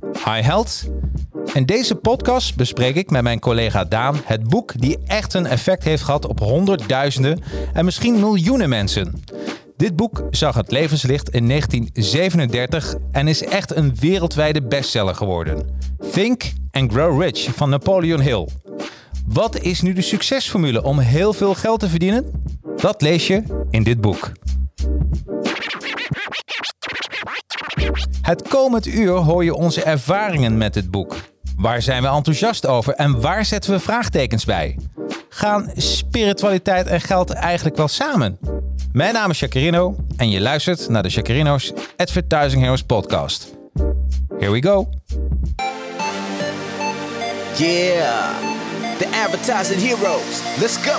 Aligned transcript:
Hi 0.00 0.40
Health. 0.40 0.88
In 1.52 1.66
deze 1.66 1.94
podcast 1.94 2.56
bespreek 2.56 2.94
ik 2.96 3.10
met 3.10 3.22
mijn 3.22 3.38
collega 3.40 3.84
Daan 3.84 4.20
het 4.24 4.48
boek 4.48 4.80
die 4.80 4.98
echt 5.06 5.34
een 5.34 5.46
effect 5.46 5.84
heeft 5.84 6.02
gehad 6.02 6.26
op 6.26 6.38
honderdduizenden 6.38 7.42
en 7.72 7.84
misschien 7.84 8.20
miljoenen 8.20 8.68
mensen. 8.68 9.22
Dit 9.76 9.96
boek 9.96 10.26
zag 10.30 10.54
het 10.54 10.70
levenslicht 10.70 11.30
in 11.30 11.48
1937 11.48 12.94
en 13.12 13.28
is 13.28 13.44
echt 13.44 13.76
een 13.76 13.94
wereldwijde 14.00 14.62
bestseller 14.62 15.14
geworden. 15.14 15.78
Think 16.12 16.52
and 16.70 16.92
Grow 16.92 17.22
Rich 17.22 17.48
van 17.54 17.70
Napoleon 17.70 18.20
Hill. 18.20 18.48
Wat 19.26 19.60
is 19.60 19.80
nu 19.80 19.92
de 19.92 20.02
succesformule 20.02 20.82
om 20.82 20.98
heel 20.98 21.32
veel 21.32 21.54
geld 21.54 21.80
te 21.80 21.88
verdienen? 21.88 22.42
Dat 22.76 23.02
lees 23.02 23.26
je 23.26 23.42
in 23.70 23.82
dit 23.82 24.00
boek. 24.00 24.32
Het 28.28 28.48
komend 28.48 28.86
uur 28.86 29.12
hoor 29.12 29.44
je 29.44 29.54
onze 29.54 29.82
ervaringen 29.82 30.56
met 30.56 30.74
het 30.74 30.90
boek. 30.90 31.16
Waar 31.56 31.82
zijn 31.82 32.02
we 32.02 32.08
enthousiast 32.08 32.66
over 32.66 32.94
en 32.94 33.20
waar 33.20 33.44
zetten 33.44 33.72
we 33.72 33.78
vraagtekens 33.78 34.44
bij? 34.44 34.78
Gaan 35.28 35.70
spiritualiteit 35.76 36.86
en 36.86 37.00
geld 37.00 37.30
eigenlijk 37.30 37.76
wel 37.76 37.88
samen? 37.88 38.38
Mijn 38.92 39.14
naam 39.14 39.30
is 39.30 39.38
Jacarino 39.38 39.96
en 40.16 40.30
je 40.30 40.40
luistert 40.40 40.88
naar 40.88 41.02
de 41.02 41.08
Jacarino's 41.08 41.72
Advertising 41.96 42.62
Heroes 42.62 42.82
podcast. 42.82 43.56
Here 44.38 44.50
we 44.50 44.62
go. 44.62 44.88
Yeah, 47.56 48.30
the 48.98 49.24
advertising 49.24 49.80
heroes. 49.80 50.42
Let's 50.60 50.76
go. 50.76 50.98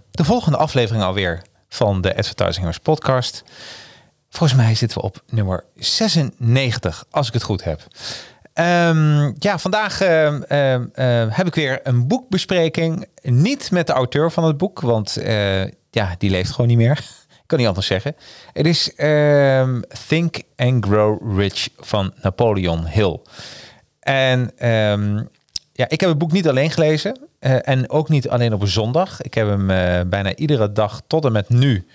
de 0.11 0.23
volgende 0.23 0.57
aflevering 0.57 1.03
alweer 1.03 1.41
van 1.69 2.01
de 2.01 2.17
Advertising 2.17 2.57
Heroes 2.57 2.77
podcast. 2.77 3.43
Volgens 4.29 4.59
mij 4.59 4.75
zitten 4.75 4.97
we 4.97 5.03
op 5.03 5.23
nummer 5.29 5.63
96, 5.75 7.05
als 7.09 7.27
ik 7.27 7.33
het 7.33 7.43
goed 7.43 7.63
heb. 7.63 7.81
Um, 8.53 9.35
ja, 9.39 9.59
vandaag 9.59 10.01
uh, 10.01 10.33
uh, 10.33 10.39
heb 11.29 11.47
ik 11.47 11.55
weer 11.55 11.79
een 11.83 12.07
boekbespreking. 12.07 13.07
Niet 13.21 13.71
met 13.71 13.87
de 13.87 13.93
auteur 13.93 14.31
van 14.31 14.43
het 14.43 14.57
boek, 14.57 14.81
want 14.81 15.17
ja, 15.91 16.15
die 16.17 16.29
leeft 16.29 16.51
gewoon 16.51 16.67
niet 16.67 16.77
meer. 16.77 16.97
ik 17.41 17.47
kan 17.47 17.57
niet 17.57 17.67
anders 17.67 17.87
zeggen. 17.87 18.15
Het 18.53 18.65
is 18.65 18.95
ehm, 18.95 19.81
Think 20.07 20.41
and 20.55 20.85
Grow 20.85 21.39
Rich 21.39 21.69
van 21.77 22.13
Napoleon 22.21 22.85
Hill. 22.85 23.19
En 23.99 24.51
ehm, 24.57 25.23
ja, 25.73 25.89
ik 25.89 25.99
heb 25.99 26.09
het 26.09 26.17
boek 26.17 26.31
niet 26.31 26.47
alleen 26.47 26.71
gelezen. 26.71 27.29
Uh, 27.41 27.67
en 27.67 27.89
ook 27.89 28.09
niet 28.09 28.29
alleen 28.29 28.53
op 28.53 28.61
een 28.61 28.67
zondag. 28.67 29.21
Ik 29.21 29.33
heb 29.33 29.47
hem 29.47 29.69
uh, 29.69 30.01
bijna 30.05 30.35
iedere 30.35 30.71
dag 30.71 31.01
tot 31.07 31.25
en 31.25 31.31
met 31.31 31.49
nu 31.49 31.75
uh, 31.75 31.85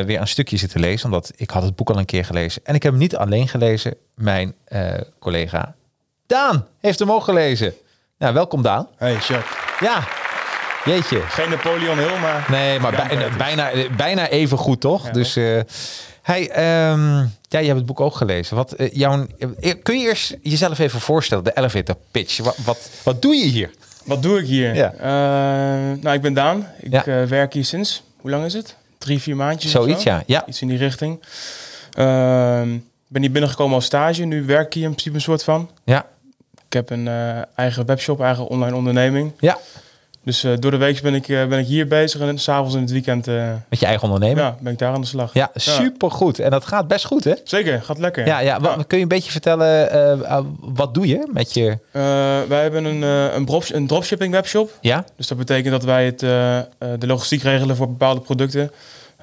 weer 0.00 0.20
een 0.20 0.28
stukje 0.28 0.56
zitten 0.56 0.80
lezen. 0.80 1.06
Omdat 1.06 1.32
ik 1.36 1.50
had 1.50 1.62
het 1.62 1.76
boek 1.76 1.90
al 1.90 1.98
een 1.98 2.04
keer 2.04 2.24
gelezen. 2.24 2.62
En 2.64 2.74
ik 2.74 2.82
heb 2.82 2.92
hem 2.92 3.00
niet 3.00 3.16
alleen 3.16 3.48
gelezen. 3.48 3.94
Mijn 4.14 4.54
collega 5.18 5.74
Daan 6.26 6.66
heeft 6.80 6.98
hem 6.98 7.12
ook 7.12 7.24
gelezen. 7.24 7.74
Nou, 8.18 8.34
welkom 8.34 8.62
Daan. 8.62 8.88
Hey, 8.96 9.12
Jacques. 9.12 9.56
Ja, 9.80 10.08
jeetje. 10.84 11.20
Geen 11.20 11.50
Napoleon 11.50 11.98
Hill, 11.98 12.18
maar... 12.18 12.46
Nee, 12.50 12.78
maar 12.78 12.92
bijna, 13.08 13.36
bijna, 13.36 13.70
bijna 13.96 14.28
even 14.28 14.58
goed, 14.58 14.80
toch? 14.80 15.04
Ja, 15.06 15.12
dus... 15.12 15.38
Hey, 16.22 16.42
um, 16.90 17.34
ja, 17.48 17.58
je 17.58 17.66
hebt 17.66 17.76
het 17.76 17.86
boek 17.86 18.00
ook 18.00 18.14
gelezen. 18.14 18.56
Wat, 18.56 18.74
jouw, 18.92 19.26
kun 19.82 19.98
je 19.98 20.06
eerst 20.06 20.36
jezelf 20.42 20.78
even 20.78 21.00
voorstellen, 21.00 21.44
de 21.44 21.52
elevator 21.54 21.96
pitch? 22.10 22.38
Wat, 22.38 22.56
wat, 22.64 22.90
wat 23.02 23.22
doe 23.22 23.34
je 23.34 23.46
hier? 23.46 23.70
Wat 24.04 24.22
doe 24.22 24.38
ik 24.38 24.46
hier? 24.46 24.74
Ja. 24.74 24.92
Uh, 24.94 26.02
nou, 26.02 26.16
ik 26.16 26.20
ben 26.20 26.34
Daan. 26.34 26.66
Ik 26.80 26.92
ja. 26.92 27.06
uh, 27.06 27.28
werk 27.28 27.52
hier 27.52 27.64
sinds, 27.64 28.02
hoe 28.16 28.30
lang 28.30 28.44
is 28.44 28.52
het? 28.52 28.76
Drie, 28.98 29.20
vier 29.20 29.36
maandjes 29.36 29.70
Zoiets, 29.70 30.02
zo? 30.02 30.10
ja. 30.10 30.22
ja. 30.26 30.46
Iets 30.46 30.60
in 30.60 30.68
die 30.68 30.78
richting. 30.78 31.20
Uh, 31.98 32.62
ben 33.08 33.22
hier 33.22 33.30
binnengekomen 33.30 33.74
als 33.74 33.84
stage. 33.84 34.24
Nu 34.24 34.44
werk 34.44 34.66
ik 34.66 34.72
hier 34.72 34.84
in 34.84 34.90
principe 34.90 35.14
een 35.14 35.20
soort 35.22 35.44
van. 35.44 35.70
Ja. 35.84 36.06
Ik 36.66 36.72
heb 36.72 36.90
een 36.90 37.08
eigen 37.54 37.86
webshop, 37.86 38.20
eigen 38.20 38.46
online 38.46 38.76
onderneming. 38.76 39.32
Ja. 39.40 39.58
Dus 40.24 40.44
uh, 40.44 40.52
door 40.58 40.70
de 40.70 40.76
week 40.76 41.02
ben 41.02 41.14
ik, 41.14 41.28
uh, 41.28 41.46
ben 41.46 41.58
ik 41.58 41.66
hier 41.66 41.86
bezig 41.86 42.20
en 42.20 42.38
s'avonds 42.38 42.74
in 42.74 42.80
het 42.80 42.90
weekend... 42.90 43.28
Uh, 43.28 43.52
Met 43.68 43.80
je 43.80 43.86
eigen 43.86 44.04
onderneming? 44.04 44.38
Ja, 44.38 44.56
ben 44.60 44.72
ik 44.72 44.78
daar 44.78 44.92
aan 44.92 45.00
de 45.00 45.06
slag. 45.06 45.34
Ja, 45.34 45.50
supergoed. 45.54 46.38
En 46.38 46.50
dat 46.50 46.64
gaat 46.64 46.88
best 46.88 47.04
goed, 47.04 47.24
hè? 47.24 47.34
Zeker, 47.44 47.82
gaat 47.82 47.98
lekker. 47.98 48.26
Ja, 48.26 48.38
ja. 48.38 48.60
Wat, 48.60 48.86
kun 48.86 48.96
je 48.96 49.02
een 49.02 49.08
beetje 49.08 49.30
vertellen, 49.30 50.46
wat 50.60 50.94
doe 50.94 51.06
je 51.06 51.28
met 51.32 51.54
je... 51.54 51.78
wij 52.48 52.62
hebben 52.62 52.84
een, 52.84 53.02
een, 53.02 53.48
een 53.72 53.86
dropshipping 53.86 54.32
webshop. 54.32 54.78
Ja? 54.80 55.04
Dus 55.16 55.26
dat 55.26 55.38
betekent 55.38 55.72
dat 55.72 55.84
wij 55.84 56.04
het, 56.04 56.18
de 57.00 57.06
logistiek 57.06 57.42
regelen 57.42 57.76
voor 57.76 57.88
bepaalde 57.88 58.20
producten. 58.20 58.70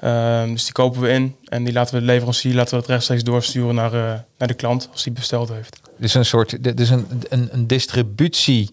Ehm, 0.00 0.52
dus 0.52 0.64
die 0.64 0.72
kopen 0.72 1.00
we 1.00 1.08
in 1.08 1.36
en 1.44 1.64
die 1.64 1.72
laten 1.72 1.94
we 1.94 2.00
de 2.00 2.06
leverancier 2.06 2.54
laten 2.54 2.74
we 2.74 2.80
het 2.80 2.88
rechtstreeks 2.88 3.22
doorsturen 3.22 3.74
naar, 3.74 4.24
naar 4.38 4.48
de 4.48 4.54
klant 4.54 4.88
als 4.92 5.02
die 5.02 5.12
besteld 5.12 5.48
heeft. 5.48 5.80
Dus 5.96 6.14
een 6.14 6.24
soort, 6.24 6.76
dus 6.76 6.90
een, 6.90 7.06
een, 7.28 7.48
een 7.52 7.66
distributie... 7.66 8.72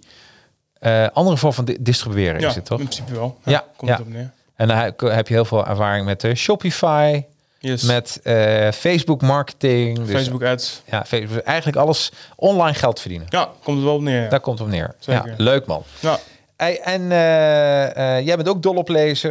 Uh, 0.81 1.07
andere 1.13 1.37
vorm 1.37 1.53
van 1.53 1.65
di 1.65 1.77
distribueren 1.79 2.39
ja, 2.39 2.49
is 2.49 2.55
het 2.55 2.65
toch? 2.65 2.79
in 2.79 2.85
principe 2.85 3.13
wel. 3.13 3.37
Ja, 3.43 3.51
ja 3.51 3.65
komt 3.77 3.91
ja. 3.91 3.97
op 3.99 4.09
neer. 4.09 4.31
En 4.55 4.67
dan 4.67 4.77
heb 4.97 5.27
je 5.27 5.33
heel 5.33 5.45
veel 5.45 5.67
ervaring 5.67 6.05
met 6.05 6.23
uh, 6.23 6.35
Shopify, 6.35 7.23
yes. 7.59 7.81
met 7.83 8.19
uh, 8.23 8.71
Facebook 8.71 9.21
marketing. 9.21 9.97
Dus, 9.97 10.09
Facebook 10.09 10.43
ads. 10.43 10.81
Ja, 10.85 11.05
Facebook, 11.05 11.37
eigenlijk 11.43 11.77
alles 11.77 12.11
online 12.35 12.77
geld 12.77 12.99
verdienen. 12.99 13.27
Ja, 13.29 13.49
komt 13.63 13.77
het 13.77 13.85
wel 13.85 13.95
op 13.95 14.01
neer. 14.01 14.29
Daar 14.29 14.39
komt 14.39 14.59
het 14.59 14.67
op 14.67 14.73
neer. 14.73 14.95
Zeker. 14.99 15.27
Ja, 15.27 15.33
leuk 15.37 15.65
man. 15.65 15.83
Ja. 15.99 16.19
Hey, 16.57 16.79
en 16.79 17.07
jij 18.23 18.35
bent 18.35 18.49
ook 18.49 18.61
dol 18.61 18.75
op 18.75 18.89
lezen. 18.89 19.29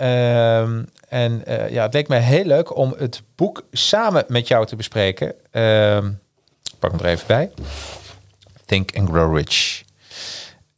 Um, 0.00 0.88
en 1.08 1.42
ja, 1.70 1.82
het 1.82 1.94
leek 1.94 2.08
mij 2.08 2.20
heel 2.20 2.44
leuk 2.44 2.76
om 2.76 2.94
het 2.98 3.22
boek 3.34 3.62
samen 3.72 4.24
met 4.28 4.48
jou 4.48 4.66
te 4.66 4.76
bespreken. 4.76 5.26
Um, 5.52 6.20
pak 6.78 6.90
hem 6.90 7.00
er 7.00 7.06
even 7.06 7.26
bij. 7.26 7.50
Think 8.66 8.96
and 8.96 9.08
Grow 9.08 9.36
Rich. 9.36 9.82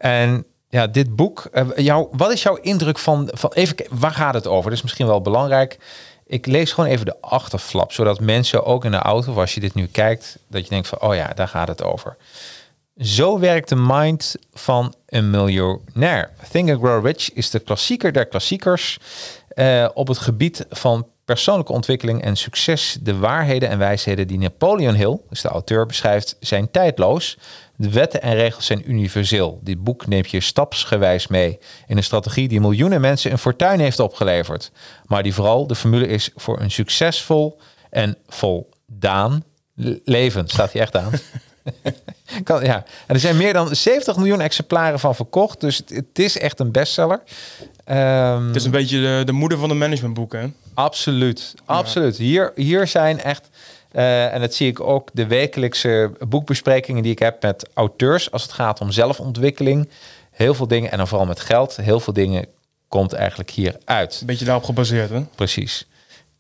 En 0.06 0.46
ja, 0.68 0.86
dit 0.86 1.16
boek, 1.16 1.48
uh, 1.76 2.00
wat 2.10 2.32
is 2.32 2.42
jouw 2.42 2.56
indruk 2.56 2.98
van, 2.98 3.30
van 3.32 3.52
even, 3.52 3.76
waar 3.90 4.12
gaat 4.12 4.34
het 4.34 4.46
over? 4.46 4.64
Dat 4.64 4.78
is 4.78 4.82
misschien 4.82 5.06
wel 5.06 5.20
belangrijk. 5.20 5.78
Ik 6.26 6.46
lees 6.46 6.72
gewoon 6.72 6.90
even 6.90 7.06
de 7.06 7.20
achterflap, 7.20 7.92
zodat 7.92 8.20
mensen 8.20 8.64
ook 8.64 8.84
in 8.84 8.90
de 8.90 8.96
auto, 8.96 9.40
als 9.40 9.54
je 9.54 9.60
dit 9.60 9.74
nu 9.74 9.86
kijkt, 9.86 10.38
dat 10.48 10.62
je 10.62 10.68
denkt 10.68 10.88
van, 10.88 11.00
oh 11.00 11.14
ja, 11.14 11.32
daar 11.34 11.48
gaat 11.48 11.68
het 11.68 11.82
over. 11.82 12.16
Zo 12.96 13.38
werkt 13.38 13.68
de 13.68 13.76
mind 13.76 14.34
van 14.52 14.94
een 15.06 15.30
miljonair. 15.30 16.30
Think 16.50 16.70
and 16.70 16.78
Grow 16.78 17.06
Rich 17.06 17.32
is 17.32 17.50
de 17.50 17.58
klassieker 17.58 18.12
der 18.12 18.26
klassiekers 18.26 18.98
uh, 19.54 19.88
op 19.94 20.08
het 20.08 20.18
gebied 20.18 20.66
van 20.70 21.06
persoonlijke 21.24 21.72
ontwikkeling 21.72 22.22
en 22.22 22.36
succes. 22.36 22.98
De 23.00 23.18
waarheden 23.18 23.68
en 23.68 23.78
wijsheden 23.78 24.26
die 24.26 24.38
Napoleon 24.38 24.94
Hill, 24.94 25.18
dus 25.28 25.40
de 25.40 25.48
auteur, 25.48 25.86
beschrijft, 25.86 26.36
zijn 26.40 26.70
tijdloos. 26.70 27.38
De 27.76 27.90
wetten 27.90 28.22
en 28.22 28.34
regels 28.34 28.66
zijn 28.66 28.90
universeel. 28.90 29.60
Dit 29.62 29.84
boek 29.84 30.06
neemt 30.06 30.30
je 30.30 30.40
stapsgewijs 30.40 31.26
mee 31.26 31.58
in 31.86 31.96
een 31.96 32.04
strategie 32.04 32.48
die 32.48 32.60
miljoenen 32.60 33.00
mensen 33.00 33.32
een 33.32 33.38
fortuin 33.38 33.80
heeft 33.80 34.00
opgeleverd. 34.00 34.70
Maar 35.06 35.22
die 35.22 35.34
vooral 35.34 35.66
de 35.66 35.74
formule 35.74 36.06
is 36.06 36.30
voor 36.34 36.60
een 36.60 36.70
succesvol 36.70 37.60
en 37.90 38.16
voldaan 38.26 39.44
leven. 40.04 40.48
Staat 40.48 40.72
hier 40.72 40.82
echt 40.82 40.96
aan. 40.96 41.12
kan, 42.44 42.64
ja. 42.64 42.84
En 43.06 43.14
er 43.14 43.20
zijn 43.20 43.36
meer 43.36 43.52
dan 43.52 43.76
70 43.76 44.16
miljoen 44.16 44.40
exemplaren 44.40 44.98
van 44.98 45.14
verkocht. 45.14 45.60
Dus 45.60 45.76
het, 45.76 45.90
het 45.90 46.18
is 46.18 46.38
echt 46.38 46.60
een 46.60 46.72
bestseller. 46.72 47.22
Um, 47.90 48.46
het 48.46 48.56
is 48.56 48.64
een 48.64 48.70
beetje 48.70 49.00
de, 49.00 49.22
de 49.24 49.32
moeder 49.32 49.58
van 49.58 49.68
de 49.68 49.74
managementboeken. 49.74 50.40
Hè? 50.40 50.48
Absoluut, 50.74 51.54
absoluut. 51.64 52.16
Ja. 52.16 52.24
Hier, 52.24 52.52
hier 52.54 52.86
zijn 52.86 53.20
echt 53.20 53.48
Eh, 53.96 54.34
en 54.34 54.40
dat 54.40 54.54
zie 54.54 54.68
ik 54.68 54.80
ook 54.80 55.08
de 55.12 55.26
wekelijkse 55.26 56.12
boekbesprekingen 56.28 57.02
die 57.02 57.12
ik 57.12 57.18
heb 57.18 57.42
met 57.42 57.68
auteurs 57.74 58.30
als 58.30 58.42
het 58.42 58.52
gaat 58.52 58.80
om 58.80 58.90
zelfontwikkeling. 58.90 59.88
Heel 60.30 60.54
veel 60.54 60.66
dingen, 60.68 60.90
en 60.90 60.96
dan 60.98 61.08
vooral 61.08 61.26
met 61.26 61.40
geld, 61.40 61.76
heel 61.76 62.00
veel 62.00 62.12
dingen 62.12 62.46
komt 62.88 63.12
eigenlijk 63.12 63.50
hier 63.50 63.76
uit. 63.84 64.18
Een 64.20 64.26
beetje 64.26 64.44
daarop 64.44 64.64
gebaseerd, 64.64 65.10
hè? 65.10 65.20
Precies. 65.34 65.86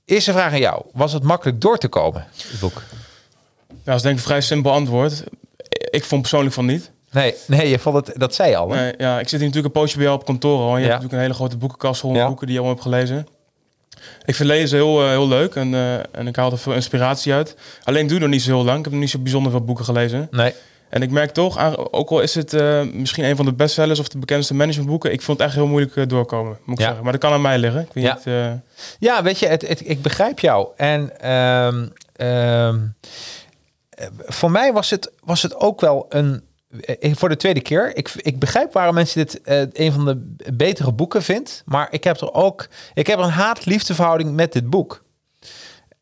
Eerste 0.04 0.32
vraag 0.32 0.52
aan 0.52 0.58
jou. 0.58 0.82
Was 0.92 1.12
het 1.12 1.22
makkelijk 1.22 1.60
door 1.60 1.78
te 1.78 1.88
komen, 1.88 2.26
het 2.50 2.60
boek? 2.60 2.82
Ja, 3.68 3.76
dat 3.84 3.94
is 3.94 4.02
denk 4.02 4.14
ik 4.14 4.20
een 4.20 4.26
vrij 4.26 4.40
simpel 4.40 4.72
antwoord. 4.72 5.24
Ik 5.90 6.04
vond 6.04 6.20
persoonlijk 6.20 6.54
van 6.54 6.66
niet. 6.66 6.90
Nee, 7.10 7.34
nee 7.46 7.68
je 7.68 7.78
vond 7.78 8.06
het, 8.06 8.18
dat 8.20 8.34
zei 8.34 8.50
je 8.50 8.56
al. 8.56 8.70
Hè? 8.70 8.80
Nee, 8.82 8.94
ja, 8.98 9.20
ik 9.20 9.28
zit 9.28 9.38
hier 9.40 9.48
natuurlijk 9.48 9.74
een 9.74 9.80
poosje 9.80 9.96
bij 9.96 10.04
jou 10.06 10.18
op 10.18 10.24
kantoor 10.24 10.58
al. 10.60 10.74
En 10.74 10.80
je 10.80 10.86
Ja. 10.86 10.90
hebt 10.90 11.02
natuurlijk 11.02 11.12
een 11.12 11.20
hele 11.20 11.34
grote 11.34 11.56
boekenkast 11.56 12.00
vol 12.00 12.14
Ja. 12.14 12.26
boeken 12.26 12.46
die 12.46 12.54
je 12.56 12.60
allemaal 12.62 12.82
hebt 12.82 12.94
gelezen. 12.94 13.26
Ik 14.24 14.34
vind 14.34 14.48
lezen 14.48 14.78
heel, 14.78 15.02
eh, 15.02 15.08
heel 15.08 15.28
leuk 15.28 15.54
en, 15.54 15.74
eh, 15.74 15.94
en 15.94 16.26
ik 16.26 16.36
haal 16.36 16.50
er 16.52 16.58
veel 16.58 16.72
inspiratie 16.72 17.32
uit. 17.32 17.56
Alleen 17.84 18.02
ik 18.02 18.08
doe 18.08 18.18
nog 18.18 18.28
niet 18.28 18.42
zo 18.42 18.54
heel 18.54 18.64
lang. 18.64 18.78
Ik 18.78 18.84
heb 18.84 18.92
nog 18.92 19.02
niet 19.02 19.10
zo 19.10 19.18
bijzonder 19.18 19.50
veel 19.52 19.64
boeken 19.64 19.84
gelezen. 19.84 20.28
Nee. 20.30 20.54
En 20.88 21.02
ik 21.02 21.10
merk 21.10 21.30
toch, 21.30 21.76
ook 21.92 22.10
al 22.10 22.20
is 22.20 22.34
het 22.34 22.54
eh, 22.54 22.82
misschien 22.92 23.24
een 23.24 23.36
van 23.36 23.44
de 23.44 23.52
bestsellers 23.52 23.98
of 24.00 24.08
de 24.08 24.18
bekendste 24.18 24.54
managementboeken, 24.54 25.12
ik 25.12 25.22
vond 25.22 25.38
het 25.38 25.46
echt 25.46 25.56
heel 25.56 25.66
moeilijk 25.66 26.08
doorkomen, 26.08 26.58
moet 26.64 26.74
ik 26.74 26.78
Ja. 26.80 26.84
zeggen. 26.84 27.02
Maar 27.02 27.12
dat 27.12 27.20
kan 27.20 27.32
aan 27.32 27.40
mij 27.40 27.58
liggen. 27.58 27.80
Ik 27.80 27.92
weet 27.92 28.04
Ja. 28.04 28.14
niet, 28.52 28.60
Ja, 28.98 29.22
weet 29.22 29.38
je, 29.38 29.46
het, 29.46 29.68
het- 29.68 29.88
ik 29.88 30.02
begrijp 30.02 30.38
jou. 30.38 30.68
En 30.76 31.20
ehm, 31.20 31.86
ehm, 32.16 32.78
eh, 33.90 34.06
voor 34.26 34.50
mij 34.50 34.72
was 34.72 34.90
het, 34.90 35.12
was 35.24 35.42
het 35.42 35.56
ook 35.56 35.80
wel 35.80 36.06
een. 36.08 36.42
Eh, 36.80 37.14
Voor 37.14 37.28
de 37.28 37.36
tweede 37.36 37.60
keer. 37.60 37.96
Ik, 37.96 38.10
ik 38.16 38.38
begrijp 38.38 38.72
waarom 38.72 38.94
mensen 38.94 39.26
dit 39.26 39.40
eh, 39.42 39.60
een 39.72 39.92
van 39.92 40.04
de 40.04 40.34
betere 40.52 40.92
boeken 40.92 41.22
vindt. 41.22 41.62
Maar 41.66 41.88
ik 41.90 42.04
heb 42.04 42.20
er 42.20 42.32
ook. 42.32 42.68
Ik 42.94 43.06
heb 43.06 43.18
een 43.18 43.30
haat-liefdeverhouding 43.30 44.34
met 44.34 44.52
dit 44.52 44.70
boek. 44.70 45.04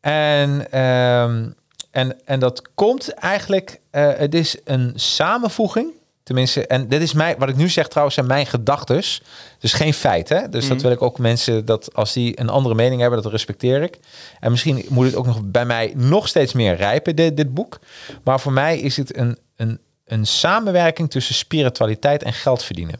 En, 0.01 0.71
ehm, 0.71 1.49
en, 1.91 2.25
en 2.25 2.39
dat 2.39 2.69
komt 2.73 3.09
eigenlijk. 3.13 3.79
eh, 3.91 4.09
het 4.15 4.35
is 4.35 4.57
een 4.63 4.91
samenvoeging. 4.95 5.91
Tenminste, 6.23 6.67
en 6.67 6.87
dit 6.87 7.01
is 7.01 7.13
mij, 7.13 7.35
wat 7.37 7.49
ik 7.49 7.55
nu 7.55 7.69
zeg 7.69 7.87
trouwens, 7.87 8.15
zijn 8.15 8.27
mijn 8.27 8.45
gedachtes. 8.45 9.21
Dus 9.59 9.73
geen 9.73 9.93
feit, 9.93 10.29
hè? 10.29 10.49
Dus 10.49 10.67
dat 10.67 10.81
wil 10.81 10.91
ik 10.91 11.01
ook 11.01 11.19
mensen, 11.19 11.65
dat 11.65 11.93
als 11.93 12.13
die 12.13 12.39
een 12.39 12.49
andere 12.49 12.75
mening 12.75 13.01
hebben, 13.01 13.21
dat 13.21 13.31
respecteer 13.31 13.81
ik. 13.81 13.99
En 14.39 14.51
misschien 14.51 14.85
moet 14.89 15.05
het 15.05 15.15
ook 15.15 15.25
nog 15.25 15.41
bij 15.43 15.65
mij 15.65 15.93
nog 15.95 16.27
steeds 16.27 16.53
meer 16.53 16.75
rijpen, 16.75 17.15
dit, 17.15 17.37
dit 17.37 17.53
boek. 17.53 17.79
Maar 18.23 18.39
voor 18.39 18.51
mij 18.51 18.79
is 18.79 18.97
het 18.97 19.17
een, 19.17 19.37
een, 19.55 19.79
een 20.05 20.25
samenwerking 20.25 21.09
tussen 21.11 21.35
spiritualiteit 21.35 22.23
en 22.23 22.33
geld 22.33 22.63
verdienen. 22.63 22.99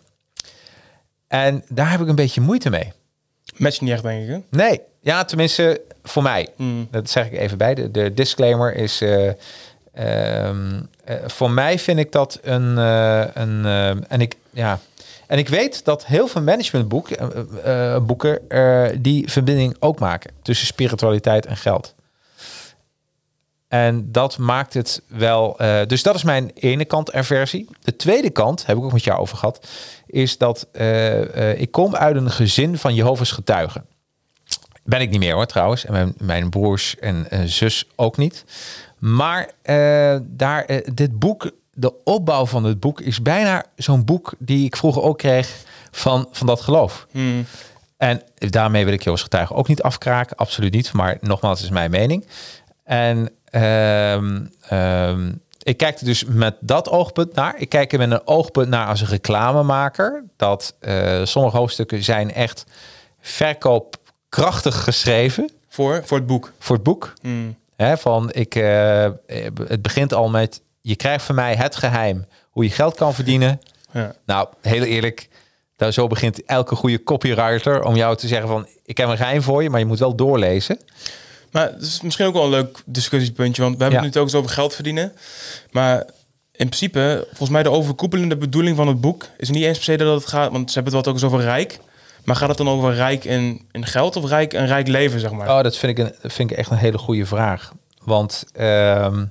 En 1.27 1.63
daar 1.69 1.91
heb 1.91 2.01
ik 2.01 2.07
een 2.07 2.15
beetje 2.15 2.41
moeite 2.41 2.69
mee. 2.69 2.91
matcht 3.57 3.81
niet 3.81 3.91
echt, 3.91 4.03
denk 4.03 4.23
ik. 4.23 4.29
Hè? 4.29 4.39
Nee, 4.49 4.81
ja, 5.01 5.25
tenminste 5.25 5.81
voor 6.03 6.23
mij. 6.23 6.47
Hmm. 6.55 6.87
Dat 6.91 7.09
zeg 7.09 7.25
ik 7.25 7.39
even 7.39 7.57
bij. 7.57 7.73
De, 7.75 7.91
de 7.91 8.13
disclaimer 8.13 8.75
is. 8.75 9.01
eh, 9.01 9.27
ehm, 9.93 10.81
eh, 11.03 11.15
voor 11.25 11.51
mij 11.51 11.79
vind 11.79 11.99
ik 11.99 12.11
dat 12.11 12.39
een. 12.41 12.77
eh, 12.77 13.25
een 13.33 13.65
en 14.07 14.21
ik. 14.21 14.35
Ja. 14.49 14.79
En 15.27 15.37
ik 15.37 15.49
weet 15.49 15.85
dat 15.85 16.05
heel 16.05 16.27
veel 16.27 16.41
managementboeken 16.41 18.05
boeken, 18.05 18.41
die 19.01 19.31
verbinding 19.31 19.75
ook 19.79 19.99
maken 19.99 20.31
tussen 20.41 20.67
spiritualiteit 20.67 21.45
en 21.45 21.57
geld. 21.57 21.93
En 23.75 24.11
dat 24.11 24.37
maakt 24.37 24.73
het 24.73 25.01
wel. 25.07 25.59
eh, 25.59 25.85
dus 25.87 26.03
dat 26.03 26.15
is 26.15 26.23
mijn 26.23 26.51
ene 26.53 26.85
kant 26.85 27.13
aversie. 27.13 27.69
De 27.83 27.95
tweede 27.95 28.29
kant, 28.29 28.65
heb 28.65 28.77
ik 28.77 28.83
ook 28.83 28.91
met 28.91 29.03
jou 29.03 29.19
over 29.19 29.37
gehad, 29.37 29.67
is 30.05 30.37
dat 30.37 30.67
eh, 30.71 31.51
eh, 31.51 31.61
ik 31.61 31.71
kom 31.71 31.95
uit 31.95 32.15
een 32.15 32.31
gezin 32.31 32.77
van 32.77 32.93
Jehovah's 32.93 33.31
getuigen. 33.31 33.85
Ben 34.83 35.01
ik 35.01 35.09
niet 35.09 35.19
meer 35.19 35.33
hoor 35.33 35.45
trouwens. 35.45 35.85
En 35.85 35.91
mijn, 35.91 36.13
mijn 36.17 36.49
broers 36.49 36.95
en 36.99 37.49
zus 37.49 37.85
ook 37.95 38.17
niet. 38.17 38.45
Maar 38.99 39.49
daar, 40.21 40.81
dit 40.93 41.19
boek, 41.19 41.51
de 41.73 42.03
opbouw 42.03 42.45
van 42.45 42.63
het 42.63 42.79
boek 42.79 43.01
is 43.01 43.21
bijna 43.21 43.65
zo'n 43.75 44.05
boek 44.05 44.33
die 44.39 44.65
ik 44.65 44.75
vroeger 44.75 45.01
ook 45.01 45.17
kreeg 45.17 45.63
van, 45.91 46.27
van 46.31 46.47
dat 46.47 46.61
geloof. 46.61 47.07
Hmm. 47.11 47.45
En 47.97 48.21
daarmee 48.37 48.85
wil 48.85 48.93
ik 48.93 49.03
Joost 49.03 49.23
Getuige 49.23 49.53
ook 49.53 49.67
niet 49.67 49.81
afkraken, 49.81 50.37
absoluut 50.37 50.73
niet. 50.73 50.93
Maar 50.93 51.17
nogmaals, 51.21 51.59
het 51.59 51.67
is 51.67 51.73
mijn 51.73 51.91
mening. 51.91 52.25
En 52.83 53.29
ehm, 53.55 54.45
ehm, 54.69 55.31
ik 55.63 55.77
kijk 55.77 55.99
er 55.99 56.05
dus 56.05 56.25
met 56.25 56.55
dat 56.59 56.89
oogpunt 56.89 57.33
naar. 57.33 57.55
Ik 57.57 57.69
kijk 57.69 57.93
er 57.93 57.99
met 57.99 58.11
een 58.11 58.27
oogpunt 58.27 58.69
naar 58.69 58.87
als 58.87 59.01
een 59.01 59.07
reclamemaker. 59.07 60.23
Dat 60.37 60.75
eh, 60.79 61.21
sommige 61.23 61.57
hoofdstukken 61.57 62.03
zijn 62.03 62.33
echt 62.33 62.65
verkoopkrachtig 63.21 64.83
geschreven 64.83 65.49
Voor, 65.67 66.01
voor 66.05 66.17
het 66.17 66.27
boek. 66.27 66.51
voor 66.59 66.75
het 66.75 66.83
boek. 66.83 67.13
Hmm. 67.21 67.55
Van 67.77 68.31
ik, 68.33 68.55
eh, 68.55 69.07
het 69.67 69.81
begint 69.81 70.13
al 70.13 70.29
met, 70.29 70.61
je 70.81 70.95
krijgt 70.95 71.25
van 71.25 71.35
mij 71.35 71.55
het 71.55 71.75
geheim 71.75 72.25
hoe 72.49 72.63
je 72.63 72.69
geld 72.69 72.95
kan 72.95 73.13
verdienen. 73.13 73.59
Ja. 73.91 74.15
Nou, 74.25 74.47
heel 74.61 74.83
eerlijk, 74.83 75.29
daar 75.75 75.91
zo 75.91 76.07
begint 76.07 76.43
elke 76.43 76.75
goede 76.75 77.03
copywriter 77.03 77.83
om 77.83 77.95
jou 77.95 78.15
te 78.15 78.27
zeggen 78.27 78.47
van, 78.47 78.67
ik 78.83 78.97
heb 78.97 79.09
een 79.09 79.17
geheim 79.17 79.41
voor 79.41 79.63
je, 79.63 79.69
maar 79.69 79.79
je 79.79 79.85
moet 79.85 79.99
wel 79.99 80.15
doorlezen. 80.15 80.79
Maar 81.55 81.71
het 81.71 81.81
is 81.81 82.01
misschien 82.01 82.25
ook 82.25 82.33
wel 82.33 82.43
een 82.43 82.49
leuk 82.49 82.81
discussiepuntje, 82.85 83.61
want 83.61 83.75
we 83.77 83.81
hebben 83.81 83.99
Ja. 83.99 84.05
het 84.05 84.15
nu 84.15 84.21
ook 84.21 84.27
eens 84.27 84.37
over 84.37 84.51
geld 84.51 84.73
verdienen. 84.75 85.13
Maar 85.71 85.97
in 86.51 86.67
principe, 86.67 87.23
volgens 87.27 87.49
mij 87.49 87.63
de 87.63 87.69
overkoepelende 87.69 88.37
bedoeling 88.37 88.75
van 88.75 88.87
het 88.87 89.01
boek 89.01 89.25
is 89.37 89.49
niet 89.49 89.63
eens 89.63 89.75
per 89.77 89.85
se 89.85 89.97
dat 89.97 90.19
het 90.21 90.29
gaat, 90.29 90.51
want 90.51 90.67
ze 90.71 90.73
hebben 90.75 90.93
het 90.93 91.05
wat 91.05 91.13
ook 91.13 91.21
eens 91.21 91.31
over 91.33 91.45
rijk. 91.45 91.79
Maar 92.23 92.35
gaat 92.35 92.47
het 92.49 92.57
dan 92.57 92.69
over 92.69 92.93
rijk 92.93 93.23
in, 93.25 93.67
in 93.71 93.85
geld 93.85 94.15
of 94.15 94.25
rijk 94.29 94.53
een 94.53 94.67
rijk 94.67 94.87
leven, 94.87 95.19
zeg 95.19 95.31
maar? 95.31 95.49
Oh, 95.57 95.63
dat 95.63 95.77
vind 95.77 95.97
ik, 95.99 96.05
een, 96.05 96.31
vind 96.31 96.51
ik 96.51 96.57
echt 96.57 96.69
een 96.71 96.77
hele 96.77 96.97
goede 96.97 97.25
vraag. 97.25 97.71
Want 98.03 98.43
ehm, 98.53 99.25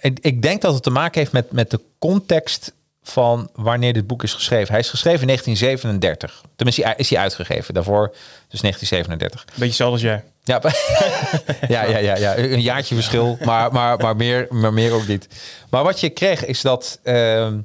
ik, 0.00 0.18
ik 0.20 0.42
denk 0.42 0.62
dat 0.62 0.74
het 0.74 0.82
te 0.82 0.90
maken 0.90 1.20
heeft 1.20 1.32
met, 1.32 1.52
met 1.52 1.70
de 1.70 1.80
context 1.98 2.72
van 3.02 3.48
wanneer 3.54 3.92
dit 3.92 4.06
boek 4.06 4.22
is 4.22 4.34
geschreven. 4.34 4.70
Hij 4.70 4.80
is 4.80 4.90
geschreven 4.90 5.20
in 5.20 5.26
1937. 5.26 6.42
Tenminste, 6.56 6.94
is 6.96 7.10
hij 7.10 7.18
uitgegeven. 7.18 7.74
Daarvoor 7.74 8.08
dus 8.48 8.60
1937. 8.60 9.44
Beetje 9.44 9.64
hetzelfde 9.64 9.92
als 9.92 10.02
jij. 10.02 10.24
Ja, 10.46 10.60
ja, 11.68 11.84
ja, 11.84 11.98
ja, 11.98 12.16
ja, 12.16 12.36
een 12.36 12.60
jaartje 12.60 12.94
verschil, 12.94 13.38
maar, 13.44 13.72
maar, 13.72 13.98
maar, 13.98 14.16
meer, 14.16 14.46
maar 14.50 14.72
meer 14.72 14.92
ook 14.92 15.06
niet. 15.06 15.28
Maar 15.70 15.84
wat 15.84 16.00
je 16.00 16.10
kreeg 16.10 16.44
is 16.44 16.60
dat 16.60 17.00
ehm, 17.02 17.58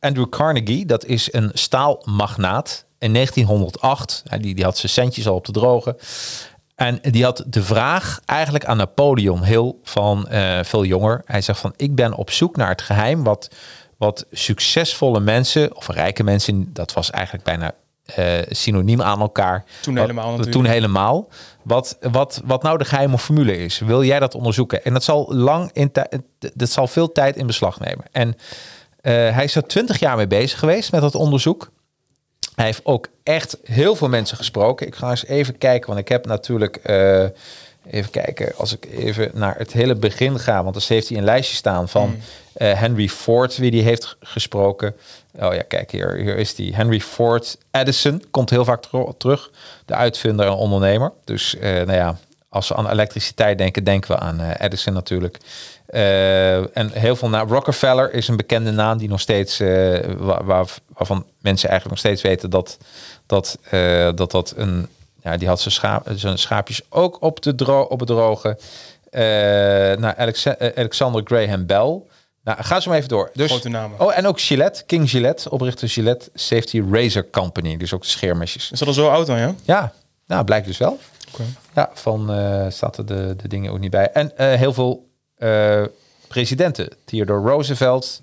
Andrew 0.00 0.28
Carnegie, 0.28 0.86
dat 0.86 1.04
is 1.04 1.32
een 1.32 1.50
staalmagnaat 1.52 2.84
in 2.98 3.12
1908. 3.12 4.22
Ja, 4.24 4.38
die, 4.38 4.54
die 4.54 4.64
had 4.64 4.78
zijn 4.78 4.92
centjes 4.92 5.28
al 5.28 5.34
op 5.34 5.44
de 5.44 5.52
droge. 5.52 5.96
En 6.74 6.98
die 7.02 7.24
had 7.24 7.44
de 7.46 7.62
vraag 7.62 8.20
eigenlijk 8.24 8.64
aan 8.64 8.76
Napoleon 8.76 9.42
heel 9.42 9.80
van 9.82 10.28
eh, 10.28 10.58
veel 10.62 10.84
jonger. 10.84 11.22
Hij 11.24 11.40
zegt 11.40 11.58
van, 11.58 11.72
ik 11.76 11.94
ben 11.94 12.14
op 12.14 12.30
zoek 12.30 12.56
naar 12.56 12.68
het 12.68 12.82
geheim 12.82 13.24
wat, 13.24 13.50
wat 13.96 14.26
succesvolle 14.30 15.20
mensen, 15.20 15.76
of 15.76 15.88
rijke 15.88 16.22
mensen, 16.22 16.72
dat 16.72 16.92
was 16.92 17.10
eigenlijk 17.10 17.44
bijna 17.44 17.72
eh, 18.06 18.38
synoniem 18.48 19.02
aan 19.02 19.20
elkaar. 19.20 19.64
Toen 19.80 19.94
Wat- 19.94 20.02
helemaal 20.02 20.26
natuurlijk. 20.30 20.52
Toen 20.52 20.64
helemaal. 20.64 21.28
Wat, 21.62 21.96
wat, 22.00 22.40
wat 22.44 22.62
nou 22.62 22.78
de 22.78 22.84
geheime 22.84 23.18
formule 23.18 23.56
is. 23.58 23.78
Wil 23.78 24.04
jij 24.04 24.18
dat 24.18 24.34
onderzoeken? 24.34 24.84
En 24.84 24.92
dat 24.92 25.04
zal 25.04 25.34
lang 25.34 25.70
in 25.72 25.92
dat 26.54 26.70
zal 26.70 26.86
veel 26.86 27.12
tijd 27.12 27.36
in 27.36 27.46
beslag 27.46 27.80
nemen. 27.80 28.04
En 28.12 28.36
eh, 29.00 29.12
hij 29.12 29.44
is 29.44 29.54
er 29.54 29.66
twintig 29.66 29.98
jaar 29.98 30.16
mee 30.16 30.26
bezig 30.26 30.58
geweest 30.58 30.92
met 30.92 31.00
dat 31.00 31.14
onderzoek. 31.14 31.70
Hij 32.54 32.64
heeft 32.64 32.80
ook 32.84 33.08
echt 33.22 33.58
heel 33.64 33.96
veel 33.96 34.08
mensen 34.08 34.36
gesproken. 34.36 34.86
Ik 34.86 34.94
ga 34.94 35.10
eens 35.10 35.26
even 35.26 35.58
kijken, 35.58 35.88
want 35.88 36.00
ik 36.00 36.08
heb 36.08 36.26
natuurlijk. 36.26 36.76
eh, 36.76 37.24
even 37.90 38.10
kijken, 38.10 38.52
als 38.56 38.72
ik 38.72 38.86
even 38.90 39.30
naar 39.34 39.54
het 39.58 39.72
hele 39.72 39.94
begin 39.94 40.38
ga. 40.38 40.62
Want 40.62 40.74
dan 40.74 40.82
heeft 40.86 41.08
hij 41.08 41.18
een 41.18 41.24
lijstje 41.24 41.56
staan 41.56 41.88
van 41.88 42.16
eh, 42.52 42.72
Henry 42.80 43.08
Ford, 43.08 43.56
wie 43.56 43.70
die 43.70 43.82
heeft 43.82 44.16
gesproken. 44.20 44.94
Oh 45.40 45.54
ja, 45.54 45.62
kijk 45.68 45.90
hier, 45.90 46.14
hier 46.14 46.36
is 46.36 46.54
die. 46.54 46.74
Henry 46.74 47.00
Ford 47.00 47.58
Edison 47.70 48.22
komt 48.30 48.50
heel 48.50 48.64
vaak 48.64 48.82
terug. 49.18 49.50
De 49.84 49.94
uitvinder 49.94 50.46
en 50.46 50.52
ondernemer. 50.52 51.12
Dus 51.24 51.56
eh, 51.56 51.72
nou 51.72 51.92
ja, 51.92 52.16
als 52.48 52.68
we 52.68 52.74
aan 52.74 52.90
elektriciteit 52.90 53.58
denken, 53.58 53.84
denken 53.84 54.10
we 54.14 54.18
aan 54.20 54.40
eh, 54.40 54.64
Edison 54.66 54.92
natuurlijk. 54.94 55.38
Eh, 55.86 56.76
en 56.76 56.90
heel 56.92 57.16
veel. 57.16 57.36
Rockefeller 57.38 58.12
is 58.12 58.28
een 58.28 58.36
bekende 58.36 58.70
naam 58.70 58.98
die 58.98 59.08
nog 59.08 59.20
steeds, 59.20 59.60
eh, 59.60 59.98
waar, 60.16 60.44
waar- 60.44 60.68
waarvan 60.96 61.24
mensen 61.40 61.68
eigenlijk 61.68 62.00
nog 62.02 62.12
steeds 62.12 62.22
weten 62.22 62.50
dat 62.50 62.78
dat, 63.26 63.58
eh, 63.70 64.08
dat, 64.14 64.30
dat 64.30 64.52
een, 64.56 64.88
ja, 65.22 65.36
die 65.36 65.48
had 65.48 65.60
zijn, 65.60 65.74
schaap, 65.74 66.08
zijn 66.14 66.38
schaapjes 66.38 66.80
ook 66.88 67.22
op, 67.22 67.42
de 67.42 67.54
dro 67.54 67.80
op 67.82 67.98
het 68.00 68.08
droge. 68.08 68.58
Eh 69.10 69.22
nou, 69.98 70.14
Alexa- 70.16 70.56
eh, 70.56 70.78
Alexander 70.78 71.20
Graham 71.24 71.66
Bell. 71.66 72.00
Nou, 72.46 72.62
ga 72.62 72.80
zo 72.80 72.88
maar 72.88 72.98
even 72.98 73.10
door. 73.10 73.30
Dus, 73.34 73.50
Grote 73.50 73.68
namen. 73.68 74.00
Oh, 74.00 74.18
en 74.18 74.26
ook 74.26 74.40
Gillette, 74.40 74.84
King 74.84 75.10
Gillette, 75.10 75.50
oprichter 75.50 75.88
Gillette 75.88 76.30
Safety 76.34 76.82
Razor 76.90 77.30
Company. 77.30 77.76
Dus 77.76 77.92
ook 77.92 78.02
de 78.02 78.08
scheermesjes. 78.08 78.70
Is 78.70 78.78
dat 78.78 78.88
al 78.88 78.94
zo 78.94 79.08
oud 79.08 79.26
dan, 79.26 79.38
ja? 79.38 79.54
Ja, 79.62 79.92
nou, 80.26 80.44
blijkt 80.44 80.66
dus 80.66 80.78
wel. 80.78 80.98
Ja, 81.74 81.90
van 81.94 82.32
eh 82.32 82.66
staat 82.68 82.96
er 82.96 83.06
de, 83.06 83.36
de 83.42 83.48
dingen 83.48 83.72
ook 83.72 83.78
niet 83.78 83.90
bij. 83.90 84.10
En 84.10 84.36
eh, 84.36 84.54
heel 84.54 84.72
veel 84.72 85.08
eh, 85.36 85.82
presidenten. 86.28 86.88
Theodore 87.04 87.48
Roosevelt. 87.48 88.22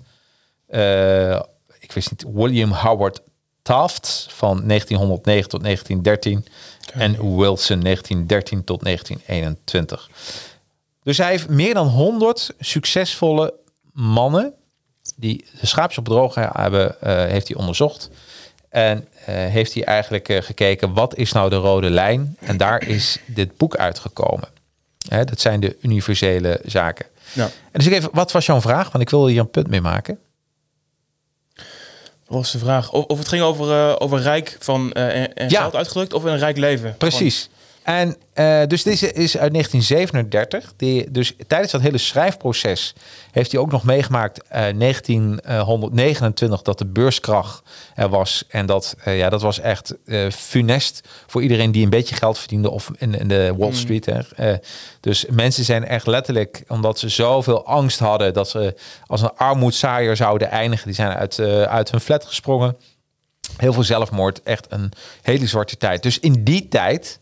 ik 1.78 1.92
wist 1.92 2.10
niet, 2.10 2.24
William 2.32 2.72
Howard 2.72 3.20
Taft 3.62 4.26
van 4.30 4.66
1909 4.66 5.48
tot 5.48 5.62
1913. 5.62 6.46
en 6.92 7.36
Wilson 7.36 7.80
1913 7.80 8.64
tot 8.64 8.84
1921. 8.84 10.10
Dus 11.02 11.18
hij 11.18 11.30
heeft 11.30 11.48
meer 11.48 11.74
dan 11.74 11.86
100 11.86 12.50
succesvolle 12.58 13.62
mannen 13.94 14.54
die 15.16 15.44
de 15.60 15.66
schaapjes 15.66 15.98
op 15.98 16.04
droog 16.04 16.34
hebben, 16.34 17.00
eh, 17.00 17.14
heeft 17.24 17.48
hij 17.48 17.56
onderzocht. 17.56 18.10
En 18.68 19.08
eh, 19.24 19.34
heeft 19.34 19.74
hij 19.74 19.84
eigenlijk 19.84 20.28
eh, 20.28 20.42
gekeken, 20.42 20.92
wat 20.92 21.16
is 21.16 21.32
nou 21.32 21.50
de 21.50 21.56
rode 21.56 21.90
lijn? 21.90 22.36
En 22.40 22.56
daar 22.56 22.86
is 22.86 23.18
dit 23.26 23.56
boek 23.56 23.76
uitgekomen. 23.76 24.48
Hè, 25.08 25.24
dat 25.24 25.40
zijn 25.40 25.60
de 25.60 25.76
universele 25.80 26.60
zaken. 26.64 27.06
Ja. 27.32 27.44
En 27.44 27.50
dus 27.72 27.86
ik 27.86 27.92
even, 27.92 28.10
wat 28.12 28.32
was 28.32 28.46
jouw 28.46 28.60
vraag? 28.60 28.90
Want 28.90 29.04
ik 29.04 29.10
wil 29.10 29.26
hier 29.26 29.40
een 29.40 29.50
punt 29.50 29.68
mee 29.68 29.80
maken. 29.80 30.18
Wat 32.26 32.38
was 32.38 32.52
de 32.52 32.58
vraag? 32.58 32.92
Of, 32.92 33.04
of 33.04 33.18
het 33.18 33.28
ging 33.28 33.42
over, 33.42 34.00
over 34.00 34.20
rijk 34.20 34.56
van 34.60 34.92
en, 34.92 35.34
en 35.34 35.48
Ja. 35.48 35.60
geld 35.60 35.74
uitgedrukt 35.74 36.12
of 36.12 36.24
een 36.24 36.38
rijk 36.38 36.56
leven? 36.56 36.96
Precies. 36.96 37.48
En 37.84 38.16
eh, 38.32 38.62
dus 38.66 38.82
deze 38.82 39.12
is 39.12 39.38
uit 39.38 39.52
1937. 39.52 40.72
Die, 40.76 41.10
dus 41.10 41.34
tijdens 41.46 41.72
dat 41.72 41.80
hele 41.80 41.98
schrijfproces 41.98 42.94
heeft 43.30 43.52
hij 43.52 43.60
ook 43.60 43.70
nog 43.70 43.84
meegemaakt 43.84 44.42
eh 44.42 44.48
1929 44.78 46.62
dat 46.62 46.78
de 46.78 46.86
beurskracht 46.86 47.62
er 47.94 48.08
was. 48.08 48.44
En 48.48 48.66
dat, 48.66 48.96
eh, 49.04 49.18
ja, 49.18 49.28
dat 49.28 49.42
was 49.42 49.60
echt 49.60 49.94
funest 50.30 51.08
voor 51.26 51.42
iedereen 51.42 51.72
die 51.72 51.84
een 51.84 51.90
beetje 51.90 52.14
geld 52.14 52.38
verdiende 52.38 52.70
of 52.70 52.90
in, 52.96 53.18
in 53.18 53.28
de 53.28 53.54
Wall 53.56 53.72
Street. 53.72 54.06
Hè. 54.06 54.20
Eh, 54.36 54.58
dus 55.00 55.24
mensen 55.30 55.64
zijn 55.64 55.84
echt 55.84 56.06
letterlijk, 56.06 56.64
omdat 56.68 56.98
ze 56.98 57.08
zoveel 57.08 57.66
angst 57.66 57.98
hadden 57.98 58.34
dat 58.34 58.48
ze 58.48 58.74
als 59.06 59.20
een 59.20 59.36
armoedzaaier 59.36 60.16
zouden 60.16 60.50
eindigen, 60.50 60.86
die 60.86 60.94
zijn 60.94 61.12
uit, 61.12 61.38
uit 61.68 61.90
hun 61.90 62.00
flat 62.00 62.24
gesprongen. 62.24 62.76
Heel 63.56 63.72
veel 63.72 63.82
zelfmoord, 63.82 64.42
echt 64.42 64.66
een 64.68 64.92
hele 65.22 65.46
zwarte 65.46 65.76
tijd. 65.76 66.02
Dus 66.02 66.18
in 66.18 66.44
die 66.44 66.68
tijd, 66.68 67.18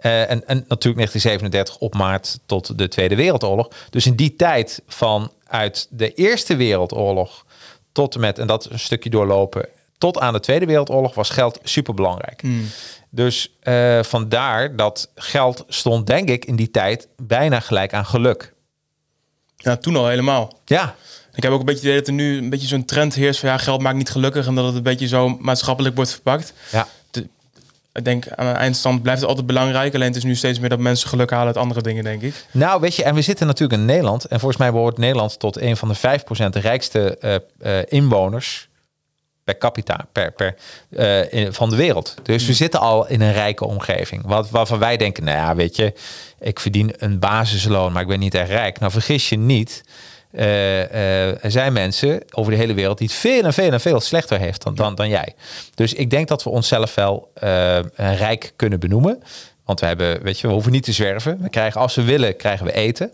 eh, 0.00 0.20
en, 0.20 0.46
en 0.46 0.64
natuurlijk 0.68 0.96
1937 0.96 1.78
op 1.78 1.94
maart 1.94 2.38
tot 2.46 2.78
de 2.78 2.88
Tweede 2.88 3.16
Wereldoorlog. 3.16 3.68
Dus 3.90 4.06
in 4.06 4.14
die 4.16 4.36
tijd 4.36 4.82
van 4.86 5.32
uit 5.46 5.86
de 5.90 6.14
Eerste 6.14 6.56
Wereldoorlog 6.56 7.44
tot 7.92 8.14
en 8.14 8.20
met, 8.20 8.38
en 8.38 8.46
dat 8.46 8.70
een 8.70 8.78
stukje 8.78 9.10
doorlopen, 9.10 9.68
tot 9.98 10.18
aan 10.18 10.32
de 10.32 10.40
Tweede 10.40 10.66
Wereldoorlog 10.66 11.14
was 11.14 11.30
geld 11.30 11.58
superbelangrijk. 11.62 12.42
Dus 13.10 13.56
eh, 13.60 14.02
vandaar 14.02 14.76
dat 14.76 15.10
geld 15.14 15.64
stond, 15.68 16.06
denk 16.06 16.28
ik, 16.28 16.44
in 16.44 16.56
die 16.56 16.70
tijd 16.70 17.08
bijna 17.16 17.60
gelijk 17.60 17.94
aan 17.94 18.06
geluk. 18.06 18.54
Ja, 19.56 19.76
toen 19.76 19.96
al 19.96 20.08
helemaal. 20.08 20.58
Ja, 20.64 20.94
Ik 21.34 21.42
heb 21.42 21.52
ook 21.52 21.60
een 21.60 21.66
beetje 21.66 21.80
het 21.80 21.88
idee 21.88 21.98
dat 21.98 22.06
er 22.08 22.12
nu 22.14 22.38
een 22.38 22.50
beetje 22.50 22.66
zo'n 22.66 22.84
trend 22.84 23.14
heerst 23.14 23.40
van 23.40 23.48
ja, 23.48 23.56
geld 23.56 23.80
maakt 23.80 23.96
niet 23.96 24.10
gelukkig 24.10 24.46
en 24.46 24.54
dat 24.54 24.64
het 24.66 24.74
een 24.74 24.82
beetje 24.82 25.08
zo 25.08 25.28
maatschappelijk 25.28 25.94
wordt 25.94 26.10
verpakt. 26.10 26.52
ja. 26.70 26.88
Ik 27.92 28.04
denk 28.04 28.28
aan 28.28 28.46
een 28.46 28.54
eindstand 28.56 29.02
blijft 29.02 29.20
het 29.20 29.28
altijd 29.28 29.46
belangrijk. 29.46 29.94
Alleen 29.94 30.06
het 30.06 30.16
is 30.16 30.24
nu 30.24 30.34
steeds 30.34 30.58
meer 30.58 30.68
dat 30.68 30.78
mensen 30.78 31.08
geluk 31.08 31.30
halen 31.30 31.46
uit 31.46 31.56
andere 31.56 31.82
dingen, 31.82 32.04
denk 32.04 32.22
ik. 32.22 32.44
Nou, 32.50 32.80
weet 32.80 32.94
je, 32.96 33.04
en 33.04 33.14
we 33.14 33.22
zitten 33.22 33.46
natuurlijk 33.46 33.80
in 33.80 33.86
Nederland. 33.86 34.24
En 34.24 34.38
volgens 34.38 34.60
mij 34.60 34.72
behoort 34.72 34.98
Nederland 34.98 35.38
tot 35.38 35.60
een 35.60 35.76
van 35.76 35.88
de 35.88 35.96
5% 35.96 36.60
rijkste 36.60 37.18
eh, 37.18 37.34
eh, 37.78 37.84
inwoners 37.88 38.68
per 39.44 39.58
capita 39.58 40.06
per, 40.12 40.32
per, 40.32 40.54
eh, 40.90 41.32
in- 41.32 41.52
van 41.52 41.70
de 41.70 41.76
wereld. 41.76 42.14
Dus 42.22 42.46
we 42.46 42.52
zitten 42.52 42.80
al 42.80 43.06
in 43.08 43.20
een 43.20 43.32
rijke 43.32 43.64
omgeving. 43.66 44.22
Wat, 44.26 44.50
waarvan 44.50 44.78
wij 44.78 44.96
denken, 44.96 45.24
nou 45.24 45.36
ja, 45.38 45.54
weet 45.54 45.76
je, 45.76 45.92
ik 46.40 46.60
verdien 46.60 46.92
een 46.98 47.18
basisloon, 47.18 47.92
maar 47.92 48.02
ik 48.02 48.08
ben 48.08 48.18
niet 48.18 48.34
erg 48.34 48.48
rijk. 48.48 48.78
Nou, 48.78 48.92
vergis 48.92 49.28
je 49.28 49.36
niet. 49.38 49.82
Eh, 50.30 50.82
eh, 50.82 51.44
er 51.44 51.50
zijn 51.50 51.72
mensen 51.72 52.22
over 52.30 52.52
de 52.52 52.58
hele 52.58 52.74
wereld 52.74 52.98
die 52.98 53.06
het 53.06 53.16
veel 53.16 53.44
en 53.44 53.52
veel 53.52 53.72
en 53.72 53.80
veel 53.80 54.00
slechter 54.00 54.38
heeft 54.38 54.62
dan, 54.62 54.74
dan, 54.74 54.94
dan 54.94 55.08
jij. 55.08 55.34
Dus 55.74 55.94
ik 55.94 56.10
denk 56.10 56.28
dat 56.28 56.42
we 56.42 56.50
onszelf 56.50 56.94
wel 56.94 57.30
eh, 57.34 57.78
rijk 57.94 58.52
kunnen 58.56 58.80
benoemen. 58.80 59.22
Want 59.64 59.80
we 59.80 59.86
hebben, 59.86 60.22
weet 60.22 60.40
je, 60.40 60.46
we 60.46 60.52
hoeven 60.52 60.72
niet 60.72 60.84
te 60.84 60.92
zwerven. 60.92 61.42
We 61.42 61.48
krijgen, 61.48 61.80
als 61.80 61.94
we 61.94 62.02
willen, 62.02 62.36
krijgen 62.36 62.66
we 62.66 62.72
eten. 62.72 63.12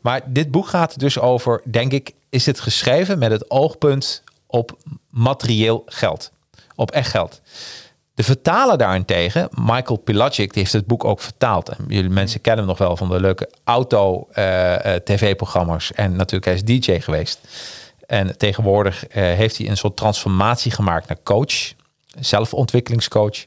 Maar 0.00 0.20
dit 0.26 0.50
boek 0.50 0.66
gaat 0.66 0.98
dus 0.98 1.18
over, 1.18 1.62
denk 1.70 1.92
ik, 1.92 2.12
is 2.30 2.46
het 2.46 2.60
geschreven 2.60 3.18
met 3.18 3.30
het 3.30 3.50
oogpunt 3.50 4.22
op 4.46 4.76
materieel 5.10 5.82
geld. 5.86 6.32
Op 6.74 6.90
echt 6.90 7.10
geld. 7.10 7.40
De 8.14 8.22
vertaler 8.22 8.78
daarentegen, 8.78 9.48
Michael 9.60 9.96
Pilacic, 9.96 10.52
die 10.52 10.62
heeft 10.62 10.72
het 10.72 10.86
boek 10.86 11.04
ook 11.04 11.20
vertaald. 11.20 11.68
En 11.68 11.84
jullie 11.88 12.10
mensen 12.10 12.40
kennen 12.40 12.66
hem 12.66 12.68
nog 12.68 12.78
wel 12.86 12.96
van 12.96 13.08
de 13.08 13.20
leuke 13.20 13.50
auto-tv-programma's. 13.64 15.92
en 15.92 16.16
natuurlijk, 16.16 16.44
hij 16.44 16.54
is 16.54 16.64
DJ 16.64 17.00
geweest. 17.00 17.40
En 18.06 18.38
tegenwoordig 18.38 19.06
eh, 19.06 19.22
heeft 19.22 19.58
hij 19.58 19.68
een 19.68 19.76
soort 19.76 19.96
transformatie 19.96 20.72
gemaakt 20.72 21.08
naar 21.08 21.22
coach, 21.22 21.72
zelfontwikkelingscoach. 22.18 23.44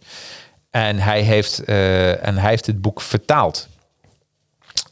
En 0.70 0.98
hij 0.98 1.22
heeft, 1.22 1.64
eh, 1.64 2.28
en 2.28 2.38
hij 2.38 2.50
heeft 2.50 2.66
het 2.66 2.82
boek 2.82 3.02
vertaald. 3.02 3.68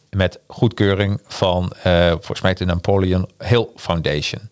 Met 0.10 0.40
goedkeuring 0.48 1.22
van, 1.28 1.74
eh, 1.84 2.10
volgens 2.10 2.42
mij, 2.42 2.54
de 2.54 2.66
Napoleon 2.66 3.30
Hill 3.38 3.68
Foundation. 3.76 4.50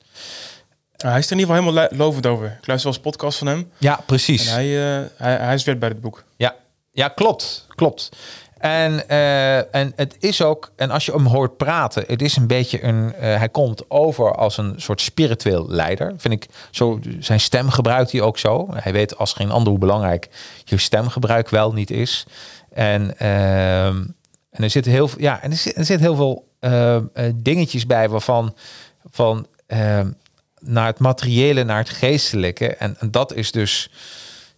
Hij 1.09 1.19
is 1.19 1.25
er 1.25 1.31
in 1.31 1.39
ieder 1.39 1.55
geval 1.55 1.71
helemaal 1.71 1.97
lovend 1.97 2.25
over. 2.25 2.45
Ik 2.45 2.67
luister 2.67 2.91
wel 2.91 2.93
eens 2.93 3.09
podcast 3.09 3.37
van 3.37 3.47
hem. 3.47 3.69
Ja, 3.77 3.99
precies. 4.05 4.47
En 4.47 4.53
hij, 4.53 4.99
eh, 5.01 5.05
hij, 5.15 5.35
hij 5.35 5.53
is 5.53 5.63
weer 5.63 5.77
bij 5.77 5.89
het 5.89 6.01
boek. 6.01 6.23
Ja, 6.35 6.55
ja 6.91 7.07
klopt. 7.07 7.65
Klopt. 7.75 8.09
En, 8.57 9.09
eh, 9.09 9.75
en 9.75 9.93
het 9.95 10.15
is 10.19 10.41
ook, 10.41 10.71
en 10.75 10.91
als 10.91 11.05
je 11.05 11.11
hem 11.11 11.25
hoort 11.25 11.57
praten, 11.57 12.03
het 12.07 12.21
is 12.21 12.35
een 12.35 12.47
beetje 12.47 12.83
een. 12.83 13.13
eh, 13.13 13.37
hij 13.37 13.49
komt 13.49 13.89
over 13.89 14.35
als 14.35 14.57
een 14.57 14.73
soort 14.77 15.01
spiritueel 15.01 15.65
leider. 15.69 16.13
Vind 16.17 16.33
ik 16.33 16.45
zo. 16.71 16.99
Zijn 17.19 17.39
stem 17.39 17.69
gebruikt 17.69 18.11
hij 18.11 18.21
ook 18.21 18.37
zo. 18.37 18.67
Hij 18.73 18.91
weet 18.91 19.17
als 19.17 19.33
geen 19.33 19.51
ander 19.51 19.69
hoe 19.69 19.79
belangrijk 19.79 20.29
je 20.63 20.77
stemgebruik 20.77 21.49
wel 21.49 21.73
niet 21.73 21.91
is. 21.91 22.25
En, 22.73 23.17
ehm, 23.17 24.03
en 24.51 24.63
er 24.63 24.69
zitten 24.69 24.91
heel 24.91 25.07
veel. 25.07 25.21
Ja, 25.21 25.41
en 25.41 25.51
er 25.51 25.57
zit, 25.57 25.77
er 25.77 25.85
zit 25.85 25.99
heel 25.99 26.15
veel 26.15 26.47
dingetjes 27.35 27.85
bij 27.85 28.09
waarvan. 28.09 28.55
Van, 29.11 29.47
ehm, 29.67 30.07
naar 30.65 30.85
het 30.87 30.99
materiële, 30.99 31.63
naar 31.63 31.77
het 31.77 31.89
geestelijke. 31.89 32.75
En, 32.75 32.97
dat 33.09 33.33
is 33.33 33.51
dus 33.51 33.89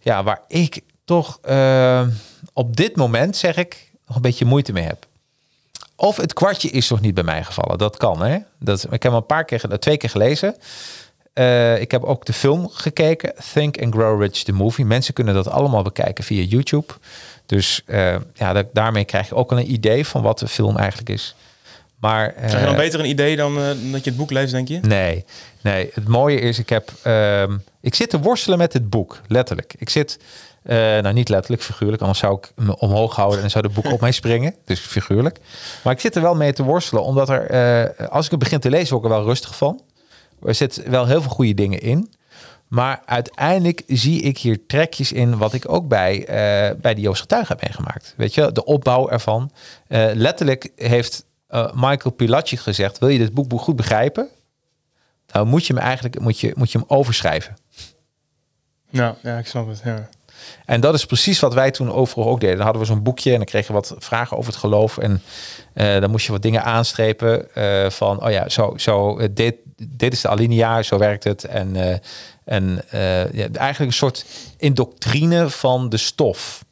ja, 0.00 0.22
waar 0.22 0.40
ik 0.48 0.80
toch 1.04 1.38
eh, 1.42 2.06
op 2.52 2.76
dit 2.76 2.96
moment, 2.96 3.36
zeg 3.36 3.56
ik, 3.56 3.90
nog 4.06 4.16
een 4.16 4.22
beetje 4.22 4.44
moeite 4.44 4.72
mee 4.72 4.84
heb. 4.84 5.06
Of 5.96 6.16
het 6.16 6.32
kwartje 6.32 6.70
is 6.70 6.88
nog 6.88 7.00
niet 7.00 7.14
bij 7.14 7.24
mij 7.24 7.44
gevallen. 7.44 7.78
Dat 7.78 7.96
kan, 7.96 8.22
hè? 8.22 8.38
Dat, 8.58 8.84
ik 8.84 8.90
heb 8.90 9.02
hem 9.02 9.14
een 9.14 9.26
paar 9.26 9.44
keer, 9.44 9.78
twee 9.78 9.96
keer 9.96 10.10
gelezen. 10.10 10.56
Eh, 11.32 11.80
ik 11.80 11.90
heb 11.90 12.04
ook 12.04 12.24
de 12.24 12.32
film 12.32 12.68
gekeken, 12.68 13.32
Think 13.52 13.82
and 13.82 13.94
Grow 13.94 14.22
Rich, 14.22 14.42
the 14.42 14.52
movie. 14.52 14.84
Mensen 14.84 15.14
kunnen 15.14 15.34
dat 15.34 15.48
allemaal 15.48 15.82
bekijken 15.82 16.24
via 16.24 16.42
YouTube. 16.42 16.92
Dus 17.46 17.82
eh, 17.86 18.16
ja, 18.34 18.52
da- 18.52 18.68
daarmee 18.72 19.04
krijg 19.04 19.28
je 19.28 19.34
ook 19.34 19.50
al 19.52 19.58
een 19.58 19.72
idee 19.72 20.06
van 20.06 20.22
wat 20.22 20.38
de 20.38 20.48
film 20.48 20.76
eigenlijk 20.76 21.08
is. 21.10 21.34
Maar, 22.00 22.32
Krijg 22.32 22.52
je 22.52 22.58
dan 22.58 22.68
eh, 22.68 22.76
beter 22.76 23.00
een 23.00 23.08
idee 23.08 23.36
dan, 23.36 23.58
eh, 23.58 23.66
dan 23.66 23.92
dat 23.92 24.04
je 24.04 24.10
het 24.10 24.18
boek 24.18 24.30
leest, 24.30 24.52
denk 24.52 24.68
je? 24.68 24.78
Nee, 24.80 25.24
nee. 25.60 25.90
Het 25.94 26.08
mooie 26.08 26.40
is, 26.40 26.58
ik 26.58 26.68
heb, 26.68 26.90
ehm, 27.02 27.56
ik 27.80 27.94
zit 27.94 28.10
te 28.10 28.20
worstelen 28.20 28.58
met 28.58 28.72
het 28.72 28.90
boek, 28.90 29.20
letterlijk. 29.26 29.74
Ik 29.78 29.88
zit, 29.90 30.18
eh, 30.62 30.76
nou 30.76 31.12
niet 31.12 31.28
letterlijk, 31.28 31.62
figuurlijk, 31.62 32.02
anders 32.02 32.20
zou 32.20 32.38
ik 32.38 32.52
me 32.64 32.78
omhoog 32.78 33.16
houden 33.16 33.42
en 33.42 33.50
zou 33.50 33.64
het 33.64 33.74
boek 33.74 33.92
op 33.92 34.00
mij 34.00 34.12
springen. 34.12 34.54
Dus 34.64 34.80
figuurlijk. 34.80 35.38
Maar 35.82 35.92
ik 35.92 36.00
zit 36.00 36.16
er 36.16 36.22
wel 36.22 36.34
mee 36.34 36.52
te 36.52 36.62
worstelen, 36.62 37.04
omdat 37.04 37.28
er, 37.28 38.08
als 38.08 38.24
ik 38.24 38.30
het 38.30 38.40
begin 38.40 38.60
te 38.60 38.70
lezen, 38.70 38.94
word 38.94 39.04
ik 39.04 39.10
er 39.10 39.16
wel 39.16 39.26
rustig 39.26 39.56
van. 39.56 39.80
Er 40.42 40.54
zitten 40.54 40.90
wel 40.90 41.06
heel 41.06 41.22
veel 41.22 41.30
goede 41.30 41.54
dingen 41.54 41.80
in. 41.80 42.12
Maar 42.68 43.02
uiteindelijk 43.04 43.82
zie 43.86 44.22
ik 44.22 44.38
hier 44.38 44.66
trekjes 44.66 45.12
in 45.12 45.38
wat 45.38 45.52
ik 45.52 45.68
ook 45.68 45.88
bij, 45.88 46.24
bij 46.80 46.94
de 46.94 47.00
Joost 47.00 47.20
Getuige 47.20 47.52
heb 47.52 47.62
meegemaakt. 47.62 48.14
Weet 48.16 48.34
je, 48.34 48.52
de 48.52 48.64
opbouw 48.64 49.08
ervan. 49.08 49.50
Letterlijk 50.14 50.70
heeft 50.76 51.24
eh, 51.46 51.72
Michael 51.74 52.14
Pilacic 52.14 52.58
gezegd, 52.58 52.98
wil 52.98 53.08
je 53.08 53.18
dit 53.18 53.34
boek 53.34 53.60
goed 53.60 53.76
begrijpen? 53.76 54.28
Nou 55.32 55.46
moet 55.46 55.66
je 55.66 55.72
hem 55.72 55.82
eigenlijk 55.82 56.20
moet 56.20 56.40
je, 56.40 56.52
moet 56.56 56.72
je 56.72 56.78
hem 56.78 56.86
overschrijven. 56.88 57.56
Ja, 58.90 59.16
ja 59.22 59.38
ik 59.38 59.46
snap 59.46 59.68
het. 59.68 59.80
Ja. 59.84 60.08
En 60.64 60.80
dat 60.80 60.94
is 60.94 61.04
precies 61.04 61.40
wat 61.40 61.54
wij 61.54 61.70
toen 61.70 61.92
overal 61.92 62.28
ook 62.28 62.40
deden. 62.40 62.56
Dan 62.56 62.64
hadden 62.64 62.82
we 62.82 62.88
zo'n 62.88 63.02
boekje 63.02 63.30
en 63.30 63.36
dan 63.36 63.44
kregen 63.44 63.74
we 63.74 63.80
wat 63.80 63.94
vragen 63.98 64.36
over 64.36 64.50
het 64.50 64.60
geloof. 64.60 64.98
En 64.98 65.22
eh, 65.72 66.00
dan 66.00 66.10
moest 66.10 66.26
je 66.26 66.32
wat 66.32 66.42
dingen 66.42 66.64
aanstrepen 66.64 67.54
eh, 67.54 67.90
van, 67.90 68.24
oh 68.24 68.30
ja, 68.30 68.48
zo, 68.48 68.72
zo 68.76 69.18
dit, 69.32 69.54
dit 69.76 70.12
is 70.12 70.20
de 70.20 70.28
alinea, 70.28 70.82
zo 70.82 70.98
werkt 70.98 71.24
het. 71.24 71.44
En, 71.44 72.00
en 72.44 72.82
ja, 73.32 73.48
eigenlijk 73.52 73.78
een 73.78 73.92
soort 73.92 74.24
indoctrine 74.56 75.50
van 75.50 75.88
de 75.88 75.96
stof. 75.96 76.64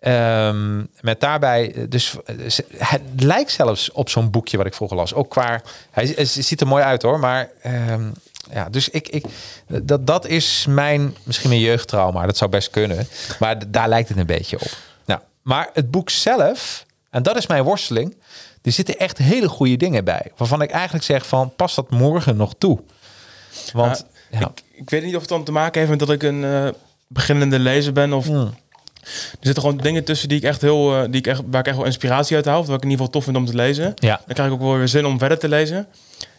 Ehm, 0.00 0.84
met 1.00 1.20
daarbij, 1.20 1.74
eh, 1.74 1.82
dus 1.88 2.14
eh, 2.24 2.34
het 2.78 3.02
lijkt 3.16 3.50
zelfs 3.50 3.92
op 3.92 4.08
zo'n 4.08 4.30
boekje 4.30 4.56
wat 4.56 4.66
ik 4.66 4.74
vroeger 4.74 4.96
las. 4.96 5.14
Ook 5.14 5.30
qua, 5.30 5.62
hij 5.90 6.12
hij 6.16 6.24
ziet 6.24 6.60
er 6.60 6.66
mooi 6.66 6.84
uit 6.84 7.02
hoor, 7.02 7.18
maar 7.18 7.50
ehm, 7.62 8.10
ja, 8.52 8.68
dus 8.68 8.88
ik, 8.88 9.08
ik, 9.08 9.24
dat, 9.66 10.06
dat 10.06 10.26
is 10.26 10.66
mijn, 10.68 11.16
misschien 11.22 11.50
een 11.50 11.60
jeugdtrauma, 11.60 12.26
dat 12.26 12.36
zou 12.36 12.50
best 12.50 12.70
kunnen. 12.70 13.08
Maar 13.38 13.70
daar 13.70 13.88
lijkt 13.88 14.08
het 14.08 14.18
een 14.18 14.26
beetje 14.26 14.60
op. 14.60 14.70
Nou, 15.04 15.20
maar 15.42 15.70
het 15.72 15.90
boek 15.90 16.10
zelf, 16.10 16.86
en 17.10 17.22
dat 17.22 17.36
is 17.36 17.46
mijn 17.46 17.64
worsteling, 17.64 18.16
er 18.62 18.72
zitten 18.72 18.98
echt 18.98 19.18
hele 19.18 19.48
goede 19.48 19.76
dingen 19.76 20.04
bij. 20.04 20.32
Waarvan 20.36 20.62
ik 20.62 20.70
eigenlijk 20.70 21.04
zeg 21.04 21.26
van, 21.26 21.52
pas 21.56 21.74
dat 21.74 21.90
morgen 21.90 22.36
nog 22.36 22.54
toe. 22.58 22.80
Want, 23.72 24.06
ja, 24.30 24.40
Ik, 24.40 24.62
ik 24.72 24.90
weet 24.90 25.02
niet 25.04 25.14
of 25.14 25.20
het 25.20 25.30
dan 25.30 25.44
te 25.44 25.52
maken 25.52 25.78
heeft 25.78 25.90
met 25.90 25.98
dat 25.98 26.10
ik 26.10 26.22
een, 26.22 26.44
eh, 26.44 26.68
beginnende 27.06 27.58
lezer 27.58 27.92
ben. 27.92 28.12
Of 28.12 28.26
Hmm. 28.26 28.54
Er 29.30 29.38
zitten 29.40 29.62
gewoon 29.62 29.78
dingen 29.78 30.04
tussen 30.04 30.28
die 30.28 30.38
ik 30.38 30.44
echt 30.44 30.60
heel, 30.60 30.94
eh, 30.96 31.02
die 31.04 31.14
ik 31.20 31.26
echt, 31.26 31.40
waar 31.50 31.60
ik 31.60 31.66
echt 31.66 31.76
wel 31.76 31.84
inspiratie 31.86 32.36
uit 32.36 32.44
haal. 32.44 32.60
Of 32.60 32.66
wat 32.66 32.76
ik 32.76 32.82
in 32.84 32.90
ieder 32.90 33.06
geval 33.06 33.20
tof 33.20 33.24
vind 33.24 33.36
om 33.36 33.46
te 33.46 33.54
lezen. 33.62 33.92
Ja. 33.94 34.20
Dan 34.26 34.34
krijg 34.34 34.48
ik 34.48 34.54
ook 34.54 34.60
wel 34.62 34.76
weer 34.76 34.88
zin 34.88 35.06
om 35.06 35.18
verder 35.18 35.38
te 35.38 35.48
lezen. 35.48 35.86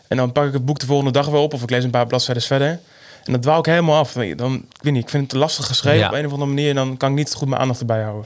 En 0.07 0.17
dan 0.17 0.31
pak 0.31 0.45
ik 0.47 0.53
het 0.53 0.65
boek 0.65 0.79
de 0.79 0.85
volgende 0.85 1.11
dag 1.11 1.25
weer 1.27 1.39
op. 1.39 1.53
Of 1.53 1.61
ik 1.63 1.69
lees 1.69 1.83
een 1.83 1.89
paar 1.89 2.07
bladzijden 2.07 2.43
verder. 2.43 2.79
En 3.23 3.31
dat 3.33 3.41
dwaal 3.41 3.59
ik 3.59 3.65
helemaal 3.65 3.97
af. 3.97 4.11
Dan, 4.35 4.53
ik 4.53 4.81
weet 4.81 4.93
niet, 4.93 5.03
ik 5.03 5.09
vind 5.09 5.21
het 5.23 5.31
te 5.31 5.37
lastig 5.37 5.65
geschreven 5.65 5.99
Ja. 5.99 6.07
op 6.07 6.13
een 6.13 6.25
of 6.25 6.31
andere 6.31 6.49
manier. 6.49 6.69
En 6.69 6.75
dan 6.75 6.97
kan 6.97 7.09
ik 7.11 7.15
niet 7.15 7.33
goed 7.33 7.47
mijn 7.47 7.61
aandacht 7.61 7.79
erbij 7.79 8.01
houden. 8.01 8.25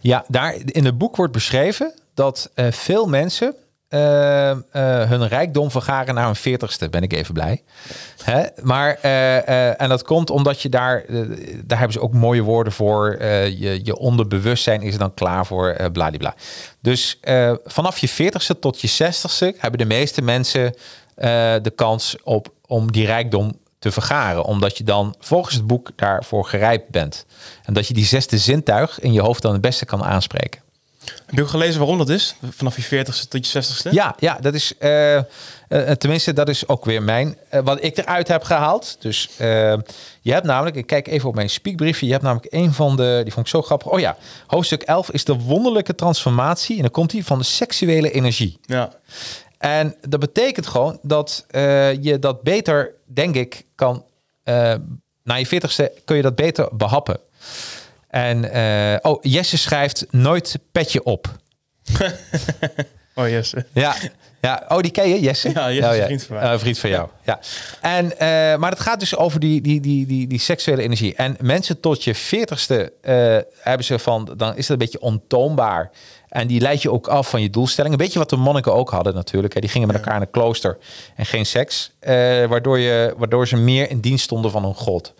Ja, 0.00 0.24
daar 0.28 0.54
in 0.66 0.84
het 0.84 0.98
boek 0.98 1.16
wordt 1.16 1.32
beschreven 1.32 1.92
dat 2.14 2.50
eh, 2.54 2.66
veel 2.70 3.06
mensen 3.06 3.54
eh, 3.92 4.50
eh, 4.50 5.08
hun 5.08 5.28
rijkdom 5.28 5.70
vergaren 5.70 6.14
naar 6.14 6.24
hun 6.24 6.36
veertigste. 6.36 6.88
Ben 6.88 7.02
ik 7.02 7.12
even 7.12 7.34
blij. 7.34 7.62
Hè? 8.24 8.44
Maar, 8.62 8.98
eh, 9.00 9.48
eh, 9.48 9.80
en 9.80 9.88
dat 9.88 10.02
komt 10.02 10.30
omdat 10.30 10.62
je 10.62 10.68
daar, 10.68 11.04
daar 11.64 11.78
hebben 11.78 11.92
ze 11.92 12.00
ook 12.00 12.12
mooie 12.12 12.42
woorden 12.42 12.72
voor. 12.72 13.22
Je, 13.24 13.80
je 13.84 13.96
onderbewustzijn 13.96 14.82
is 14.82 14.92
er 14.92 14.98
dan 14.98 15.14
klaar 15.14 15.46
voor, 15.46 15.90
bladibla. 15.92 16.34
Dus 16.80 17.20
vanaf 17.64 17.98
je 17.98 18.08
veertigste 18.08 18.58
tot 18.58 18.80
je 18.80 18.88
zestigste 18.88 19.54
hebben 19.58 19.78
de 19.78 19.94
meeste 19.94 20.22
mensen 20.22 20.74
de 21.62 21.72
kans 21.74 22.16
op, 22.22 22.48
om 22.66 22.92
die 22.92 23.06
rijkdom 23.06 23.58
te 23.78 23.90
vergaren. 23.90 24.44
Omdat 24.44 24.78
je 24.78 24.84
dan 24.84 25.14
volgens 25.18 25.54
het 25.54 25.66
boek 25.66 25.90
daarvoor 25.96 26.44
gerijpt 26.44 26.88
bent. 26.88 27.26
En 27.64 27.74
dat 27.74 27.88
je 27.88 27.94
die 27.94 28.04
zesde 28.04 28.38
zintuig 28.38 29.00
in 29.00 29.12
je 29.12 29.20
hoofd 29.20 29.42
dan 29.42 29.52
het 29.52 29.60
beste 29.60 29.84
kan 29.84 30.04
aanspreken. 30.04 30.60
Heb 31.04 31.34
je 31.34 31.42
ook 31.42 31.48
gelezen 31.48 31.78
waarom 31.78 31.98
dat 31.98 32.08
is? 32.08 32.34
Vanaf 32.50 32.76
je 32.76 33.04
40ste 33.04 33.28
tot 33.28 33.48
je 33.48 33.62
60ste? 33.62 33.90
Ja, 33.90 34.14
ja 34.18 34.38
dat 34.40 34.54
is 34.54 34.78
eh, 34.78 35.16
eh, 35.16 35.24
tenminste, 35.98 36.32
dat 36.32 36.48
is 36.48 36.68
ook 36.68 36.84
weer 36.84 37.02
mijn 37.02 37.36
eh, 37.48 37.60
wat 37.64 37.84
ik 37.84 37.96
eruit 37.96 38.28
heb 38.28 38.42
gehaald. 38.42 38.96
Dus 39.00 39.28
eh, 39.38 39.74
je 40.20 40.32
hebt 40.32 40.46
namelijk, 40.46 40.76
ik 40.76 40.86
kijk 40.86 41.06
even 41.08 41.28
op 41.28 41.34
mijn 41.34 41.50
speakbriefje, 41.50 42.06
je 42.06 42.12
hebt 42.12 42.24
namelijk 42.24 42.52
een 42.54 42.72
van 42.72 42.96
de, 42.96 43.20
die 43.22 43.32
vond 43.32 43.46
ik 43.46 43.52
zo 43.52 43.62
grappig. 43.62 43.88
Oh 43.88 44.00
ja, 44.00 44.16
hoofdstuk 44.46 44.82
11 44.82 45.10
is 45.10 45.24
de 45.24 45.34
wonderlijke 45.38 45.94
transformatie 45.94 46.76
en 46.76 46.82
dan 46.82 46.90
komt 46.90 47.10
die 47.10 47.24
van 47.24 47.38
de 47.38 47.44
seksuele 47.44 48.10
energie. 48.10 48.58
Ja. 48.62 48.90
En 49.58 49.94
dat 50.08 50.20
betekent 50.20 50.66
gewoon 50.66 50.98
dat 51.02 51.44
eh, 51.50 52.02
je 52.02 52.18
dat 52.18 52.42
beter, 52.42 52.94
denk 53.04 53.34
ik, 53.34 53.64
kan. 53.74 54.04
eh 54.44 54.74
na 55.24 55.34
je 55.34 55.46
veertigste 55.46 55.92
kun 56.04 56.16
je 56.16 56.22
dat 56.22 56.34
beter 56.34 56.68
behappen. 56.72 57.20
En 58.12 58.52
eh, 58.52 59.10
oh, 59.10 59.18
Jesse 59.20 59.58
schrijft 59.58 60.06
nooit 60.10 60.58
petje 60.72 61.02
op. 61.02 61.28
Oh 63.14 63.28
yes. 63.28 63.54
Ja, 63.72 63.94
ja. 64.40 64.64
Oh, 64.68 64.78
die 64.78 64.90
ken 64.90 65.08
je, 65.08 65.20
Jesse? 65.20 65.50
Ja, 65.54 65.72
Jesse 65.72 66.00
Oh, 66.00 66.04
vriend 66.04 66.22
van 66.22 66.36
mij. 66.36 66.52
Eh, 66.52 66.58
vriend 66.58 66.78
van 66.78 66.90
jou. 66.90 67.08
Ja. 67.24 67.40
En, 67.80 68.18
eh, 68.18 68.58
maar 68.58 68.70
het 68.70 68.80
gaat 68.80 69.00
dus 69.00 69.16
over 69.16 69.40
die, 69.40 69.60
die, 69.60 69.80
die, 69.80 70.06
die, 70.06 70.26
die 70.26 70.38
seksuele 70.38 70.82
energie. 70.82 71.14
En 71.14 71.36
mensen 71.40 71.80
tot 71.80 72.04
je 72.04 72.14
veertigste 72.14 72.92
hebben 73.60 73.86
ze 73.86 73.98
van, 73.98 74.34
dan 74.36 74.50
is 74.50 74.56
het 74.56 74.68
een 74.68 74.78
beetje 74.78 75.00
ontoonbaar. 75.00 75.90
En 76.28 76.46
die 76.46 76.60
leidt 76.60 76.82
je 76.82 76.90
ook 76.90 77.08
af 77.08 77.30
van 77.30 77.42
je 77.42 77.50
doelstelling. 77.50 77.92
Een 77.92 78.00
beetje 78.00 78.18
wat 78.18 78.30
de 78.30 78.36
monniken 78.36 78.74
ook 78.74 78.90
hadden 78.90 79.14
natuurlijk. 79.14 79.54
Hè. 79.54 79.60
Die 79.60 79.70
gingen 79.70 79.86
met 79.88 79.96
elkaar 79.96 80.16
in 80.16 80.22
een 80.22 80.30
klooster 80.30 80.78
en 81.16 81.26
geen 81.26 81.46
seks. 81.46 81.92
Waardoor, 82.48 82.78
je, 82.78 83.14
waardoor 83.16 83.48
ze 83.48 83.56
meer 83.56 83.90
in 83.90 84.00
dienst 84.00 84.24
stonden 84.24 84.50
van 84.50 84.62
hun 84.62 84.74
god. 84.74 85.14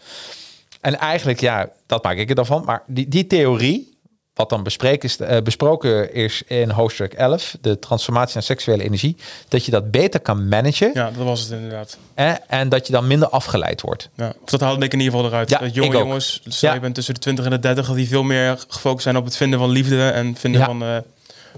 En 0.82 0.98
eigenlijk, 0.98 1.40
ja, 1.40 1.68
dat 1.86 2.02
maak 2.04 2.16
ik 2.16 2.28
er 2.28 2.34
dan 2.34 2.46
van. 2.46 2.62
Maar 2.64 2.82
die, 2.86 3.08
die 3.08 3.26
theorie, 3.26 3.98
wat 4.34 4.48
dan 4.50 4.62
bespreken 4.62 5.08
is, 5.08 5.16
eh, 5.16 5.42
besproken 5.42 6.14
is 6.14 6.42
in 6.46 6.70
hoofdstuk 6.70 7.12
11, 7.12 7.56
de 7.60 7.78
transformatie 7.78 8.34
naar 8.34 8.42
seksuele 8.42 8.82
energie, 8.82 9.16
dat 9.48 9.64
je 9.64 9.70
dat 9.70 9.90
beter 9.90 10.20
kan 10.20 10.48
managen 10.48 10.90
Ja, 10.94 11.10
dat 11.10 11.24
was 11.24 11.40
het 11.40 11.50
inderdaad. 11.50 11.98
hè, 12.14 12.32
en 12.32 12.68
dat 12.68 12.86
je 12.86 12.92
dan 12.92 13.06
minder 13.06 13.28
afgeleid 13.28 13.80
wordt. 13.80 14.08
Ja. 14.16 14.32
Of 14.42 14.50
dat 14.50 14.60
haalde 14.60 14.84
ik 14.84 14.92
in 14.92 14.98
ieder 15.00 15.14
geval 15.14 15.30
eruit. 15.30 15.50
Ja, 15.50 15.58
dat 15.58 15.74
jonge 15.74 15.96
jongens, 15.98 16.40
Ja. 16.44 16.74
je 16.74 16.80
bent 16.80 16.94
tussen 16.94 17.14
de 17.14 17.20
20 17.20 17.44
en 17.44 17.50
de 17.50 17.58
30, 17.58 17.86
dat 17.86 17.96
die 17.96 18.08
veel 18.08 18.22
meer 18.22 18.56
gefocust 18.68 19.02
zijn 19.02 19.16
op 19.16 19.24
het 19.24 19.36
vinden 19.36 19.58
van 19.58 19.70
liefde 19.70 20.08
en 20.10 20.36
vinden 20.36 20.60
Ja. 20.60 20.66
van, 20.66 20.82
eh, 20.82 20.96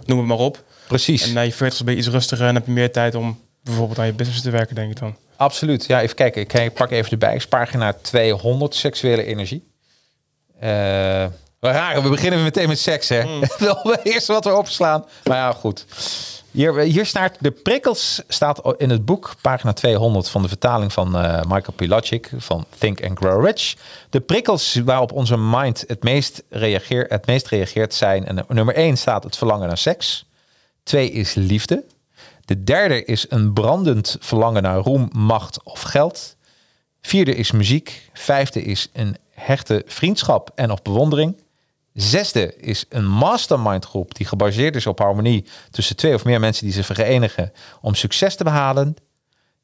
noem 0.06 0.18
het 0.18 0.26
maar 0.26 0.38
op. 0.38 0.62
Precies, 0.86 1.26
En 1.26 1.32
na 1.32 1.40
je 1.40 1.52
40 1.52 1.84
ben 1.84 1.92
je 1.94 2.00
iets 2.00 2.08
rustiger 2.08 2.46
en 2.46 2.54
heb 2.54 2.66
je 2.66 2.72
meer 2.72 2.92
tijd 2.92 3.14
om 3.14 3.40
bijvoorbeeld 3.62 3.98
aan 3.98 4.06
je 4.06 4.12
business 4.12 4.42
te 4.42 4.50
werken, 4.50 4.74
denk 4.74 4.90
ik 4.90 4.98
dan. 4.98 5.16
Absoluut. 5.36 5.86
Ja, 5.86 6.00
even 6.00 6.16
kijken. 6.16 6.62
Ik 6.62 6.74
pak 6.74 6.90
even 6.90 7.10
erbij. 7.10 7.34
Is 7.34 7.46
pagina 7.46 7.92
200, 7.92 8.74
seksuele 8.74 9.24
energie. 9.24 9.72
Eh 10.60 11.26
wel 11.64 11.72
raar, 11.72 12.02
we 12.02 12.08
beginnen 12.08 12.42
meteen 12.42 12.68
met 12.68 12.78
seks, 12.78 13.08
hè? 13.08 13.22
Wel 13.58 13.78
het 13.82 14.04
eerste 14.04 14.32
wat 14.32 14.44
we 14.44 14.56
opslaan. 14.56 15.04
Maar 15.24 15.36
ja, 15.36 15.52
goed. 15.52 15.86
Hier, 16.50 16.78
hier 16.80 17.06
staat 17.06 17.36
de 17.40 17.50
prikkels 17.50 18.22
staat 18.28 18.74
in 18.76 18.90
het 18.90 19.04
boek, 19.04 19.34
pagina 19.40 19.72
200 19.72 20.28
van 20.28 20.42
de 20.42 20.48
vertaling 20.48 20.92
van 20.92 21.16
eh, 21.16 21.42
Michael 21.42 21.72
Pilacic 21.76 22.30
van 22.36 22.64
Think 22.78 23.04
and 23.04 23.18
Grow 23.18 23.44
Rich. 23.44 23.74
De 24.10 24.20
prikkels 24.20 24.80
waarop 24.84 25.12
onze 25.12 25.36
mind 25.36 25.84
het 25.86 26.02
meest 26.02 26.42
reageert, 26.48 27.10
het 27.10 27.26
meest 27.26 27.48
reageert 27.48 27.94
zijn. 27.94 28.26
En 28.26 28.44
nummer 28.48 28.74
1 28.74 28.96
staat 28.96 29.24
het 29.24 29.36
verlangen 29.36 29.66
naar 29.66 29.78
seks. 29.78 30.26
Twee 30.82 31.10
is 31.10 31.34
liefde. 31.34 31.84
De 32.44 32.64
derde 32.64 33.04
is 33.04 33.26
een 33.28 33.52
brandend 33.52 34.16
verlangen 34.20 34.62
naar 34.62 34.78
roem, 34.78 35.08
macht 35.12 35.62
of 35.62 35.82
geld. 35.82 36.36
Vierde 37.00 37.34
is 37.34 37.50
muziek. 37.50 38.10
Vijfde 38.12 38.62
is 38.62 38.88
een 38.92 39.16
hechte 39.30 39.82
vriendschap 39.86 40.50
en 40.54 40.70
of 40.70 40.82
bewondering. 40.82 41.42
Zesde 41.92 42.56
is 42.56 42.84
een 42.88 43.06
mastermind 43.06 43.84
groep 43.84 44.14
die 44.14 44.26
gebaseerd 44.26 44.76
is 44.76 44.86
op 44.86 44.98
harmonie 44.98 45.44
tussen 45.70 45.96
twee 45.96 46.14
of 46.14 46.24
meer 46.24 46.40
mensen 46.40 46.64
die 46.64 46.74
zich 46.74 46.86
verenigen 46.86 47.52
om 47.80 47.94
succes 47.94 48.36
te 48.36 48.44
behalen. 48.44 48.96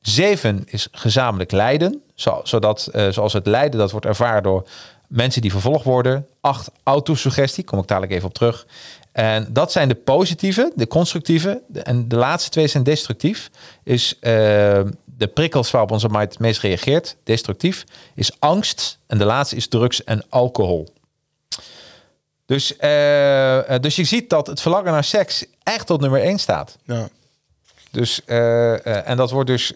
Zeven 0.00 0.62
is 0.66 0.88
gezamenlijk 0.92 1.50
lijden, 1.50 2.02
zo- 2.14 2.40
zodat, 2.44 2.86
eh, 2.86 3.08
zoals 3.08 3.32
het 3.32 3.46
lijden 3.46 3.78
dat 3.80 3.90
wordt 3.90 4.06
ervaren 4.06 4.42
door 4.42 4.68
mensen 5.08 5.42
die 5.42 5.50
vervolgd 5.50 5.84
worden. 5.84 6.26
Acht, 6.40 6.70
autosuggestie, 6.82 7.64
kom 7.64 7.78
ik 7.78 7.86
dadelijk 7.86 8.12
even 8.12 8.28
op 8.28 8.34
terug. 8.34 8.66
En 9.12 9.46
dat 9.50 9.72
zijn 9.72 9.88
de 9.88 9.94
positieve, 9.94 10.72
de 10.74 10.86
constructieve. 10.86 11.62
En 11.82 12.08
de 12.08 12.16
laatste 12.16 12.50
twee 12.50 12.66
zijn 12.66 12.82
destructief. 12.82 13.50
Is 13.84 14.18
eh, 14.20 14.32
de 15.04 15.26
prikkels 15.34 15.70
waarop 15.70 15.90
onze 15.90 16.08
mind 16.08 16.32
het 16.32 16.38
meest 16.38 16.60
reageert, 16.60 17.16
destructief, 17.24 17.84
is 18.14 18.40
angst. 18.40 18.98
En 19.06 19.18
de 19.18 19.24
laatste 19.24 19.56
is 19.56 19.68
drugs 19.68 20.04
en 20.04 20.24
alcohol. 20.28 20.88
Dus, 22.46 22.76
eh, 22.76 23.74
eh, 23.74 23.82
dus 23.82 23.96
je 23.96 24.04
ziet 24.04 24.30
dat 24.30 24.46
het 24.46 24.60
verlangen 24.60 24.92
naar 24.92 25.04
seks 25.04 25.44
echt 25.62 25.90
op 25.90 26.00
nummer 26.00 26.22
1 26.24 26.38
staat. 26.38 26.78
Ja. 26.84 27.08
Dus, 27.90 28.24
eh, 28.24 28.86
eh, 28.86 29.08
en 29.08 29.16
dat 29.16 29.30
wordt 29.30 29.48
dus, 29.48 29.72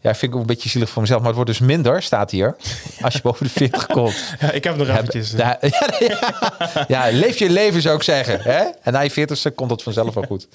ja, 0.00 0.14
vind 0.14 0.22
ik 0.22 0.34
ook 0.34 0.40
een 0.40 0.46
beetje 0.46 0.68
zielig 0.68 0.88
voor 0.90 1.02
mezelf, 1.02 1.18
maar 1.18 1.28
het 1.28 1.36
wordt 1.36 1.50
dus 1.58 1.60
minder, 1.68 2.02
staat 2.02 2.30
hier, 2.30 2.56
als 3.00 3.14
je 3.14 3.20
boven 3.22 3.46
de 3.46 3.52
40 3.60 3.86
komt. 3.86 4.14
ja, 4.40 4.50
ik 4.52 4.64
heb 4.64 4.76
nog 4.76 4.88
eventjes. 4.88 5.32
eh, 5.32 5.38
ja, 5.70 5.88
ja, 5.98 6.84
ja, 6.88 7.08
leef 7.18 7.38
je 7.38 7.50
leven 7.50 7.82
zou 7.82 7.96
ik 7.96 8.02
zeggen. 8.02 8.40
Hè? 8.40 8.62
En 8.82 8.92
na 8.92 9.00
je 9.00 9.10
40ste 9.10 9.54
komt 9.54 9.68
dat 9.70 9.82
vanzelf 9.82 10.14
wel 10.14 10.24
goed. 10.24 10.48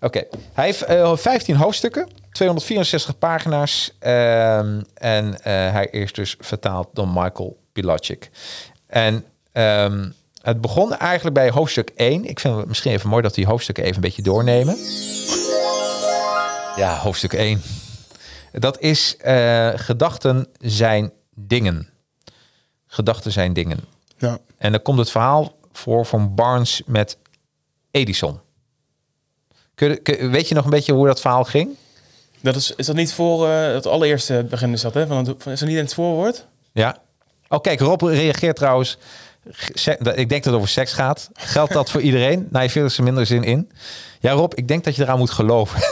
Oké, 0.00 0.22
hij 0.52 0.64
heeft 0.64 0.82
eh, 0.82 1.16
15 1.16 1.56
hoofdstukken, 1.56 2.08
264 2.32 3.18
pagina's. 3.18 3.92
ehm, 3.98 4.80
en 4.94 5.38
eh, 5.42 5.52
hij 5.52 5.88
is 5.90 6.12
dus 6.12 6.36
vertaald 6.40 6.88
door 6.92 7.08
Michael 7.08 7.56
Pilacic. 7.72 8.30
En 8.86 9.24
ehm, 9.52 10.08
het 10.42 10.60
begon 10.60 10.96
eigenlijk 10.96 11.34
bij 11.34 11.50
hoofdstuk 11.50 11.90
1. 11.96 12.24
Ik 12.24 12.40
vind 12.40 12.56
het 12.56 12.66
misschien 12.66 12.92
even 12.92 13.08
mooi 13.08 13.22
dat 13.22 13.34
die 13.34 13.46
hoofdstukken 13.46 13.84
even 13.84 13.96
een 13.96 14.02
beetje 14.02 14.22
doornemen. 14.22 14.76
Ja, 16.76 16.96
hoofdstuk 16.96 17.32
1. 17.32 17.62
Dat 18.58 18.80
is 18.80 19.16
eh, 19.16 19.70
gedachten 19.74 20.46
zijn 20.60 21.12
dingen. 21.34 21.88
Gedachten 22.86 23.32
zijn 23.32 23.52
dingen. 23.52 23.78
ja. 24.18 24.38
En 24.58 24.72
dan 24.72 24.82
komt 24.82 24.98
het 24.98 25.10
verhaal 25.10 25.54
voor 25.72 26.06
van 26.06 26.34
Barnes 26.34 26.82
met 26.86 27.18
Edison. 27.90 28.40
Kun, 29.74 30.00
weet 30.30 30.48
je 30.48 30.54
nog 30.54 30.64
een 30.64 30.70
beetje 30.70 30.92
hoe 30.92 31.06
dat 31.06 31.20
verhaal 31.20 31.44
ging? 31.44 31.76
Dat 32.40 32.56
is, 32.56 32.74
is 32.76 32.86
dat 32.86 32.96
niet 32.96 33.12
voor 33.12 33.48
eh, 33.48 33.72
het 33.72 33.86
allereerste 33.86 34.46
begin 34.50 34.72
is 34.72 34.80
dat, 34.80 34.94
hè? 34.94 35.06
Van 35.06 35.16
het, 35.26 35.42
van- 35.42 35.52
is 35.52 35.58
dat 35.58 35.68
niet 35.68 35.78
in 35.78 35.84
het 35.84 35.94
voorwoord? 35.94 36.46
Ja. 36.72 36.98
Oh, 37.48 37.60
kijk, 37.60 37.80
Rob 37.80 38.02
reageert 38.02 38.56
trouwens. 38.56 38.98
Ik 40.14 40.28
denk 40.28 40.30
dat 40.30 40.44
het 40.44 40.54
over 40.54 40.68
seks 40.68 40.92
gaat. 40.92 41.30
Geldt 41.34 41.72
dat 41.72 41.90
voor 41.90 42.00
iedereen? 42.00 42.48
Nou, 42.50 42.64
je 42.64 42.70
vindt 42.70 42.96
er 42.96 43.02
minder 43.02 43.26
zin 43.26 43.44
in. 43.44 43.70
Ja, 44.20 44.32
Rob, 44.32 44.52
ik 44.54 44.68
denk 44.68 44.84
dat 44.84 44.96
je 44.96 45.02
eraan 45.02 45.18
moet 45.18 45.30
geloven. 45.30 45.80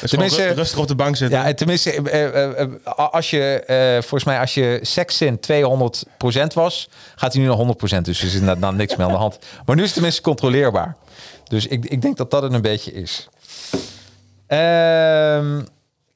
Dus 0.00 0.10
Tenminste- 0.10 0.46
rustig 0.46 0.78
op 0.78 0.88
de 0.88 0.94
bank 0.94 1.16
zitten. 1.16 1.38
Ja, 1.38 1.44
en 1.46 1.56
tenminste, 1.56 1.92
eh, 1.92 2.24
eh, 2.24 2.60
eh, 2.60 2.68
als 2.94 3.30
je, 3.30 3.62
volgens 4.00 4.24
mij, 4.24 4.40
als 4.40 4.54
je 4.54 4.78
sekszin 4.82 5.40
200% 5.40 6.54
was, 6.54 6.88
gaat 7.16 7.32
hij 7.32 7.42
nu 7.42 7.48
naar 7.48 7.56
100%. 7.56 8.04
Dus 8.04 8.20
er 8.20 8.26
is 8.26 8.32
inderdaad 8.32 8.60
dan 8.60 8.76
niks 8.76 8.96
meer 8.96 9.06
aan 9.06 9.12
de 9.12 9.18
hand. 9.18 9.38
Maar 9.66 9.74
nu 9.76 9.80
is 9.80 9.86
het 9.86 9.94
tenminste 9.94 10.22
controleerbaar. 10.22 10.96
Dus 11.44 11.66
ik, 11.66 11.84
ik 11.84 12.02
denk 12.02 12.16
dat 12.16 12.30
dat 12.30 12.42
het 12.42 12.52
een 12.52 12.62
beetje 12.62 12.92
is. 12.92 13.28
Ehm, 14.46 15.60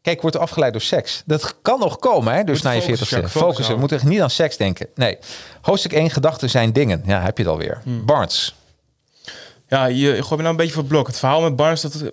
kijk, 0.02 0.20
wordt 0.20 0.36
er 0.36 0.42
afgeleid 0.42 0.72
door 0.72 0.82
seks. 0.82 1.22
Dat 1.26 1.56
kan 1.62 1.78
nog 1.78 1.98
komen, 1.98 2.34
hè? 2.34 2.44
Dus 2.44 2.54
Moet 2.54 2.64
na 2.64 2.70
je 2.70 2.80
focussen, 2.80 3.06
40ste. 3.06 3.10
Jacques, 3.10 3.32
Focussen. 3.32 3.48
focussen 3.48 3.74
We 3.74 3.80
moeten 3.80 3.96
echt 3.96 4.06
niet 4.06 4.20
aan 4.20 4.30
seks 4.30 4.56
denken. 4.56 4.86
Nee. 4.94 5.18
Hoofdstuk 5.60 5.92
1, 5.92 6.10
gedachten 6.10 6.50
zijn 6.50 6.72
dingen. 6.72 7.02
Ja, 7.06 7.20
heb 7.20 7.36
je 7.36 7.42
het 7.42 7.52
alweer. 7.52 7.80
Hmm. 7.82 8.04
Barnes. 8.06 8.54
Ja, 9.68 9.84
je, 9.86 9.94
je 9.96 10.12
gooit 10.12 10.30
me 10.30 10.36
nou 10.36 10.48
een 10.48 10.56
beetje 10.56 10.72
voor 10.72 10.82
het 10.82 10.92
blok. 10.92 11.06
Het 11.06 11.18
verhaal 11.18 11.40
met 11.40 11.56
Barnes, 11.56 11.80
dat... 11.80 12.12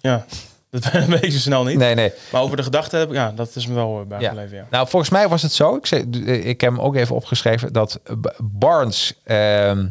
Ja, 0.00 0.26
Dat 0.70 0.90
weet 1.06 1.22
ik 1.22 1.32
zo 1.32 1.38
snel 1.38 1.64
niet. 1.64 1.78
Nee, 1.78 1.94
nee. 1.94 2.12
Maar 2.32 2.42
over 2.42 2.56
de 2.56 2.62
gedachte 2.62 2.96
heb 2.96 3.08
ik, 3.08 3.14
ja, 3.14 3.32
dat 3.32 3.56
is 3.56 3.66
me 3.66 3.74
wel 3.74 3.92
eh, 3.94 3.98
Ja. 3.98 4.04
bijgebleven. 4.04 4.56
Ja. 4.56 4.66
Nou, 4.70 4.88
volgens 4.88 5.10
mij 5.10 5.28
was 5.28 5.42
het 5.42 5.52
zo. 5.52 5.76
Ik, 5.76 5.86
zei, 5.86 6.02
ik 6.24 6.60
heb 6.60 6.70
hem 6.70 6.80
ook 6.80 6.94
even 6.94 7.14
opgeschreven 7.14 7.72
dat 7.72 8.00
Barnes 8.38 9.20
ehm, 9.24 9.88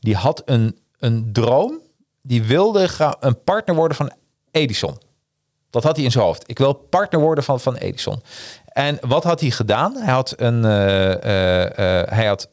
die 0.00 0.16
had 0.16 0.42
een, 0.44 0.78
een 0.98 1.28
droom. 1.32 1.80
Die 2.22 2.42
wilde 2.42 2.88
een 3.20 3.42
partner 3.42 3.76
worden 3.76 3.96
van 3.96 4.12
Edison. 4.50 4.98
Dat 5.70 5.82
had 5.82 5.96
hij 5.96 6.04
in 6.04 6.10
zijn 6.10 6.24
hoofd. 6.24 6.42
Ik 6.46 6.58
wil 6.58 6.72
partner 6.72 7.20
worden 7.20 7.44
van, 7.44 7.60
van 7.60 7.76
Edison. 7.76 8.22
En 8.72 8.98
wat 9.00 9.24
had 9.24 9.40
hij 9.40 9.50
gedaan? 9.50 9.96
Hij 9.96 10.12
had, 10.12 10.34
een, 10.36 10.64
eh, 10.64 11.12
eh, 11.12 12.00
eh, 12.00 12.08
hij 12.08 12.26
had 12.26 12.48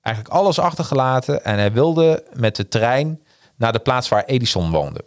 eigenlijk 0.00 0.34
alles 0.34 0.58
achtergelaten. 0.58 1.44
En 1.44 1.58
hij 1.58 1.72
wilde 1.72 2.24
met 2.32 2.56
de 2.56 2.68
trein 2.68 3.22
naar 3.56 3.72
de 3.72 3.78
plaats 3.78 4.08
waar 4.08 4.24
Edison 4.24 4.70
woonde. 4.70 5.04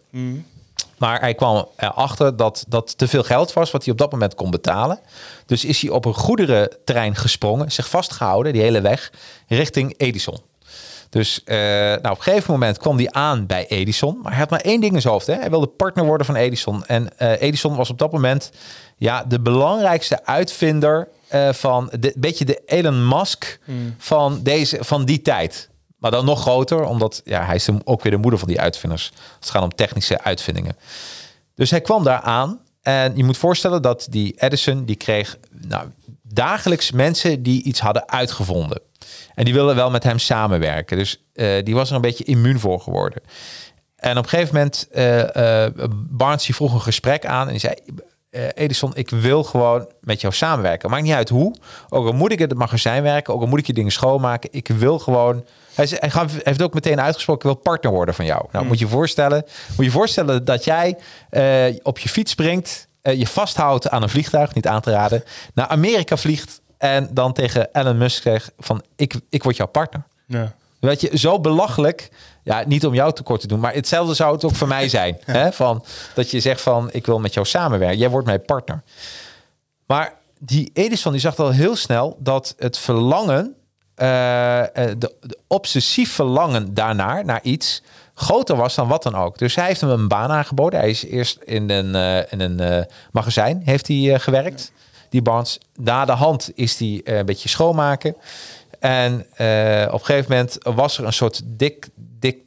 Maar 0.98 1.19
hij 1.19 1.34
kwam 1.34 1.67
erachter 1.76 2.36
dat 2.36 2.65
dat 2.67 2.98
te 2.98 3.08
veel 3.08 3.24
geld 3.24 3.54
was 3.54 3.72
wat 3.72 3.84
hij 3.84 3.91
op 3.91 4.00
dat 4.00 4.12
moment 4.12 4.36
kon 4.36 4.52
betalen. 4.52 5.00
Dus 5.45 5.65
is 5.65 5.82
hij 5.82 5.91
op 5.91 6.06
een 6.06 6.13
goederentrein 6.13 7.15
gesprongen, 7.15 7.72
zich 7.72 7.89
vastgehouden 7.89 8.54
die 8.54 8.62
hele 8.62 8.82
weg 8.82 9.12
richting 9.48 9.93
Edison. 9.98 10.38
Dus 11.10 11.43
eh, 11.43 11.58
nou, 11.58 11.98
op 11.98 12.17
een 12.17 12.22
gegeven 12.22 12.54
moment 12.54 12.78
kwam 12.78 12.98
hij 12.98 13.12
aan 13.12 13.45
bij 13.45 13.67
Edison. 13.67 14.19
Maar 14.22 14.32
hij 14.32 14.39
had 14.39 14.50
maar 14.50 14.62
één 14.62 14.82
ding 14.82 14.93
in 14.93 15.02
zijn 15.02 15.13
hoofd. 15.13 15.28
Hè? 15.28 15.34
Hij 15.34 15.50
wilde 15.50 15.67
partner 15.67 16.06
worden 16.06 16.26
van 16.26 16.36
Edison. 16.36 16.86
En 16.86 17.17
eh, 17.17 17.41
Edison 17.41 17.76
was 17.76 17.89
op 17.89 17.98
dat 17.98 18.12
moment 18.12 18.52
ja, 18.98 19.24
de 19.24 19.39
belangrijkste 19.39 20.26
uitvinder 20.26 21.08
eh, 21.28 21.54
van 21.54 21.91
de 22.00 22.13
beetje 22.17 22.45
de 22.45 22.62
Elon 22.65 23.08
Musk 23.08 23.60
van, 23.98 24.39
deze, 24.43 24.78
van 24.82 25.06
die 25.06 25.22
tijd. 25.22 25.69
Maar 25.98 26.12
dan 26.12 26.26
nog 26.26 26.41
groter, 26.41 26.84
omdat 26.84 27.22
ja, 27.26 27.45
hij 27.45 27.56
is 27.56 27.69
ook 27.84 28.04
weer 28.04 28.12
de 28.12 28.17
moeder 28.17 28.39
van 28.39 28.48
die 28.48 28.62
uitvinders. 28.62 29.12
Als 29.13 29.36
het 29.39 29.50
gaat 29.50 29.63
om 29.63 29.76
technische 29.76 30.22
uitvindingen. 30.22 30.78
Dus 31.56 31.72
hij 31.72 31.82
kwam 31.82 32.04
daar 32.04 32.22
aan. 32.22 32.60
En 32.82 33.15
je 33.15 33.24
moet 33.24 33.38
voorstellen 33.38 33.82
dat 33.82 34.08
die 34.10 34.34
Edison, 34.38 34.86
die 34.86 34.95
kreeg 34.95 35.38
nou, 35.52 35.88
dagelijks 36.34 36.92
mensen 36.92 37.44
die 37.44 37.63
iets 37.63 37.80
hadden 37.80 38.10
uitgevonden. 38.10 38.82
En 39.36 39.46
die 39.46 39.54
wilden 39.54 39.76
wel 39.76 39.89
met 39.89 40.04
hem 40.04 40.20
samenwerken. 40.20 40.98
Dus 40.98 41.24
eh, 41.34 41.63
die 41.63 41.76
was 41.76 41.89
er 41.89 41.96
een 41.96 42.02
beetje 42.02 42.24
immuun 42.24 42.60
voor 42.60 42.80
geworden. 42.82 43.22
En 43.96 44.18
op 44.18 44.24
een 44.24 44.30
gegeven 44.30 44.56
moment, 44.56 44.88
eh 44.92 45.65
eh 45.65 45.74
Barnes 46.10 46.46
die 46.46 46.56
vroeg 46.56 46.74
een 46.74 46.82
gesprek 46.82 47.26
aan. 47.26 47.50
En 47.50 47.60
zei, 47.60 47.74
Edison, 48.54 48.92
ik 48.96 49.10
wil 49.10 49.44
gewoon 49.44 49.92
met 50.02 50.22
jou 50.22 50.34
samenwerken. 50.34 50.89
Maakt 50.89 51.04
niet 51.04 51.13
uit 51.13 51.30
hoe. 51.30 51.56
Ook 51.89 52.06
al 52.06 52.13
moet 52.13 52.32
ik 52.32 52.39
in 52.39 52.50
het 52.50 52.58
magazijn 52.58 53.04
werken. 53.04 53.34
Ook 53.34 53.42
al 53.42 53.48
moet 53.48 53.60
ik 53.60 53.68
je 53.68 53.74
dingen 53.74 53.92
schoonmaken. 53.92 54.50
Ik 54.52 54.68
wil 54.68 55.00
gewoon... 55.00 55.46
Hij, 55.74 55.88
zei- 55.88 56.02
hij 56.02 56.26
heeft 56.44 56.62
ook 56.62 56.74
meteen 56.74 57.02
uitgesproken, 57.02 57.50
ik 57.50 57.56
wil 57.56 57.63
partner 57.63 57.92
worden 57.92 58.15
van 58.15 58.26
jou. 58.26 58.46
Nou, 58.52 58.65
moet 58.65 58.80
je 58.80 58.88
voorstellen, 58.88 59.44
moet 59.76 59.86
je 59.86 59.92
voorstellen 59.92 60.46
dat 60.46 60.63
jij 60.63 60.98
op 61.84 62.00
je 62.00 62.10
fiets 62.10 62.32
springt, 62.32 62.88
je 63.02 63.28
vasthoudt 63.28 63.90
aan 63.90 64.04
een 64.04 64.10
vliegtuig, 64.10 64.54
niet 64.54 64.68
aan 64.68 64.82
te 64.82 64.92
raden, 64.92 65.24
naar 65.54 65.68
Amerika 65.68 66.18
vliegt 66.18 66.62
en 66.78 67.10
dan 67.12 67.34
tegen 67.34 67.70
Elon 67.72 67.98
Musk 67.98 68.22
zegt 68.22 68.52
van, 68.58 68.84
ik, 68.96 69.16
ik 69.30 69.44
word 69.44 69.58
jouw 69.58 69.68
partner. 69.68 70.04
Ja. 70.26 70.54
Weet 70.80 71.02
je, 71.02 71.18
zo 71.18 71.40
belachelijk. 71.40 72.10
Ja, 72.44 72.64
niet 72.68 72.86
om 72.86 72.94
jou 72.94 73.14
tekort 73.14 73.42
te 73.42 73.48
doen, 73.48 73.60
maar 73.60 73.74
hetzelfde 73.74 74.14
zou 74.14 74.34
het 74.34 74.44
ook 74.44 74.56
voor 74.56 74.68
mij 74.68 74.90
zijn. 74.90 75.18
Hè? 75.26 75.52
Van, 75.52 75.86
dat 76.14 76.32
je 76.32 76.40
zegt 76.40 76.62
van, 76.62 76.90
ik 76.92 77.06
wil 77.06 77.20
met 77.20 77.34
jou 77.34 77.46
samenwerken. 77.46 77.98
Jij 77.98 78.10
wordt 78.10 78.28
mijn 78.28 78.42
partner. 78.42 78.84
Maar 79.86 80.14
die 80.40 80.70
Edison 80.74 81.12
die 81.12 81.22
zag 81.22 81.38
al 81.38 81.50
heel 81.50 81.76
snel 81.76 82.18
dat 82.20 82.56
het 82.58 82.78
verlangen, 82.78 83.56
eh, 83.96 84.60
eh, 84.60 84.68
de, 84.98 85.16
de 85.22 85.38
obsessief 85.48 86.14
verlangen 86.14 86.74
daarnaar, 86.74 87.26
naar 87.26 87.42
iets, 87.44 87.84
groter 88.20 88.56
was 88.56 88.76
dan 88.76 88.88
wat 88.88 89.04
dan 89.04 89.16
ook. 89.16 89.38
Dus 89.38 89.56
hij 89.56 89.66
heeft 89.66 89.82
hem 89.82 89.90
een 89.90 90.08
baan 90.08 90.30
aangeboden. 90.32 90.80
Hij 90.80 90.90
is 90.90 91.06
eerst 91.06 91.38
in 91.44 91.70
een, 91.70 91.96
eh, 91.96 92.32
in 92.32 92.40
een 92.40 92.60
eh, 92.60 92.86
magazijn 93.12 93.62
heeft 93.66 93.88
hij, 93.88 94.14
eh, 94.14 94.20
gewerkt, 94.20 94.72
die 95.10 95.22
Barnes. 95.22 95.60
Na 95.76 96.06
de 96.06 96.12
hand 96.12 96.52
is 96.56 96.78
hij 96.78 97.02
een 97.04 97.26
beetje 97.26 97.50
schoonmaken. 97.50 98.16
En 98.80 99.14
op 99.20 100.00
een 100.00 100.06
gegeven 100.06 100.32
moment 100.32 100.58
was 100.64 100.98
er 100.98 101.06
een 101.06 101.14
soort 101.14 101.42
dik, 101.46 101.88
dik, 101.96 102.38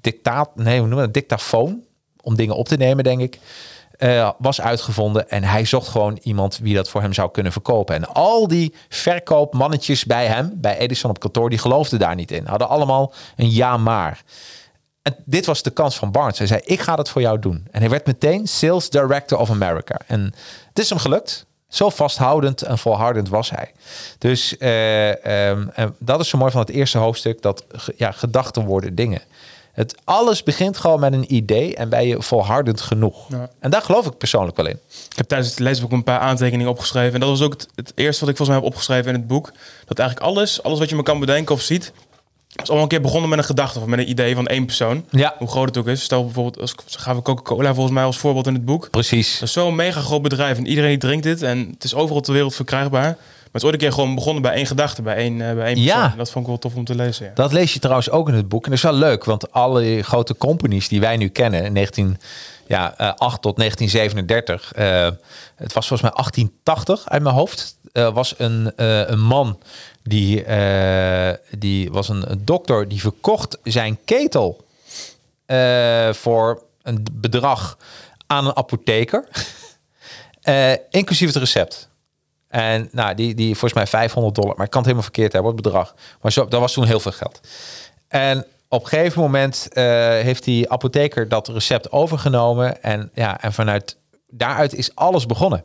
dictaat, 0.00 0.56
nee, 0.56 0.78
hoe 0.78 0.88
noemen 0.88 0.98
we 0.98 1.04
dat? 1.04 1.14
Dictafoon, 1.14 1.84
om 2.22 2.36
dingen 2.36 2.56
op 2.56 2.68
te 2.68 2.76
nemen, 2.76 3.04
denk 3.04 3.20
ik. 3.20 3.38
was 4.38 4.60
uitgevonden 4.60 5.30
en 5.30 5.44
hij 5.44 5.64
zocht 5.64 5.88
gewoon 5.88 6.18
iemand 6.22 6.58
wie 6.62 6.74
dat 6.74 6.88
voor 6.88 7.00
hem 7.00 7.12
zou 7.12 7.30
kunnen 7.30 7.52
verkopen. 7.52 7.94
En 7.94 8.06
al 8.06 8.48
die 8.48 8.74
verkoopmannetjes 8.88 10.04
bij 10.04 10.26
hem, 10.26 10.52
bij 10.54 10.78
Edison 10.78 11.10
op 11.10 11.20
kantoor, 11.20 11.50
die 11.50 11.58
geloofden 11.58 11.98
daar 11.98 12.14
niet 12.14 12.30
in. 12.30 12.46
Hadden 12.46 12.68
allemaal 12.68 13.12
een 13.36 13.50
ja 13.50 13.76
maar. 13.76 14.22
En 15.02 15.16
dit 15.24 15.46
was 15.46 15.62
de 15.62 15.70
kans 15.70 15.96
van 15.96 16.10
Barnes. 16.10 16.38
Hij 16.38 16.46
zei, 16.46 16.60
ik 16.64 16.80
ga 16.80 16.96
dat 16.96 17.10
voor 17.10 17.20
jou 17.20 17.38
doen. 17.38 17.66
En 17.70 17.80
hij 17.80 17.90
werd 17.90 18.06
meteen 18.06 18.46
Sales 18.46 18.90
Director 18.90 19.38
of 19.38 19.50
America. 19.50 20.00
En 20.06 20.34
het 20.68 20.78
is 20.78 20.88
hem 20.88 20.98
gelukt. 20.98 21.46
Zo 21.68 21.88
vasthoudend 21.88 22.62
en 22.62 22.78
volhardend 22.78 23.28
was 23.28 23.50
hij. 23.50 23.72
Dus 24.18 24.56
eh, 24.58 25.48
ehm, 25.50 25.68
en 25.74 25.94
dat 25.98 26.20
is 26.20 26.28
zo 26.28 26.38
mooi 26.38 26.50
van 26.50 26.60
het 26.60 26.70
eerste 26.70 26.98
hoofdstuk. 26.98 27.42
Dat 27.42 27.64
ja, 27.96 28.12
gedachten 28.12 28.64
worden 28.64 28.94
dingen. 28.94 29.22
Het 29.72 29.96
alles 30.04 30.42
begint 30.42 30.76
gewoon 30.76 31.00
met 31.00 31.12
een 31.12 31.34
idee 31.34 31.76
en 31.76 31.88
ben 31.88 32.06
je 32.06 32.22
volhardend 32.22 32.80
genoeg. 32.80 33.28
Ja. 33.28 33.50
En 33.58 33.70
daar 33.70 33.82
geloof 33.82 34.06
ik 34.06 34.18
persoonlijk 34.18 34.56
wel 34.56 34.66
in. 34.66 34.78
Ik 35.10 35.16
heb 35.16 35.28
tijdens 35.28 35.50
het 35.50 35.58
lezen 35.58 35.84
ook 35.84 35.92
een 35.92 36.04
paar 36.04 36.18
aantekeningen 36.18 36.70
opgeschreven. 36.72 37.14
En 37.14 37.20
dat 37.20 37.28
was 37.28 37.42
ook 37.42 37.52
het, 37.52 37.68
het 37.74 37.92
eerste 37.94 38.20
wat 38.20 38.28
ik 38.28 38.36
volgens 38.36 38.48
mij 38.48 38.56
heb 38.56 38.66
opgeschreven 38.66 39.14
in 39.14 39.18
het 39.18 39.26
boek. 39.26 39.52
Dat 39.86 39.98
eigenlijk 39.98 40.30
alles, 40.30 40.62
alles 40.62 40.78
wat 40.78 40.88
je 40.88 40.96
me 40.96 41.02
kan 41.02 41.20
bedenken 41.20 41.54
of 41.54 41.60
ziet, 41.60 41.92
is 42.62 42.66
allemaal 42.68 42.82
een 42.82 42.88
keer 42.88 43.00
begonnen 43.00 43.28
met 43.28 43.38
een 43.38 43.44
gedachte 43.44 43.78
of 43.80 43.86
met 43.86 43.98
een 43.98 44.08
idee 44.08 44.34
van 44.34 44.46
één 44.46 44.66
persoon. 44.66 45.04
Ja. 45.10 45.34
Hoe 45.38 45.48
groot 45.48 45.66
het 45.68 45.76
ook 45.78 45.86
is. 45.86 46.02
Stel 46.02 46.24
bijvoorbeeld, 46.24 46.60
als, 46.60 46.74
ze 46.86 46.98
gaven 46.98 47.22
Coca-Cola 47.22 47.74
volgens 47.74 47.94
mij 47.94 48.04
als 48.04 48.18
voorbeeld 48.18 48.46
in 48.46 48.54
het 48.54 48.64
boek. 48.64 48.90
Precies. 48.90 49.32
Dat 49.38 49.48
is 49.48 49.54
zo'n 49.54 49.74
mega 49.74 50.00
groot 50.00 50.22
bedrijf 50.22 50.58
en 50.58 50.66
iedereen 50.66 50.98
drinkt 50.98 51.22
dit. 51.24 51.42
En 51.42 51.68
het 51.74 51.84
is 51.84 51.94
overal 51.94 52.20
ter 52.22 52.32
wereld 52.32 52.54
verkrijgbaar. 52.54 53.02
Maar 53.02 53.60
het 53.60 53.62
is 53.62 53.64
ooit 53.64 53.72
een 53.82 53.88
keer 53.88 53.92
gewoon 53.92 54.14
begonnen 54.14 54.42
bij 54.42 54.52
één 54.52 54.66
gedachte, 54.66 55.02
bij 55.02 55.16
één, 55.16 55.48
eh, 55.48 55.54
bij 55.54 55.66
één 55.66 55.76
Ja. 55.78 55.92
persoon. 55.92 56.10
En 56.10 56.16
Dat 56.18 56.30
vond 56.30 56.44
ik 56.44 56.50
wel 56.50 56.58
tof 56.60 56.74
om 56.74 56.84
te 56.84 56.94
lezen. 56.94 57.26
Ja. 57.26 57.30
Dat 57.34 57.52
lees 57.52 57.72
je 57.72 57.78
trouwens 57.78 58.10
ook 58.10 58.28
in 58.28 58.34
het 58.34 58.48
boek. 58.48 58.64
En 58.64 58.70
dat 58.70 58.78
is 58.78 58.84
wel 58.84 58.94
leuk, 58.94 59.24
want 59.24 59.52
alle 59.52 60.02
grote 60.02 60.36
companies 60.36 60.88
die 60.88 61.00
wij 61.00 61.16
nu 61.16 61.28
kennen, 61.28 61.64
in 61.64 61.72
1908 61.72 63.42
tot 63.42 63.56
1937, 63.56 64.72
eh, 64.72 65.08
het 65.56 65.72
was 65.72 65.86
volgens 65.88 66.02
mij 66.10 66.10
1880 66.24 67.08
uit 67.08 67.22
mijn 67.22 67.34
hoofd, 67.34 67.76
eh, 67.92 68.14
was 68.14 68.34
een, 68.38 68.72
eh, 68.76 69.08
een 69.08 69.20
man 69.20 69.58
die, 70.02 70.44
eh, 70.44 71.34
die 71.58 71.90
was 71.90 72.08
een, 72.08 72.30
een 72.30 72.44
dokter 72.44 72.88
die 72.88 73.00
verkocht 73.00 73.58
zijn 73.62 73.98
ketel 74.04 74.64
eh, 75.46 76.12
voor 76.12 76.62
een 76.82 77.06
bedrag 77.12 77.78
aan 78.26 78.46
een 78.46 78.56
apotheker, 78.56 79.28
Eh, 80.42 80.72
inclusief 80.90 81.26
het 81.26 81.36
recept. 81.36 81.88
En 82.48 82.88
nou, 82.92 83.14
die, 83.14 83.34
die 83.34 83.50
volgens 83.50 83.72
mij 83.72 83.86
500 83.86 84.34
dollar. 84.34 84.56
Maar 84.56 84.64
ik 84.64 84.70
kan 84.70 84.80
het 84.80 84.90
helemaal 84.90 85.10
verkeerd 85.10 85.32
hebben, 85.32 85.52
het 85.52 85.62
bedrag. 85.62 85.94
Maar 86.20 86.32
zo, 86.32 86.48
dat 86.48 86.60
was 86.60 86.72
toen 86.72 86.84
heel 86.84 87.00
veel 87.00 87.12
geld. 87.12 87.40
En 88.08 88.46
op 88.68 88.82
een 88.82 88.88
gegeven 88.88 89.20
moment 89.20 89.68
heeft 89.72 90.44
die 90.44 90.70
apotheker 90.70 91.28
dat 91.28 91.48
recept 91.48 91.92
overgenomen. 91.92 92.82
En, 92.82 93.10
ja, 93.14 93.40
en 93.40 93.52
vanuit 93.52 93.96
daaruit 94.28 94.74
is 94.74 94.94
alles 94.94 95.26
begonnen. 95.26 95.64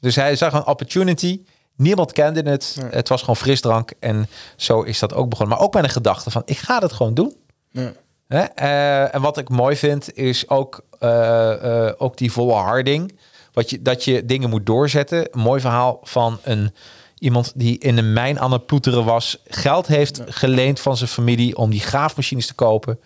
Dus 0.00 0.16
hij 0.16 0.36
zag 0.36 0.52
een 0.52 0.66
opportunity. 0.66 1.40
Niemand 1.78 2.12
kende 2.12 2.50
het. 2.50 2.76
Het 2.90 3.08
was 3.08 3.20
gewoon 3.20 3.36
frisdrank. 3.36 3.92
En 3.98 4.28
zo 4.56 4.82
is 4.82 4.98
dat 4.98 5.14
ook 5.14 5.28
begonnen. 5.28 5.56
Maar 5.56 5.66
ook 5.66 5.74
met 5.74 5.84
een 5.84 5.90
gedachte 5.90 6.30
van, 6.30 6.42
ik 6.44 6.58
ga 6.58 6.78
het 6.78 6.92
gewoon 6.92 7.14
doen. 7.14 7.36
Ja. 7.70 7.92
Hè? 8.28 8.40
Eh, 8.40 9.14
en 9.14 9.20
wat 9.20 9.38
ik 9.38 9.48
mooi 9.48 9.76
vind, 9.76 10.16
is 10.16 10.48
ook, 10.48 10.84
eh, 10.98 11.86
eh, 11.86 11.94
ook 11.98 12.16
die 12.16 12.32
volharding. 12.32 13.18
Wat 13.52 13.70
je, 13.70 13.82
dat 13.82 14.04
je 14.04 14.24
dingen 14.24 14.50
moet 14.50 14.66
doorzetten. 14.66 15.28
Een 15.30 15.40
mooi 15.40 15.60
verhaal 15.60 16.00
van 16.02 16.38
een, 16.42 16.74
iemand 17.18 17.52
die 17.54 17.78
in 17.78 17.98
een 17.98 18.12
mijn 18.12 18.40
aan 18.40 18.52
het 18.52 18.66
ploeteren 18.66 19.04
was. 19.04 19.42
Geld 19.46 19.86
heeft 19.86 20.20
geleend 20.26 20.80
van 20.80 20.96
zijn 20.96 21.10
familie 21.10 21.56
om 21.56 21.70
die 21.70 21.80
graafmachines 21.80 22.46
te 22.46 22.54
kopen. 22.54 23.00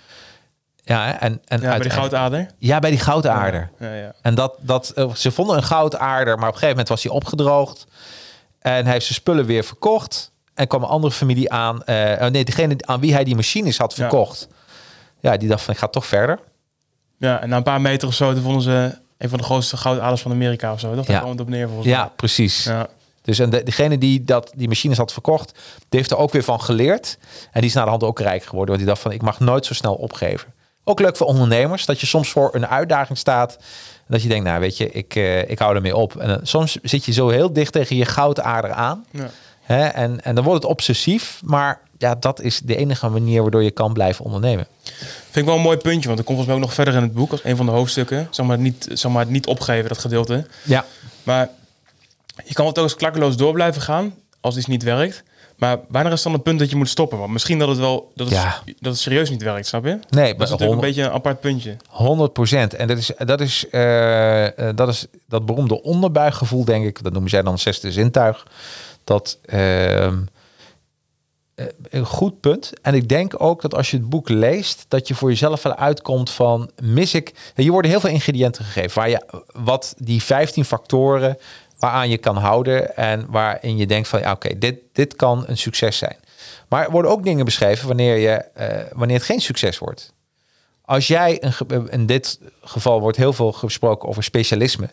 Ja, 0.84 1.20
en, 1.20 1.40
en 1.44 1.60
Ja, 1.60 1.68
bij 1.68 1.78
die 1.78 1.90
goudaarder. 1.90 2.50
Ja, 2.58 2.78
bij 2.78 2.90
die 2.90 2.98
goudaarder. 2.98 3.70
Ja, 3.78 3.94
ja. 3.94 4.14
En 4.22 4.34
dat, 4.34 4.54
dat, 4.60 4.92
ze 5.14 5.30
vonden 5.30 5.56
een 5.56 5.62
goudaarder, 5.62 6.38
maar 6.38 6.48
op 6.48 6.54
een 6.54 6.60
gegeven 6.60 6.68
moment 6.68 6.88
was 6.88 7.02
hij 7.02 7.12
opgedroogd. 7.12 7.86
En 8.62 8.84
hij 8.84 8.92
heeft 8.92 9.04
zijn 9.06 9.18
spullen 9.18 9.44
weer 9.44 9.64
verkocht. 9.64 10.30
En 10.54 10.66
kwam 10.66 10.82
een 10.82 10.88
andere 10.88 11.12
familie 11.14 11.52
aan. 11.52 11.84
eh, 11.84 12.24
oh 12.24 12.30
nee, 12.30 12.44
degene 12.44 12.76
aan 12.80 13.00
wie 13.00 13.12
hij 13.12 13.24
die 13.24 13.34
machines 13.34 13.78
had 13.78 13.90
Ja. 13.96 13.96
verkocht. 14.08 14.48
Ja, 15.20 15.36
die 15.36 15.48
dacht 15.48 15.62
van, 15.62 15.74
ik 15.74 15.80
ga 15.80 15.86
toch 15.88 16.06
verder. 16.06 16.38
ja, 17.16 17.40
en 17.40 17.48
na 17.48 17.56
een 17.56 17.62
paar 17.62 17.80
meter 17.80 18.08
of 18.08 18.14
zo, 18.14 18.32
toen 18.32 18.42
vonden 18.42 18.62
ze 18.62 18.98
een 19.18 19.28
van 19.28 19.38
de 19.38 19.44
grootste 19.44 19.76
goudaders 19.76 20.20
van 20.22 20.30
Amerika 20.32 20.72
of 20.72 20.80
zo. 20.80 20.94
Dat 20.94 21.06
Ja. 21.06 21.18
kwam 21.18 21.30
het 21.30 21.40
op 21.40 21.48
neer 21.48 21.66
volgens 21.66 21.88
Ja, 21.88 22.12
precies. 22.16 22.64
Ja. 22.64 22.86
Dus 23.22 23.38
en 23.38 23.50
de, 23.50 23.62
degene 23.62 23.98
die 23.98 24.24
dat, 24.24 24.52
die 24.56 24.68
machines 24.68 24.96
had 24.98 25.12
verkocht, 25.12 25.52
die 25.88 25.98
heeft 25.98 26.10
er 26.10 26.16
ook 26.16 26.32
weer 26.32 26.42
van 26.44 26.60
geleerd. 26.60 27.18
En 27.52 27.60
die 27.60 27.68
is 27.68 27.74
naar 27.74 27.84
de 27.84 27.90
hand 27.90 28.02
ook 28.02 28.20
rijk 28.20 28.42
geworden. 28.44 28.68
Want 28.68 28.78
die 28.78 28.86
dacht 28.88 29.00
van, 29.02 29.12
ik 29.12 29.22
mag 29.22 29.40
nooit 29.40 29.66
zo 29.66 29.74
snel 29.74 29.94
opgeven. 29.94 30.52
Ook 30.84 31.00
leuk 31.00 31.16
voor 31.16 31.26
ondernemers, 31.26 31.86
dat 31.86 32.00
je 32.00 32.06
soms 32.06 32.30
voor 32.30 32.54
een 32.54 32.66
uitdaging 32.66 33.18
staat. 33.18 33.58
Dat 34.08 34.22
je 34.22 34.28
denkt, 34.28 34.44
nou 34.44 34.60
weet 34.60 34.76
je, 34.76 34.90
ik, 34.90 35.14
eh, 35.14 35.50
ik 35.50 35.58
hou 35.58 35.74
ermee 35.74 35.96
op. 35.96 36.16
En 36.16 36.30
eh, 36.30 36.36
soms 36.42 36.78
zit 36.82 37.04
je 37.04 37.12
zo 37.12 37.28
heel 37.28 37.52
dicht 37.52 37.72
tegen 37.72 37.96
je 37.96 38.04
goudaarder 38.04 38.72
aan. 38.72 39.04
Ja. 39.10 39.30
Hè? 39.62 39.86
En, 39.86 40.24
en 40.24 40.34
dan 40.34 40.44
wordt 40.44 40.62
het 40.62 40.72
obsessief. 40.72 41.40
Maar 41.44 41.80
ja, 41.98 42.14
dat 42.14 42.40
is 42.40 42.60
de 42.64 42.76
enige 42.76 43.08
manier 43.08 43.42
waardoor 43.42 43.62
je 43.62 43.70
kan 43.70 43.92
blijven 43.92 44.24
ondernemen. 44.24 44.66
Vind 44.82 45.36
ik 45.36 45.44
wel 45.44 45.54
een 45.54 45.60
mooi 45.60 45.76
puntje, 45.76 46.06
want 46.06 46.18
er 46.18 46.24
komt 46.24 46.38
volgens 46.38 46.46
mij 46.46 46.56
ook 46.56 46.62
nog 46.62 46.74
verder 46.74 46.94
in 46.94 47.02
het 47.02 47.14
boek 47.14 47.30
als 47.30 47.44
een 47.44 47.56
van 47.56 47.66
de 47.66 47.72
hoofdstukken. 47.72 48.28
Zeg 48.30 48.46
maar 48.46 48.58
niet, 48.58 48.88
zeg 48.92 49.12
maar, 49.12 49.26
niet 49.26 49.46
opgeven, 49.46 49.88
dat 49.88 49.98
gedeelte. 49.98 50.46
Ja. 50.62 50.84
Maar 51.22 51.48
je 52.44 52.54
kan 52.54 52.64
wel 52.64 52.74
telkens 52.74 52.96
klakkeloos 52.96 53.36
door 53.36 53.52
blijven 53.52 53.82
gaan 53.82 54.14
als 54.40 54.56
iets 54.56 54.66
niet 54.66 54.82
werkt. 54.82 55.22
Maar 55.62 55.80
wanneer 55.88 56.12
is 56.12 56.22
dan 56.22 56.32
het 56.32 56.42
punt 56.42 56.58
dat 56.58 56.70
je 56.70 56.76
moet 56.76 56.88
stoppen? 56.88 57.18
Want 57.18 57.32
misschien 57.32 57.58
dat 57.58 57.68
het 57.68 57.78
wel 57.78 58.12
dat 58.14 58.28
het, 58.28 58.36
Ja. 58.36 58.62
dat 58.64 58.92
het 58.92 58.98
serieus 58.98 59.30
niet 59.30 59.42
werkt, 59.42 59.66
snap 59.66 59.84
je? 59.84 59.98
Nee, 60.10 60.34
Dat 60.34 60.42
is 60.42 60.50
natuurlijk 60.50 60.80
een 60.80 60.86
beetje 60.86 61.02
een 61.02 61.10
apart 61.10 61.40
puntje. 61.40 61.76
100 61.88 62.32
procent. 62.32 62.74
En 62.74 62.88
dat 62.88 62.98
is, 62.98 63.10
dat, 63.18 63.40
is, 63.40 63.68
eh, 63.70 64.68
eh, 64.68 64.76
dat 64.76 64.88
is 64.88 65.06
dat 65.28 65.46
beroemde 65.46 65.82
onderbuikgevoel, 65.82 66.64
denk 66.64 66.84
ik. 66.84 67.02
Dat 67.02 67.12
noemen 67.12 67.30
zij 67.30 67.42
dan 67.42 67.58
zesde 67.58 67.92
zintuig. 67.92 68.46
Dat 69.04 69.38
eh, 69.44 70.12
een 71.90 72.06
goed 72.06 72.40
punt. 72.40 72.72
En 72.82 72.94
ik 72.94 73.08
denk 73.08 73.42
ook 73.42 73.62
dat 73.62 73.74
als 73.74 73.90
je 73.90 73.96
het 73.96 74.08
boek 74.08 74.28
leest, 74.28 74.84
dat 74.88 75.08
je 75.08 75.14
voor 75.14 75.28
jezelf 75.28 75.62
wel 75.62 75.74
uitkomt 75.76 76.30
van 76.30 76.70
mis 76.82 77.14
ik. 77.14 77.52
Je 77.54 77.70
worden 77.70 77.90
heel 77.90 78.00
veel 78.00 78.10
ingrediënten 78.10 78.64
gegeven 78.64 78.98
waar 78.98 79.10
je 79.10 79.42
wat 79.52 79.94
die 79.98 80.22
15 80.22 80.64
factoren 80.64 81.38
waaraan 81.82 82.08
je 82.08 82.18
kan 82.18 82.36
houden 82.36 82.96
en 82.96 83.26
waarin 83.28 83.76
je 83.76 83.86
denkt 83.86 84.08
van 84.08 84.20
ja, 84.20 84.32
oké, 84.32 84.58
dit, 84.58 84.78
dit 84.92 85.16
kan 85.16 85.44
een 85.46 85.58
succes 85.58 85.98
zijn. 85.98 86.16
Maar 86.68 86.84
er 86.84 86.90
worden 86.90 87.10
ook 87.10 87.24
dingen 87.24 87.44
beschreven 87.44 87.86
wanneer, 87.86 88.16
je, 88.16 88.30
eh, 88.30 88.82
wanneer 88.92 89.16
het 89.16 89.26
geen 89.26 89.40
succes 89.40 89.78
wordt. 89.78 90.12
Als 90.84 91.06
jij, 91.06 91.42
een, 91.42 91.88
in 91.90 92.06
dit 92.06 92.38
geval 92.62 93.00
wordt 93.00 93.16
heel 93.16 93.32
veel 93.32 93.52
gesproken 93.52 94.08
over 94.08 94.22
specialisme. 94.22 94.88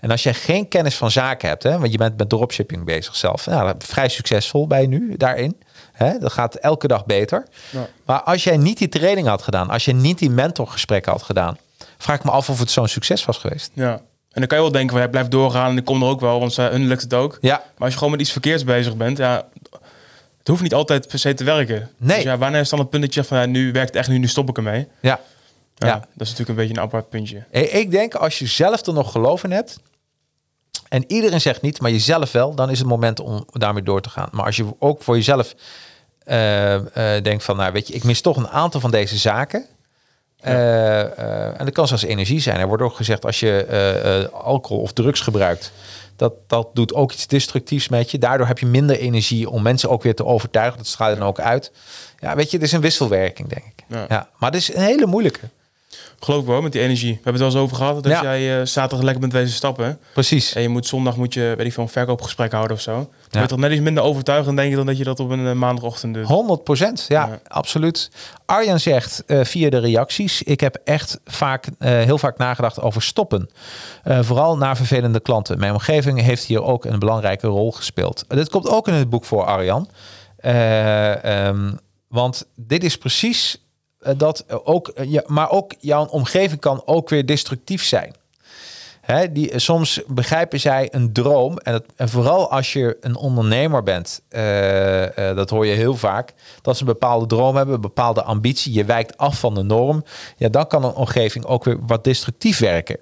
En 0.00 0.10
als 0.10 0.22
jij 0.22 0.34
geen 0.34 0.68
kennis 0.68 0.96
van 0.96 1.10
zaken 1.10 1.48
hebt, 1.48 1.62
hè, 1.62 1.78
want 1.78 1.92
je 1.92 1.98
bent 1.98 2.16
met 2.16 2.28
dropshipping 2.28 2.84
bezig 2.84 3.16
zelf, 3.16 3.46
nou, 3.46 3.74
vrij 3.78 4.08
succesvol 4.08 4.66
bij 4.66 4.86
nu 4.86 5.16
daarin. 5.16 5.62
Hè, 5.92 6.18
dat 6.18 6.32
gaat 6.32 6.54
elke 6.54 6.86
dag 6.86 7.06
beter. 7.06 7.46
Ja. 7.70 7.88
Maar 8.04 8.22
als 8.22 8.44
jij 8.44 8.56
niet 8.56 8.78
die 8.78 8.88
training 8.88 9.26
had 9.26 9.42
gedaan, 9.42 9.70
als 9.70 9.84
je 9.84 9.92
niet 9.92 10.18
die 10.18 10.30
mentorgesprekken 10.30 11.12
had 11.12 11.22
gedaan, 11.22 11.58
vraag 11.98 12.16
ik 12.16 12.24
me 12.24 12.30
af 12.30 12.48
of 12.50 12.58
het 12.58 12.70
zo'n 12.70 12.88
succes 12.88 13.24
was 13.24 13.38
geweest. 13.38 13.70
Ja. 13.74 14.00
En 14.30 14.40
dan 14.40 14.46
kan 14.46 14.56
je 14.58 14.62
wel 14.64 14.72
denken, 14.72 14.90
van, 14.92 15.00
ja, 15.00 15.08
blijf 15.08 15.28
doorgaan 15.28 15.70
en 15.70 15.76
ik 15.76 15.84
kom 15.84 16.02
er 16.02 16.08
ook 16.08 16.20
wel, 16.20 16.40
want 16.40 16.52
ze, 16.52 16.62
hun 16.62 16.86
lukt 16.86 17.02
het 17.02 17.14
ook. 17.14 17.38
Ja, 17.40 17.56
Maar 17.56 17.74
als 17.78 17.90
je 17.92 17.96
gewoon 17.98 18.12
met 18.12 18.20
iets 18.20 18.32
verkeerds 18.32 18.64
bezig 18.64 18.96
bent, 18.96 19.18
ja, 19.18 19.48
het 20.38 20.48
hoeft 20.48 20.62
niet 20.62 20.74
altijd 20.74 21.08
per 21.08 21.18
se 21.18 21.34
te 21.34 21.44
werken. 21.44 21.90
Nee. 21.96 22.16
Dus 22.16 22.24
ja, 22.24 22.38
wanneer 22.38 22.60
is 22.60 22.68
dan 22.68 22.78
het 22.78 22.90
punt 22.90 23.02
dat 23.02 23.14
je 23.14 23.20
zegt 23.20 23.28
van, 23.32 23.38
ja, 23.38 23.46
nu 23.46 23.72
werkt 23.72 23.88
het 23.88 23.96
echt, 23.96 24.08
nu, 24.08 24.18
nu 24.18 24.28
stop 24.28 24.48
ik 24.48 24.56
ermee. 24.56 24.88
ja. 25.00 25.20
Ja, 25.74 25.86
Ja. 25.86 25.94
Dat 25.94 26.26
is 26.26 26.28
natuurlijk 26.28 26.48
een 26.48 26.54
beetje 26.54 26.74
een 26.74 26.80
apart 26.80 27.08
puntje. 27.08 27.44
Ik 27.50 27.72
ik 27.72 27.90
denk 27.90 28.14
als 28.14 28.38
je 28.38 28.46
zelf 28.46 28.86
er 28.86 28.92
nog 28.92 29.12
geloof 29.12 29.44
in 29.44 29.50
hebt. 29.50 29.78
En 30.88 31.04
iedereen 31.06 31.40
zegt 31.40 31.62
niet, 31.62 31.80
maar 31.80 31.90
jezelf 31.90 32.32
wel, 32.32 32.54
dan 32.54 32.70
is 32.70 32.78
het 32.78 32.88
moment 32.88 33.20
om 33.20 33.44
daarmee 33.52 33.82
door 33.82 34.00
te 34.00 34.10
gaan. 34.10 34.28
Maar 34.32 34.44
als 34.44 34.56
je 34.56 34.66
ook 34.78 35.02
voor 35.02 35.16
jezelf 35.16 35.54
eh, 36.24 36.74
eh, 36.74 37.22
denkt 37.24 37.44
van, 37.44 37.56
nou 37.56 37.72
weet 37.72 37.88
je, 37.88 37.94
ik 37.94 38.04
mis 38.04 38.20
toch 38.20 38.36
een 38.36 38.48
aantal 38.48 38.80
van 38.80 38.90
deze 38.90 39.16
zaken. 39.16 39.66
Eh, 40.40 41.00
eh, 41.00 41.60
en 41.60 41.64
dat 41.64 41.74
kan 41.74 41.88
zelfs 41.88 42.02
energie 42.02 42.40
zijn. 42.40 42.60
Er 42.60 42.66
wordt 42.66 42.82
ook 42.82 42.94
gezegd 42.94 43.24
als 43.24 43.40
je 43.40 43.64
eh, 43.64 44.40
alcohol 44.40 44.82
of 44.82 44.92
drugs 44.92 45.20
gebruikt, 45.20 45.72
dat, 46.16 46.32
dat 46.46 46.68
doet 46.74 46.94
ook 46.94 47.12
iets 47.12 47.26
destructiefs 47.26 47.88
met 47.88 48.10
je. 48.10 48.18
Daardoor 48.18 48.46
heb 48.46 48.58
je 48.58 48.66
minder 48.66 48.98
energie 48.98 49.50
om 49.50 49.62
mensen 49.62 49.90
ook 49.90 50.02
weer 50.02 50.14
te 50.14 50.24
overtuigen. 50.24 50.78
Dat 50.78 50.86
straalt 50.86 51.18
dan 51.18 51.26
ook 51.26 51.40
uit. 51.40 51.72
Ja, 52.18 52.36
weet 52.36 52.50
je, 52.50 52.56
het 52.56 52.66
is 52.66 52.72
een 52.72 52.80
wisselwerking, 52.80 53.48
denk 53.48 53.64
ik. 53.64 53.84
Ja. 53.88 54.04
Ja. 54.08 54.28
maar 54.38 54.50
het 54.50 54.60
is 54.60 54.74
een 54.74 54.82
hele 54.82 55.06
moeilijke. 55.06 55.48
Geloof 56.22 56.40
ik 56.40 56.46
wel, 56.46 56.62
met 56.62 56.72
die 56.72 56.80
energie. 56.80 57.08
We 57.12 57.20
hebben 57.22 57.32
het 57.32 57.40
wel 57.42 57.50
eens 57.50 57.60
over 57.60 57.76
gehad, 57.76 58.02
dat 58.02 58.12
Ja. 58.12 58.22
jij 58.22 58.60
eh, 58.60 58.66
zaterdag 58.66 59.00
lekker 59.04 59.20
bent 59.20 59.32
wezen 59.32 59.54
stappen. 59.54 59.98
Precies. 60.12 60.52
En 60.54 60.62
je 60.62 60.68
moet 60.68 60.86
zondag 60.86 61.16
moet 61.16 61.34
je, 61.34 61.54
weet 61.56 61.66
ik 61.66 61.72
veel, 61.72 61.82
een 61.82 61.88
verkoopgesprek 61.88 62.52
houden 62.52 62.76
of 62.76 62.82
zo. 62.82 62.92
Dan 62.92 63.00
Ja. 63.00 63.26
ben 63.30 63.42
je 63.42 63.46
toch 63.48 63.58
net 63.58 63.70
iets 63.72 63.80
minder 63.80 64.02
overtuigend, 64.02 64.56
denk 64.56 64.70
je, 64.70 64.76
dan 64.76 64.86
dat 64.86 64.98
je 64.98 65.04
dat 65.04 65.20
op 65.20 65.30
een 65.30 65.46
eh, 65.46 65.52
maandagochtend 65.52 66.14
doet. 66.14 66.26
100 66.26 66.64
procent, 66.64 67.04
ja, 67.08 67.26
Ja. 67.26 67.40
absoluut. 67.48 68.10
Arjan 68.46 68.80
zegt 68.80 69.22
eh, 69.26 69.44
via 69.44 69.70
de 69.70 69.78
reacties: 69.78 70.42
Ik 70.42 70.60
heb 70.60 70.78
echt 70.84 71.20
vaak, 71.24 71.66
heel 71.78 72.18
vaak 72.18 72.38
nagedacht 72.38 72.80
over 72.80 73.02
stoppen. 73.02 73.50
Vooral 74.04 74.56
naar 74.56 74.76
vervelende 74.76 75.20
klanten. 75.20 75.58
Mijn 75.58 75.72
omgeving 75.72 76.20
heeft 76.20 76.44
hier 76.44 76.62
ook 76.62 76.84
een 76.84 76.98
belangrijke 76.98 77.46
rol 77.46 77.72
gespeeld. 77.72 78.24
dit 78.28 78.48
komt 78.50 78.68
ook 78.68 78.88
in 78.88 78.94
het 78.94 79.10
boek 79.10 79.24
voor 79.24 79.44
Arjan. 79.44 79.88
Eh, 80.36 81.24
ehm, 81.46 81.72
want 82.08 82.46
dit 82.56 82.84
is 82.84 82.98
precies 82.98 83.64
dat 84.16 84.44
ook, 84.64 84.88
eh, 84.88 85.10
ja, 85.10 85.22
maar 85.26 85.50
ook 85.50 85.74
jouw 85.78 86.06
omgeving 86.06 86.60
kan 86.60 86.82
ook 86.84 87.08
weer 87.08 87.26
destructief 87.26 87.84
zijn. 87.84 88.14
Hè, 89.00 89.32
die, 89.32 89.58
soms 89.58 90.00
begrijpen 90.06 90.60
zij 90.60 90.88
een 90.90 91.12
droom. 91.12 91.58
En, 91.58 91.84
en 91.96 92.08
vooral 92.08 92.50
als 92.50 92.72
je 92.72 92.96
een 93.00 93.16
ondernemer 93.16 93.82
bent, 93.82 94.20
eh, 94.28 95.30
eh, 95.30 95.36
dat 95.36 95.50
hoor 95.50 95.66
je 95.66 95.74
heel 95.74 95.96
vaak, 95.96 96.32
dat 96.62 96.76
ze 96.76 96.82
een 96.82 96.88
bepaalde 96.88 97.26
droom 97.26 97.56
hebben, 97.56 97.74
een 97.74 97.80
bepaalde 97.80 98.22
ambitie. 98.22 98.72
Je 98.72 98.84
wijkt 98.84 99.16
af 99.16 99.38
van 99.38 99.54
de 99.54 99.62
norm. 99.62 100.04
Ja, 100.36 100.48
dan 100.48 100.66
kan 100.66 100.84
een 100.84 100.94
omgeving 100.94 101.44
ook 101.44 101.64
weer 101.64 101.76
wat 101.86 102.04
destructief 102.04 102.58
werken. 102.58 102.98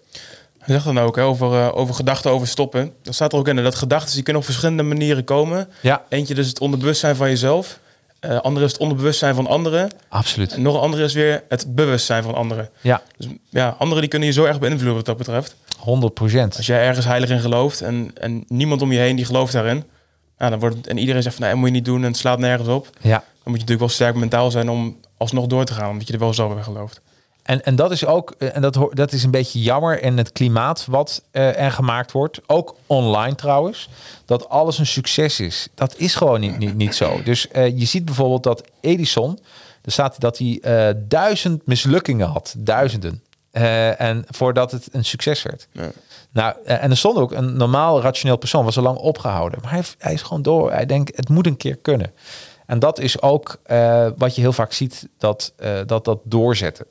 Hij 0.58 0.74
zegt 0.74 0.84
dan 0.84 0.98
ook 0.98 1.16
hè, 1.16 1.22
over, 1.22 1.52
eh, 1.52 1.76
over 1.76 1.94
gedachten 1.94 2.30
over 2.30 2.46
stoppen. 2.48 2.92
Dat 3.02 3.14
staat 3.14 3.32
er 3.32 3.38
ook 3.38 3.48
in 3.48 3.56
dat 3.56 3.74
gedachten 3.74 4.14
die 4.14 4.22
kunnen 4.22 4.42
op 4.42 4.48
verschillende 4.48 4.82
manieren 4.82 5.24
komen. 5.24 5.68
Ja, 5.80 6.04
Eentje 6.08 6.34
dus 6.34 6.48
het 6.48 6.61
onderbewustzijn 6.61 7.16
van 7.16 7.28
jezelf. 7.28 7.78
Eh 8.20 8.38
andere 8.40 8.66
is 8.66 8.72
het 8.72 8.81
onderbewustzijn 8.81 9.35
van 9.35 9.46
anderen. 9.46 9.90
absoluut. 10.09 10.52
En 10.52 10.62
nog 10.62 10.74
een 10.74 10.81
andere 10.81 11.02
is 11.04 11.14
weer 11.14 11.42
het 11.48 11.74
bewustzijn 11.74 12.22
van 12.22 12.35
anderen. 12.35 12.70
Ja, 12.81 13.02
Dus 13.16 13.28
ja, 13.48 13.68
anderen 13.78 14.00
die 14.00 14.11
kunnen 14.11 14.28
je 14.28 14.35
zo 14.35 14.44
erg 14.44 14.59
beïnvloeden 14.59 14.94
wat 14.94 15.04
dat 15.04 15.16
betreft. 15.16 15.57
100 15.78 16.14
procent. 16.14 16.57
Als 16.57 16.66
jij 16.66 16.87
ergens 16.87 17.07
heilig 17.07 17.31
in 17.31 17.40
gelooft 17.40 17.81
en, 17.81 18.11
en 18.14 18.44
niemand 18.48 18.83
om 18.83 18.92
je 18.92 18.98
heen 18.98 19.16
die 19.16 19.24
gelooft 19.24 19.52
daarin. 19.52 19.85
Ja, 20.38 20.50
dan 20.50 20.59
wordt 20.59 20.76
het, 20.76 20.87
en 20.87 20.98
iedereen 20.98 21.22
zegt 21.22 21.35
van 21.35 21.44
nee, 21.44 21.52
dat 21.52 21.61
moet 21.61 21.70
je 21.70 21.74
niet 21.76 21.85
doen 21.85 22.00
en 22.00 22.09
het 22.09 22.16
slaat 22.16 22.38
nergens 22.38 22.68
op. 22.68 22.88
Ja. 23.00 23.11
Dan 23.18 23.18
moet 23.44 23.44
je 23.44 23.50
natuurlijk 23.52 23.78
wel 23.81 23.88
sterk 23.88 24.14
mentaal 24.14 24.50
zijn 24.50 24.68
om 24.70 24.96
alsnog 25.16 25.46
door 25.46 25.64
te 25.64 25.72
gaan. 25.74 25.90
Omdat 25.90 26.07
je 26.07 26.12
er 26.12 26.18
wel 26.18 26.35
zo 26.35 26.57
in 26.57 26.64
gelooft. 26.64 27.00
En, 27.48 27.64
en 27.64 27.76
dat 27.76 27.90
is 27.90 28.06
ook, 28.06 28.34
eh, 28.38 28.56
en 28.56 28.62
dat, 28.62 28.78
dat 28.90 29.12
is 29.12 29.24
een 29.24 29.30
beetje 29.30 29.61
jammer 29.61 30.02
in 30.02 30.18
het 30.18 30.32
klimaat 30.32 30.87
wat 30.87 31.22
eh, 31.30 31.61
er 31.61 31.72
gemaakt 31.72 32.12
wordt. 32.12 32.40
Ook 32.46 32.74
online 32.87 33.34
trouwens. 33.34 33.88
Dat 34.24 34.48
alles 34.48 34.78
een 34.78 34.87
succes 34.87 35.40
is. 35.40 35.68
Dat 35.74 35.94
is 35.96 36.14
gewoon 36.14 36.40
niet, 36.40 36.58
niet, 36.58 36.74
niet 36.74 36.94
zo. 36.94 37.22
Dus 37.22 37.48
eh, 37.48 37.78
je 37.78 37.84
ziet 37.84 38.04
bijvoorbeeld 38.04 38.42
dat 38.42 38.62
Edison, 38.80 39.38
er 39.82 39.92
staat 39.92 40.20
dat 40.20 40.38
hij 40.38 40.61
duizend 41.08 41.66
mislukkingen 41.66 42.26
had. 42.26 42.54
Duizenden. 42.58 43.22
En 43.50 44.24
voordat 44.28 44.70
het 44.70 44.88
een 44.92 45.04
succes 45.04 45.42
werd. 45.42 45.68
Ja. 45.72 45.90
Nou, 46.30 46.54
en 46.64 46.90
er 46.90 46.96
stond 46.96 47.16
ook 47.16 47.32
een 47.32 47.56
normaal 47.56 48.00
rationeel 48.00 48.37
persoon, 48.37 48.64
was 48.64 48.76
al 48.76 48.82
lang 48.82 48.98
opgehouden. 48.98 49.58
Maar 49.62 49.70
hij, 49.70 49.82
hij 49.98 50.12
is 50.12 50.22
gewoon 50.22 50.42
door. 50.42 50.72
Hij 50.72 50.87
denkt, 50.87 51.16
het 51.16 51.28
moet 51.28 51.46
een 51.46 51.56
keer 51.56 51.76
kunnen. 51.76 52.12
En 52.66 52.78
dat 52.78 52.98
is 52.98 53.22
ook 53.22 53.61
wat 54.16 54.34
je 54.34 54.40
heel 54.40 54.52
vaak 54.52 54.72
ziet, 54.72 55.08
dat 55.18 55.52
dat, 55.56 55.88
dat, 55.88 56.04
dat 56.04 56.20
doorzetten. 56.24 56.87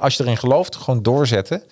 Als 0.00 0.16
je 0.16 0.22
erin 0.22 0.36
gelooft, 0.36 0.76
gewoon 0.76 1.02
doorzetten. 1.02 1.62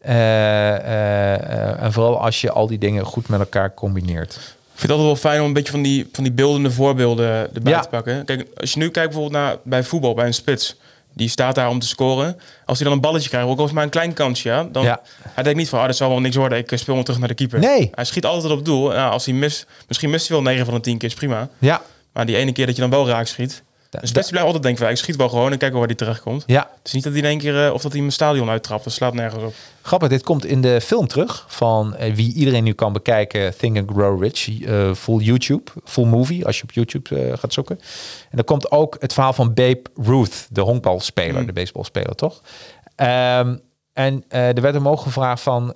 Eh, 0.00 0.74
eh, 0.76 1.34
eh, 1.34 1.82
en 1.82 1.92
vooral 1.92 2.20
als 2.20 2.40
je 2.40 2.50
al 2.52 2.66
die 2.66 2.78
dingen 2.78 3.04
goed 3.04 3.28
met 3.28 3.40
elkaar 3.40 3.74
combineert. 3.74 4.34
Ik 4.34 4.80
vind 4.80 4.92
het 4.92 5.00
altijd 5.00 5.06
wel 5.22 5.30
fijn 5.30 5.40
om 5.40 5.46
een 5.46 5.52
beetje 5.52 5.72
van 5.72 5.82
die, 5.82 6.08
van 6.12 6.24
die 6.24 6.32
beeldende 6.32 6.70
voorbeelden 6.70 7.54
erbij 7.54 7.72
Ja. 7.72 7.80
te 7.80 7.88
pakken. 7.88 8.24
Kijk, 8.24 8.46
als 8.56 8.72
je 8.72 8.78
nu 8.78 8.90
kijkt 8.90 9.10
bijvoorbeeld 9.10 9.42
naar 9.42 9.56
bij 9.62 9.82
voetbal, 9.82 10.14
bij 10.14 10.26
een 10.26 10.34
spits. 10.34 10.76
Die 11.12 11.28
staat 11.28 11.54
daar 11.54 11.68
om 11.68 11.78
te 11.78 11.86
scoren. 11.86 12.40
Als 12.64 12.78
hij 12.78 12.86
dan 12.86 12.96
een 12.96 13.02
balletje 13.02 13.28
krijgt, 13.28 13.46
ook 13.48 13.52
al 13.58 13.58
is 13.58 13.64
het 13.64 13.74
maar 13.74 13.84
een 13.84 13.90
klein 13.90 14.12
kansje, 14.12 14.48
ja, 14.48 14.64
dan 14.72 14.82
Ja. 14.84 15.00
hij 15.28 15.42
denkt 15.42 15.58
niet 15.58 15.68
van, 15.68 15.80
ah, 15.80 15.86
dat 15.86 15.96
zal 15.96 16.08
wel 16.08 16.20
niks 16.20 16.36
worden. 16.36 16.58
Ik 16.58 16.70
speel 16.74 16.94
hem 16.94 17.04
terug 17.04 17.18
naar 17.20 17.28
de 17.28 17.34
keeper. 17.34 17.58
Nee. 17.58 17.90
Hij 17.94 18.04
schiet 18.04 18.24
altijd 18.26 18.52
op 18.52 18.64
doel. 18.64 18.94
Als 18.94 19.24
hij 19.24 19.34
mist, 19.34 19.66
misschien 19.88 20.10
mist 20.10 20.28
hij 20.28 20.36
wel 20.36 20.46
9 20.46 20.64
van 20.64 20.74
de 20.74 20.80
10 20.80 20.98
keer, 20.98 21.08
is 21.08 21.14
prima. 21.14 21.48
Ja, 21.58 21.82
Maar 22.12 22.26
die 22.26 22.36
ene 22.36 22.52
keer 22.52 22.66
dat 22.66 22.74
je 22.74 22.80
dan 22.80 22.90
wel 22.90 23.08
raak 23.08 23.26
schiet. 23.26 23.62
Een 24.02 24.08
spits 24.08 24.22
die 24.22 24.30
blijft 24.30 24.44
altijd 24.46 24.62
denken, 24.62 24.82
van, 24.82 24.90
ik 24.90 24.96
schiet 24.96 25.16
wel 25.16 25.28
gewoon 25.28 25.52
en 25.52 25.58
kijken 25.58 25.78
waar 25.78 25.86
hij 25.86 25.96
terechtkomt. 25.96 26.44
ja. 26.46 26.60
Het 26.78 26.86
is 26.86 26.92
niet 26.92 27.02
dat 27.02 27.12
hij 27.12 27.22
in 27.22 27.28
één 27.28 27.38
keer, 27.38 27.66
eh, 27.66 27.72
of 27.72 27.82
dat 27.82 27.90
hij 27.92 28.00
mijn 28.00 28.12
stadion 28.12 28.48
uittrapt. 28.48 28.84
Dat 28.84 28.92
slaat 28.92 29.14
nergens 29.14 29.42
op. 29.44 29.54
Grappig, 29.82 30.08
dit 30.08 30.22
komt 30.22 30.44
in 30.44 30.60
de 30.60 30.80
film 30.80 31.06
terug 31.06 31.44
van 31.48 31.94
eh, 31.96 32.14
wie 32.14 32.34
iedereen 32.34 32.64
nu 32.64 32.72
kan 32.72 32.92
bekijken. 32.92 33.56
Think 33.56 33.76
and 33.78 33.90
Grow 33.90 34.22
Rich, 34.22 34.62
eh, 34.62 34.94
full 34.94 35.18
YouTube, 35.22 35.70
full 35.84 36.04
movie, 36.06 36.46
als 36.46 36.56
je 36.56 36.62
op 36.62 36.72
YouTube 36.72 37.36
gaat 37.38 37.52
zoeken. 37.52 37.78
En 38.30 38.36
dan 38.36 38.44
komt 38.44 38.70
ook 38.70 38.96
het 39.00 39.12
verhaal 39.12 39.32
van 39.32 39.54
Babe 39.54 39.82
Ruth, 39.96 40.46
de 40.50 40.60
honkbalspeler, 40.60 41.40
Mm. 41.40 41.46
de 41.46 41.52
baseballspeler, 41.52 42.14
toch? 42.14 42.42
Ehm, 42.96 43.56
en 43.92 44.24
er 44.28 44.60
werd 44.60 44.74
hem 44.74 44.88
ook 44.88 45.00
gevraagd 45.00 45.42
van 45.42 45.74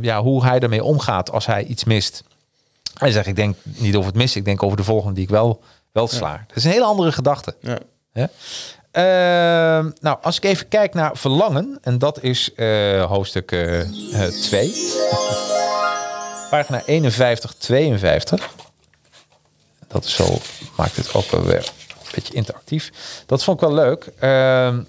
ja, 0.00 0.22
hoe 0.22 0.44
hij 0.44 0.58
ermee 0.58 0.84
omgaat 0.84 1.30
als 1.30 1.46
hij 1.46 1.64
iets 1.64 1.84
mist. 1.84 2.22
Hij 2.94 3.10
zegt, 3.10 3.26
ik 3.26 3.36
denk 3.36 3.56
niet 3.64 3.94
over 3.96 4.08
het 4.08 4.16
missen, 4.18 4.38
ik 4.40 4.46
denk 4.46 4.62
over 4.62 4.76
de 4.76 4.84
volgende 4.84 5.14
die 5.14 5.24
ik 5.24 5.30
wel, 5.30 5.62
wel 5.94 6.08
sla. 6.08 6.44
Dat 6.46 6.56
is 6.56 6.64
een 6.64 6.70
hele 6.70 6.84
andere 6.84 7.12
gedachte. 7.12 7.54
Ja. 7.60 7.78
Ja. 8.12 8.28
Ehm, 8.90 9.90
nou, 10.00 10.18
als 10.22 10.36
ik 10.36 10.44
even 10.44 10.68
kijk 10.68 10.94
naar 10.94 11.16
verlangen, 11.16 11.78
en 11.82 11.98
dat 11.98 12.22
is 12.22 12.54
eh, 12.54 13.04
hoofdstuk 13.04 13.46
2, 13.46 14.72
pagina 16.50 16.82
51, 16.84 17.54
52. 17.54 18.50
Dat 19.88 20.04
is 20.04 20.14
zo, 20.14 20.38
maakt 20.76 20.96
het 20.96 21.14
ook 21.14 21.30
wel 21.30 21.42
weer 21.42 21.72
een 21.88 22.10
beetje 22.14 22.34
interactief. 22.34 22.90
Dat 23.26 23.44
vond 23.44 23.62
ik 23.62 23.68
wel 23.68 23.76
leuk. 23.76 24.12
Ehm, 24.18 24.82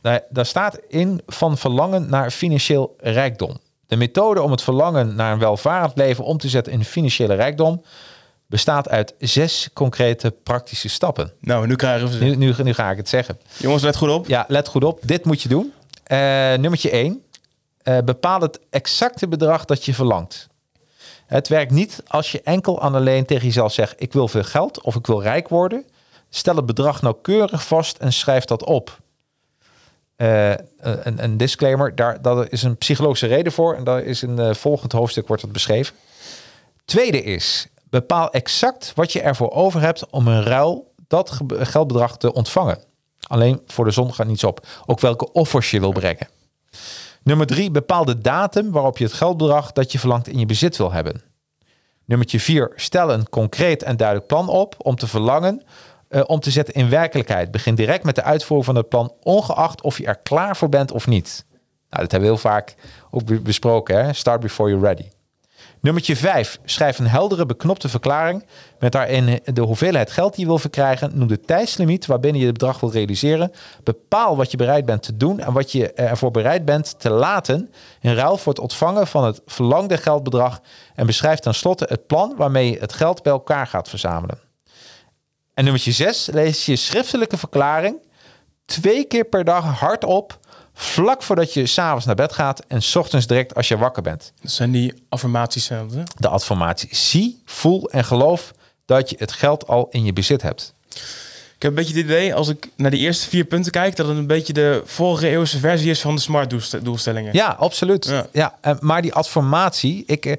daar, 0.00 0.22
daar 0.30 0.46
staat 0.46 0.78
in 0.88 1.22
van 1.26 1.58
verlangen 1.58 2.10
naar 2.10 2.30
financieel 2.30 2.96
rijkdom. 2.98 3.58
De 3.86 3.96
methode 3.96 4.42
om 4.42 4.50
het 4.50 4.62
verlangen 4.62 5.14
naar 5.14 5.32
een 5.32 5.38
welvarend 5.38 5.96
leven 5.96 6.24
om 6.24 6.38
te 6.38 6.48
zetten 6.48 6.72
in 6.72 6.84
financiële 6.84 7.34
rijkdom 7.34 7.82
bestaat 8.48 8.88
uit 8.88 9.14
zes 9.18 9.68
concrete 9.72 10.30
praktische 10.30 10.88
stappen. 10.88 11.32
Nou, 11.40 11.66
nu 11.66 11.76
krijgen 11.76 12.08
we 12.08 12.12
ze. 12.12 12.24
Nu, 12.24 12.36
nu, 12.36 12.54
nu 12.62 12.74
ga 12.74 12.90
ik 12.90 12.96
het 12.96 13.08
zeggen. 13.08 13.38
Jongens, 13.56 13.82
let 13.82 13.96
goed 13.96 14.10
op. 14.10 14.26
Ja, 14.26 14.44
let 14.48 14.68
goed 14.68 14.84
op. 14.84 15.00
Dit 15.02 15.24
moet 15.24 15.42
je 15.42 15.48
doen. 15.48 15.72
Eh 16.02 16.18
nummertje 16.54 16.90
1. 16.90 17.22
bepaal 18.04 18.40
het 18.40 18.60
exacte 18.70 19.28
bedrag 19.28 19.64
dat 19.64 19.84
je 19.84 19.94
verlangt. 19.94 20.48
Het 21.28 21.48
werkt 21.48 21.70
niet 21.70 22.02
als 22.06 22.32
je 22.32 22.40
enkel 22.42 22.82
en 22.82 22.94
alleen 22.94 23.24
tegen 23.24 23.44
jezelf 23.44 23.72
zegt... 23.72 23.94
ik 23.96 24.12
wil 24.12 24.28
veel 24.28 24.44
geld 24.44 24.80
of 24.80 24.94
ik 24.94 25.06
wil 25.06 25.22
rijk 25.22 25.48
worden. 25.48 25.84
Stel 26.30 26.56
het 26.56 26.66
bedrag 26.66 27.02
nauwkeurig 27.02 27.66
vast 27.66 27.96
en 27.96 28.12
schrijf 28.12 28.44
dat 28.44 28.64
op. 28.64 28.98
Eh, 30.16 30.50
een, 30.78 31.24
een 31.24 31.36
disclaimer, 31.36 31.94
daar, 31.94 32.22
daar 32.22 32.50
is 32.50 32.62
een 32.62 32.76
psychologische 32.76 33.26
reden 33.26 33.52
voor... 33.52 33.74
en 33.74 33.84
daar 33.84 34.02
is 34.02 34.22
in 34.22 34.38
het 34.38 34.58
volgend 34.58 34.92
hoofdstuk 34.92 35.26
wordt 35.26 35.42
dat 35.42 35.52
beschreven. 35.52 35.94
Tweede 36.84 37.22
is, 37.22 37.66
bepaal 37.90 38.30
exact 38.30 38.92
wat 38.94 39.12
je 39.12 39.20
ervoor 39.20 39.50
over 39.50 39.80
hebt... 39.80 40.10
om 40.10 40.28
een 40.28 40.42
ruil 40.42 40.92
dat 41.06 41.30
ge- 41.30 41.64
geldbedrag 41.66 42.16
te 42.16 42.32
ontvangen. 42.32 42.78
Alleen 43.26 43.60
voor 43.66 43.84
de 43.84 43.90
zon 43.90 44.14
gaat 44.14 44.26
niets 44.26 44.44
op. 44.44 44.66
Ook 44.86 45.00
welke 45.00 45.32
offers 45.32 45.70
je 45.70 45.80
wil 45.80 45.92
brengen. 45.92 46.28
Nummer 47.22 47.46
drie, 47.46 47.70
bepaal 47.70 48.04
de 48.04 48.18
datum 48.18 48.70
waarop 48.70 48.98
je 48.98 49.04
het 49.04 49.12
geldbedrag 49.12 49.72
dat 49.72 49.92
je 49.92 49.98
verlangt 49.98 50.28
in 50.28 50.38
je 50.38 50.46
bezit 50.46 50.76
wil 50.76 50.92
hebben. 50.92 51.22
Nummertje 52.04 52.40
vier, 52.40 52.72
stel 52.76 53.12
een 53.12 53.28
concreet 53.28 53.82
en 53.82 53.96
duidelijk 53.96 54.26
plan 54.28 54.48
op 54.48 54.74
om 54.78 54.96
te 54.96 55.06
verlangen 55.06 55.62
eh, 56.08 56.22
om 56.26 56.40
te 56.40 56.50
zetten 56.50 56.74
in 56.74 56.88
werkelijkheid. 56.90 57.50
Begin 57.50 57.74
direct 57.74 58.04
met 58.04 58.14
de 58.14 58.22
uitvoering 58.22 58.66
van 58.66 58.76
het 58.76 58.88
plan, 58.88 59.12
ongeacht 59.22 59.82
of 59.82 59.98
je 59.98 60.06
er 60.06 60.18
klaar 60.18 60.56
voor 60.56 60.68
bent 60.68 60.92
of 60.92 61.06
niet. 61.06 61.44
Nou, 61.90 62.02
dat 62.02 62.10
hebben 62.10 62.30
we 62.30 62.34
heel 62.34 62.50
vaak 62.50 62.74
ook 63.10 63.24
be- 63.24 63.40
besproken. 63.40 64.04
Hè? 64.04 64.12
Start 64.12 64.40
before 64.40 64.70
you're 64.70 64.86
ready. 64.86 65.08
Nummertje 65.80 66.16
5. 66.16 66.58
Schrijf 66.64 66.98
een 66.98 67.06
heldere, 67.06 67.46
beknopte 67.46 67.88
verklaring 67.88 68.46
met 68.78 68.92
daarin 68.92 69.40
de 69.44 69.60
hoeveelheid 69.60 70.10
geld 70.10 70.34
die 70.34 70.40
je 70.40 70.46
wil 70.46 70.58
verkrijgen. 70.58 71.10
Noem 71.14 71.28
de 71.28 71.40
tijdslimiet 71.40 72.06
waarbinnen 72.06 72.40
je 72.40 72.46
het 72.46 72.58
bedrag 72.58 72.80
wil 72.80 72.90
realiseren. 72.90 73.52
Bepaal 73.82 74.36
wat 74.36 74.50
je 74.50 74.56
bereid 74.56 74.84
bent 74.84 75.02
te 75.02 75.16
doen 75.16 75.40
en 75.40 75.52
wat 75.52 75.72
je 75.72 75.92
ervoor 75.92 76.30
bereid 76.30 76.64
bent 76.64 77.00
te 77.00 77.10
laten 77.10 77.70
in 78.00 78.14
ruil 78.14 78.36
voor 78.36 78.52
het 78.52 78.62
ontvangen 78.62 79.06
van 79.06 79.24
het 79.24 79.40
verlangde 79.46 79.96
geldbedrag. 79.96 80.60
En 80.94 81.06
beschrijf 81.06 81.38
tenslotte 81.38 81.86
het 81.88 82.06
plan 82.06 82.34
waarmee 82.36 82.70
je 82.70 82.78
het 82.78 82.92
geld 82.92 83.22
bij 83.22 83.32
elkaar 83.32 83.66
gaat 83.66 83.88
verzamelen. 83.88 84.38
En 85.54 85.64
nummertje 85.64 85.92
6. 85.92 86.26
Lees 86.26 86.66
je 86.66 86.76
schriftelijke 86.76 87.36
verklaring 87.36 88.06
twee 88.64 89.04
keer 89.04 89.24
per 89.24 89.44
dag 89.44 89.64
hardop. 89.64 90.38
Vlak 90.80 91.22
voordat 91.22 91.52
je 91.52 91.66
s'avonds 91.66 92.06
naar 92.06 92.14
bed 92.14 92.32
gaat 92.32 92.62
en 92.68 92.82
's 92.82 92.94
ochtends 92.96 93.26
direct 93.26 93.54
als 93.54 93.68
je 93.68 93.78
wakker 93.78 94.02
bent 94.02 94.32
Dat 94.42 94.50
zijn 94.50 94.70
die 94.70 94.94
affirmaties. 95.08 95.68
hè? 95.68 95.84
de 96.16 96.28
affirmatie. 96.28 96.88
Zie, 96.96 97.42
voel 97.44 97.90
en 97.90 98.04
geloof 98.04 98.52
dat 98.86 99.10
je 99.10 99.16
het 99.18 99.32
geld 99.32 99.66
al 99.66 99.88
in 99.90 100.04
je 100.04 100.12
bezit 100.12 100.42
hebt. 100.42 100.74
Ik 101.54 101.62
heb 101.64 101.70
een 101.70 101.74
beetje 101.76 101.94
het 101.94 102.04
idee, 102.04 102.34
als 102.34 102.48
ik 102.48 102.68
naar 102.76 102.90
die 102.90 103.00
eerste 103.00 103.28
vier 103.28 103.44
punten 103.44 103.72
kijk, 103.72 103.96
dat 103.96 104.08
het 104.08 104.16
een 104.16 104.26
beetje 104.26 104.52
de 104.52 104.82
vorige 104.84 105.28
eeuwse 105.28 105.58
versie 105.58 105.90
is 105.90 106.00
van 106.00 106.14
de 106.14 106.20
smart 106.20 106.50
doelst- 106.50 106.84
doelstellingen. 106.84 107.32
Ja, 107.34 107.48
absoluut. 107.58 108.04
Ja. 108.04 108.26
Ja. 108.32 108.58
en- 108.60 108.78
maar 108.80 109.02
die 109.02 109.12
affirmatie, 109.14 110.02
ik, 110.06 110.26
eh, 110.26 110.32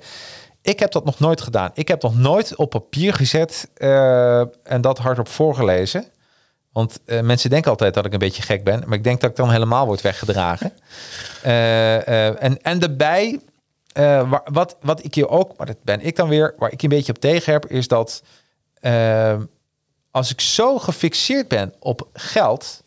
ik 0.62 0.80
heb 0.80 0.92
dat 0.92 1.06
nog 1.06 1.20
nooit 1.20 1.42
gedaan. 1.42 1.72
Ik 1.74 1.88
heb 1.88 2.02
nog 2.02 2.16
nooit 2.16 2.56
op 2.56 2.70
papier 2.70 3.14
gezet 3.14 3.70
eh, 3.74 4.40
en 4.64 4.82
dat 4.82 4.98
hardop 4.98 5.28
voorgelezen. 5.28 6.06
Want 6.72 7.00
eh, 7.06 7.22
mensen 7.22 7.50
denken 7.50 7.72
altijd 7.72 7.94
dat 7.94 8.06
ik 8.06 8.14
een 8.14 8.20
beetje 8.20 8.42
gek 8.42 8.64
ben, 8.64 8.84
maar 8.86 8.98
ik 8.98 9.04
denk 9.04 9.22
dat 9.22 9.30
ik 9.30 9.36
dan 9.36 9.52
helemaal 9.52 9.86
word 9.86 10.02
weggedragen. 10.02 10.74
Eh, 11.44 12.08
eh, 12.08 12.44
en, 12.44 12.62
en 12.62 12.80
daarbij, 12.80 13.40
wa- 13.94 14.44
wat, 14.46 14.78
wat 14.82 15.04
ik 15.04 15.16
hier 15.16 15.30
ook, 15.30 15.58
maar 15.58 15.68
dat 15.68 15.84
ben 15.84 16.02
ik 16.02 16.16
dan 16.16 16.30
weer, 16.30 16.54
waar 16.58 16.72
ik 16.72 16.82
een 16.82 16.90
beetje 16.90 17.12
op 17.14 17.20
tegen 17.20 17.54
heb, 17.54 17.66
is 17.66 17.88
dat 17.88 18.24
als 20.12 20.32
ik 20.32 20.42
zo 20.42 20.80
gefixeerd 20.80 21.48
ben 21.48 21.74
op 21.80 22.08
geld, 22.14 22.84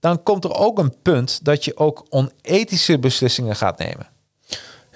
dan 0.00 0.22
komt 0.22 0.44
er 0.44 0.54
ook 0.54 0.78
een 0.78 1.02
punt 1.02 1.44
dat 1.44 1.64
je 1.64 1.76
ook 1.76 2.06
onethische 2.08 2.98
beslissingen 2.98 3.56
gaat 3.56 3.78
nemen. 3.78 4.06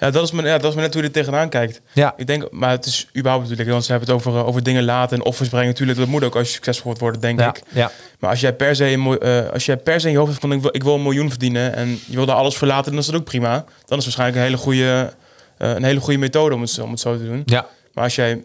Ja, 0.01 0.11
dat 0.11 0.23
is 0.23 0.31
me, 0.31 0.43
ja, 0.43 0.57
dat 0.57 0.69
is 0.69 0.75
me 0.75 0.81
net 0.81 0.93
hoe 0.93 1.01
je 1.01 1.07
er 1.07 1.13
tegenaan 1.13 1.49
kijkt. 1.49 1.81
Ja. 1.93 2.13
Ik 2.17 2.27
denk, 2.27 2.51
maar 2.51 2.69
het 2.69 2.85
is 2.85 3.07
überhaupt 3.17 3.41
natuurlijk, 3.43 3.69
want 3.69 3.85
ze 3.85 3.91
hebben 3.91 4.09
het 4.09 4.17
over, 4.17 4.39
eh, 4.39 4.47
over 4.47 4.63
dingen 4.63 4.83
laten 4.83 5.17
en 5.17 5.23
offers 5.25 5.49
brengen. 5.49 5.67
Natuurlijk, 5.67 5.99
dat 5.99 6.07
moet 6.07 6.23
ook 6.23 6.35
als 6.35 6.47
je 6.47 6.53
succesvol 6.53 6.85
wilt 6.85 6.99
worden, 6.99 7.21
denk 7.21 7.39
Ja, 7.39 7.49
ik. 7.49 7.61
ja. 7.69 7.91
Maar 8.19 8.29
als 8.29 8.39
jij 8.39 8.53
per 8.55 8.75
se, 8.75 9.17
eh, 9.21 9.53
als 9.53 9.65
jij 9.65 9.77
per 9.77 9.99
se 9.99 10.05
in 10.05 10.11
je 10.11 10.17
hoofd 10.17 10.29
hebt 10.29 10.41
van 10.41 10.51
ik 10.51 10.61
wil, 10.61 10.69
ik 10.75 10.83
wil 10.83 10.95
een 10.95 11.01
miljoen 11.03 11.29
verdienen 11.29 11.75
en 11.75 11.89
je 12.05 12.15
wil 12.15 12.25
daar 12.25 12.35
alles 12.35 12.57
voor 12.57 12.67
laten, 12.67 12.91
dan 12.91 12.99
is 12.99 13.05
dat 13.05 13.15
ook 13.15 13.23
prima. 13.23 13.51
Dan 13.85 13.97
is 13.97 14.05
het 14.05 14.15
waarschijnlijk 14.15 14.37
een 14.37 14.43
hele 14.43 14.57
goede, 14.57 15.13
eh, 15.57 15.69
een 15.69 15.83
hele 15.83 15.99
goede 15.99 16.19
methode 16.19 16.55
om 16.55 16.61
het, 16.61 16.69
zo- 16.69 16.83
om 16.83 16.91
het 16.91 16.99
zo 16.99 17.17
te 17.17 17.25
doen. 17.25 17.41
Ja, 17.45 17.67
Maar 17.93 18.03
als 18.03 18.15
jij, 18.15 18.43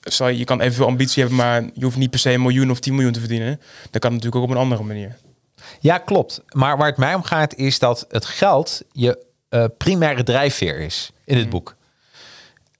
stel 0.00 0.28
je 0.28 0.38
je 0.38 0.44
kan 0.44 0.60
evenveel 0.60 0.86
ambitie 0.86 1.20
hebben, 1.22 1.38
maar 1.40 1.62
je 1.74 1.84
hoeft 1.84 1.96
niet 1.96 2.10
per 2.10 2.18
se 2.18 2.30
een 2.32 2.42
miljoen 2.42 2.70
of 2.70 2.78
10 2.80 2.94
miljoen 2.94 3.12
te 3.12 3.18
verdienen, 3.20 3.60
dan 3.90 4.00
kan 4.00 4.12
het 4.12 4.22
natuurlijk 4.22 4.36
ook 4.36 4.42
op 4.42 4.50
een 4.50 4.56
andere 4.56 4.82
manier. 4.82 5.16
ja, 5.80 5.98
klopt. 5.98 6.42
Maar 6.48 6.76
waar 6.76 6.86
het 6.88 6.96
mij 6.96 7.14
om 7.14 7.22
gaat 7.22 7.54
is 7.54 7.78
dat 7.78 8.06
het 8.10 8.24
geld 8.24 8.82
je 8.92 9.24
eh, 9.54 9.64
primaire 9.78 10.22
drijfveer 10.22 10.80
is 10.80 11.10
in 11.24 11.36
het 11.36 11.50
boek. 11.50 11.74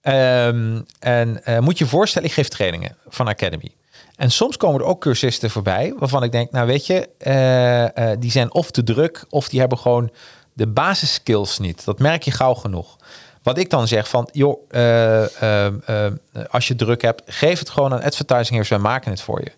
Ehm, 0.00 0.80
en 0.98 1.44
eh, 1.44 1.58
moet 1.58 1.78
je 1.78 1.86
voorstellen, 1.86 2.28
ik 2.28 2.34
geef 2.34 2.48
trainingen 2.48 2.96
van 3.08 3.28
Academy. 3.28 3.74
En 4.16 4.30
soms 4.30 4.56
komen 4.56 4.80
er 4.80 4.86
ook 4.86 5.00
cursisten 5.00 5.50
voorbij 5.50 5.94
waarvan 5.98 6.22
ik 6.22 6.32
denk, 6.32 6.50
nou 6.50 6.66
weet 6.66 6.86
je, 6.86 7.08
eh, 7.18 8.10
die 8.18 8.30
zijn 8.30 8.54
of 8.54 8.70
te 8.70 8.82
druk 8.82 9.24
of 9.28 9.48
die 9.48 9.60
hebben 9.60 9.78
gewoon 9.78 10.10
de 10.52 10.66
basisskills 10.66 11.58
niet. 11.58 11.84
Dat 11.84 11.98
merk 11.98 12.22
je 12.22 12.30
gauw 12.30 12.54
genoeg. 12.54 12.96
Wat 13.44 13.58
ik 13.58 13.70
dan 13.70 13.88
zeg 13.88 14.08
van, 14.08 14.28
joh, 14.32 14.62
eh, 14.70 15.42
eh, 15.42 15.66
eh, 15.66 16.12
als 16.50 16.68
je 16.68 16.74
druk 16.74 17.02
hebt, 17.02 17.22
geef 17.26 17.58
het 17.58 17.70
gewoon 17.70 17.92
aan 17.92 18.02
advertising 18.02 18.68
wij 18.68 18.78
maken 18.78 19.10
het 19.10 19.20
voor 19.20 19.40
je. 19.40 19.52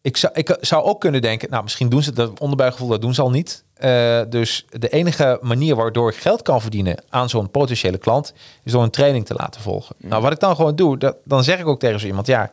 Ik 0.00 0.16
zou, 0.16 0.32
ik 0.36 0.56
zou 0.60 0.84
ook 0.84 1.00
kunnen 1.00 1.22
denken, 1.22 1.50
nou 1.50 1.62
misschien 1.62 1.88
doen 1.88 2.02
ze 2.02 2.12
dat 2.12 2.40
onderbuikgevoel, 2.40 2.88
dat 2.88 3.00
doen 3.00 3.14
ze 3.14 3.22
al 3.22 3.30
niet. 3.30 3.64
Eh, 3.78 4.20
dus 4.28 4.66
de 4.70 4.88
enige 4.88 5.38
manier 5.42 5.76
waardoor 5.76 6.10
ik 6.10 6.16
geld 6.16 6.42
kan 6.42 6.60
verdienen 6.60 7.02
aan 7.08 7.28
zo'n 7.28 7.50
potentiële 7.50 7.98
klant, 7.98 8.32
is 8.64 8.72
door 8.72 8.82
een 8.82 8.90
training 8.90 9.26
te 9.26 9.34
laten 9.34 9.60
volgen. 9.60 9.94
Nou, 9.98 10.22
wat 10.22 10.32
ik 10.32 10.40
dan 10.40 10.56
gewoon 10.56 10.76
doe, 10.76 10.98
dat, 10.98 11.16
dan 11.24 11.44
zeg 11.44 11.58
ik 11.58 11.66
ook 11.66 11.80
tegen 11.80 12.00
zo 12.00 12.06
iemand, 12.06 12.26
ja, 12.26 12.50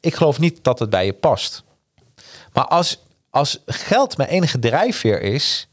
ik 0.00 0.14
geloof 0.14 0.38
niet 0.38 0.58
dat 0.64 0.78
het 0.78 0.90
bij 0.90 1.04
je 1.04 1.12
past. 1.12 1.62
Maar 2.52 2.64
als, 2.64 3.02
als 3.30 3.62
geld 3.66 4.16
mijn 4.16 4.28
enige 4.28 4.58
drijfveer 4.58 5.20
is, 5.22 5.68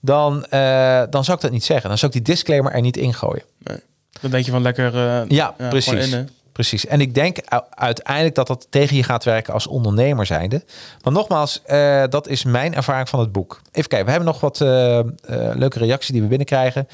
dan, 0.00 0.44
eh, 0.44 1.02
dan 1.10 1.24
zou 1.24 1.36
ik 1.36 1.42
dat 1.42 1.50
niet 1.52 1.64
zeggen. 1.64 1.88
Dan 1.88 1.98
zou 1.98 2.12
ik 2.14 2.24
die 2.24 2.34
disclaimer 2.34 2.72
er 2.72 2.80
niet 2.80 2.96
ingooien. 2.96 3.44
Nee. 3.58 3.78
Dan 4.20 4.30
denk 4.30 4.44
je 4.44 4.50
van 4.50 4.62
lekker... 4.62 4.96
eh, 4.96 5.28
Ja, 5.28 5.54
precies. 5.68 6.10
in. 6.12 6.28
Precies. 6.58 6.86
En 6.86 7.00
ik 7.00 7.14
denk 7.14 7.38
uiteindelijk 7.70 8.34
dat 8.34 8.46
dat 8.46 8.66
tegen 8.70 8.96
je 8.96 9.02
gaat 9.02 9.24
werken 9.24 9.52
als 9.52 9.66
ondernemer 9.66 10.26
zijnde. 10.26 10.64
Maar 11.02 11.12
nogmaals, 11.12 11.62
eh, 11.62 12.04
dat 12.08 12.28
is 12.28 12.44
mijn 12.44 12.74
ervaring 12.74 13.08
van 13.08 13.20
het 13.20 13.32
boek. 13.32 13.60
Even 13.72 13.88
kijken, 13.88 14.04
we 14.04 14.10
hebben 14.10 14.28
nog 14.28 14.40
wat 14.40 14.60
eh, 14.60 14.98
eh, 14.98 15.06
leuke 15.54 15.78
reacties 15.78 16.10
die 16.10 16.22
we 16.22 16.28
binnenkrijgen. 16.28 16.88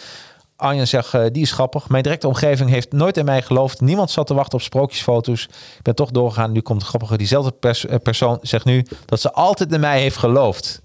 Arjen 0.56 0.88
zegt, 0.88 1.12
die 1.12 1.42
is 1.42 1.52
grappig. 1.52 1.88
Mijn 1.88 2.02
directe 2.02 2.26
omgeving 2.26 2.70
heeft 2.70 2.92
nooit 2.92 3.16
in 3.16 3.24
mij 3.24 3.42
geloofd. 3.42 3.80
Niemand 3.80 4.10
zat 4.10 4.26
te 4.26 4.34
wachten 4.34 4.58
op 4.58 4.64
sprookjesfoto's. 4.64 5.44
Ik 5.76 5.82
ben 5.82 5.94
toch 5.94 6.10
doorgegaan. 6.10 6.52
Nu 6.52 6.60
komt 6.60 6.80
het 6.80 6.88
grappige. 6.88 7.16
Diezelfde 7.16 7.50
pers- 7.50 7.86
persoon 8.02 8.38
zegt 8.42 8.64
nu 8.64 8.86
dat 9.04 9.20
ze 9.20 9.32
altijd 9.32 9.72
in 9.72 9.80
mij 9.80 10.00
heeft 10.00 10.16
geloofd. 10.16 10.82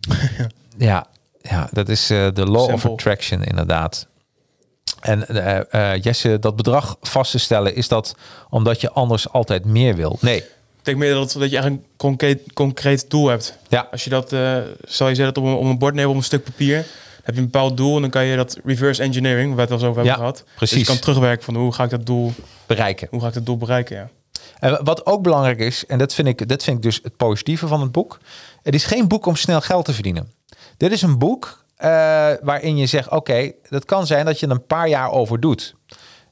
ja, 0.76 1.06
ja, 1.40 1.68
dat 1.72 1.88
is 1.88 2.06
de 2.06 2.46
law 2.46 2.72
of 2.72 2.86
attraction 2.86 3.42
inderdaad. 3.42 4.06
En 5.04 5.28
eh, 5.28 6.02
Jesse, 6.02 6.38
dat 6.38 6.56
bedrag 6.56 6.96
vast 7.02 7.30
te 7.30 7.38
stellen, 7.38 7.74
is 7.74 7.88
dat 7.88 8.14
omdat 8.50 8.80
je 8.80 8.90
anders 8.90 9.28
altijd 9.28 9.64
meer 9.64 9.94
wil? 9.96 10.18
Nee. 10.20 10.36
Ik 10.38 10.90
denk 10.90 10.98
meer 10.98 11.14
dat, 11.14 11.32
dat 11.32 11.50
je 11.50 11.56
eigenlijk 11.56 11.82
een 11.82 11.88
concreet, 11.96 12.52
concreet 12.52 13.10
doel 13.10 13.26
hebt. 13.28 13.58
Ja. 13.68 13.88
Als 13.90 14.04
je 14.04 14.10
dat, 14.10 14.28
stel 14.84 15.08
je 15.08 15.14
zet 15.14 15.26
het 15.26 15.38
op 15.38 15.44
een, 15.44 15.54
op 15.54 15.64
een 15.64 15.78
bord 15.78 15.94
neer, 15.94 16.08
op 16.08 16.14
een 16.16 16.22
stuk 16.22 16.44
papier, 16.44 16.76
dan 16.76 16.84
heb 17.22 17.34
je 17.34 17.40
een 17.40 17.50
bepaald 17.50 17.76
doel 17.76 17.94
en 17.94 18.00
dan 18.00 18.10
kan 18.10 18.24
je 18.24 18.36
dat 18.36 18.58
reverse 18.64 19.02
engineering, 19.02 19.46
waar 19.46 19.56
we 19.56 19.60
het 19.62 19.70
al 19.70 19.76
eens 19.76 19.86
over 19.88 19.96
hebben 19.96 20.12
Ja, 20.12 20.18
gehad. 20.18 20.44
precies. 20.56 20.76
Dus 20.78 20.86
je 20.86 20.92
kan 20.92 21.02
terugwerken 21.02 21.44
van 21.44 21.56
hoe 21.56 21.72
ga 21.72 21.84
ik 21.84 21.90
dat 21.90 22.06
doel, 22.06 22.32
Bereiken. 22.66 23.08
hoe 23.10 23.20
ga 23.20 23.26
ik 23.28 23.34
dat 23.34 23.46
doel 23.46 23.56
bereiken, 23.56 23.96
ja. 23.96 24.08
En 24.58 24.84
wat 24.84 25.06
ook 25.06 25.22
belangrijk 25.22 25.58
is, 25.58 25.86
en 25.86 25.98
dat 25.98 26.14
vind, 26.14 26.28
ik, 26.28 26.48
dat 26.48 26.62
vind 26.62 26.76
ik 26.76 26.82
dus 26.82 27.00
het 27.02 27.16
positieve 27.16 27.66
van 27.66 27.80
het 27.80 27.92
boek. 27.92 28.18
Het 28.62 28.74
is 28.74 28.84
geen 28.84 29.08
boek 29.08 29.26
om 29.26 29.36
snel 29.36 29.60
geld 29.60 29.84
te 29.84 29.92
verdienen. 29.92 30.32
Dit 30.76 30.92
is 30.92 31.02
een 31.02 31.18
boek 31.18 31.63
eh, 31.84 32.32
waarin 32.42 32.76
je 32.76 32.86
zegt, 32.86 33.10
oké, 33.10 33.52
dat 33.68 33.84
kan 33.84 34.06
zijn 34.06 34.24
dat 34.24 34.40
je 34.40 34.46
er 34.46 34.52
een 34.52 34.66
paar 34.66 34.88
jaar 34.88 35.10
over 35.10 35.40
doet. 35.40 35.74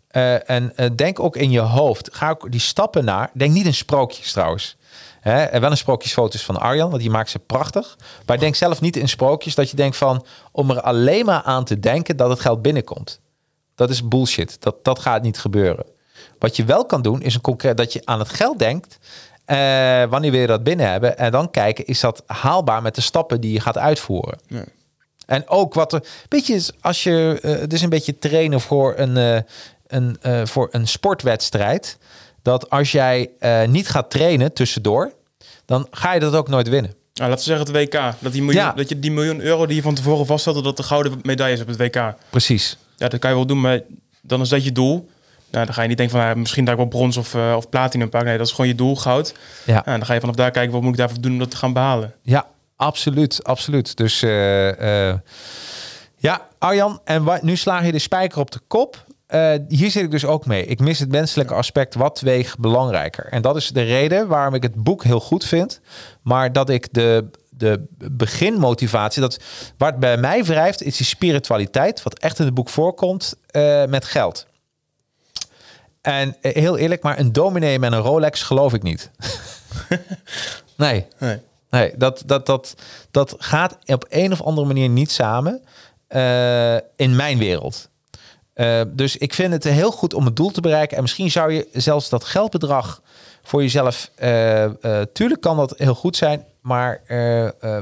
Eh, 0.09 0.51
en 0.51 0.77
eh, 0.77 0.91
denk 0.97 1.21
ook 1.21 1.37
in 1.37 1.51
je 1.51 1.61
hoofd, 1.61 2.09
ga 2.13 2.31
ook 2.31 2.51
die 2.51 2.61
stappen 2.61 3.05
naar. 3.05 3.31
Denk 3.35 3.53
niet 3.53 3.67
in 3.67 3.75
sprookjes 3.75 4.33
trouwens. 4.33 4.77
Hè, 5.21 5.43
en 5.43 5.61
wel 5.61 5.71
een 5.71 5.77
sprookjesfoto's 5.77 6.45
van 6.45 6.61
Arjan, 6.61 6.91
want 6.91 7.03
die 7.03 7.11
maakt 7.11 7.31
ze 7.31 7.39
prachtig. 7.39 7.99
Maar 8.27 8.39
denk 8.39 8.55
zelf 8.55 8.81
niet 8.81 8.97
in 8.97 9.09
sprookjes 9.09 9.55
dat 9.55 9.71
je 9.71 9.77
denkt 9.77 9.97
van... 9.97 10.27
om 10.53 10.71
er 10.71 10.81
alleen 10.81 11.25
maar 11.25 11.43
aan 11.43 11.65
te 11.65 11.79
denken 11.79 12.17
dat 12.17 12.31
het 12.31 12.41
geld 12.41 12.63
binnenkomt. 12.63 13.21
Dat 13.75 13.91
is 13.91 14.09
bullshit. 14.09 14.57
Dat, 14.61 14.85
dat 14.85 14.99
gaat 14.99 15.23
niet 15.23 15.39
gebeuren. 15.39 15.87
Wat 16.39 16.57
je 16.57 16.65
wel 16.65 16.87
kan 16.87 17.03
doen, 17.03 17.23
is 17.23 17.35
een 17.35 17.41
concreet 17.41 17.77
dat 17.77 17.93
je 17.93 18.03
aan 18.05 18.19
het 18.19 18.29
geld 18.29 18.59
denkt. 18.59 18.99
wanneer 20.11 20.31
wil 20.31 20.41
je 20.41 20.47
dat 20.47 20.65
binnen 20.65 20.91
hebben? 20.91 21.19
En 21.19 21.31
dan 21.31 21.51
kijken, 21.51 21.87
is 21.87 22.01
dat 22.01 22.23
haalbaar 22.27 22.83
met 22.83 22.95
de 22.95 23.01
stappen 23.01 23.41
die 23.41 23.53
je 23.53 23.61
gaat 23.61 23.79
uitvoeren? 23.79 24.39
Ja. 24.47 24.65
En 25.27 25.49
ook 25.49 25.75
wat 25.75 25.93
er. 25.93 26.03
Weet 26.29 26.47
je, 26.47 26.67
als 26.81 27.03
je. 27.03 27.39
eh, 27.43 27.51
het 27.61 27.73
is 27.73 27.83
een 27.83 27.89
beetje 27.89 28.19
trainen 28.19 28.61
voor 28.61 28.95
een. 28.97 29.17
eh, 29.17 29.41
een, 29.87 30.17
eh, 30.21 30.41
voor 30.45 30.69
een 30.71 30.89
sportwedstrijd 30.89 31.99
dat 32.43 32.71
als 32.71 32.93
jij 32.93 33.31
niet 33.69 33.89
gaat 33.89 34.11
trainen 34.11 34.53
tussendoor, 34.53 35.13
dan 35.67 35.87
ga 35.91 36.15
je 36.15 36.21
dat 36.21 36.35
ook 36.35 36.49
nooit 36.49 36.69
winnen. 36.69 36.95
Nou, 37.15 37.31
laten 37.31 37.45
we 37.49 37.51
zeggen 37.57 37.75
het 37.75 37.93
WK. 37.95 38.15
Dat, 38.19 38.33
die 38.33 38.43
miljoen, 38.43 38.63
Ja. 38.63 38.73
dat 38.73 38.89
je 38.89 38.99
die 38.99 39.11
miljoen 39.11 39.41
euro 39.41 39.67
die 39.67 39.77
je 39.77 39.83
van 39.83 39.95
tevoren 39.95 40.27
vaststelde, 40.27 40.63
dat 40.63 40.77
de 40.77 40.83
gouden 40.83 41.19
medaille 41.23 41.55
is 41.55 41.61
op 41.61 41.67
het 41.67 41.77
WK. 41.77 42.15
Precies. 42.31 42.77
Ja, 42.97 43.09
dat 43.09 43.21
kan 43.21 43.31
je 43.31 43.37
wel 43.37 43.47
doen, 43.47 43.61
maar 43.61 43.81
dan 44.23 44.41
is 44.41 44.49
dat 44.49 44.65
je 44.65 44.73
doel. 44.73 45.09
Nou, 45.51 45.65
dan 45.65 45.75
ga 45.75 45.83
je 45.83 45.89
niet 45.89 45.97
denken 45.97 46.19
van 46.21 46.39
misschien 46.39 46.65
dat 46.65 46.73
ik 46.75 46.81
wel 46.81 46.89
brons 46.89 47.17
of, 47.17 47.35
eh, 47.35 47.55
of 47.57 47.69
platinum 47.69 48.09
pak. 48.09 48.25
Nee, 48.25 48.37
dat 48.39 48.47
is 48.47 48.53
gewoon 48.53 48.67
je 48.69 48.75
doel, 48.75 48.97
goud. 48.97 49.35
Ja. 49.65 49.75
Ja, 49.75 49.93
dan 49.97 50.05
ga 50.07 50.15
je 50.15 50.21
vanaf 50.21 50.35
daar 50.35 50.51
kijken 50.51 50.73
wat 50.73 50.83
moet 50.83 50.91
ik 50.93 50.99
daarvoor 50.99 51.21
doen 51.21 51.33
om 51.33 51.39
dat 51.39 51.51
te 51.51 51.57
gaan 51.57 51.73
behalen. 51.73 52.15
Ja, 52.23 52.47
absoluut, 52.83 53.45
absoluut. 53.45 53.97
Dus 53.97 54.23
eh, 54.23 55.09
eh, 55.11 55.19
ja, 56.17 56.49
Arjan, 56.59 57.01
en 57.05 57.25
wa- 57.25 57.39
nu 57.43 57.57
slaag 57.57 57.85
je 57.85 57.93
de 57.93 57.99
spijker 57.99 58.39
op 58.41 58.51
de 58.51 58.61
kop. 58.67 59.05
Eh, 59.27 59.53
hier 59.69 59.91
zit 59.91 60.03
ik 60.03 60.11
dus 60.11 60.25
ook 60.25 60.47
mee. 60.47 60.67
Ik 60.67 60.81
mis 60.81 60.99
het 60.99 61.11
menselijke 61.11 61.55
aspect 61.55 61.95
wat 61.95 62.21
weegt 62.21 62.59
belangrijker. 62.59 63.25
En 63.27 63.43
dat 63.43 63.57
is 63.57 63.69
de 63.69 63.83
reden 63.83 64.29
waarom 64.29 64.55
ik 64.55 64.63
het 64.63 64.75
boek 64.75 65.05
heel 65.05 65.21
goed 65.21 65.45
vind. 65.45 65.81
Maar 66.23 66.53
dat 66.53 66.69
ik 66.71 66.93
de, 66.93 67.31
de 67.51 67.87
beginmotivatie, 68.13 69.21
dat, 69.23 69.39
het 69.79 69.99
bij 69.99 70.17
mij 70.17 70.45
wrijft, 70.45 70.83
is 70.83 70.97
die 70.97 71.07
spiritualiteit, 71.07 72.03
wat 72.03 72.19
echt 72.19 72.39
in 72.39 72.45
het 72.45 72.55
boek 72.55 72.69
voorkomt, 72.69 73.35
met 73.89 74.05
geld. 74.05 74.47
En 76.01 76.37
heel 76.41 76.79
eerlijk, 76.79 77.03
maar 77.03 77.19
een 77.19 77.33
dominee 77.33 77.79
met 77.79 77.93
een 77.93 77.99
Rolex 77.99 78.43
geloof 78.43 78.73
ik 78.75 78.83
niet. 78.83 79.11
nee. 80.77 81.07
Nee. 81.19 81.39
Nee, 81.73 81.93
dat, 81.97 82.23
dat, 82.27 82.47
dat, 82.47 82.75
dat 83.11 83.35
gaat 83.39 83.77
op 83.87 84.07
een 84.09 84.33
of 84.33 84.43
andere 84.43 84.67
manier 84.67 84.89
niet 84.89 85.11
samen 85.11 85.63
eh, 86.07 86.75
in 86.97 87.17
mijn 87.17 87.39
wereld. 87.39 87.89
Eh, 88.55 88.81
dus 88.89 89.17
ik 89.17 89.35
vind 89.35 89.53
het 89.53 89.65
heel 89.65 89.91
goed 89.93 90.15
om 90.15 90.25
het 90.25 90.37
doel 90.37 90.51
te 90.51 90.61
bereiken. 90.61 90.97
En 90.97 91.03
misschien 91.03 91.31
zou 91.31 91.53
je 91.53 91.69
zelfs 91.73 92.09
dat 92.09 92.25
geldbedrag 92.25 93.03
voor 93.43 93.63
jezelf... 93.63 94.11
eh, 94.15 94.71
tuurlijk 95.13 95.41
kan 95.41 95.57
dat 95.57 95.75
heel 95.77 95.95
goed 95.95 96.17
zijn. 96.17 96.45
Maar 96.61 97.01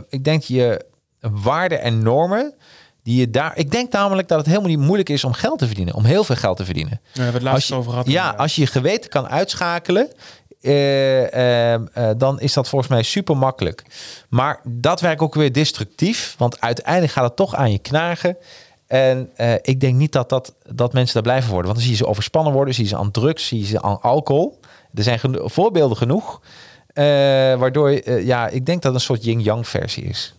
ik 0.09 0.25
denk 0.25 0.43
je 0.43 0.85
waarden 1.21 1.81
en 1.81 2.03
normen... 2.03 2.55
Die 3.03 3.21
je 3.21 3.31
daar, 3.31 3.53
ik 3.57 3.71
denk 3.71 3.93
namelijk 3.93 4.29
dat 4.29 4.39
het 4.39 4.47
helemaal 4.47 4.69
niet 4.69 4.79
moeilijk 4.79 5.09
is 5.09 5.25
om 5.25 5.33
geld 5.33 5.59
te 5.59 5.67
verdienen. 5.67 5.95
Om 5.95 6.05
heel 6.05 6.25
veel 6.25 6.37
geld 6.37 6.57
te 6.57 6.65
verdienen. 6.65 7.01
Daar 7.03 7.25
hebben 7.25 7.43
we 7.43 7.49
het 7.49 7.57
laatst 7.57 7.57
Als 7.57 7.67
je- 7.69 7.75
over 7.75 7.91
gehad. 7.91 8.07
Ja, 8.07 8.13
inderdaad. 8.13 8.41
als 8.41 8.55
je 8.55 8.61
je 8.61 8.67
geweten 8.67 9.11
kan 9.11 9.29
uitschakelen, 9.29 10.09
eh, 10.61 11.33
eh, 11.33 11.75
eh, 11.75 12.19
dan 12.19 12.41
is 12.41 12.53
dat 12.53 12.69
volgens 12.69 12.91
mij 12.91 13.03
super 13.03 13.37
makkelijk. 13.37 13.85
Maar 14.29 14.61
dat 14.69 15.01
werkt 15.01 15.21
ook 15.21 15.35
weer 15.35 15.53
destructief, 15.53 16.35
want 16.39 16.61
uiteindelijk 16.61 17.13
gaat 17.13 17.25
het 17.25 17.37
toch 17.37 17.55
aan 17.55 17.73
je 17.73 17.79
knagen. 17.79 18.37
En 18.87 19.31
ik 19.63 19.81
denk 19.81 19.95
niet 19.95 20.13
dat, 20.13 20.29
dat, 20.29 20.55
dat 20.73 20.93
mensen 20.93 21.15
daar 21.15 21.23
blijven 21.23 21.51
worden. 21.51 21.67
Want 21.67 21.77
dan 21.77 21.87
zie 21.87 21.97
je 21.97 22.03
ze 22.05 22.11
overspannen 22.11 22.53
worden, 22.53 22.75
zie 22.75 22.85
je 22.85 22.91
ze 22.91 22.97
aan 22.97 23.11
drugs, 23.11 23.47
zie 23.47 23.59
je 23.59 23.67
ze 23.67 23.83
aan 23.83 24.01
alcohol. 24.01 24.61
Er 24.95 25.03
zijn 25.03 25.19
geno- 25.19 25.49
voorbeelden 25.49 25.97
genoeg. 25.97 26.41
waardoor, 27.59 28.11
ja, 28.25 28.49
ik 28.49 28.67
denk 28.67 28.83
dat 28.83 28.93
het 28.93 28.95
een 28.95 29.07
soort 29.07 29.25
yin-yang 29.25 29.69
versie 29.69 30.05
is. 30.05 30.35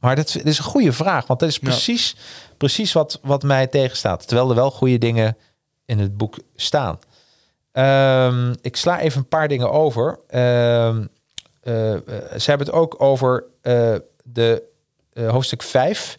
Maar 0.00 0.16
dat 0.16 0.26
is, 0.26 0.32
dat 0.32 0.46
is 0.46 0.58
een 0.58 0.64
goede 0.64 0.92
vraag, 0.92 1.26
want 1.26 1.40
dat 1.40 1.48
is 1.48 1.54
Ja. 1.54 1.60
precies, 1.68 2.16
precies 2.56 2.92
wat, 2.92 3.18
wat 3.22 3.42
mij 3.42 3.66
tegenstaat. 3.66 4.26
Terwijl 4.28 4.48
er 4.48 4.54
wel 4.54 4.70
goede 4.70 4.98
dingen 4.98 5.36
in 5.84 5.98
het 5.98 6.16
boek 6.16 6.38
staan. 6.56 6.98
Ehm, 7.74 8.54
ik 8.60 8.76
sla 8.76 9.00
even 9.00 9.18
een 9.18 9.28
paar 9.28 9.48
dingen 9.48 9.70
over. 9.70 10.18
Ehm, 10.28 11.06
eh, 11.62 11.92
eh, 11.92 12.00
ze 12.38 12.48
hebben 12.50 12.66
het 12.66 12.76
ook 12.76 13.02
over 13.02 13.44
eh, 13.62 13.94
de 14.22 14.62
hoofdstuk 15.14 15.62
5. 15.62 16.18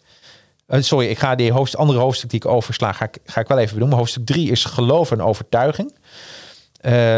Eh, 0.66 0.82
sorry, 0.82 1.06
ik 1.06 1.18
ga 1.18 1.34
die 1.34 1.52
andere 1.52 1.98
hoofdstuk 1.98 2.30
die 2.30 2.38
ik 2.38 2.46
oversla, 2.46 2.92
ga 2.92 3.04
ik, 3.04 3.18
ga 3.24 3.40
ik 3.40 3.48
wel 3.48 3.58
even 3.58 3.72
benoemen. 3.72 3.98
Hoofdstuk 3.98 4.26
3 4.26 4.50
is 4.50 4.64
geloof 4.64 5.10
en 5.10 5.22
overtuiging. 5.22 5.94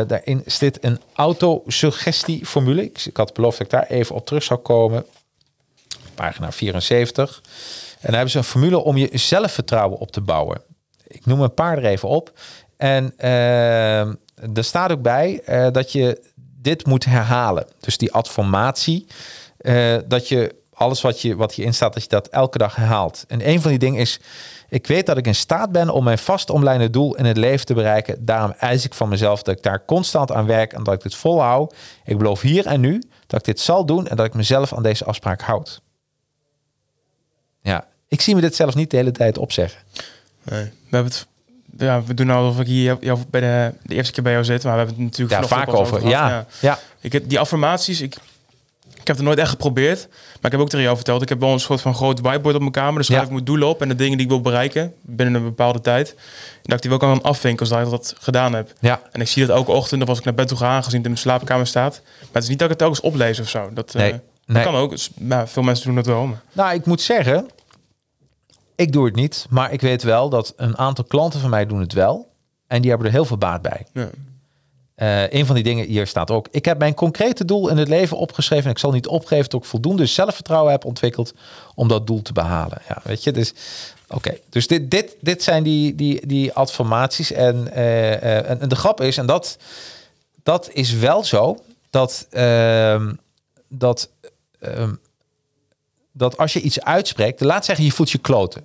Daarin 0.07 0.43
zit 0.47 0.84
een 0.84 1.01
autosuggestie-formule. 1.14 2.84
Ik, 2.84 3.05
ik 3.05 3.16
had 3.16 3.34
beloofd 3.34 3.59
dat 3.59 3.66
ik 3.66 3.72
daar 3.72 3.86
even 3.86 4.14
op 4.14 4.26
terug 4.26 4.43
zou 4.43 4.61
komen. 4.61 5.05
Pagina 6.14 6.53
74. 6.53 7.41
En 7.43 7.99
dan 8.01 8.12
hebben 8.12 8.30
ze 8.30 8.39
een 8.39 8.45
formule 8.45 8.78
om 8.78 8.97
je 8.97 9.11
zelfvertrouwen 9.12 9.99
op 9.99 10.11
te 10.11 10.20
bouwen. 10.20 10.62
Ik 11.07 11.26
noem 11.26 11.41
een 11.41 11.55
paar 11.55 11.78
er 11.78 11.84
even 11.84 12.09
op. 12.09 12.32
En 12.78 13.12
eh, 13.16 14.12
er 14.55 14.64
staat 14.64 14.91
ook 14.91 15.03
bij 15.03 15.41
eh, 15.45 15.66
dat 15.72 15.93
je 15.93 16.20
dit 16.61 16.86
moet 16.86 17.05
herhalen. 17.05 17.66
Dus 17.80 17.99
die 17.99 18.12
adformatie, 18.12 19.07
eh, 19.59 19.97
dat 20.07 20.28
je 20.28 20.55
alles 20.72 21.01
wat, 21.01 21.20
je, 21.20 21.36
wat 21.36 21.55
hierin 21.55 21.74
staat, 21.74 21.95
dat 21.95 22.03
je 22.03 22.09
dat 22.09 22.28
elke 22.28 22.59
dag 22.59 22.76
herhaalt. 22.76 23.24
En 23.28 23.49
een 23.49 23.61
van 23.61 23.70
die 23.70 23.78
dingen 23.78 24.01
is, 24.01 24.20
ik 24.68 24.86
weet 24.86 25.07
dat 25.07 25.16
ik 25.16 25.26
in 25.26 25.34
staat 25.34 25.72
ben 25.72 25.91
om 25.91 26.05
mijn 26.05 26.18
vast 26.18 26.51
omlijnde 26.51 26.91
doel 26.91 27.16
in 27.16 27.24
het 27.24 27.36
leven 27.36 27.66
te 27.66 27.74
bereiken. 27.74 28.24
Daarom 28.24 28.55
eis 28.59 28.84
ik 28.84 28.95
van 28.95 29.09
mezelf 29.09 29.43
dat 29.43 29.57
ik 29.57 29.62
daar 29.62 29.84
constant 29.84 30.32
aan 30.32 30.47
werk 30.47 30.72
en 30.72 30.82
dat 30.82 30.95
ik 30.95 31.03
dit 31.03 31.14
volhoud. 31.14 31.74
Ik 32.05 32.18
beloof 32.18 32.41
hier 32.41 32.66
en 32.66 32.80
nu 32.80 33.03
dat 33.26 33.39
ik 33.41 33.45
dit 33.45 33.61
zal 33.61 33.86
doen 33.86 34.07
en 34.07 34.16
dat 34.16 34.26
ik 34.26 34.34
mezelf 34.34 34.74
aan 34.74 34.82
deze 34.82 35.05
afspraak 35.05 35.41
houd. 35.41 35.80
Ja, 37.61 37.86
ik 38.09 38.20
zie 38.20 38.34
me 38.34 38.41
dit 38.41 38.55
zelf 38.55 38.74
niet 38.74 38.91
de 38.91 38.97
hele 38.97 39.12
tijd 39.12 39.39
opzeggen. 39.39 39.82
Nee. 40.43 40.64
We 40.64 40.97
hebben 40.97 41.12
het. 41.12 41.26
Ja, 41.77 42.03
we 42.03 42.14
doen 42.14 42.27
nou 42.27 42.45
alsof 42.47 42.61
ik 42.61 42.66
hier 42.66 42.97
jou 43.01 43.19
bij 43.31 43.41
de, 43.41 43.73
de 43.83 43.95
eerste 43.95 44.12
keer 44.12 44.23
bij 44.23 44.33
jou 44.33 44.45
zit, 44.45 44.62
maar 44.64 44.73
we 44.73 44.79
hebben 44.79 44.95
het 44.97 45.05
natuurlijk 45.05 45.41
Ja, 45.43 45.49
vaak 45.49 45.75
over. 45.75 45.97
gehad. 45.99 46.11
Ja, 46.12 46.47
ja. 46.61 46.79
Ik 47.01 47.12
heb 47.12 47.29
die 47.29 47.39
affirmaties, 47.39 48.01
ik, 48.01 48.14
ik 48.95 49.07
heb 49.07 49.16
het 49.16 49.25
nooit 49.25 49.39
echt 49.39 49.51
geprobeerd. 49.51 50.09
Maar 50.09 50.45
ik 50.47 50.51
heb 50.53 50.61
ook 50.61 50.69
tegen 50.69 50.85
jou 50.85 50.97
verteld, 50.97 51.23
ik 51.23 51.29
heb 51.29 51.41
wel 51.41 51.53
een 51.53 51.61
soort 51.61 51.81
van 51.81 51.95
groot 51.95 52.21
whiteboard 52.21 52.55
op 52.55 52.61
mijn 52.61 52.73
kamer. 52.73 52.97
Dus 52.99 53.07
Ja. 53.07 53.12
schrijf 53.12 53.27
ik 53.27 53.33
mijn 53.33 53.45
doelen 53.45 53.69
op 53.69 53.83
en 53.83 53.89
de 53.89 53.95
dingen 53.95 54.16
die 54.16 54.27
ik 54.27 54.33
wil 54.33 54.41
bereiken 54.41 54.95
binnen 55.03 55.35
een 55.35 55.43
bepaalde 55.45 55.81
tijd. 55.81 56.11
En 56.11 56.16
dat 56.62 56.75
ik 56.75 56.81
die 56.81 56.91
wel 56.91 56.99
kan 56.99 57.23
afvinken 57.23 57.61
als 57.61 57.69
dat 57.69 57.81
ik 57.81 57.91
dat 57.91 58.14
gedaan 58.21 58.53
heb. 58.55 58.73
ja. 58.81 59.01
En 59.12 59.21
ik 59.21 59.29
zie 59.29 59.47
dat 59.47 59.57
elke 59.57 59.71
ochtend, 59.73 60.03
of 60.03 60.09
als 60.09 60.19
ik 60.19 60.25
naar 60.25 60.35
bed 60.35 60.49
toe 60.49 60.57
ga, 60.57 60.66
aangezien 60.69 60.97
het 60.97 61.05
in 61.05 61.11
mijn 61.11 61.16
slaapkamer 61.23 61.66
staat. 61.66 62.01
Maar 62.21 62.29
het 62.33 62.43
is 62.43 62.49
niet 62.49 62.59
dat 62.59 62.71
ik 62.71 62.79
het 62.79 62.79
telkens 62.79 63.01
oplees 63.01 63.41
of 63.41 63.49
zo. 63.49 63.71
Dat, 63.73 63.95
eh, 63.95 64.01
Nee, 64.01 64.11
dat 64.11 64.21
nee. 64.47 64.62
kan 64.64 64.75
ook. 64.75 64.91
Dus, 64.91 65.11
nou, 65.14 65.49
veel 65.49 65.62
mensen 65.62 65.87
doen 65.87 65.95
dat 65.95 66.07
wel. 66.07 66.25
Maar. 66.27 66.41
Nou, 66.53 66.75
ik 66.75 66.87
moet 66.87 67.01
zeggen, 67.01 67.49
ik 68.79 68.93
doe 68.93 69.05
het 69.05 69.14
niet, 69.14 69.47
maar 69.51 69.72
ik 69.72 69.81
weet 69.81 70.03
wel 70.03 70.29
dat 70.29 70.53
een 70.57 70.79
aantal 70.79 71.05
klanten 71.05 71.41
van 71.41 71.51
mij 71.51 71.66
doen 71.66 71.81
het 71.81 71.93
wel. 71.93 72.31
En 72.66 72.81
die 72.81 72.91
hebben 72.91 73.09
er 73.09 73.12
heel 73.12 73.24
veel 73.24 73.39
baat 73.39 73.62
bij. 73.62 73.87
Ja. 73.93 74.09
Eh, 74.95 75.33
een 75.33 75.47
van 75.47 75.55
die 75.55 75.64
dingen 75.64 75.87
hier 75.87 76.07
staat 76.07 76.31
ook. 76.31 76.49
Ik 76.51 76.64
heb 76.64 76.79
mijn 76.79 76.95
concrete 76.95 77.45
doel 77.45 77.68
in 77.68 77.76
het 77.76 77.89
leven 77.89 78.16
opgeschreven. 78.16 78.64
En 78.64 78.70
ik 78.70 78.79
zal 78.79 78.91
niet 78.91 79.07
opgeven 79.07 79.49
tot 79.49 79.62
ik 79.62 79.68
voldoende 79.68 80.07
zelfvertrouwen 80.07 80.72
heb 80.72 80.85
ontwikkeld 80.85 81.35
om 81.74 81.89
dat 81.89 82.07
doel 82.07 82.22
te 82.22 82.33
behalen. 82.33 82.79
Ja, 82.89 83.01
weet 83.05 83.24
je, 83.24 83.33
dus 83.33 83.53
oké. 84.09 84.39
Dus 84.49 84.66
dit, 84.66 84.91
dit, 84.91 85.16
dit 85.20 85.43
zijn 85.43 85.62
die, 85.62 85.95
die, 85.95 86.26
die 86.26 86.53
adformaties. 86.53 87.33
En, 87.33 87.72
eh, 87.72 88.49
en, 88.51 88.61
en 88.61 88.68
de 88.68 88.76
grap 88.76 89.01
is, 89.01 89.16
en 89.16 89.26
dat, 89.26 89.59
dat 90.43 90.70
is 90.72 90.93
wel 90.93 91.24
zo, 91.24 91.59
dat, 91.91 92.26
ehm, 92.31 93.12
dat, 93.68 94.11
ehm, 94.61 94.93
dat 96.12 96.37
als 96.37 96.53
je 96.53 96.61
iets 96.61 96.81
uitspreekt, 96.81 97.41
laat 97.41 97.64
zeggen 97.64 97.85
je 97.85 97.93
voelt 97.93 98.11
je 98.11 98.18
kloten. 98.18 98.64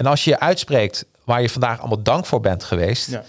En 0.00 0.06
als 0.06 0.24
je 0.24 0.40
uitspreekt 0.40 1.04
waar 1.24 1.42
je 1.42 1.48
vandaag 1.50 1.78
allemaal 1.78 2.02
dank 2.02 2.26
voor 2.26 2.40
bent 2.40 2.64
geweest. 2.64 3.10
Ja. 3.10 3.22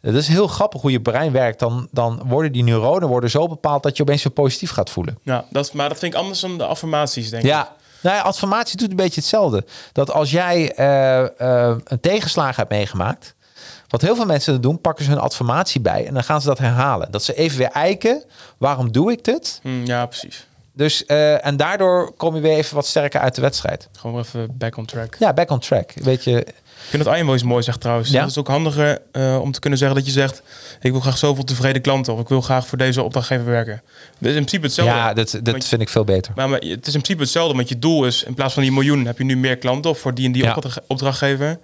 Dat 0.00 0.14
is 0.14 0.28
heel 0.28 0.46
grappig 0.46 0.80
hoe 0.80 0.90
je 0.90 1.00
brein 1.00 1.32
werkt. 1.32 1.58
Dan, 1.58 1.88
dan 1.90 2.22
worden 2.24 2.52
die 2.52 2.62
neuronen 2.62 3.08
worden 3.08 3.30
zo 3.30 3.48
bepaald 3.48 3.82
dat 3.82 3.96
je 3.96 4.02
opeens 4.02 4.22
weer 4.22 4.32
positief 4.32 4.70
gaat 4.70 4.90
voelen. 4.90 5.18
Ja, 5.22 5.44
dat, 5.50 5.64
is- 5.64 5.72
maar 5.72 5.88
dat 5.88 5.98
vind 5.98 6.12
ik 6.14 6.18
anders 6.20 6.40
dan 6.40 6.58
de 6.58 6.64
affirmaties, 6.66 7.30
denk 7.30 7.42
ik. 7.42 7.48
Ja, 7.48 7.72
nou 8.02 8.16
ja, 8.16 8.22
adformatie 8.22 8.76
doet 8.78 8.90
een 8.90 8.96
beetje 8.96 9.20
hetzelfde. 9.20 9.64
Dat 9.92 10.10
als 10.12 10.30
jij 10.30 10.72
eh, 10.74 11.20
eh, 11.70 11.76
een 11.84 12.00
tegenslag 12.00 12.56
hebt 12.56 12.70
meegemaakt, 12.70 13.34
wat 13.88 14.00
heel 14.00 14.16
veel 14.16 14.26
mensen 14.26 14.60
doen, 14.60 14.80
pakken 14.80 15.04
ze 15.04 15.10
hun 15.10 15.20
adformatie 15.20 15.80
bij 15.80 16.06
en 16.06 16.14
dan 16.14 16.24
gaan 16.24 16.40
ze 16.40 16.46
dat 16.46 16.58
herhalen. 16.58 17.10
Dat 17.10 17.22
ze 17.22 17.34
even 17.34 17.58
weer 17.58 17.70
eiken, 17.70 18.24
waarom 18.58 18.92
doe 18.92 19.12
ik 19.12 19.24
dit? 19.24 19.58
Hm, 19.62 19.84
ja, 19.84 20.06
precies. 20.06 20.46
Dus, 20.78 21.06
eh, 21.06 21.46
en 21.46 21.56
daardoor 21.56 22.12
kom 22.16 22.34
je 22.34 22.40
weer 22.40 22.56
even 22.56 22.74
wat 22.74 22.86
sterker 22.86 23.20
uit 23.20 23.34
de 23.34 23.40
wedstrijd. 23.40 23.88
Gewoon 23.98 24.18
even 24.20 24.48
back 24.58 24.76
on 24.76 24.84
track. 24.84 25.16
Ja, 25.18 25.32
back 25.32 25.50
on 25.50 25.58
track. 25.58 25.92
Weet 25.94 26.24
je, 26.24 26.44
Ik 26.44 26.54
vind 26.88 27.04
dat 27.04 27.14
Iron 27.14 27.26
Voice 27.26 27.46
mooi 27.46 27.62
zegt 27.62 27.80
trouwens. 27.80 28.10
Ja? 28.10 28.20
Dat 28.20 28.30
is 28.30 28.38
ook 28.38 28.48
handiger 28.48 28.98
eh, 29.12 29.38
om 29.40 29.52
te 29.52 29.60
kunnen 29.60 29.78
zeggen 29.78 29.96
dat 29.96 30.06
je 30.06 30.12
zegt... 30.12 30.42
ik 30.80 30.90
wil 30.92 31.00
graag 31.00 31.18
zoveel 31.18 31.44
tevreden 31.44 31.82
klanten... 31.82 32.12
of 32.14 32.20
ik 32.20 32.28
wil 32.28 32.40
graag 32.40 32.66
voor 32.66 32.78
deze 32.78 33.02
opdrachtgever 33.02 33.44
werken. 33.44 33.82
Dat 34.18 34.30
is 34.30 34.36
in 34.36 34.44
principe 34.44 34.64
hetzelfde. 34.66 34.94
ja, 34.94 35.12
dat, 35.14 35.30
dat 35.30 35.48
Want- 35.50 35.64
vind 35.64 35.80
ik 35.80 35.88
veel 35.88 36.04
beter. 36.04 36.32
Maar, 36.36 36.48
maar 36.48 36.58
het 36.58 36.86
is 36.86 36.94
in 36.94 37.00
principe 37.00 37.20
hetzelfde, 37.22 37.54
want 37.56 37.68
je 37.68 37.78
doel 37.78 38.06
is... 38.06 38.22
in 38.22 38.34
plaats 38.34 38.54
van 38.54 38.62
die 38.62 38.72
miljoen 38.72 39.06
heb 39.06 39.18
je 39.18 39.24
nu 39.24 39.36
meer 39.36 39.56
klanten... 39.58 39.90
of 39.90 39.98
voor 39.98 40.14
die 40.14 40.26
en 40.26 40.32
die 40.32 40.42
Ja. 40.44 40.56
opdrachtgever. 40.86 41.46
En 41.48 41.58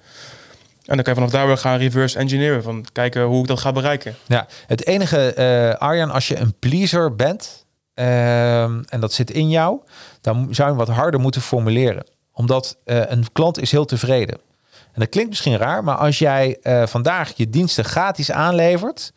dan 0.95 1.03
kan 1.03 1.15
je 1.15 1.15
vanaf 1.15 1.31
daar 1.31 1.47
weer 1.47 1.57
gaan 1.59 1.79
reverse 1.79 2.19
engineeren... 2.19 2.63
van 2.63 2.85
kijken 2.93 3.23
hoe 3.23 3.41
ik 3.41 3.47
dat 3.49 3.61
ga 3.61 3.73
bereiken. 3.73 4.15
Ja, 4.27 4.47
het 4.67 4.87
enige, 4.87 5.33
eh, 5.35 5.75
Arjan, 5.81 6.11
als 6.11 6.29
je 6.29 6.37
een 6.37 6.55
pleaser 6.59 7.17
bent 7.17 7.64
ehm, 7.95 8.83
en 8.89 9.01
dat 9.01 9.13
zit 9.13 9.31
in 9.31 9.51
jou, 9.51 9.81
dan 10.21 10.49
zou 10.51 10.71
je 10.71 10.77
wat 10.77 10.89
harder 10.89 11.21
moeten 11.21 11.41
formuleren. 11.41 12.07
Omdat 12.33 12.77
eh, 12.85 13.01
een 13.07 13.33
klant 13.33 13.61
is 13.61 13.71
heel 13.71 13.85
tevreden. 13.85 14.39
En 14.71 15.01
dat 15.01 15.09
klinkt 15.09 15.31
misschien 15.31 15.57
raar, 15.57 15.85
maar 15.85 15.97
als 15.97 16.19
jij 16.19 16.59
eh, 16.63 16.87
vandaag 16.87 17.33
je 17.37 17.51
diensten 17.51 17.85
gratis 17.85 18.31
aanlevert, 18.31 19.13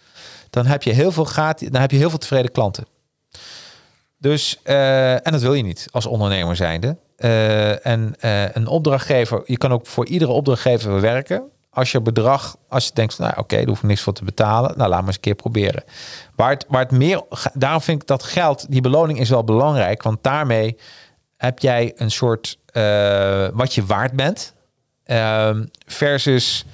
dan 0.50 0.66
heb 0.66 0.84
je 0.84 0.92
heel 0.92 1.12
veel, 1.12 1.24
gratis, 1.24 1.70
dan 1.70 1.82
heb 1.82 1.92
je 1.92 1.98
heel 1.98 2.10
veel 2.10 2.20
tevreden 2.20 2.52
klanten. 2.52 2.86
Dus, 4.18 4.60
eh, 4.64 5.14
en 5.14 5.32
dat 5.32 5.42
wil 5.42 5.54
je 5.54 5.64
niet 5.64 5.88
als 5.92 6.06
ondernemer 6.06 6.56
zijnde. 6.56 6.98
En 7.82 8.16
een 8.54 8.68
opdrachtgever, 8.68 9.42
je 9.46 9.58
kan 9.58 9.72
ook 9.72 9.86
voor 9.88 10.06
iedere 10.06 10.32
opdrachtgever 10.32 11.02
werken. 11.02 11.52
Als 11.78 11.92
je 11.92 12.02
bedrag, 12.02 12.58
als 12.70 12.86
je 12.86 12.92
denkt, 12.94 13.18
nou 13.18 13.34
oké, 13.38 13.56
daar 13.56 13.68
hoef 13.68 13.78
ik 13.78 13.84
niks 13.84 14.02
voor 14.02 14.14
te 14.14 14.24
betalen. 14.24 14.74
Nou, 14.78 14.90
laat 14.90 15.00
maar 15.00 15.08
eens 15.08 15.16
een 15.16 15.22
keer 15.22 15.36
proberen. 15.36 15.84
Waar 16.36 16.50
het, 16.50 16.66
het 16.70 16.92
meer, 16.92 17.24
daarom 17.54 17.82
vind 17.82 18.02
ik 18.02 18.08
dat 18.08 18.24
geld, 18.24 18.66
die 18.70 18.82
beloning 18.82 19.20
is 19.20 19.30
wel 19.30 19.44
belangrijk. 19.44 20.04
Want 20.04 20.24
daarmee 20.24 20.78
heb 21.38 21.60
jij 21.60 21.94
een 21.96 22.12
soort 22.12 22.58
eh, 22.66 23.48
wat 23.54 23.74
je 23.74 23.86
waard 23.86 24.14
bent. 24.14 24.54
Ehm, 25.04 25.66
versus. 25.86 26.66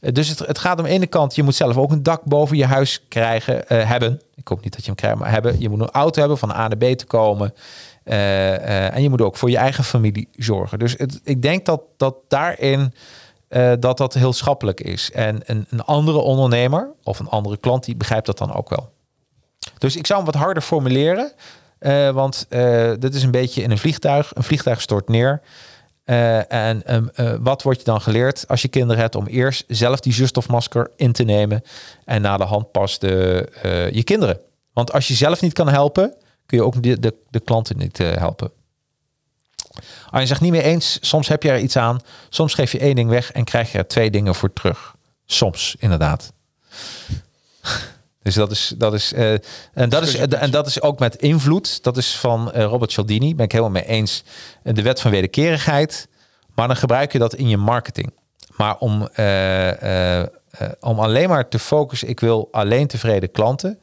Dus 0.00 0.28
het, 0.28 0.38
het 0.38 0.58
gaat 0.58 0.78
om 0.78 0.84
de 0.84 0.90
ene 0.90 1.06
kant, 1.06 1.34
je 1.34 1.42
moet 1.42 1.54
zelf 1.54 1.76
ook 1.76 1.92
een 1.92 2.02
dak 2.02 2.24
boven 2.24 2.56
je 2.56 2.66
huis 2.66 3.04
krijgen, 3.08 3.68
eh, 3.68 3.88
hebben. 3.88 4.20
Ik 4.34 4.48
hoop 4.48 4.62
niet 4.62 4.72
dat 4.72 4.80
je 4.80 4.86
hem 4.86 4.94
krijgt, 4.94 5.18
maar 5.18 5.30
hebben. 5.30 5.60
Je 5.60 5.68
moet 5.68 5.80
een 5.80 5.90
auto 5.90 6.20
hebben 6.20 6.38
van 6.38 6.50
A 6.50 6.68
naar 6.68 6.76
B 6.76 6.98
te 6.98 7.06
komen. 7.06 7.54
Eh, 8.04 8.54
eh, 8.54 8.94
en 8.94 9.02
je 9.02 9.08
moet 9.08 9.20
ook 9.20 9.36
voor 9.36 9.50
je 9.50 9.56
eigen 9.56 9.84
familie 9.84 10.28
zorgen. 10.32 10.78
Dus 10.78 10.94
het, 10.96 11.20
ik 11.24 11.42
denk 11.42 11.64
dat, 11.64 11.82
dat 11.96 12.16
daarin 12.28 12.94
eh, 13.54 13.72
dat 13.78 13.98
dat 13.98 14.14
heel 14.14 14.32
schappelijk 14.32 14.80
is. 14.80 15.10
En 15.10 15.40
een, 15.44 15.66
een 15.70 15.80
andere 15.80 16.18
ondernemer 16.18 16.92
of 17.02 17.18
een 17.18 17.28
andere 17.28 17.56
klant, 17.56 17.84
die 17.84 17.96
begrijpt 17.96 18.26
dat 18.26 18.38
dan 18.38 18.54
ook 18.54 18.68
wel. 18.68 18.92
Dus 19.78 19.96
ik 19.96 20.06
zou 20.06 20.22
hem 20.22 20.32
wat 20.32 20.42
harder 20.42 20.62
formuleren. 20.62 21.32
eh, 21.78 22.10
want 22.10 22.46
eh 22.48 22.92
dit 22.98 23.14
is 23.14 23.22
een 23.22 23.30
beetje 23.30 23.62
in 23.62 23.70
een 23.70 23.78
vliegtuig. 23.78 24.30
Een 24.34 24.42
vliegtuig 24.42 24.80
stort 24.80 25.08
neer. 25.08 25.42
En 26.04 26.86
ehm, 26.86 27.06
eh, 27.14 27.34
wat 27.40 27.62
wordt 27.62 27.78
je 27.78 27.84
dan 27.84 28.00
geleerd 28.00 28.48
als 28.48 28.62
je 28.62 28.68
kinderen 28.68 29.02
hebt 29.02 29.14
om 29.14 29.26
eerst 29.26 29.64
zelf 29.68 30.00
die 30.00 30.12
zuurstofmasker 30.12 30.90
in 30.96 31.12
te 31.12 31.22
nemen 31.22 31.62
en 32.04 32.22
na 32.22 32.36
de 32.36 32.44
hand 32.44 32.70
pas 32.70 32.98
de, 32.98 33.90
je 33.92 34.02
kinderen. 34.02 34.40
Want 34.72 34.92
als 34.92 35.08
je 35.08 35.14
zelf 35.14 35.40
niet 35.40 35.52
kan 35.52 35.68
helpen, 35.68 36.14
kun 36.46 36.58
je 36.58 36.64
ook 36.64 36.82
de, 36.82 37.00
de, 37.00 37.14
de 37.30 37.40
klanten 37.40 37.78
niet 37.78 37.98
helpen. 37.98 38.50
Arjen 40.10 40.28
zegt 40.28 40.40
niet 40.40 40.50
mee 40.50 40.62
eens, 40.62 40.98
soms 41.00 41.28
heb 41.28 41.42
je 41.42 41.50
er 41.50 41.58
iets 41.58 41.76
aan, 41.76 42.00
soms 42.28 42.54
geef 42.54 42.72
je 42.72 42.78
één 42.78 42.94
ding 42.94 43.10
weg 43.10 43.32
en 43.32 43.44
krijg 43.44 43.72
je 43.72 43.78
er 43.78 43.86
twee 43.86 44.10
dingen 44.10 44.34
voor 44.34 44.52
terug. 44.52 44.94
Soms, 45.26 45.76
inderdaad. 45.78 46.32
Dus 48.24 48.34
dat 48.34 48.50
is, 48.50 48.74
dat 48.76 48.94
is, 48.94 49.12
eh, 49.12 49.32
en, 49.72 49.88
dat 49.88 50.02
is, 50.02 50.16
en 50.16 50.50
dat 50.50 50.66
is 50.66 50.82
ook 50.82 50.98
met 50.98 51.16
invloed. 51.16 51.82
Dat 51.82 51.96
is 51.96 52.16
van 52.16 52.52
eh, 52.52 52.64
Robert 52.64 52.92
Cialdini. 52.92 53.34
Ben 53.34 53.44
ik 53.44 53.52
helemaal 53.52 53.72
mee 53.72 53.86
eens. 53.86 54.24
De 54.62 54.82
wet 54.82 55.00
van 55.00 55.10
wederkerigheid. 55.10 56.08
Maar 56.54 56.66
dan 56.66 56.76
gebruik 56.76 57.12
je 57.12 57.18
dat 57.18 57.34
in 57.34 57.48
je 57.48 57.56
marketing. 57.56 58.12
Maar 58.56 58.76
om, 58.78 59.08
eh, 59.08 60.22
om 60.80 60.98
alleen 60.98 61.28
maar 61.28 61.48
te 61.48 61.58
focussen, 61.58 62.08
ik 62.08 62.20
wil 62.20 62.48
alleen 62.50 62.86
tevreden 62.86 63.30
klanten. 63.30 63.80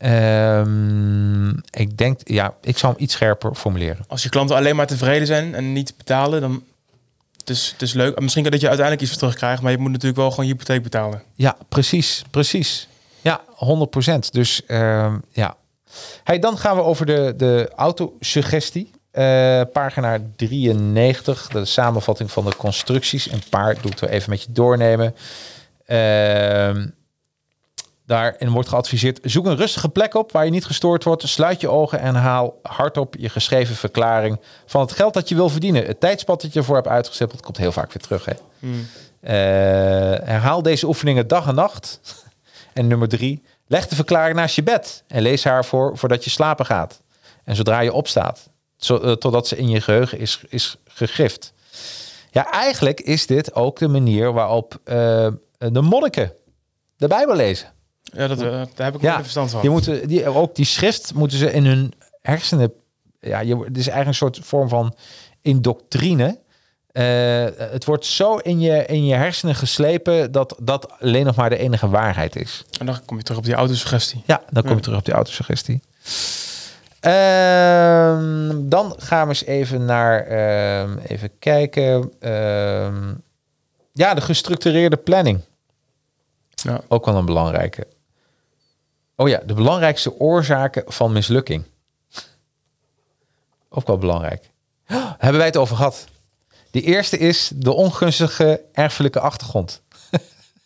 Ehm, 0.00 1.48
ik 1.70 1.96
denk, 1.96 2.20
ja, 2.24 2.54
ik 2.60 2.78
zou 2.78 2.92
hem 2.92 3.02
iets 3.02 3.14
scherper 3.14 3.54
formuleren. 3.54 4.04
Als 4.08 4.22
je 4.22 4.28
klanten 4.28 4.56
alleen 4.56 4.76
maar 4.76 4.86
tevreden 4.86 5.26
zijn 5.26 5.54
en 5.54 5.72
niet 5.72 5.96
betalen, 5.96 6.40
dan 6.40 6.62
het 7.36 7.50
is 7.50 7.70
het 7.72 7.82
is 7.82 7.92
leuk. 7.92 8.20
Misschien 8.20 8.44
dat 8.44 8.60
je 8.60 8.68
uiteindelijk 8.68 9.00
iets 9.00 9.10
voor 9.10 9.20
terugkrijgt, 9.20 9.62
maar 9.62 9.72
je 9.72 9.78
moet 9.78 9.90
natuurlijk 9.90 10.20
wel 10.20 10.30
gewoon 10.30 10.46
je 10.46 10.52
hypotheek 10.52 10.82
betalen. 10.82 11.22
Ja, 11.34 11.56
precies, 11.68 12.24
precies. 12.30 12.88
Ja, 13.20 13.40
100%. 14.10 14.30
Dus 14.30 14.66
ehm, 14.66 15.18
ja. 15.30 15.56
Hey, 16.24 16.38
dan 16.38 16.58
gaan 16.58 16.76
we 16.76 16.82
over 16.82 17.06
de, 17.06 17.34
de 17.36 17.70
autosuggestie. 17.76 18.90
Eh 19.10 19.60
pagina 19.72 20.18
93, 20.36 21.48
de 21.48 21.64
samenvatting 21.64 22.30
van 22.30 22.44
de 22.44 22.56
constructies. 22.56 23.32
Een 23.32 23.42
paar 23.50 23.80
doe 23.80 23.90
ik 23.90 24.00
er 24.00 24.08
even 24.08 24.30
met 24.30 24.42
je 24.42 24.52
doornemen. 24.52 25.14
Ehm, 25.86 26.86
daarin 28.10 28.50
wordt 28.50 28.68
geadviseerd: 28.68 29.18
zoek 29.22 29.46
een 29.46 29.56
rustige 29.56 29.88
plek 29.88 30.14
op 30.14 30.32
waar 30.32 30.44
je 30.44 30.50
niet 30.50 30.64
gestoord 30.64 31.04
wordt. 31.04 31.28
Sluit 31.28 31.60
je 31.60 31.68
ogen 31.68 32.00
en 32.00 32.14
haal 32.14 32.58
hardop 32.62 33.14
je 33.18 33.28
geschreven 33.28 33.76
verklaring 33.76 34.40
van 34.66 34.80
het 34.80 34.92
geld 34.92 35.14
dat 35.14 35.28
je 35.28 35.34
wil 35.34 35.48
verdienen. 35.48 35.86
Het 35.86 36.00
tijdspad 36.00 36.42
dat 36.42 36.52
je 36.52 36.58
ervoor 36.58 36.74
hebt 36.74 36.88
uitgestippeld 36.88 37.40
komt 37.40 37.56
heel 37.56 37.72
vaak 37.72 37.92
weer 37.92 38.02
terug. 38.02 38.24
Hè? 38.24 38.32
Eh, 39.20 39.32
herhaal 40.26 40.62
deze 40.62 40.86
oefeningen 40.86 41.28
dag 41.28 41.46
en 41.46 41.54
nacht. 41.54 42.00
En 42.72 42.86
nummer 42.86 43.08
drie, 43.08 43.42
leg 43.66 43.86
de 43.86 43.94
verklaring 43.94 44.36
naast 44.36 44.54
je 44.54 44.62
bed 44.62 45.04
en 45.06 45.22
lees 45.22 45.44
haar 45.44 45.64
voor 45.64 45.98
voordat 45.98 46.24
je 46.24 46.30
slapen 46.30 46.66
gaat. 46.66 47.00
En 47.44 47.56
zodra 47.56 47.80
je 47.80 47.92
opstaat, 47.92 48.48
zo, 48.76 48.96
eh, 48.96 49.12
totdat 49.12 49.48
ze 49.48 49.56
in 49.56 49.68
je 49.68 49.80
geheugen 49.80 50.18
is, 50.18 50.42
is 50.48 50.76
gegrift. 50.84 51.52
Ja, 52.30 52.50
eigenlijk 52.50 53.00
is 53.00 53.26
dit 53.26 53.54
ook 53.54 53.78
de 53.78 53.88
manier 53.88 54.32
waarop 54.32 54.78
eh, 54.84 55.28
de 55.58 55.80
monniken 55.80 56.32
de 56.96 57.08
Bijbel 57.08 57.36
lezen. 57.36 57.72
Ja, 58.12 58.26
dat, 58.26 58.40
eh, 58.40 58.50
daar 58.74 58.86
heb 58.86 58.94
ik 58.94 59.00
Ja, 59.00 59.12
ja, 59.12 59.20
verstand 59.22 59.50
van. 59.50 59.60
Die 59.60 59.70
moeten, 59.70 60.08
die, 60.08 60.28
ook 60.28 60.54
die 60.54 60.64
schrift 60.64 61.14
moeten 61.14 61.38
ze 61.38 61.52
in 61.52 61.66
hun 61.66 61.92
hersenen. 62.22 62.72
Ja, 63.20 63.40
je, 63.40 63.56
het 63.56 63.76
is 63.78 63.88
eigenlijk 63.88 64.06
een 64.08 64.14
soort 64.14 64.38
vorm 64.42 64.68
van 64.68 64.94
indoctrine. 65.42 66.38
Eh, 66.92 67.44
het 67.56 67.84
wordt 67.84 68.06
zo 68.06 68.36
in 68.36 68.60
je, 68.60 68.86
in 68.86 69.04
je 69.06 69.14
hersenen 69.14 69.54
geslepen 69.54 70.32
dat 70.32 70.56
dat 70.62 71.00
alleen 71.00 71.24
nog 71.24 71.36
maar 71.36 71.50
de 71.50 71.56
enige 71.58 71.88
waarheid 71.88 72.36
is. 72.36 72.64
En 72.78 72.86
dan 72.86 73.04
kom 73.04 73.16
je 73.16 73.22
terug 73.22 73.38
op 73.38 73.44
die 73.44 73.54
autosuggestie. 73.54 74.22
Ja, 74.26 74.42
dan 74.50 74.62
kom 74.62 74.70
je 74.70 74.76
Ja. 74.76 74.82
terug 74.82 74.98
op 74.98 75.04
die 75.04 75.14
autosuggestie. 75.14 75.80
Ehm, 77.00 78.68
dan 78.68 78.94
gaan 78.98 79.22
we 79.22 79.28
eens 79.28 79.44
even 79.44 79.84
naar, 79.84 80.26
ehm, 80.26 80.98
even 81.06 81.30
kijken. 81.38 82.12
Ehm, 82.20 83.14
ja, 83.92 84.14
de 84.14 84.20
gestructureerde 84.20 84.96
planning. 84.96 85.40
Ja. 86.54 86.80
Ook 86.88 87.04
wel 87.06 87.16
een 87.16 87.24
belangrijke. 87.24 87.86
Oh 89.20 89.28
ja, 89.28 89.40
de 89.46 89.54
belangrijkste 89.54 90.18
oorzaken 90.20 90.82
van 90.86 91.12
mislukking. 91.12 91.64
Ook 93.68 93.86
wel 93.86 93.98
belangrijk. 93.98 94.50
Hebben 95.18 95.36
wij 95.36 95.46
het 95.46 95.56
over 95.56 95.76
gehad? 95.76 96.06
De 96.70 96.80
eerste 96.80 97.18
is 97.18 97.50
de 97.54 97.72
ongunstige 97.72 98.60
erfelijke 98.72 99.20
achtergrond. 99.20 99.82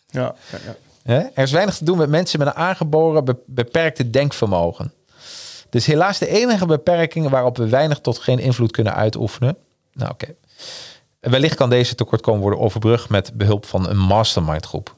Ja, 0.09 0.35
ja, 0.51 0.75
ja. 1.03 1.31
Er 1.33 1.43
is 1.43 1.51
weinig 1.51 1.77
te 1.77 1.85
doen 1.85 1.97
met 1.97 2.09
mensen 2.09 2.39
met 2.39 2.47
een 2.47 2.53
aangeboren 2.53 3.25
be- 3.25 3.37
beperkte 3.45 4.09
denkvermogen. 4.09 4.93
Dus 5.69 5.85
helaas 5.85 6.17
de 6.17 6.27
enige 6.27 6.65
beperking 6.65 7.29
waarop 7.29 7.57
we 7.57 7.69
weinig 7.69 7.99
tot 7.99 8.19
geen 8.19 8.39
invloed 8.39 8.71
kunnen 8.71 8.95
uitoefenen. 8.95 9.57
Nou 9.93 10.11
oké. 10.11 10.35
Wellicht 11.19 11.55
kan 11.55 11.69
deze 11.69 11.95
tekortkoming 11.95 12.41
worden 12.41 12.59
overbrugd 12.59 13.09
met 13.09 13.33
behulp 13.33 13.65
van 13.65 13.89
een 13.89 13.97
mastermind 13.97 14.65
groep. 14.65 14.95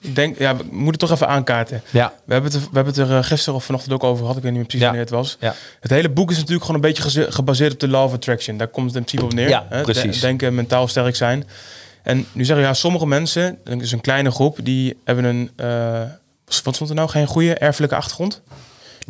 Ik 0.00 0.14
denk, 0.14 0.38
ja, 0.38 0.56
we 0.56 0.62
moeten 0.70 0.86
het 0.86 0.98
toch 0.98 1.10
even 1.10 1.28
aankaarten. 1.28 1.82
Ja, 1.90 2.12
We 2.24 2.32
hebben 2.32 2.50
het 2.52 2.60
er, 2.60 2.68
we 2.68 2.74
hebben 2.76 2.94
het 2.94 3.10
er 3.10 3.16
eh, 3.16 3.24
gisteren 3.24 3.54
of 3.54 3.64
vanochtend 3.64 3.92
ook 3.94 4.04
over 4.04 4.20
gehad. 4.20 4.36
Ik 4.36 4.42
weet 4.42 4.52
niet 4.52 4.60
meer 4.60 4.68
precies 4.68 4.80
Ja. 4.86 4.86
wanneer 4.92 5.04
het 5.06 5.14
was. 5.14 5.36
ja. 5.40 5.54
Het 5.80 5.90
hele 5.90 6.08
boek 6.10 6.30
is 6.30 6.36
natuurlijk 6.36 6.64
gewoon 6.64 6.82
een 6.82 6.92
beetje 6.92 7.32
gebaseerd 7.32 7.72
op 7.72 7.80
de 7.80 7.88
law 7.88 8.04
of 8.04 8.12
attraction. 8.12 8.56
Daar 8.56 8.68
komt 8.68 8.86
het 8.86 8.96
in 8.96 9.04
principe 9.04 9.24
op 9.30 9.34
neer. 9.34 9.48
Ja, 9.48 9.66
hè? 9.68 9.82
precies. 9.82 10.20
Denken, 10.20 10.54
mentaal 10.54 10.88
sterk 10.88 11.16
zijn. 11.16 11.44
En 12.02 12.26
nu 12.32 12.44
zeggen 12.44 12.64
ja, 12.66 12.74
sommige 12.74 13.06
mensen, 13.06 13.58
dat 13.64 13.80
is 13.80 13.92
een 13.92 14.00
kleine 14.00 14.30
groep, 14.30 14.58
die 14.62 14.96
hebben 15.04 15.24
een, 15.24 15.50
eh, 15.56 16.00
wat 16.64 16.74
stond 16.74 16.90
er 16.90 16.96
nou, 16.96 17.08
geen 17.08 17.26
goede 17.26 17.54
erfelijke 17.54 17.94
achtergrond. 17.96 18.42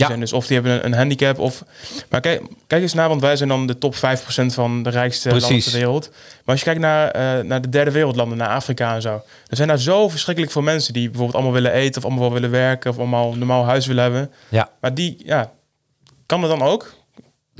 Die 0.00 0.08
Ja. 0.08 0.14
zijn 0.14 0.24
dus 0.24 0.32
of 0.32 0.46
die 0.46 0.56
hebben 0.60 0.84
een, 0.84 0.94
handicap 0.94 1.38
of. 1.38 1.64
Maar 2.08 2.20
kijk, 2.20 2.42
kijk 2.66 2.82
eens 2.82 2.94
naar, 2.94 3.08
want 3.08 3.20
wij 3.20 3.36
zijn 3.36 3.48
dan 3.48 3.66
de 3.66 3.78
top 3.78 3.94
5% 3.94 3.98
van 4.54 4.82
de 4.82 4.90
rijkste 4.90 5.28
landen 5.28 5.60
ter 5.60 5.72
wereld. 5.72 6.08
Maar 6.10 6.44
als 6.44 6.58
je 6.58 6.64
kijkt 6.64 6.80
naar, 6.80 7.10
eh, 7.10 7.44
naar 7.44 7.60
de 7.60 7.68
derde 7.68 7.90
wereldlanden, 7.90 8.38
naar 8.38 8.48
Afrika 8.48 8.94
en 8.94 9.02
zo. 9.02 9.22
Er 9.46 9.56
zijn 9.56 9.68
daar 9.68 9.78
zo 9.78 10.08
verschrikkelijk 10.08 10.52
veel 10.52 10.62
mensen 10.62 10.92
die 10.92 11.04
bijvoorbeeld 11.04 11.34
allemaal 11.34 11.52
willen 11.52 11.72
eten 11.72 12.02
of 12.02 12.08
allemaal 12.10 12.32
willen 12.32 12.50
werken 12.50 12.90
of 12.90 12.98
allemaal 12.98 13.32
een 13.32 13.38
normaal 13.38 13.64
huis 13.64 13.86
willen 13.86 14.02
hebben. 14.02 14.30
ja. 14.48 14.70
Maar 14.80 14.94
die, 14.94 15.22
ja, 15.24 15.52
kan 16.26 16.40
dat 16.40 16.50
dan 16.50 16.62
ook? 16.62 16.94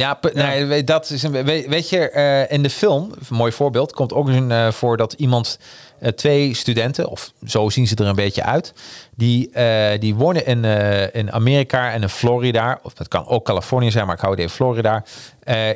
Ja, 0.01 0.19
Nee, 0.33 0.65
weet- 0.65 0.87
dat 0.87 1.11
is 1.11 1.23
een, 1.23 1.45
weet, 1.45 1.89
je, 1.89 2.11
eh, 2.11 2.53
in 2.53 2.63
de 2.63 2.71
film, 2.71 3.11
een 3.31 3.37
mooi 3.37 3.53
voorbeeld, 3.53 3.93
komt 3.93 4.13
ook 4.13 4.29
een 4.29 4.51
eh, 4.51 4.71
voor 4.73 4.97
dat 4.97 5.13
iemand, 5.13 5.59
eh, 5.99 6.13
twee 6.13 6.55
studenten, 6.55 7.09
of 7.09 7.33
zo 7.47 7.69
zien 7.69 7.87
ze 7.87 7.95
er 7.97 8.07
een 8.07 8.15
beetje 8.15 8.43
uit, 8.43 8.73
die, 9.17 9.51
die 9.99 10.15
wonen 10.15 10.47
in, 10.47 10.65
in 11.13 11.33
Amerika 11.33 11.93
en 11.93 12.03
in 12.03 12.09
Florida, 12.09 12.79
of 12.83 12.95
dat 12.95 13.09
kan 13.09 13.27
ook 13.27 13.45
Californië 13.45 13.91
zijn, 13.91 14.07
maar 14.07 14.15
ik 14.15 14.21
hou 14.21 14.33
het 14.35 14.43
even 14.43 14.55
Florida, 14.57 15.05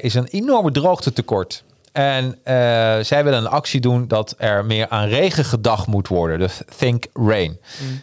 is 0.01 0.14
een 0.14 0.27
enorme 0.27 0.70
droogtetekort. 0.70 1.64
En 1.95 2.39
eh, 2.43 2.55
zij 3.01 3.25
willen 3.25 3.39
een 3.39 3.47
actie 3.49 3.81
doen 3.81 4.09
dat 4.09 4.35
er 4.39 4.64
meer 4.64 4.89
aan 4.89 5.09
regen 5.09 5.45
gedacht 5.45 5.87
moet 5.87 6.09
worden. 6.09 6.39
Dus 6.39 6.61
think 6.79 7.05
rain. 7.12 7.59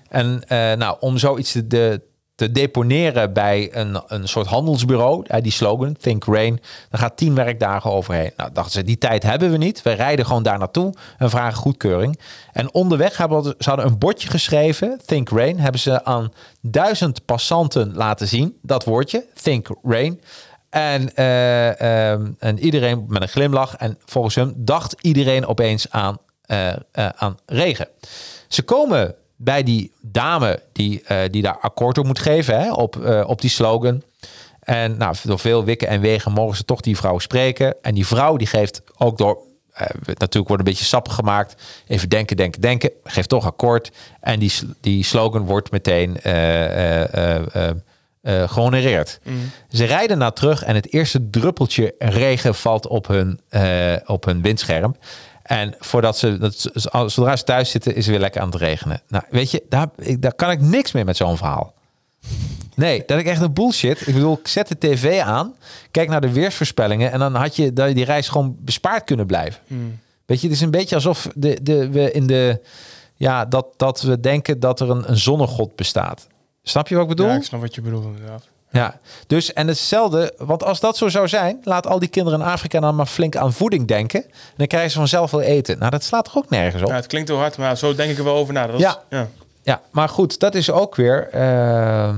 En 0.09 0.43
eh, 0.47 0.73
nou, 0.73 0.97
om 0.99 1.17
zoiets 1.17 1.51
te, 1.51 1.67
de, 1.67 2.01
te 2.41 2.51
deponeren 2.51 3.33
bij 3.33 3.69
een, 3.71 4.01
een 4.07 4.27
soort 4.27 4.47
handelsbureau, 4.47 5.41
die 5.41 5.51
slogan, 5.51 5.97
Think 5.97 6.25
Rain, 6.25 6.61
dan 6.89 6.99
gaat 6.99 7.17
tien 7.17 7.35
werkdagen 7.35 7.91
overheen. 7.91 8.31
Nou, 8.37 8.49
dachten 8.53 8.71
ze, 8.71 8.83
die 8.83 8.97
tijd 8.97 9.23
hebben 9.23 9.51
we 9.51 9.57
niet. 9.57 9.81
We 9.81 9.91
rijden 9.91 10.25
gewoon 10.25 10.43
daar 10.43 10.57
naartoe 10.57 10.93
en 11.17 11.29
vragen 11.29 11.57
goedkeuring. 11.57 12.19
En 12.51 12.73
onderweg 12.73 13.17
hebben 13.17 13.43
ze 13.43 13.69
hadden 13.69 13.85
een 13.85 13.97
bordje 13.97 14.29
geschreven, 14.29 14.99
Think 15.05 15.29
Rain, 15.29 15.59
hebben 15.59 15.81
ze 15.81 16.03
aan 16.03 16.33
duizend 16.61 17.25
passanten 17.25 17.95
laten 17.95 18.27
zien, 18.27 18.57
dat 18.61 18.83
woordje, 18.83 19.25
Think 19.41 19.67
Rain. 19.83 20.21
En, 20.69 21.15
eh, 21.15 22.11
ehm, 22.11 22.31
en 22.39 22.59
iedereen 22.59 23.05
met 23.07 23.21
een 23.21 23.27
glimlach. 23.27 23.75
En 23.75 23.97
volgens 24.05 24.35
hem 24.35 24.53
dacht 24.57 24.95
iedereen 25.01 25.45
opeens 25.45 25.89
aan, 25.89 26.17
eh, 26.45 26.69
eh, 26.69 26.77
aan 27.15 27.37
regen. 27.45 27.87
Ze 28.47 28.61
komen 28.63 29.15
bij 29.43 29.63
die 29.63 29.91
dame 30.01 30.61
die, 30.71 31.01
eh, 31.03 31.17
die 31.31 31.41
daar 31.41 31.57
akkoord 31.57 31.97
op 31.97 32.05
moet 32.05 32.19
geven 32.19 32.61
hè, 32.61 32.73
op, 32.73 33.05
eh, 33.05 33.23
op 33.27 33.41
die 33.41 33.49
slogan. 33.49 34.03
En 34.59 34.97
nou, 34.97 35.15
door 35.23 35.39
veel 35.39 35.63
wikken 35.63 35.87
en 35.87 36.01
wegen 36.01 36.31
mogen 36.31 36.57
ze 36.57 36.65
toch 36.65 36.81
die 36.81 36.97
vrouw 36.97 37.19
spreken. 37.19 37.75
En 37.81 37.93
die 37.93 38.07
vrouw 38.07 38.37
die 38.37 38.47
geeft 38.47 38.81
ook 38.97 39.17
door 39.17 39.37
eh, 39.73 39.87
natuurlijk 40.05 40.47
wordt 40.47 40.59
een 40.59 40.69
beetje 40.69 40.85
sappig 40.85 41.13
gemaakt. 41.13 41.55
Even 41.87 42.09
denken, 42.09 42.37
denken, 42.37 42.61
denken. 42.61 42.91
Geeft 43.03 43.29
toch 43.29 43.45
akkoord. 43.45 43.91
En 44.19 44.39
die, 44.39 44.51
die 44.81 45.03
slogan 45.03 45.45
wordt 45.45 45.71
meteen 45.71 46.21
eh, 46.21 46.65
eh, 46.65 47.13
eh, 47.13 47.45
eh, 47.53 47.75
eh, 48.21 48.49
gehonoreerd. 48.49 49.19
Ze 49.69 49.85
rijden 49.85 50.17
naar 50.17 50.33
terug 50.33 50.63
en 50.63 50.75
het 50.75 50.93
eerste 50.93 51.29
druppeltje 51.29 51.95
regen 51.99 52.55
valt 52.55 52.87
op 52.87 53.07
hun, 53.07 53.39
op 54.05 54.25
hun 54.25 54.41
windscherm. 54.41 54.95
En 55.51 55.75
voordat 55.79 56.17
ze, 56.17 56.37
dat, 56.37 56.69
zodra 57.11 57.35
ze 57.35 57.43
thuis 57.43 57.69
zitten, 57.69 57.91
is 57.95 57.97
het 57.97 58.11
weer 58.11 58.19
lekker 58.19 58.41
aan 58.41 58.49
het 58.49 58.59
regenen. 58.59 59.01
Nou, 59.07 59.23
weet 59.29 59.51
je, 59.51 59.63
daar, 59.69 59.87
ik, 59.95 60.21
daar 60.21 60.33
kan 60.33 60.51
ik 60.51 60.61
niks 60.61 60.91
meer 60.91 61.05
met 61.05 61.17
zo'n 61.17 61.37
verhaal. 61.37 61.73
Nee, 62.75 63.03
dat 63.05 63.19
is 63.19 63.25
echt 63.25 63.41
een 63.41 63.53
bullshit. 63.53 64.07
Ik 64.07 64.13
bedoel, 64.13 64.37
ik 64.37 64.47
zet 64.47 64.67
de 64.67 64.77
tv 64.77 65.19
aan, 65.19 65.55
kijk 65.91 66.09
naar 66.09 66.21
de 66.21 66.31
weersvoorspellingen 66.31 67.11
en 67.11 67.19
dan 67.19 67.35
had 67.35 67.55
je 67.55 67.73
dat 67.73 67.87
je 67.87 67.93
die 67.93 68.05
reis 68.05 68.27
gewoon 68.27 68.55
bespaard 68.59 69.03
kunnen 69.03 69.25
blijven. 69.25 69.61
Weet 70.25 70.41
je, 70.41 70.47
het 70.47 70.55
is 70.55 70.61
een 70.61 70.71
beetje 70.71 70.95
alsof 70.95 71.27
de, 71.35 71.59
de, 71.61 71.89
we 71.89 72.11
in 72.11 72.27
de, 72.27 72.61
ja, 73.15 73.45
dat, 73.45 73.67
dat 73.77 74.01
we 74.01 74.19
denken 74.19 74.59
dat 74.59 74.79
er 74.79 74.89
een, 74.89 75.09
een 75.09 75.17
zonnegod 75.17 75.75
bestaat. 75.75 76.27
Snap 76.63 76.87
je 76.87 76.95
wat 76.95 77.03
ik 77.03 77.09
bedoel? 77.09 77.25
Ja, 77.25 77.31
Ja, 77.31 77.37
ik 77.39 77.45
snap 77.45 77.61
wat 77.61 77.75
je 77.75 77.81
bedoelt 77.81 78.05
inderdaad. 78.05 78.43
Dus 79.27 79.53
en 79.53 79.67
hetzelfde, 79.67 80.33
want 80.37 80.63
als 80.63 80.79
dat 80.79 80.97
zo 80.97 81.09
zou 81.09 81.27
zijn, 81.27 81.59
laat 81.63 81.87
al 81.87 81.99
die 81.99 82.09
kinderen 82.09 82.39
in 82.39 82.45
Afrika 82.45 82.79
dan 82.79 82.95
maar 82.95 83.05
flink 83.05 83.35
aan 83.35 83.53
voeding 83.53 83.87
denken. 83.87 84.23
En 84.23 84.31
dan 84.57 84.67
krijgen 84.67 84.91
ze 84.91 84.97
vanzelf 84.97 85.31
wel 85.31 85.41
eten. 85.41 85.79
Nou, 85.79 85.91
dat 85.91 86.03
slaat 86.03 86.25
toch 86.25 86.37
ook 86.37 86.49
nergens 86.49 86.81
op? 86.83 86.89
Ja, 86.89 86.95
het 86.95 87.07
klinkt 87.07 87.27
heel 87.29 87.37
hard, 87.37 87.57
maar 87.57 87.77
zo 87.77 87.95
denk 87.95 88.11
ik 88.11 88.17
er 88.17 88.23
wel 88.23 88.35
over 88.35 88.53
na. 88.53 88.65
Dat 88.67 88.75
is- 88.75 88.81
Ja. 88.81 89.01
ja. 89.09 89.27
Ja, 89.63 89.81
maar 89.91 90.09
goed, 90.09 90.39
dat 90.39 90.55
is 90.55 90.71
ook 90.71 90.95
weer 90.95 91.29
ehm, 91.31 92.15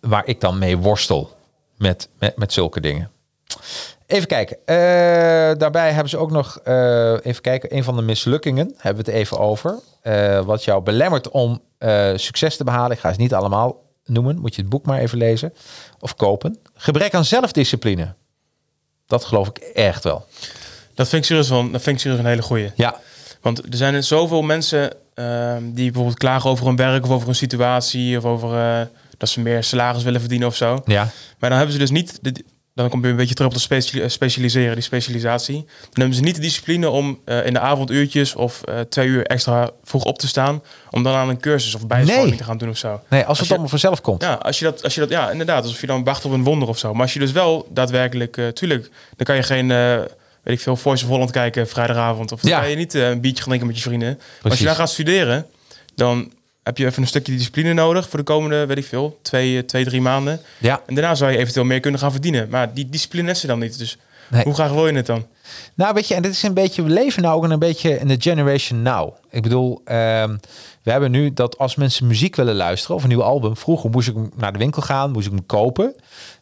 waar 0.00 0.26
ik 0.26 0.40
dan 0.40 0.58
mee 0.58 0.76
worstel 0.78 1.30
met, 1.78 2.08
met, 2.18 2.36
met 2.36 2.52
zulke 2.52 2.80
dingen. 2.80 3.10
Even 4.06 4.26
kijken. 4.28 4.56
Eh, 4.64 4.76
daarbij 5.58 5.90
hebben 5.90 6.08
ze 6.08 6.16
ook 6.16 6.30
nog, 6.30 6.58
eh, 6.64 7.12
even 7.12 7.42
kijken, 7.42 7.76
een 7.76 7.84
van 7.84 7.96
de 7.96 8.02
mislukkingen 8.02 8.74
hebben 8.76 9.04
we 9.04 9.10
het 9.10 9.20
even 9.20 9.38
over. 9.38 9.78
Eh, 10.02 10.40
wat 10.40 10.64
jou 10.64 10.82
belemmert 10.82 11.28
om 11.28 11.60
succes 12.16 12.56
te 12.56 12.64
behalen. 12.64 12.90
Ik 12.90 12.98
ga 12.98 13.12
ze 13.12 13.20
niet 13.20 13.34
allemaal 13.34 13.76
noemen. 14.06 14.38
Moet 14.38 14.54
je 14.54 14.60
het 14.60 14.70
boek 14.70 14.86
maar 14.86 14.98
even 14.98 15.18
lezen 15.18 15.52
of 16.00 16.16
kopen. 16.16 16.58
Gebrek 16.74 17.14
aan 17.14 17.24
zelfdiscipline. 17.24 18.14
Dat 19.06 19.24
geloof 19.24 19.48
ik 19.48 19.56
echt 19.58 20.04
wel. 20.04 20.26
Dat 20.94 21.08
vind 21.08 21.22
ik 21.22 21.28
serieus 21.28 21.48
wel, 21.48 21.70
dat 21.70 21.82
vind 21.82 21.96
ik 21.96 22.02
serieus 22.02 22.18
een 22.18 22.26
hele 22.26 22.42
goeie. 22.42 22.70
Ja, 22.76 23.00
Want 23.40 23.58
er 23.58 23.76
zijn 23.76 23.94
er 23.94 24.02
zoveel 24.02 24.42
mensen 24.42 24.92
ehm, 25.14 25.62
die 25.64 25.84
bijvoorbeeld 25.84 26.18
klagen 26.18 26.50
over 26.50 26.66
hun 26.66 26.76
werk 26.76 27.04
of 27.04 27.10
over 27.10 27.28
een 27.28 27.34
situatie 27.34 28.16
of 28.16 28.24
over 28.24 28.58
eh, 28.58 28.86
dat 29.18 29.28
ze 29.28 29.40
meer 29.40 29.64
salaris 29.64 30.02
willen 30.02 30.20
verdienen 30.20 30.48
of 30.48 30.56
zo. 30.56 30.82
ja, 30.84 31.10
Maar 31.38 31.48
dan 31.48 31.58
hebben 31.58 31.72
ze 31.72 31.78
dus 31.78 31.90
niet, 31.90 32.18
de, 32.22 32.44
dan 32.76 32.88
kom 32.90 33.02
je 33.02 33.08
een 33.08 33.16
beetje 33.16 33.34
terug 33.34 33.52
op 33.54 33.58
de 33.68 34.00
eh, 34.02 34.08
specialiseren, 34.08 34.74
die 34.74 34.82
specialisatie. 34.82 35.54
Dan 35.56 35.66
hebben 35.92 36.14
ze 36.14 36.22
niet 36.22 36.34
de 36.34 36.40
discipline 36.40 36.90
om 36.90 37.20
eh, 37.24 37.46
in 37.46 37.52
de 37.52 37.60
avonduurtjes 37.60 38.34
of 38.34 38.62
eh, 38.62 38.80
twee 38.80 39.06
uur 39.08 39.26
extra 39.26 39.70
vroeg 39.84 40.04
op 40.04 40.18
te 40.18 40.26
staan, 40.28 40.62
om 40.90 41.02
dan 41.02 41.14
aan 41.14 41.28
een 41.28 41.40
cursus 41.40 41.74
of 41.74 41.86
bijscholing 41.86 42.28
Nee. 42.28 42.36
te 42.38 42.44
gaan 42.44 42.58
doen 42.58 42.68
of 42.68 42.76
zo. 42.76 43.00
nee, 43.08 43.24
als 43.24 43.36
het 43.38 43.46
je- 43.46 43.52
allemaal 43.52 43.70
vanzelf 43.70 44.00
komt. 44.00 44.22
Ja, 44.22 44.32
als 44.34 44.58
je 44.58 44.64
dat, 44.64 44.82
als 44.82 44.94
je 44.94 45.00
dat, 45.00 45.08
ja, 45.08 45.30
inderdaad, 45.30 45.62
alsof 45.62 45.80
je 45.80 45.86
dan 45.86 46.04
wacht 46.04 46.24
op 46.24 46.32
een 46.32 46.44
wonder 46.44 46.68
of 46.68 46.78
zo. 46.78 46.92
Maar 46.92 47.02
als 47.02 47.12
je 47.12 47.18
dus 47.18 47.32
wel 47.32 47.68
daadwerkelijk, 47.70 48.36
eh, 48.36 48.48
tuurlijk, 48.48 48.82
dan 49.16 49.26
kan 49.26 49.36
je 49.36 49.42
geen, 49.42 49.68
weet 49.68 50.54
ik 50.54 50.60
veel, 50.60 50.76
Voice 50.76 51.04
of 51.04 51.10
Holland 51.10 51.30
kijken 51.30 51.68
vrijdagavond. 51.68 52.32
Of 52.32 52.40
dan 52.40 52.50
Ja. 52.50 52.60
kan 52.60 52.70
je 52.70 52.76
niet 52.76 52.94
een 52.94 53.20
biertje 53.20 53.36
gaan 53.42 53.48
drinken 53.48 53.66
met 53.66 53.76
je 53.76 53.82
vrienden. 53.82 54.20
Als 54.42 54.58
je 54.58 54.64
dan 54.64 54.74
gaat 54.74 54.90
studeren, 54.90 55.46
dan 55.94 56.32
heb 56.66 56.78
je 56.78 56.86
even 56.86 57.02
een 57.02 57.08
stukje 57.08 57.32
discipline 57.32 57.72
nodig 57.72 58.08
voor 58.08 58.18
de 58.18 58.24
komende, 58.24 58.66
weet 58.66 58.76
ik 58.76 58.84
veel, 58.84 59.18
twee, 59.22 59.58
eh, 59.58 59.62
twee 59.64 59.84
drie 59.84 60.00
maanden. 60.00 60.40
Ja, 60.58 60.80
En 60.86 60.94
daarna 60.94 61.14
zou 61.14 61.32
je 61.32 61.38
eventueel 61.38 61.66
meer 61.66 61.80
kunnen 61.80 62.00
gaan 62.00 62.12
verdienen. 62.12 62.48
Maar 62.48 62.74
die 62.74 62.88
discipline 62.88 63.30
is 63.30 63.42
er 63.42 63.48
dan 63.48 63.58
niet. 63.58 63.78
Dus 63.78 63.98
Nee. 64.30 64.42
hoe 64.44 64.54
graag 64.54 64.70
wil 64.72 64.86
je 64.88 64.92
het 64.94 65.06
dan? 65.06 65.26
Nou, 65.74 65.94
weet 65.94 66.08
je, 66.08 66.14
en 66.14 66.22
dit 66.22 66.32
is 66.32 66.42
een 66.42 66.54
beetje, 66.54 66.82
we 66.82 66.88
leven 66.90 67.22
nou 67.22 67.36
ook 67.36 67.50
een 67.50 67.58
beetje 67.58 67.98
in 67.98 68.08
de 68.08 68.16
generation 68.18 68.82
now. 68.82 69.14
Ik 69.30 69.42
bedoel, 69.42 69.80
ehm, 69.84 70.36
we 70.82 70.90
hebben 70.90 71.10
nu 71.10 71.32
dat 71.32 71.58
als 71.58 71.74
mensen 71.76 72.06
muziek 72.06 72.36
willen 72.36 72.54
luisteren 72.54 72.96
of 72.96 73.02
een 73.02 73.08
nieuw 73.08 73.22
album, 73.22 73.56
vroeger 73.56 73.90
moest 73.90 74.08
ik 74.08 74.14
naar 74.36 74.52
de 74.52 74.58
winkel 74.58 74.82
gaan, 74.82 75.10
moest 75.10 75.26
ik 75.26 75.32
hem 75.32 75.46
kopen. 75.46 75.94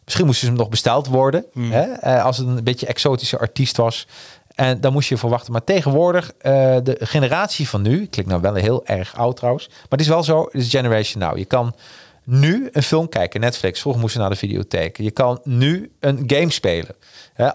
Misschien 0.05 0.25
moesten 0.25 0.45
ze 0.45 0.51
hem 0.53 0.61
nog 0.61 0.69
besteld 0.69 1.07
worden, 1.07 1.45
hè, 1.59 1.81
eh, 1.81 2.23
als 2.25 2.37
het 2.37 2.47
een 2.47 2.63
beetje 2.63 2.85
exotische 2.85 3.39
artiest 3.39 3.77
was. 3.77 4.07
En 4.55 4.81
dan 4.81 4.93
moest 4.93 5.07
je 5.07 5.13
ervoor 5.13 5.29
wachten. 5.29 5.51
Maar 5.51 5.63
tegenwoordig, 5.63 6.31
eh, 6.37 6.51
de 6.83 6.97
generatie 6.99 7.69
van 7.69 7.81
nu, 7.81 8.05
klinkt 8.05 8.31
nou 8.31 8.41
wel 8.41 8.53
heel 8.53 8.85
erg 8.85 9.15
oud 9.17 9.35
trouwens, 9.35 9.67
maar 9.67 9.77
het 9.89 9.99
is 9.99 10.07
wel 10.07 10.23
zo, 10.23 10.43
het 10.43 10.53
is 10.61 10.69
generation 10.69 11.23
now. 11.23 11.37
Je 11.37 11.45
kan 11.45 11.75
nu 12.23 12.69
een 12.71 12.83
film 12.83 13.09
kijken, 13.09 13.39
Netflix. 13.39 13.79
Vroeger 13.81 14.01
moest 14.01 14.13
je 14.13 14.19
naar 14.19 14.29
de 14.29 14.35
videotheek. 14.35 14.97
Je 14.97 15.11
kan 15.11 15.39
nu 15.43 15.91
een 15.99 16.23
game 16.27 16.51
spelen. 16.51 16.95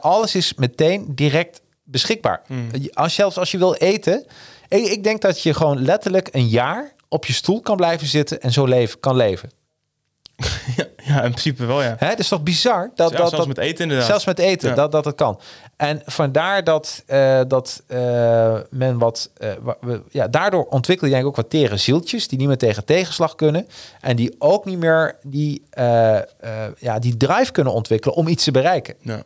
Alles 0.00 0.34
is 0.34 0.54
meteen 0.54 1.06
direct 1.14 1.60
beschikbaar. 1.84 2.42
Je- 2.80 2.94
Als, 2.94 3.14
zelfs 3.14 3.38
als 3.38 3.50
je 3.50 3.58
wil 3.58 3.74
eten. 3.74 4.26
Ik, 4.68 4.84
ik 4.86 5.04
denk 5.04 5.20
dat 5.20 5.42
je 5.42 5.54
gewoon 5.54 5.82
letterlijk 5.82 6.28
een 6.32 6.48
jaar 6.48 6.92
op 7.08 7.26
je 7.26 7.32
stoel 7.32 7.60
kan 7.60 7.76
blijven 7.76 8.06
zitten 8.06 8.40
en 8.40 8.52
zo 8.52 8.64
leven, 8.64 9.00
kan 9.00 9.16
leven. 9.16 9.50
ja, 10.76 10.84
ja, 11.04 11.14
in 11.22 11.30
principe 11.30 11.66
wel, 11.66 11.82
ja. 11.82 11.94
Hè, 11.98 12.08
dat 12.08 12.18
is 12.18 12.28
toch 12.28 12.42
bizar? 12.42 12.90
Dat, 12.94 13.10
Ja, 13.10 13.16
dat, 13.16 13.28
zelfs 13.28 13.46
dat, 13.46 13.56
met 13.56 13.58
eten 13.64 13.82
inderdaad. 13.82 14.06
Zelfs 14.06 14.24
met 14.24 14.38
eten, 14.38 14.68
Ja. 14.68 14.74
dat, 14.74 14.92
dat 14.92 15.04
het 15.04 15.14
kan. 15.14 15.40
En 15.76 16.02
vandaar 16.06 16.64
dat, 16.64 17.02
eh, 17.06 17.40
dat 17.48 17.82
eh, 17.86 18.58
men 18.70 18.98
wat... 18.98 19.30
eh, 19.36 19.50
we- 19.80 20.02
ja, 20.10 20.28
daardoor 20.28 20.64
ontwikkel 20.64 21.06
je 21.06 21.12
eigenlijk 21.14 21.26
ook 21.26 21.50
wat 21.50 21.60
tere 21.62 21.76
zieltjes... 21.76 22.28
die 22.28 22.38
niet 22.38 22.48
meer 22.48 22.58
tegen 22.58 22.84
tegenslag 22.84 23.34
kunnen... 23.34 23.66
en 24.00 24.16
die 24.16 24.34
ook 24.38 24.64
niet 24.64 24.78
meer 24.78 25.16
die, 25.22 25.62
ja, 26.78 26.98
die 26.98 27.16
drive 27.16 27.52
kunnen 27.52 27.72
ontwikkelen... 27.72 28.16
om 28.16 28.28
iets 28.28 28.44
te 28.44 28.50
bereiken. 28.50 28.94
Ja. 29.00 29.22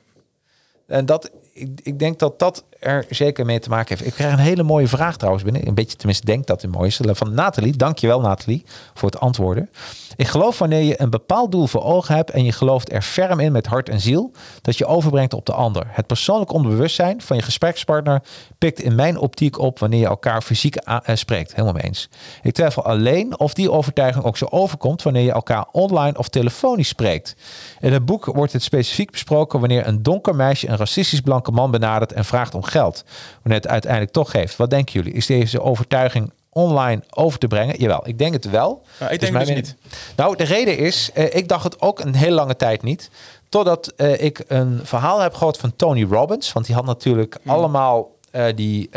En 0.86 1.06
dat, 1.06 1.30
ik, 1.52 1.80
ik 1.82 1.98
denk 1.98 2.18
dat 2.18 2.38
dat 2.38 2.64
er 2.84 3.04
zeker 3.08 3.44
mee 3.44 3.58
te 3.58 3.68
maken 3.68 3.96
heeft. 3.96 4.08
Ik 4.08 4.14
krijg 4.14 4.32
een 4.32 4.38
hele 4.38 4.62
mooie 4.62 4.88
vraag 4.88 5.16
trouwens 5.16 5.44
binnen. 5.44 5.68
Een 5.68 5.74
beetje, 5.74 5.96
tenminste, 5.96 6.26
denk 6.26 6.46
dat 6.46 6.62
het 6.62 6.70
mooi 6.70 6.88
is. 6.88 7.00
Van 7.02 7.34
Nathalie. 7.34 7.76
Dankjewel 7.76 8.20
Nathalie 8.20 8.64
voor 8.94 9.10
het 9.10 9.20
antwoorden. 9.20 9.70
Ik 10.16 10.26
geloof 10.26 10.58
wanneer 10.58 10.82
je 10.82 11.00
een 11.00 11.10
bepaald 11.10 11.52
doel 11.52 11.66
voor 11.66 11.82
ogen 11.82 12.14
hebt... 12.14 12.30
en 12.30 12.44
je 12.44 12.52
gelooft 12.52 12.92
er 12.92 13.02
ferm 13.02 13.40
in 13.40 13.52
met 13.52 13.66
hart 13.66 13.88
en 13.88 14.00
ziel... 14.00 14.30
dat 14.60 14.78
je 14.78 14.86
overbrengt 14.86 15.34
op 15.34 15.46
de 15.46 15.52
ander. 15.52 15.86
Het 15.88 16.06
persoonlijk 16.06 16.52
onderbewustzijn 16.52 17.22
van 17.22 17.36
je 17.36 17.42
gesprekspartner... 17.42 18.22
pikt 18.58 18.80
in 18.80 18.94
mijn 18.94 19.18
optiek 19.18 19.58
op 19.58 19.78
wanneer 19.78 20.00
je 20.00 20.06
elkaar 20.06 20.42
fysiek 20.42 20.76
eh, 20.76 20.98
spreekt. 21.14 21.54
Helemaal 21.54 21.82
eens. 21.82 22.08
Ik 22.42 22.54
twijfel 22.54 22.84
alleen 22.84 23.38
of 23.38 23.54
die 23.54 23.70
overtuiging 23.70 24.24
ook 24.24 24.36
zo 24.36 24.46
overkomt... 24.50 25.02
wanneer 25.02 25.22
je 25.22 25.32
elkaar 25.32 25.66
online 25.72 26.18
of 26.18 26.28
telefonisch 26.28 26.88
spreekt. 26.88 27.36
In 27.80 27.92
het 27.92 28.04
boek 28.04 28.24
wordt 28.24 28.52
het 28.52 28.62
specifiek 28.62 29.10
besproken... 29.10 29.60
wanneer 29.60 29.86
een 29.86 30.02
donker 30.02 30.34
meisje 30.34 30.68
een 30.68 30.76
racistisch 30.76 31.20
blanke 31.20 31.50
man 31.50 31.70
benadert... 31.70 32.12
en 32.12 32.24
vraagt 32.24 32.54
om 32.54 32.64
geld. 32.74 33.04
Wanneer 33.42 33.60
het 33.60 33.70
uiteindelijk 33.70 34.12
toch 34.12 34.30
geeft. 34.30 34.56
Wat 34.56 34.70
denken 34.70 34.92
jullie? 34.92 35.12
Is 35.12 35.26
deze 35.26 35.60
overtuiging 35.60 36.32
online 36.50 37.02
over 37.10 37.38
te 37.38 37.46
brengen? 37.46 37.78
Jawel, 37.80 38.08
ik 38.08 38.18
denk 38.18 38.32
het 38.32 38.50
wel. 38.50 38.82
Ik 39.00 39.08
Dus 39.08 39.18
denk 39.18 39.32
mijn 39.32 39.44
dus 39.46 39.54
mening- 39.54 39.76
Nou, 40.16 40.36
de 40.36 40.44
reden 40.44 40.78
is, 40.78 41.10
eh, 41.14 41.34
ik 41.34 41.48
dacht 41.48 41.64
het 41.64 41.80
ook 41.80 42.00
een 42.00 42.14
hele 42.14 42.34
lange 42.34 42.56
tijd 42.56 42.82
niet. 42.82 43.10
Totdat 43.48 43.92
eh, 43.96 44.22
ik 44.22 44.44
een 44.48 44.80
verhaal 44.82 45.20
heb 45.20 45.34
gehoord 45.34 45.56
van 45.56 45.76
Tony 45.76 46.04
Robbins. 46.04 46.52
Want 46.52 46.66
die 46.66 46.74
had 46.74 46.84
natuurlijk 46.84 47.36
Hmm. 47.42 47.52
allemaal 47.52 48.12
eh, 48.30 48.44
die... 48.54 48.88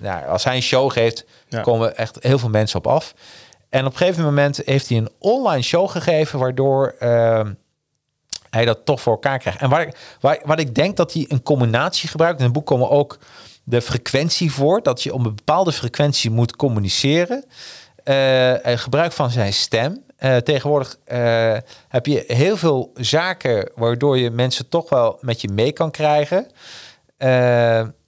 nou, 0.00 0.26
als 0.28 0.44
hij 0.44 0.56
een 0.56 0.62
show 0.62 0.92
geeft, 0.92 1.24
Ja. 1.48 1.60
komen 1.60 1.96
echt 1.96 2.16
heel 2.20 2.38
veel 2.38 2.48
mensen 2.48 2.78
op 2.78 2.86
af. 2.86 3.14
En 3.68 3.86
op 3.86 3.92
een 3.92 3.98
gegeven 3.98 4.24
moment 4.24 4.60
heeft 4.64 4.88
hij 4.88 4.98
een 4.98 5.08
online 5.18 5.62
show 5.62 5.88
gegeven... 5.90 6.38
waardoor 6.38 6.94
eh, 6.98 7.40
hij 8.50 8.64
dat 8.64 8.84
toch 8.84 9.00
voor 9.00 9.12
elkaar 9.12 9.38
krijgt. 9.38 9.60
En 9.60 9.70
waar, 9.70 9.94
wat 10.44 10.60
ik 10.60 10.74
denk 10.74 10.96
dat 10.96 11.12
hij 11.12 11.24
een 11.28 11.42
combinatie 11.42 12.08
gebruikt... 12.08 12.38
in 12.38 12.44
het 12.44 12.52
boek 12.52 12.66
komen 12.66 12.90
ook 12.90 13.18
de 13.64 13.82
frequentie 13.82 14.52
voor... 14.52 14.82
dat 14.82 15.02
je 15.02 15.14
op 15.14 15.24
een 15.24 15.34
bepaalde 15.34 15.72
frequentie 15.72 16.30
moet 16.30 16.56
communiceren... 16.56 17.44
Eh, 18.04 18.78
gebruik 18.78 19.12
van 19.12 19.30
zijn 19.30 19.52
stem. 19.52 20.04
Eh, 20.16 20.36
tegenwoordig 20.36 20.96
eh, 21.04 21.56
heb 21.88 22.06
je 22.06 22.24
heel 22.26 22.56
veel 22.56 22.90
zaken 22.94 23.70
waardoor 23.74 24.18
je 24.18 24.30
mensen 24.30 24.68
toch 24.68 24.90
wel 24.90 25.18
met 25.20 25.40
je 25.40 25.48
mee 25.48 25.72
kan 25.72 25.90
krijgen. 25.90 26.46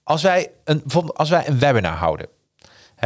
Als, 0.04 0.22
wij 0.22 0.50
een, 0.64 0.82
als 1.14 1.30
wij 1.30 1.48
een 1.48 1.58
webinar 1.58 1.96
houden. 1.96 2.26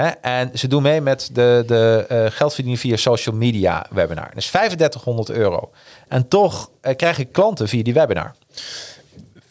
Hè, 0.00 0.08
en 0.08 0.50
ze 0.54 0.68
doen 0.68 0.82
mee 0.82 1.00
met 1.00 1.30
de, 1.32 1.62
de 1.66 2.04
eh, 2.08 2.24
geld 2.28 2.54
verdienen 2.54 2.80
via 2.80 2.96
social 2.96 3.34
media 3.34 3.86
webinar. 3.90 4.28
Dat 4.28 4.36
is 4.36 4.50
3500 4.50 5.30
euro. 5.30 5.70
En 6.08 6.28
toch 6.28 6.70
eh, 6.80 6.96
krijg 6.96 7.18
ik 7.18 7.32
klanten 7.32 7.68
via 7.68 7.82
die 7.82 7.94
webinar. 7.94 8.34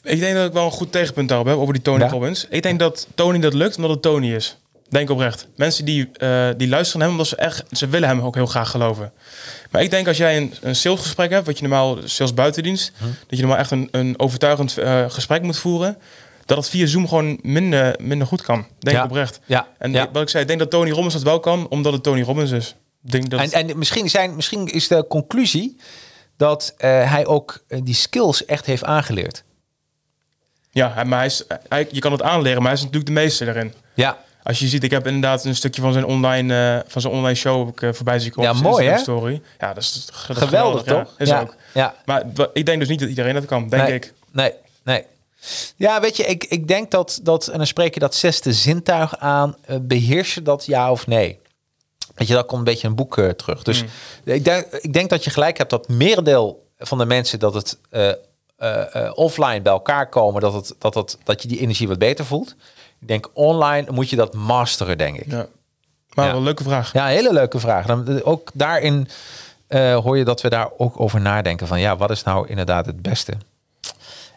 Ik 0.03 0.19
denk 0.19 0.35
dat 0.35 0.47
ik 0.47 0.53
wel 0.53 0.65
een 0.65 0.71
goed 0.71 0.91
tegenpunt 0.91 1.29
daarop 1.29 1.47
heb, 1.47 1.57
over 1.57 1.73
die 1.73 1.81
Tony 1.83 2.03
Ja. 2.03 2.09
Robbins. 2.09 2.47
Ik 2.49 2.63
denk 2.63 2.79
dat 2.79 3.07
Tony 3.15 3.39
dat 3.39 3.53
lukt 3.53 3.75
omdat 3.75 3.91
het 3.91 4.01
Tony 4.01 4.33
is. 4.33 4.57
Denk 4.89 5.09
oprecht. 5.09 5.47
Mensen 5.55 5.85
die, 5.85 6.09
eh, 6.13 6.47
die 6.57 6.67
luisteren 6.67 6.99
naar 6.99 7.09
hem 7.09 7.17
omdat 7.19 7.27
ze 7.27 7.35
echt, 7.35 7.63
ze 7.71 7.87
willen 7.87 8.09
hem 8.09 8.21
ook 8.21 8.35
heel 8.35 8.45
graag 8.45 8.69
geloven. 8.69 9.11
Maar 9.71 9.81
ik 9.81 9.89
denk 9.89 10.07
als 10.07 10.17
jij 10.17 10.37
een, 10.37 10.53
een 10.61 10.75
salesgesprek 10.75 11.31
hebt, 11.31 11.45
wat 11.45 11.57
je 11.59 11.67
normaal 11.67 11.97
sales 12.03 12.33
buitendienst, 12.33 12.91
Hm. 12.97 13.03
dat 13.03 13.13
je 13.29 13.39
normaal 13.39 13.57
echt 13.57 13.71
een, 13.71 13.87
een 13.91 14.19
overtuigend 14.19 14.77
gesprek 15.07 15.41
moet 15.41 15.57
voeren, 15.57 15.97
dat 16.45 16.57
het 16.57 16.69
via 16.69 16.85
Zoom 16.85 17.07
gewoon 17.07 17.39
minder, 17.41 17.95
minder 18.01 18.27
goed 18.27 18.41
kan. 18.41 18.65
Denk 18.79 18.97
Ja. 18.97 19.03
ik 19.03 19.09
oprecht. 19.09 19.39
Ja, 19.45 19.67
En 19.77 19.91
ja. 19.91 20.09
wat 20.11 20.21
ik 20.21 20.29
zei, 20.29 20.41
ik 20.41 20.47
denk 20.47 20.59
dat 20.59 20.69
Tony 20.69 20.91
Robbins 20.91 21.13
dat 21.13 21.23
wel 21.23 21.39
kan, 21.39 21.67
omdat 21.69 21.93
het 21.93 22.03
Tony 22.03 22.21
Robbins 22.21 22.51
is. 22.51 22.75
Denk 23.01 23.29
dat 23.29 23.39
En, 23.39 23.51
en 23.51 23.77
misschien, 23.77 24.09
zijn, 24.09 24.35
misschien 24.35 24.67
is 24.67 24.87
de 24.87 25.05
conclusie 25.07 25.77
dat 26.37 26.73
eh, 26.77 27.11
hij 27.11 27.25
ook 27.25 27.63
eh, 27.67 27.79
die 27.83 27.93
skills 27.93 28.45
echt 28.45 28.65
heeft 28.65 28.83
aangeleerd. 28.83 29.43
Ja, 30.71 31.03
maar 31.03 31.17
hij 31.17 31.27
is, 31.27 31.43
hij, 31.69 31.87
je 31.91 31.99
kan 31.99 32.11
het 32.11 32.21
aanleren, 32.21 32.57
maar 32.57 32.71
hij 32.71 32.73
is 32.73 32.79
natuurlijk 32.79 33.05
de 33.05 33.11
meester 33.21 33.45
daarin. 33.45 33.73
Ja, 33.93 34.17
Als 34.43 34.59
je 34.59 34.67
ziet, 34.67 34.83
ik 34.83 34.91
heb 34.91 35.05
inderdaad 35.07 35.45
een 35.45 35.55
stukje 35.55 35.81
van 35.81 35.93
zijn 35.93 36.05
online, 36.05 36.77
eh, 36.77 36.89
van 36.91 37.01
zijn 37.01 37.13
online 37.13 37.35
show 37.35 37.67
ik, 37.67 37.95
voorbij 37.95 38.19
zien 38.19 38.31
komen. 38.31 38.55
Ja, 38.55 38.61
mooi, 38.61 38.87
hè? 38.87 38.97
Story. 38.97 39.41
Ja, 39.59 39.73
dat 39.73 39.83
is, 39.83 40.05
dat 40.05 40.37
geweldig, 40.37 40.85
ja. 40.85 40.93
toch? 41.03 41.13
Is 41.17 41.29
ja. 41.29 41.41
ook. 41.41 41.55
Ja, 41.73 41.95
Maar 42.05 42.23
ik 42.53 42.65
denk 42.65 42.79
dus 42.79 42.89
niet 42.89 42.99
dat 42.99 43.09
iedereen 43.09 43.33
dat 43.33 43.45
kan, 43.45 43.69
denk 43.69 43.83
nee, 43.83 43.93
ik. 43.93 44.13
Nee, 44.31 44.51
nee. 44.83 45.03
Ja, 45.75 46.01
weet 46.01 46.17
je, 46.17 46.23
ik, 46.23 46.43
ik 46.43 46.67
denk 46.67 46.91
dat, 46.91 47.19
dat, 47.23 47.47
en 47.47 47.57
dan 47.57 47.67
spreek 47.67 47.93
je 47.93 47.99
dat 47.99 48.15
zesde 48.15 48.53
zintuig 48.53 49.17
aan, 49.17 49.55
eh, 49.61 49.75
beheers 49.81 50.33
je 50.33 50.41
dat 50.41 50.65
ja 50.65 50.91
of 50.91 51.07
nee? 51.07 51.39
Weet 52.15 52.27
je, 52.27 52.33
dat 52.33 52.45
komt 52.45 52.59
een 52.59 52.65
beetje 52.65 52.83
in 52.83 52.89
een 52.89 52.95
boek 52.95 53.17
eh, 53.17 53.29
terug. 53.29 53.63
Dus 53.63 53.79
Hmm. 53.79 53.89
ik, 54.33 54.43
denk, 54.43 54.65
ik 54.65 54.93
denk 54.93 55.09
dat 55.09 55.23
je 55.23 55.29
gelijk 55.29 55.57
hebt 55.57 55.69
dat 55.69 55.87
merendeel 55.87 56.67
van 56.77 56.97
de 56.97 57.05
mensen 57.05 57.39
dat 57.39 57.53
het 57.53 57.77
eh, 57.89 59.11
offline 59.13 59.61
bij 59.61 59.71
elkaar 59.71 60.09
komen, 60.09 60.41
dat, 60.41 60.53
het, 60.53 60.75
dat, 60.79 60.95
het, 60.95 61.17
dat 61.23 61.41
je 61.41 61.47
die 61.47 61.59
energie 61.59 61.87
wat 61.87 61.99
beter 61.99 62.25
voelt. 62.25 62.55
Ik 63.01 63.07
denk 63.07 63.29
online 63.33 63.91
moet 63.91 64.09
je 64.09 64.15
dat 64.15 64.33
masteren, 64.33 64.97
denk 64.97 65.17
ik. 65.17 65.31
Ja. 65.31 65.47
Maar 66.13 66.25
Ja. 66.25 66.31
wel 66.31 66.39
een 66.39 66.45
leuke 66.45 66.63
vraag. 66.63 66.93
Ja, 66.93 67.05
hele 67.05 67.33
leuke 67.33 67.59
vraag. 67.59 67.85
Dan, 67.85 68.23
ook 68.23 68.51
daarin 68.53 69.07
hoor 69.77 70.17
je 70.17 70.23
dat 70.23 70.41
we 70.41 70.49
daar 70.49 70.69
ook 70.77 70.99
over 70.99 71.21
nadenken. 71.21 71.67
Van 71.67 71.79
ja, 71.79 71.97
wat 71.97 72.11
is 72.11 72.23
nou 72.23 72.47
inderdaad 72.47 72.85
het 72.85 73.01
beste? 73.01 73.33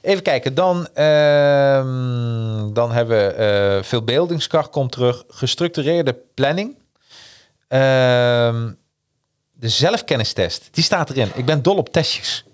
Even 0.09 0.23
kijken, 0.23 0.55
dan, 0.55 0.89
ehm, 0.95 2.73
dan 2.73 2.93
hebben 2.93 3.19
we 3.19 3.33
eh 3.33 3.83
veel 3.89 4.03
beeldingskracht 4.03 4.71
komt 4.71 4.93
terug. 4.93 5.25
Gestructureerde 5.29 6.17
planning. 6.35 6.77
Ehm, 7.69 8.73
de 9.53 9.69
zelfkennistest, 9.69 10.69
die 10.71 10.85
staat 10.85 11.11
erin. 11.11 11.31
Ik 11.35 11.45
ben 11.45 11.63
dol 11.63 11.77
op 11.77 11.93
testjes. 11.93 12.45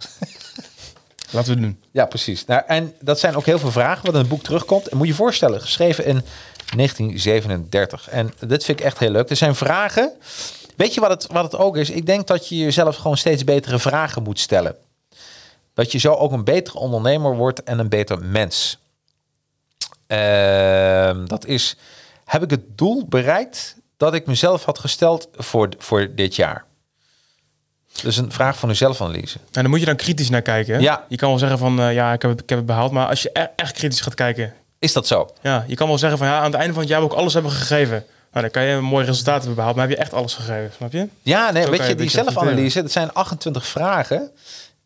Laten 1.30 1.54
we 1.54 1.60
het 1.60 1.62
doen. 1.62 1.80
Ja, 1.90 2.06
precies. 2.06 2.44
Nou, 2.44 2.62
en 2.66 2.94
dat 3.00 3.18
zijn 3.18 3.36
ook 3.36 3.46
heel 3.46 3.58
veel 3.58 3.70
vragen 3.70 4.04
wat 4.04 4.14
in 4.14 4.20
het 4.20 4.28
boek 4.28 4.42
terugkomt. 4.42 4.88
En 4.88 4.96
moet 4.96 5.06
je 5.06 5.12
je 5.12 5.18
voorstellen, 5.18 5.60
geschreven 5.60 6.04
in 6.04 6.22
1937. 6.76 8.08
En 8.08 8.32
dit 8.46 8.64
vind 8.64 8.80
ik 8.80 8.86
echt 8.86 8.98
heel 8.98 9.10
leuk. 9.10 9.30
Er 9.30 9.36
zijn 9.36 9.54
vragen. 9.54 10.12
Weet 10.76 10.94
je 10.94 11.00
wat 11.00 11.10
het, 11.10 11.26
wat 11.32 11.44
het 11.44 11.56
ook 11.56 11.76
is? 11.76 11.90
Ik 11.90 12.06
denk 12.06 12.26
dat 12.26 12.48
je 12.48 12.56
jezelf 12.56 12.96
gewoon 12.96 13.16
steeds 13.16 13.44
betere 13.44 13.78
vragen 13.78 14.22
moet 14.22 14.40
stellen. 14.40 14.76
Dat 15.74 15.92
je 15.92 15.98
zo 15.98 16.12
ook 16.12 16.32
een 16.32 16.44
betere 16.44 16.78
ondernemer 16.78 17.36
wordt 17.36 17.62
en 17.62 17.78
een 17.78 17.88
beter 17.88 18.18
mens. 18.24 18.78
Ehm, 20.06 21.26
dat 21.26 21.46
is, 21.46 21.76
heb 22.24 22.42
ik 22.42 22.50
het 22.50 22.78
doel 22.78 23.06
bereikt 23.08 23.76
dat 23.96 24.14
ik 24.14 24.26
mezelf 24.26 24.64
had 24.64 24.78
gesteld 24.78 25.28
voor, 25.34 25.68
voor 25.78 26.14
dit 26.14 26.36
jaar? 26.36 26.64
Dus 28.02 28.16
een 28.16 28.32
vraag 28.32 28.58
van 28.58 28.68
een 28.68 28.76
zelfanalyse. 28.76 29.38
En 29.38 29.62
dan 29.62 29.70
moet 29.70 29.80
je 29.80 29.86
dan 29.86 29.96
kritisch 29.96 30.30
naar 30.30 30.42
kijken. 30.42 30.74
hè? 30.74 30.80
Ja. 30.80 31.04
Je 31.08 31.16
kan 31.16 31.28
wel 31.28 31.38
zeggen 31.38 31.58
van, 31.58 31.80
eh, 31.80 31.94
ja, 31.94 32.12
ik 32.12 32.22
heb, 32.22 32.30
het, 32.30 32.40
ik 32.40 32.48
heb 32.48 32.58
het 32.58 32.66
behaald. 32.66 32.92
Maar 32.92 33.06
als 33.08 33.22
je 33.22 33.30
e- 33.32 33.48
echt 33.56 33.72
kritisch 33.72 34.00
gaat 34.00 34.14
kijken. 34.14 34.52
Is 34.78 34.92
dat 34.92 35.06
zo? 35.06 35.30
Ja, 35.40 35.64
je 35.66 35.74
kan 35.74 35.88
wel 35.88 35.98
zeggen 35.98 36.18
van, 36.18 36.26
ja, 36.26 36.38
aan 36.38 36.44
het 36.44 36.54
einde 36.54 36.72
van 36.72 36.82
het 36.82 36.90
jaar 36.90 37.00
wil 37.00 37.10
ik 37.10 37.16
alles 37.16 37.32
hebben 37.32 37.52
gegeven. 37.52 38.04
Nou, 38.32 38.42
dan 38.46 38.50
kan 38.50 38.62
je 38.62 38.72
een 38.72 38.84
mooi 38.84 39.04
resultaat 39.06 39.36
hebben 39.36 39.54
behaald. 39.54 39.76
Maar 39.76 39.88
heb 39.88 39.96
je 39.96 40.02
echt 40.02 40.12
alles 40.12 40.34
gegeven, 40.34 40.72
snap 40.76 40.92
je? 40.92 41.08
Ja, 41.22 41.50
nee, 41.50 41.66
weet 41.66 41.82
je, 41.82 41.88
je 41.88 41.94
die 41.94 42.10
zelfanalyse, 42.10 42.82
dat 42.82 42.90
zijn 42.92 43.12
28 43.12 43.66
vragen. 43.66 44.30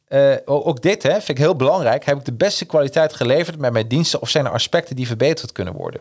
Eh, 0.08 0.34
ook 0.44 0.82
dit 0.82 1.02
hè, 1.02 1.12
vind 1.12 1.28
ik 1.28 1.38
heel 1.38 1.56
belangrijk. 1.56 2.04
Heb 2.04 2.18
ik 2.18 2.24
de 2.24 2.32
beste 2.32 2.64
kwaliteit 2.64 3.14
geleverd 3.14 3.58
met 3.58 3.72
mijn 3.72 3.88
diensten 3.88 4.20
of 4.20 4.28
zijn 4.30 4.44
er 4.44 4.52
aspecten 4.52 4.96
die 4.96 5.06
verbeterd 5.06 5.52
kunnen 5.52 5.74
worden? 5.74 6.00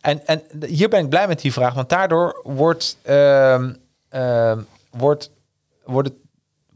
En, 0.00 0.26
en 0.26 0.42
hier 0.66 0.88
ben 0.88 1.00
ik 1.00 1.08
blij 1.08 1.28
met 1.28 1.40
die 1.40 1.52
vraag, 1.52 1.74
want 1.74 1.88
daardoor 1.88 2.40
wordt, 2.42 2.96
ehm, 3.02 3.72
ehm, 4.08 4.60
wordt, 4.90 5.30
wordt, 5.84 6.08
het, 6.08 6.18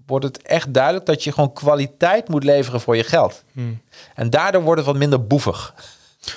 wordt 0.06 0.24
het 0.24 0.42
echt 0.42 0.74
duidelijk 0.74 1.06
dat 1.06 1.24
je 1.24 1.32
gewoon 1.32 1.52
kwaliteit 1.52 2.28
moet 2.28 2.44
leveren 2.44 2.80
voor 2.80 2.96
je 2.96 3.04
geld. 3.04 3.42
Hmm. 3.52 3.80
En 4.14 4.30
daardoor 4.30 4.62
wordt 4.62 4.80
het 4.80 4.90
wat 4.90 4.98
minder 4.98 5.26
boevig. 5.26 5.74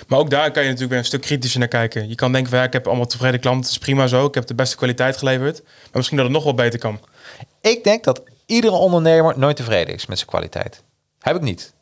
Maar 0.07 0.19
ook 0.19 0.29
daar 0.29 0.51
kan 0.51 0.61
je 0.61 0.67
natuurlijk 0.67 0.89
weer 0.89 0.99
een 0.99 1.05
stuk 1.05 1.21
kritischer 1.21 1.59
naar 1.59 1.67
kijken. 1.69 2.09
Je 2.09 2.15
kan 2.15 2.31
denken 2.31 2.49
van, 2.49 2.59
ja, 2.59 2.65
ik 2.65 2.73
heb 2.73 2.87
allemaal 2.87 3.05
tevreden 3.05 3.39
klanten. 3.39 3.71
Is 3.71 3.77
prima 3.77 4.07
zo. 4.07 4.25
Ik 4.25 4.33
heb 4.33 4.47
de 4.47 4.55
beste 4.55 4.75
kwaliteit 4.75 5.17
geleverd. 5.17 5.63
Maar 5.63 5.89
misschien 5.91 6.17
dat 6.17 6.25
het 6.25 6.35
nog 6.35 6.43
wel 6.43 6.53
beter 6.53 6.79
kan. 6.79 6.99
Ik 7.61 7.83
denk 7.83 8.03
dat 8.03 8.21
iedere 8.47 8.75
ondernemer 8.75 9.39
nooit 9.39 9.55
tevreden 9.55 9.93
is 9.93 10.05
met 10.05 10.17
zijn 10.17 10.29
kwaliteit. 10.29 10.83
Heb 11.19 11.35
ik 11.35 11.41
niet. 11.41 11.73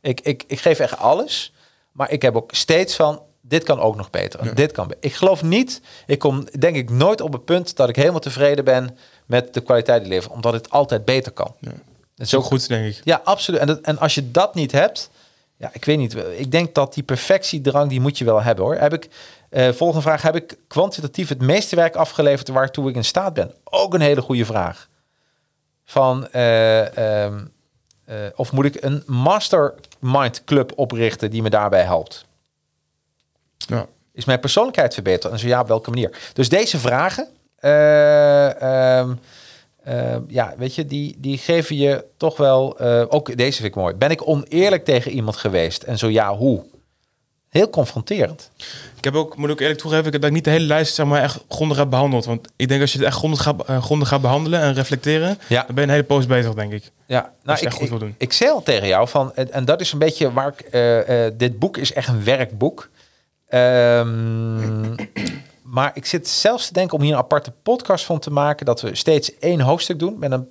Ik, 0.00 0.20
ik, 0.20 0.44
ik 0.46 0.60
geef 0.60 0.78
echt 0.78 0.96
alles. 0.96 1.52
Maar 1.92 2.10
ik 2.10 2.22
heb 2.22 2.36
ook 2.36 2.54
steeds 2.54 2.96
van, 2.96 3.22
dit 3.40 3.64
kan 3.64 3.80
ook 3.80 3.96
nog 3.96 4.10
beter. 4.10 4.54
Dit 4.54 4.72
kan 4.72 4.92
ik 5.00 5.14
geloof 5.14 5.42
niet, 5.42 5.80
ik 6.06 6.18
kom 6.18 6.46
denk 6.58 6.76
ik 6.76 6.90
nooit 6.90 7.20
op 7.20 7.32
het 7.32 7.44
punt 7.44 7.76
dat 7.76 7.88
ik 7.88 7.96
helemaal 7.96 8.20
tevreden 8.20 8.64
ben 8.64 8.98
met 9.26 9.54
de 9.54 9.60
kwaliteit 9.60 10.02
die 10.02 10.12
lever. 10.12 10.30
Omdat 10.30 10.52
het 10.52 10.70
altijd 10.70 11.04
beter 11.04 11.32
kan. 11.32 11.54
Dat 12.14 12.26
is 12.26 12.34
ook 12.34 12.44
goed, 12.44 12.68
denk 12.68 12.86
ik. 12.86 13.00
Ja, 13.04 13.20
absoluut. 13.24 13.60
En, 13.60 13.66
dat, 13.66 13.80
en 13.80 13.98
als 13.98 14.14
je 14.14 14.30
dat 14.30 14.54
niet 14.54 14.72
hebt, 14.72 15.10
ja, 15.56 15.70
ik 15.72 15.84
weet 15.84 15.98
niet. 15.98 16.16
Ik 16.36 16.50
denk 16.50 16.74
dat 16.74 16.94
die 16.94 17.02
perfectiedrang, 17.02 17.88
die 17.88 18.00
moet 18.00 18.18
je 18.18 18.24
wel 18.24 18.42
hebben 18.42 18.64
hoor. 18.64 18.76
Heb 18.76 18.92
ik, 18.92 19.08
eh, 19.50 19.72
volgende 19.72 20.02
vraag, 20.02 20.22
heb 20.22 20.36
ik 20.36 20.56
kwantitatief 20.68 21.28
het 21.28 21.40
meeste 21.40 21.76
werk 21.76 21.94
afgeleverd 21.94 22.48
waartoe 22.48 22.88
ik 22.88 22.94
in 22.94 23.04
staat 23.04 23.34
ben? 23.34 23.54
Ook 23.64 23.94
een 23.94 24.00
hele 24.00 24.20
goede 24.20 24.44
vraag. 24.44 24.88
Van, 25.92 26.28
eh, 26.28 27.24
ehm, 27.24 27.44
eh, 28.04 28.16
of 28.34 28.52
moet 28.52 28.64
ik 28.64 28.82
een 28.82 29.02
mastermind 29.06 30.44
club 30.44 30.72
oprichten 30.76 31.30
die 31.30 31.42
me 31.42 31.50
daarbij 31.50 31.82
helpt? 31.82 32.24
Ja. 33.56 33.86
Is 34.12 34.24
mijn 34.24 34.40
persoonlijkheid 34.40 34.94
verbeterd? 34.94 35.32
En 35.32 35.38
zo 35.38 35.46
ja, 35.46 35.60
op 35.60 35.68
welke 35.68 35.90
manier? 35.90 36.30
Dus 36.32 36.48
deze 36.48 36.78
vragen, 36.78 37.28
eh, 37.56 38.98
ehm, 38.98 39.14
eh, 39.82 40.16
ja, 40.28 40.54
weet 40.56 40.74
je, 40.74 40.86
die, 40.86 41.16
die 41.18 41.38
geven 41.38 41.76
je 41.76 42.04
toch 42.16 42.36
wel... 42.36 42.78
ook 43.08 43.36
deze 43.36 43.60
vind 43.60 43.68
ik 43.68 43.80
mooi. 43.80 43.94
Ben 43.94 44.10
ik 44.10 44.28
oneerlijk 44.28 44.84
tegen 44.84 45.10
iemand 45.10 45.36
geweest? 45.36 45.82
En 45.82 45.98
zo 45.98 46.08
ja, 46.08 46.36
hoe? 46.36 46.64
Heel 47.48 47.70
confronterend. 47.70 48.50
Ik 49.02 49.12
heb 49.12 49.16
ook, 49.16 49.36
moet 49.36 49.50
ook 49.50 49.60
eerlijk 49.60 49.78
toegeven, 49.80 50.12
dat 50.12 50.24
ik 50.24 50.30
niet 50.30 50.44
de 50.44 50.50
hele 50.50 50.64
lijst 50.64 50.94
zeg 50.94 51.06
maar, 51.06 51.22
echt 51.22 51.44
grondig 51.48 51.76
heb 51.76 51.90
behandeld. 51.90 52.24
Want 52.24 52.48
ik 52.56 52.68
denk 52.68 52.80
als 52.80 52.92
je 52.92 52.98
het 52.98 53.06
echt 53.06 53.16
grondig 53.16 53.42
gaat, 53.42 53.64
eh, 53.66 53.82
grondig 53.82 54.08
gaat 54.08 54.20
behandelen 54.20 54.60
en 54.60 54.74
reflecteren, 54.74 55.38
Ja. 55.48 55.56
dan 55.66 55.74
ben 55.74 55.76
je 55.76 55.82
een 55.82 55.88
hele 55.88 56.02
poos 56.02 56.26
bezig, 56.26 56.54
denk 56.54 56.72
ik. 56.72 56.90
Ja, 57.06 57.32
nou, 57.42 57.58
je 57.58 57.64
ik, 57.64 57.68
echt 57.68 57.74
goed 57.74 57.82
ik, 57.84 57.90
wil 57.90 57.98
doen. 57.98 58.14
ik 58.18 58.32
zei 58.32 58.50
al 58.50 58.62
tegen 58.62 58.88
jou 58.88 59.08
van, 59.08 59.34
en, 59.34 59.52
en 59.52 59.64
dat 59.64 59.80
is 59.80 59.92
een 59.92 59.98
beetje 59.98 60.32
waar 60.32 60.48
ik, 60.48 60.60
eh, 60.60 61.26
eh, 61.26 61.32
dit 61.36 61.58
boek 61.58 61.76
is 61.76 61.92
echt 61.92 62.08
een 62.08 62.24
werkboek. 62.24 62.90
Ehm, 63.48 64.94
maar 65.76 65.90
ik 65.94 66.06
zit 66.06 66.28
zelfs 66.28 66.66
te 66.66 66.72
denken 66.72 66.96
om 66.98 67.02
hier 67.04 67.12
een 67.12 67.18
aparte 67.18 67.52
podcast 67.62 68.04
van 68.04 68.18
te 68.18 68.30
maken, 68.30 68.66
dat 68.66 68.80
we 68.80 68.94
steeds 68.96 69.38
één 69.38 69.60
hoofdstuk 69.60 69.98
doen. 69.98 70.16
Met 70.18 70.32
een, 70.32 70.48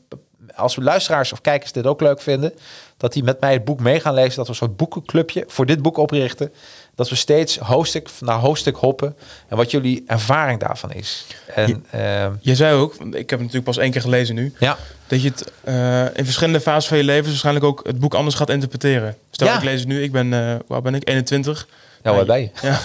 als 0.55 0.75
we 0.75 0.81
luisteraars 0.83 1.31
of 1.33 1.41
kijkers 1.41 1.71
dit 1.71 1.85
ook 1.87 2.01
leuk 2.01 2.21
vinden, 2.21 2.53
dat 3.01 3.13
die 3.13 3.23
met 3.23 3.39
mij 3.39 3.53
het 3.53 3.65
boek 3.65 3.79
mee 3.79 3.99
gaan 3.99 4.13
lezen, 4.13 4.35
dat 4.35 4.45
we 4.45 4.51
een 4.51 4.57
soort 4.57 4.77
boekenclubje 4.77 5.43
voor 5.47 5.65
dit 5.65 5.81
boek 5.81 5.97
oprichten. 5.97 6.51
Dat 6.95 7.09
we 7.09 7.15
steeds 7.15 7.57
hoofdstuk 7.57 8.09
naar 8.19 8.39
hoofdstuk 8.39 8.75
hoppen 8.75 9.15
en 9.47 9.57
wat 9.57 9.71
jullie 9.71 10.03
ervaring 10.07 10.59
daarvan 10.59 10.91
is. 10.91 11.25
En 11.55 11.85
ehm, 11.91 12.31
Jij 12.41 12.55
zei 12.55 12.75
ook, 12.75 12.93
ik 12.93 13.01
heb 13.01 13.29
het 13.29 13.39
natuurlijk 13.39 13.63
pas 13.63 13.77
één 13.77 13.91
keer 13.91 14.01
gelezen 14.01 14.35
nu, 14.35 14.53
ja, 14.59 14.77
dat 15.07 15.21
je 15.21 15.29
het 15.29 15.51
eh, 15.63 16.01
in 16.17 16.23
verschillende 16.25 16.61
fases 16.61 16.87
van 16.87 16.97
je 16.97 17.03
leven 17.03 17.29
waarschijnlijk 17.29 17.65
ook 17.65 17.81
het 17.85 17.99
boek 17.99 18.13
anders 18.13 18.35
gaat 18.35 18.49
interpreteren. 18.49 19.15
Stel, 19.31 19.47
Ja. 19.47 19.57
ik 19.57 19.63
lees 19.63 19.79
het 19.79 19.87
nu, 19.89 20.03
ik 20.03 20.11
ben, 20.11 20.33
eh 20.33 20.55
waar 20.67 20.81
ben 20.81 20.95
ik, 20.95 21.07
21. 21.09 21.67
Nou 22.03 22.15
waar 22.15 22.25
ben 22.25 22.39
je? 22.41 22.49
Ja, 22.61 22.79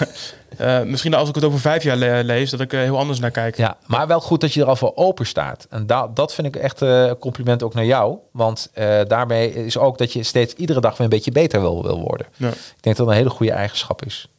eh, 0.57 0.85
misschien 0.87 1.13
als 1.13 1.29
ik 1.29 1.35
het 1.35 1.43
over 1.43 1.59
vijf 1.59 1.83
jaar 1.83 1.95
le- 1.95 2.21
lees, 2.23 2.49
dat 2.49 2.59
ik 2.59 2.73
er 2.73 2.79
heel 2.79 2.97
anders 2.97 3.19
naar 3.19 3.31
kijk. 3.31 3.57
Ja, 3.57 3.77
maar 3.85 4.07
wel 4.07 4.19
goed 4.21 4.41
dat 4.41 4.53
je 4.53 4.61
er 4.61 4.67
al 4.67 4.75
voor 4.75 4.91
open 4.95 5.25
staat. 5.25 5.67
En 5.69 5.85
da 5.87 6.07
dat 6.13 6.33
vind 6.33 6.47
ik 6.47 6.55
echt 6.55 6.81
eh, 6.81 7.05
een 7.05 7.17
compliment 7.17 7.63
ook 7.63 7.73
naar 7.73 7.85
jou. 7.85 8.17
Want 8.31 8.69
eh, 8.73 8.99
daarmee 9.07 9.65
is 9.65 9.77
ook 9.77 9.97
dat 9.97 10.13
je 10.13 10.23
steeds 10.23 10.53
iedere 10.53 10.79
dag 10.81 10.91
weer 10.91 11.01
een 11.01 11.09
beetje 11.09 11.31
beter 11.31 11.61
wil, 11.61 11.83
wil 11.83 11.99
worden. 12.01 12.27
Ja. 12.35 12.47
Ik 12.47 12.53
denk 12.81 12.95
dat 12.95 12.97
dat 12.97 13.07
een 13.07 13.13
hele 13.13 13.29
goede 13.29 13.51
eigenschap 13.51 14.05
is. 14.05 14.29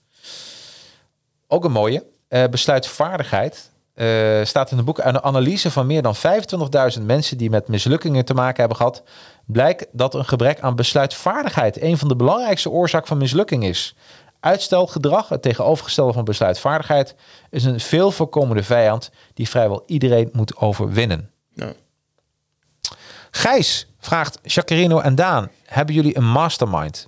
Ook 1.47 1.65
een 1.65 1.73
mooie. 1.73 2.05
eh, 2.29 2.45
besluitvaardigheid. 2.51 3.71
eh, 3.95 4.07
staat 4.45 4.71
in 4.71 4.77
het 4.77 4.87
boek. 4.87 4.99
Een 4.99 5.23
analyse 5.23 5.71
van 5.71 5.87
meer 5.87 6.03
dan 6.03 6.15
25.000 6.97 7.03
mensen 7.07 7.37
die 7.39 7.51
met 7.51 7.69
mislukkingen 7.69 8.25
te 8.25 8.35
maken 8.35 8.57
hebben 8.59 8.77
gehad. 8.77 9.03
Blijkt 9.47 9.87
dat 9.93 10.15
een 10.15 10.25
gebrek 10.25 10.61
aan 10.61 10.77
besluitvaardigheid 10.77 11.83
een 11.83 11.99
van 11.99 12.09
de 12.09 12.17
belangrijkste 12.17 12.71
oorzaken 12.71 13.09
van 13.09 13.19
mislukking 13.19 13.65
is. 13.65 13.95
Uitstelgedrag, 14.41 15.29
het 15.29 15.43
tegenovergestelde 15.43 16.13
van 16.13 16.25
besluitvaardigheid, 16.25 17.15
is 17.51 17.65
een 17.65 17.81
veel 17.81 18.11
voorkomende 18.11 18.63
vijand 18.63 19.11
die 19.35 19.49
vrijwel 19.49 19.83
iedereen 19.87 20.29
moet 20.33 20.57
overwinnen. 20.57 21.31
Ja. 21.55 21.73
Gijs 23.31 23.87
vraagt 23.99 24.39
Jacarino 24.43 25.01
en 25.01 25.15
Daan, 25.15 25.51
hebben 25.65 25.95
jullie 25.95 26.17
een 26.17 26.31
mastermind? 26.31 27.07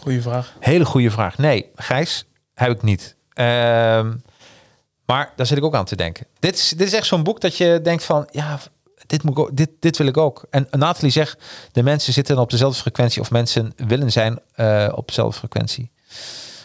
Goeie 0.00 0.22
vraag. 0.22 0.56
Hele 0.60 0.84
goede 0.84 1.10
vraag. 1.10 1.38
Nee, 1.38 1.70
Gijs, 1.74 2.26
heb 2.54 2.70
ik 2.70 2.82
niet. 2.82 3.16
Ehm, 3.32 4.14
maar 5.06 5.32
daar 5.36 5.46
zit 5.46 5.58
ik 5.58 5.64
ook 5.64 5.74
aan 5.74 5.84
te 5.84 5.96
denken. 5.96 6.26
Dit 6.38 6.54
is, 6.54 6.68
dit 6.68 6.86
is 6.86 6.92
echt 6.92 7.06
zo'n 7.06 7.22
boek 7.22 7.40
dat 7.40 7.56
je 7.56 7.80
denkt 7.82 8.04
van, 8.04 8.28
ja, 8.30 8.58
dit, 9.06 9.22
moet 9.22 9.32
ik 9.32 9.38
ook, 9.38 9.56
dit, 9.56 9.70
dit 9.78 9.96
wil 9.96 10.06
ik 10.06 10.16
ook. 10.16 10.44
En 10.50 10.66
Nathalie 10.70 11.10
zegt, 11.10 11.42
de 11.72 11.82
mensen 11.82 12.12
zitten 12.12 12.38
op 12.38 12.50
dezelfde 12.50 12.80
frequentie 12.80 13.20
of 13.20 13.30
mensen 13.30 13.72
willen 13.76 14.12
zijn 14.12 14.38
eh, 14.54 14.88
op 14.94 15.06
dezelfde 15.06 15.38
frequentie. 15.38 15.90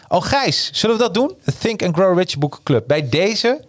Oh, 0.08 0.22
Gijs, 0.22 0.70
zullen 0.72 0.96
we 0.96 1.02
dat 1.02 1.14
doen? 1.14 1.36
The 1.44 1.58
Think 1.58 1.82
and 1.82 1.94
Grow 1.94 2.18
Rich 2.18 2.38
Book 2.38 2.60
Club. 2.62 2.86
Bij 2.86 3.08
deze 3.08 3.60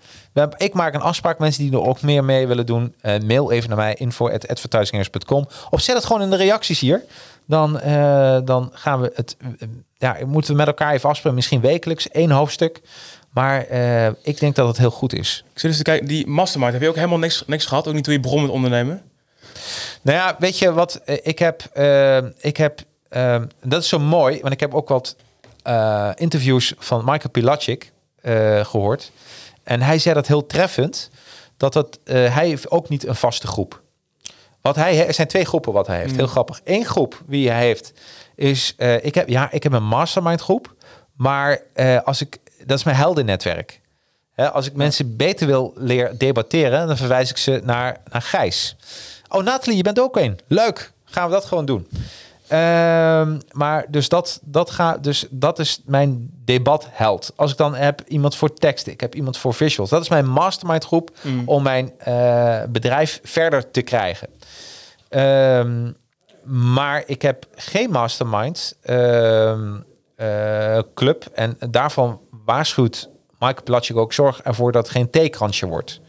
ik 0.57 0.73
maak 0.73 0.93
een 0.93 1.01
afspraak. 1.01 1.39
Mensen 1.39 1.63
die 1.63 1.71
er 1.71 1.86
ook 1.86 2.01
meer 2.01 2.23
mee 2.23 2.47
willen 2.47 2.65
doen, 2.65 2.95
eh, 3.01 3.19
mail 3.19 3.51
even 3.51 3.69
naar 3.69 3.77
mij. 3.77 3.93
info.advertisingers.com. 3.93 5.47
Of 5.69 5.82
zet 5.82 5.95
het 5.95 6.05
gewoon 6.05 6.21
in 6.21 6.30
de 6.30 6.36
reacties 6.36 6.80
hier. 6.80 7.03
Dan, 7.45 7.80
eh, 7.80 8.38
dan 8.43 8.71
gaan 8.73 9.01
we 9.01 9.11
het... 9.15 9.38
eh, 9.39 9.67
ja, 9.97 10.17
moeten 10.25 10.51
we 10.51 10.57
met 10.57 10.67
elkaar 10.67 10.93
even 10.93 11.09
afspreken. 11.09 11.36
Misschien 11.36 11.61
wekelijks, 11.61 12.09
één 12.09 12.32
hoofdstuk. 12.32 12.82
Maar 13.34 13.67
ik 14.21 14.39
denk 14.39 14.55
dat 14.55 14.67
het 14.67 14.77
heel 14.77 14.91
goed 14.91 15.13
is. 15.13 15.43
Ik 15.53 15.59
zit 15.59 15.69
dus 15.69 15.77
te 15.77 15.84
kijken, 15.84 16.07
die 16.07 16.27
mastermind, 16.27 16.73
heb 16.73 16.82
je 16.82 16.88
ook 16.89 16.95
helemaal 16.95 17.17
niks, 17.17 17.43
niks 17.47 17.65
gehad? 17.65 17.88
Ook 17.88 17.93
niet 17.93 18.03
toen 18.03 18.13
je 18.13 18.19
begon 18.19 18.41
met 18.41 18.51
ondernemen? 18.51 19.01
Nou 20.01 20.17
ja, 20.17 20.36
weet 20.39 20.57
je 20.59 20.73
wat? 20.73 21.01
Ik 21.05 21.39
heb, 21.39 21.61
ik 22.38 22.57
heb 22.57 22.82
dat 23.63 23.82
is 23.82 23.88
zo 23.88 23.99
mooi, 23.99 24.39
want 24.41 24.53
ik 24.53 24.59
heb 24.59 24.73
ook 24.73 24.89
wat 24.89 25.15
eh, 25.70 26.09
interviews 26.15 26.74
van 26.78 26.99
Michael 27.05 27.30
Pilacic 27.32 27.91
eh, 28.22 28.65
gehoord. 28.65 29.11
En 29.63 29.82
hij 29.82 29.99
zei 29.99 30.15
dat 30.15 30.28
heel 30.28 30.45
treffend, 30.45 31.09
dat 31.57 31.74
het, 31.74 31.99
eh, 32.03 32.36
hij 32.36 32.47
heeft 32.47 32.72
ook 32.72 32.89
niet 32.89 33.07
een 33.07 33.15
vaste 33.15 33.47
groep. 33.47 33.82
Wat 34.61 34.76
hij, 34.76 35.07
er 35.07 35.13
zijn 35.13 35.28
twee 35.28 35.45
groepen 35.45 35.74
wat 35.74 35.88
hij 35.88 35.97
heeft. 35.97 36.15
Heel 36.15 36.28
grappig. 36.28 36.61
Eén 36.63 36.86
groep 36.86 37.22
wie 37.26 37.49
hij 37.49 37.59
heeft 37.59 37.93
is, 38.36 38.76
ik 39.01 39.15
heb, 39.15 39.30
ja, 39.30 39.51
ik 39.51 39.63
heb 39.63 39.72
een 39.74 39.84
mastermind 39.84 40.41
groep, 40.41 40.76
maar 41.15 41.61
als 42.03 42.22
ik, 42.22 42.38
dat 42.65 42.78
is 42.78 42.84
mijn 42.84 42.97
heldennetwerk. 42.97 43.82
Hè, 44.34 44.51
als 44.51 44.65
ik 44.65 44.74
mensen 44.74 45.17
beter 45.17 45.47
wil 45.47 45.74
leren 45.76 46.17
debatteren, 46.17 46.88
dan 46.88 46.97
verwijs 46.97 47.30
ik 47.30 47.38
ze 47.38 47.61
naar, 47.63 47.97
naar 48.11 48.22
Gijs. 48.22 48.76
Oh, 49.28 49.43
Nathalie, 49.43 49.78
je 49.78 49.84
bent 49.84 49.99
ook 49.99 50.17
een. 50.17 50.39
Leuk. 50.47 50.91
Gaan 51.05 51.28
we 51.28 51.34
dat 51.34 51.45
gewoon 51.45 51.65
doen. 51.65 51.88
Ehm, 52.50 53.39
maar 53.52 53.86
dus 53.89 54.10
dat, 54.10 54.39
dat, 54.43 54.70
ga, 54.70 54.97
dus 54.97 55.28
dat 55.30 55.60
is 55.60 55.82
mijn 55.86 56.30
debatheld. 56.45 57.32
Als 57.36 57.52
ik 57.52 57.58
dan 57.58 57.76
heb 57.76 58.02
iemand 58.08 58.36
voor 58.36 58.54
teksten, 58.54 58.91
ik 58.91 59.02
heb 59.02 59.16
iemand 59.16 59.38
voor 59.38 59.54
visuals. 59.54 59.89
Dat 59.89 60.02
is 60.02 60.10
mijn 60.10 60.30
mastermind 60.30 60.86
groep 60.86 61.12
om 61.45 61.64
mijn 61.64 61.91
eh, 61.97 62.62
bedrijf 62.70 63.20
verder 63.24 63.72
te 63.72 63.82
krijgen. 63.82 64.28
Ehm, 65.10 65.91
maar 66.43 67.04
ik 67.06 67.22
heb 67.22 67.45
geen 67.56 67.91
mastermind 67.91 68.78
ehm, 68.82 69.76
eh, 70.16 70.80
club. 70.93 71.26
En 71.34 71.58
daarvan 71.70 72.22
waarschuwt 72.45 73.10
Michael 73.39 73.64
Platschik 73.64 73.97
ook... 73.97 74.14
zorg 74.14 74.41
ervoor 74.41 74.72
dat 74.72 74.84
het 74.84 74.95
geen 74.95 75.10
theekransje 75.10 75.68
wordt. 75.68 76.02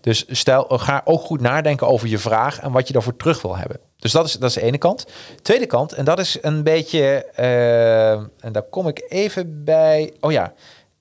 Dus 0.00 0.24
stel, 0.28 0.64
ga 0.68 1.00
ook 1.04 1.20
goed 1.20 1.40
nadenken 1.40 1.86
over 1.86 2.08
je 2.08 2.18
vraag... 2.18 2.58
en 2.60 2.72
wat 2.72 2.86
je 2.86 2.92
daarvoor 2.92 3.16
terug 3.16 3.42
wil 3.42 3.56
hebben. 3.56 3.80
Dus 3.98 4.12
dat 4.12 4.26
is, 4.26 4.32
dat 4.32 4.48
is 4.48 4.54
de 4.54 4.62
ene 4.62 4.78
kant. 4.78 5.06
Tweede 5.42 5.66
kant, 5.66 5.92
en 5.92 6.04
dat 6.04 6.18
is 6.18 6.38
een 6.40 6.62
beetje... 6.62 7.24
eh, 7.34 8.10
en 8.10 8.52
daar 8.52 8.62
kom 8.70 8.88
ik 8.88 9.04
even 9.08 9.64
bij... 9.64 10.12
Oh 10.20 10.32
ja, 10.32 10.52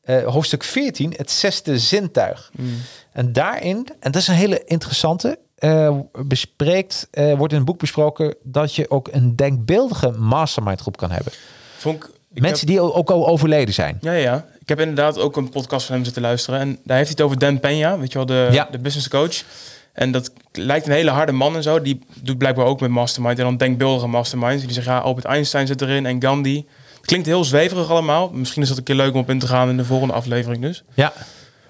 eh, 0.01 0.23
hoofdstuk 0.25 0.63
14, 0.63 1.13
het 1.17 1.31
zesde 1.31 1.79
zintuig. 1.79 2.51
En 3.11 3.33
daarin, 3.33 3.87
en 3.99 4.11
dat 4.11 4.21
is 4.21 4.27
een 4.27 4.33
hele 4.35 4.61
interessante, 4.65 5.39
eh, 5.55 5.99
bespreekt, 6.25 7.07
wordt 7.11 7.51
in 7.53 7.57
het 7.59 7.67
boek 7.67 7.79
besproken 7.79 8.35
dat 8.43 8.75
je 8.75 8.89
ook 8.89 9.07
een 9.11 9.35
denkbeeldige 9.35 10.11
mastermind 10.11 10.81
groep 10.81 10.97
kan 10.97 11.11
hebben. 11.11 11.33
Vond 11.77 12.03
ik, 12.03 12.09
ik 12.33 12.41
Mensen 12.41 12.67
heb- 12.67 12.75
die 12.77 12.93
ook 12.93 13.09
al 13.09 13.27
overleden 13.27 13.73
zijn. 13.73 13.97
Ja, 14.01 14.11
ja. 14.11 14.45
Ik 14.59 14.69
heb 14.69 14.79
inderdaad 14.79 15.17
ook 15.19 15.37
een 15.37 15.49
podcast 15.49 15.85
van 15.85 15.95
hem 15.95 16.03
zitten 16.03 16.21
luisteren. 16.21 16.59
En 16.59 16.79
daar 16.83 16.97
heeft 16.97 17.09
hij 17.17 17.17
het 17.17 17.21
over 17.21 17.39
Dan 17.39 17.57
Peña, 17.57 17.99
weet 17.99 18.11
je 18.11 18.17
wel, 18.17 18.25
de, 18.25 18.47
Ja. 18.51 18.67
de 18.71 18.79
business 18.79 19.07
coach. 19.09 19.43
En 19.93 20.11
dat 20.11 20.31
lijkt 20.57 20.87
een 20.87 20.93
hele 20.93 21.09
harde 21.11 21.31
man 21.31 21.55
en 21.55 21.63
zo. 21.63 21.81
Die 21.81 21.99
doet 22.21 22.37
blijkbaar 22.37 22.65
ook 22.65 22.79
met 22.79 22.89
mastermind. 22.89 23.37
En 23.39 23.43
dan 23.43 23.57
denkbeeldige 23.57 24.07
masterminds. 24.07 24.63
Die 24.63 24.73
zeggen, 24.73 24.93
ja, 24.93 24.99
Albert 24.99 25.25
Einstein 25.25 25.67
zit 25.67 25.81
erin 25.81 26.05
en 26.05 26.21
Gandhi. 26.21 26.65
Het 26.95 27.05
klinkt 27.05 27.25
heel 27.25 27.43
zweverig 27.43 27.89
allemaal. 27.89 28.29
Misschien 28.33 28.61
is 28.61 28.67
dat 28.67 28.77
een 28.77 28.83
keer 28.83 28.95
leuk 28.95 29.13
om 29.13 29.19
op 29.19 29.29
in 29.29 29.39
te 29.39 29.47
gaan 29.47 29.69
in 29.69 29.77
de 29.77 29.85
volgende 29.85 30.13
aflevering 30.13 30.61
dus. 30.61 30.83
Ja, 30.93 31.13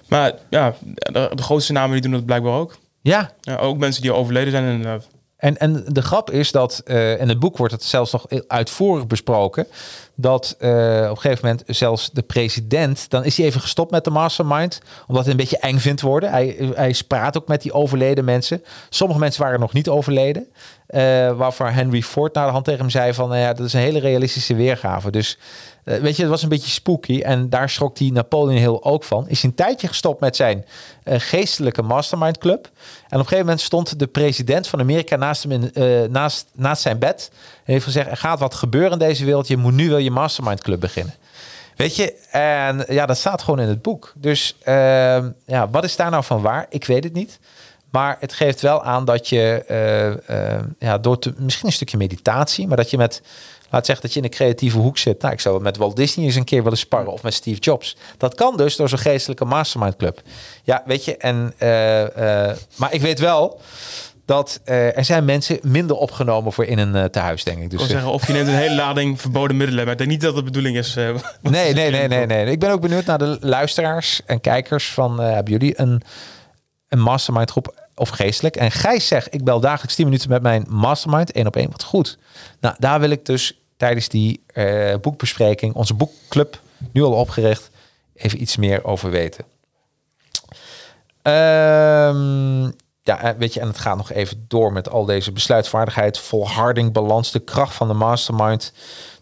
Maar 0.08 0.32
ja, 0.50 0.74
de, 0.94 1.30
de 1.34 1.42
grootste 1.42 1.72
namen 1.72 1.92
die 1.92 2.00
doen 2.02 2.12
dat 2.12 2.24
blijkbaar 2.26 2.52
ook. 2.52 2.76
ja. 3.02 3.30
Ja, 3.40 3.56
ook 3.56 3.78
mensen 3.78 4.02
die 4.02 4.12
overleden 4.12 4.50
zijn 4.50 4.64
inderdaad. 4.70 5.06
En, 5.36 5.56
en 5.56 5.84
de 5.88 6.02
grap 6.02 6.30
is 6.30 6.52
dat, 6.52 6.82
eh 6.84 7.20
in 7.20 7.28
het 7.28 7.38
boek 7.38 7.56
wordt 7.56 7.72
het 7.72 7.82
zelfs 7.82 8.12
nog 8.12 8.26
uitvoerig 8.46 9.06
besproken, 9.06 9.66
dat 10.14 10.54
eh, 10.58 10.70
op 11.04 11.16
een 11.16 11.20
gegeven 11.20 11.46
moment 11.46 11.62
zelfs 11.66 12.10
de 12.10 12.22
president, 12.22 13.10
dan 13.10 13.24
is 13.24 13.36
hij 13.36 13.46
even 13.46 13.60
gestopt 13.60 13.90
met 13.90 14.04
de 14.04 14.10
mastermind, 14.10 14.80
omdat 15.06 15.22
hij 15.22 15.32
een 15.32 15.38
beetje 15.38 15.58
eng 15.58 15.78
vindt 15.78 16.00
worden. 16.00 16.30
Hij, 16.30 16.72
hij 16.74 16.94
praat 17.08 17.36
ook 17.36 17.48
met 17.48 17.62
die 17.62 17.72
overleden 17.72 18.24
mensen. 18.24 18.62
Sommige 18.88 19.20
mensen 19.20 19.42
waren 19.42 19.60
nog 19.60 19.72
niet 19.72 19.88
overleden, 19.88 20.46
eh, 20.86 21.00
waarvan 21.36 21.72
Henry 21.72 22.02
Ford 22.02 22.34
naar 22.34 22.46
de 22.46 22.52
hand 22.52 22.64
tegen 22.64 22.80
hem 22.80 22.90
zei 22.90 23.14
van, 23.14 23.28
nou 23.28 23.40
ja, 23.40 23.52
dat 23.52 23.66
is 23.66 23.72
een 23.72 23.80
hele 23.80 23.98
realistische 23.98 24.54
weergave. 24.54 25.10
Dus 25.10 25.38
weet 25.86 26.16
je, 26.16 26.22
het 26.22 26.30
was 26.30 26.42
een 26.42 26.48
beetje 26.48 26.70
spooky 26.70 27.20
en 27.20 27.48
daar 27.48 27.70
schrok 27.70 27.96
die 27.96 28.12
Napoleon 28.12 28.58
Hill 28.58 28.78
ook 28.80 29.04
van. 29.04 29.28
Is 29.28 29.42
een 29.42 29.54
tijdje 29.54 29.88
gestopt 29.88 30.20
met 30.20 30.36
zijn 30.36 30.64
eh, 31.02 31.20
geestelijke 31.20 31.82
mastermind 31.82 32.38
club. 32.38 32.64
En 32.64 32.70
op 33.06 33.12
een 33.12 33.18
gegeven 33.18 33.38
moment 33.38 33.60
stond 33.60 33.98
de 33.98 34.06
president 34.06 34.68
van 34.68 34.80
Amerika 34.80 35.16
naast 35.16 35.42
hem 35.42 35.52
in, 35.52 35.72
eh, 35.74 36.08
naast, 36.08 36.46
naast 36.54 36.82
zijn 36.82 36.98
bed. 36.98 37.30
En 37.64 37.72
heeft 37.72 37.84
gezegd, 37.84 38.10
er 38.10 38.16
gaat 38.16 38.38
wat 38.38 38.54
gebeuren 38.54 38.92
in 38.92 38.98
deze 38.98 39.24
wereld. 39.24 39.48
Je 39.48 39.56
moet 39.56 39.74
nu 39.74 39.88
wel 39.88 39.98
je 39.98 40.10
mastermind 40.10 40.62
club 40.62 40.80
beginnen. 40.80 41.14
Weet 41.76 41.96
je, 41.96 42.14
en 42.30 42.84
ja, 42.88 43.06
dat 43.06 43.16
staat 43.16 43.42
gewoon 43.42 43.60
in 43.60 43.68
het 43.68 43.82
boek. 43.82 44.12
Dus 44.16 44.56
ehm, 44.62 45.30
ja, 45.46 45.70
wat 45.70 45.84
is 45.84 45.96
daar 45.96 46.10
nou 46.10 46.24
van 46.24 46.42
waar? 46.42 46.66
Ik 46.68 46.84
weet 46.84 47.04
het 47.04 47.12
niet. 47.12 47.38
Maar 47.96 48.16
het 48.20 48.32
geeft 48.32 48.60
wel 48.60 48.82
aan 48.82 49.04
dat 49.04 49.28
je 49.28 49.64
eh, 49.66 50.54
eh, 50.56 50.62
ja, 50.78 50.98
door 50.98 51.18
te, 51.18 51.34
misschien 51.38 51.66
een 51.66 51.72
stukje 51.72 51.96
meditatie, 51.96 52.66
maar 52.66 52.76
dat 52.76 52.90
je 52.90 52.96
met, 52.96 53.22
laat 53.70 53.86
zeggen 53.86 54.04
dat 54.04 54.14
je 54.14 54.20
in 54.20 54.30
de 54.30 54.36
creatieve 54.36 54.78
hoek 54.78 54.98
zit. 54.98 55.22
Nou, 55.22 55.32
ik 55.32 55.40
zou 55.40 55.62
met 55.62 55.76
Walt 55.76 55.96
Disney 55.96 56.26
eens 56.26 56.34
een 56.34 56.44
keer 56.44 56.62
willen 56.62 56.78
sparren 56.78 57.12
of 57.12 57.22
met 57.22 57.34
Steve 57.34 57.60
Jobs. 57.60 57.96
Dat 58.18 58.34
kan 58.34 58.56
dus 58.56 58.76
door 58.76 58.88
zo'n 58.88 58.98
geestelijke 58.98 59.44
mastermind 59.44 59.96
club. 59.96 60.20
Ja, 60.62 60.82
weet 60.86 61.04
je, 61.04 61.16
en, 61.16 61.52
eh, 61.58 61.68
maar 62.76 62.94
ik 62.94 63.00
weet 63.00 63.18
wel 63.18 63.60
dat 64.24 64.60
er 64.64 65.04
zijn 65.04 65.24
mensen 65.24 65.58
minder 65.62 65.96
opgenomen 65.96 66.52
voor 66.52 66.64
in 66.64 66.78
een 66.78 66.94
eh, 66.94 67.04
tehuis, 67.04 67.44
denk 67.44 67.62
ik. 67.62 67.70
Dus, 67.70 67.86
zeggen, 67.86 68.10
of 68.10 68.26
je 68.26 68.32
neemt 68.32 68.48
een 68.48 68.54
hele 68.54 68.74
lading 68.74 69.20
verboden 69.20 69.56
middelen. 69.56 69.84
Maar 69.84 69.92
ik 69.92 69.98
denk 69.98 70.10
niet 70.10 70.20
dat 70.20 70.34
de 70.34 70.42
bedoeling 70.42 70.76
is. 70.76 70.94
Nee, 71.42 71.74
nee, 71.74 71.90
nee, 71.90 72.08
nee, 72.08 72.26
nee. 72.26 72.46
Ik 72.46 72.58
ben 72.58 72.70
ook 72.70 72.80
benieuwd 72.80 73.04
naar 73.04 73.18
de 73.18 73.36
luisteraars 73.40 74.20
en 74.26 74.40
kijkers 74.40 74.92
van 74.92 75.20
hebben 75.20 75.52
jullie 75.52 75.80
een, 75.80 76.02
een 76.88 77.00
mastermind 77.00 77.50
groep 77.50 77.84
of 77.96 78.08
geestelijk? 78.08 78.56
En 78.56 78.70
Gijs 78.70 79.06
zegt, 79.06 79.34
ik 79.34 79.44
bel 79.44 79.60
dagelijks 79.60 79.94
10 79.94 80.04
minuten 80.04 80.30
met 80.30 80.42
mijn 80.42 80.66
mastermind, 80.68 81.32
één 81.32 81.46
op 81.46 81.56
één. 81.56 81.70
Wat 81.70 81.82
goed. 81.82 82.18
Nou, 82.60 82.74
daar 82.78 83.00
wil 83.00 83.10
ik 83.10 83.26
dus 83.26 83.60
tijdens 83.76 84.08
die 84.08 84.42
eh, 84.46 84.94
boekbespreking, 85.00 85.74
onze 85.74 85.94
boekclub, 85.94 86.60
nu 86.92 87.02
al 87.02 87.12
opgericht, 87.12 87.70
even 88.14 88.40
iets 88.40 88.56
meer 88.56 88.84
over 88.84 89.10
weten. 89.10 89.44
Ehm, 91.22 92.62
ja, 93.02 93.20
eh, 93.22 93.30
weet 93.38 93.54
je, 93.54 93.60
en 93.60 93.66
het 93.66 93.78
gaat 93.78 93.96
nog 93.96 94.12
even 94.12 94.44
door 94.48 94.72
met 94.72 94.90
al 94.90 95.04
deze 95.04 95.32
besluitvaardigheid, 95.32 96.18
volharding, 96.18 96.92
balans, 96.92 97.32
de 97.32 97.40
kracht 97.40 97.74
van 97.74 97.88
de 97.88 97.94
mastermind. 97.94 98.72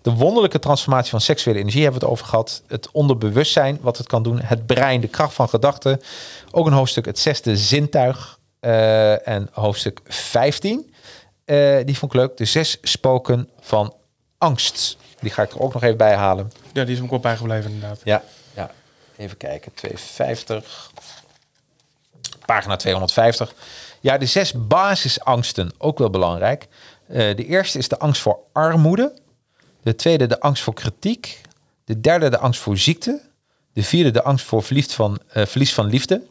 De 0.02 0.12
wonderlijke 0.12 0.58
transformatie 0.58 1.10
van 1.10 1.20
seksuele 1.20 1.58
energie 1.58 1.82
hebben 1.82 2.00
we 2.00 2.06
het 2.06 2.14
over 2.14 2.26
gehad. 2.26 2.62
Het 2.66 2.90
onderbewustzijn, 2.92 3.78
wat 3.80 3.98
het 3.98 4.06
kan 4.06 4.22
doen. 4.22 4.40
Het 4.40 4.66
brein, 4.66 5.00
de 5.00 5.08
kracht 5.08 5.34
van 5.34 5.48
gedachten. 5.48 6.00
Ook 6.50 6.66
een 6.66 6.72
hoofdstuk, 6.72 7.04
het 7.04 7.18
zesde 7.18 7.56
zintuig. 7.56 8.38
Eh, 8.64 9.28
en 9.28 9.48
hoofdstuk 9.52 10.00
15. 10.04 10.94
eh, 11.44 11.76
die 11.84 11.98
vond 11.98 12.12
ik 12.14 12.20
leuk. 12.20 12.36
De 12.36 12.44
zes 12.44 12.78
spoken 12.82 13.48
van 13.60 13.94
angst. 14.38 14.96
Die 15.20 15.30
ga 15.30 15.42
ik 15.42 15.52
er 15.52 15.60
ook 15.60 15.72
nog 15.72 15.82
even 15.82 15.96
bij 15.96 16.14
halen. 16.14 16.52
Ja, 16.72 16.84
die 16.84 16.92
is 16.92 16.98
me 16.98 17.04
ook 17.04 17.10
wel 17.10 17.20
bijgebleven 17.20 17.70
inderdaad. 17.70 18.00
Ja, 18.04 18.22
ja. 18.54 18.70
even 19.16 19.36
kijken. 19.36 19.74
250. 19.74 20.90
Pagina 22.46 22.76
250. 22.76 23.54
Ja, 24.00 24.18
de 24.18 24.26
zes 24.26 24.52
basisangsten, 24.66 25.72
ook 25.78 25.98
wel 25.98 26.10
belangrijk. 26.10 26.66
Eh, 27.06 27.16
de 27.36 27.46
eerste 27.46 27.78
is 27.78 27.88
de 27.88 27.98
angst 27.98 28.22
voor 28.22 28.38
armoede. 28.52 29.14
De 29.82 29.94
tweede 29.94 30.26
de 30.26 30.40
angst 30.40 30.62
voor 30.62 30.74
kritiek. 30.74 31.40
De 31.84 32.00
derde 32.00 32.28
de 32.28 32.38
angst 32.38 32.60
voor 32.60 32.78
ziekte. 32.78 33.20
De 33.72 33.82
vierde 33.82 34.10
de 34.10 34.22
angst 34.22 34.44
voor 34.46 34.62
verliefd 34.62 34.92
van, 34.92 35.18
verlies 35.28 35.74
van 35.74 35.86
liefde. 35.86 36.22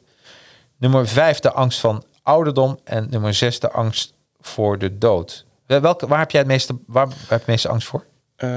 Nummer 0.78 1.08
vijf 1.08 1.40
de 1.40 1.52
angst 1.52 1.80
van 1.80 2.04
ouderdom. 2.24 2.80
En 2.84 3.08
nummer 3.10 3.34
zes 3.34 3.60
de 3.60 3.72
angst 3.72 4.14
voor 4.42 4.78
de 4.78 4.98
dood. 4.98 5.46
Wel- 5.66 5.82
Welke, 5.82 6.08
waar 6.08 6.20
heb 6.20 6.32
jij 6.32 6.40
het 6.40 6.50
meeste, 6.50 6.76
waar 6.88 7.08
heb 7.08 7.16
je 7.28 7.34
het 7.34 7.46
meeste 7.46 7.68
angst 7.70 7.88
voor? 7.88 8.04
Eh, 8.36 8.50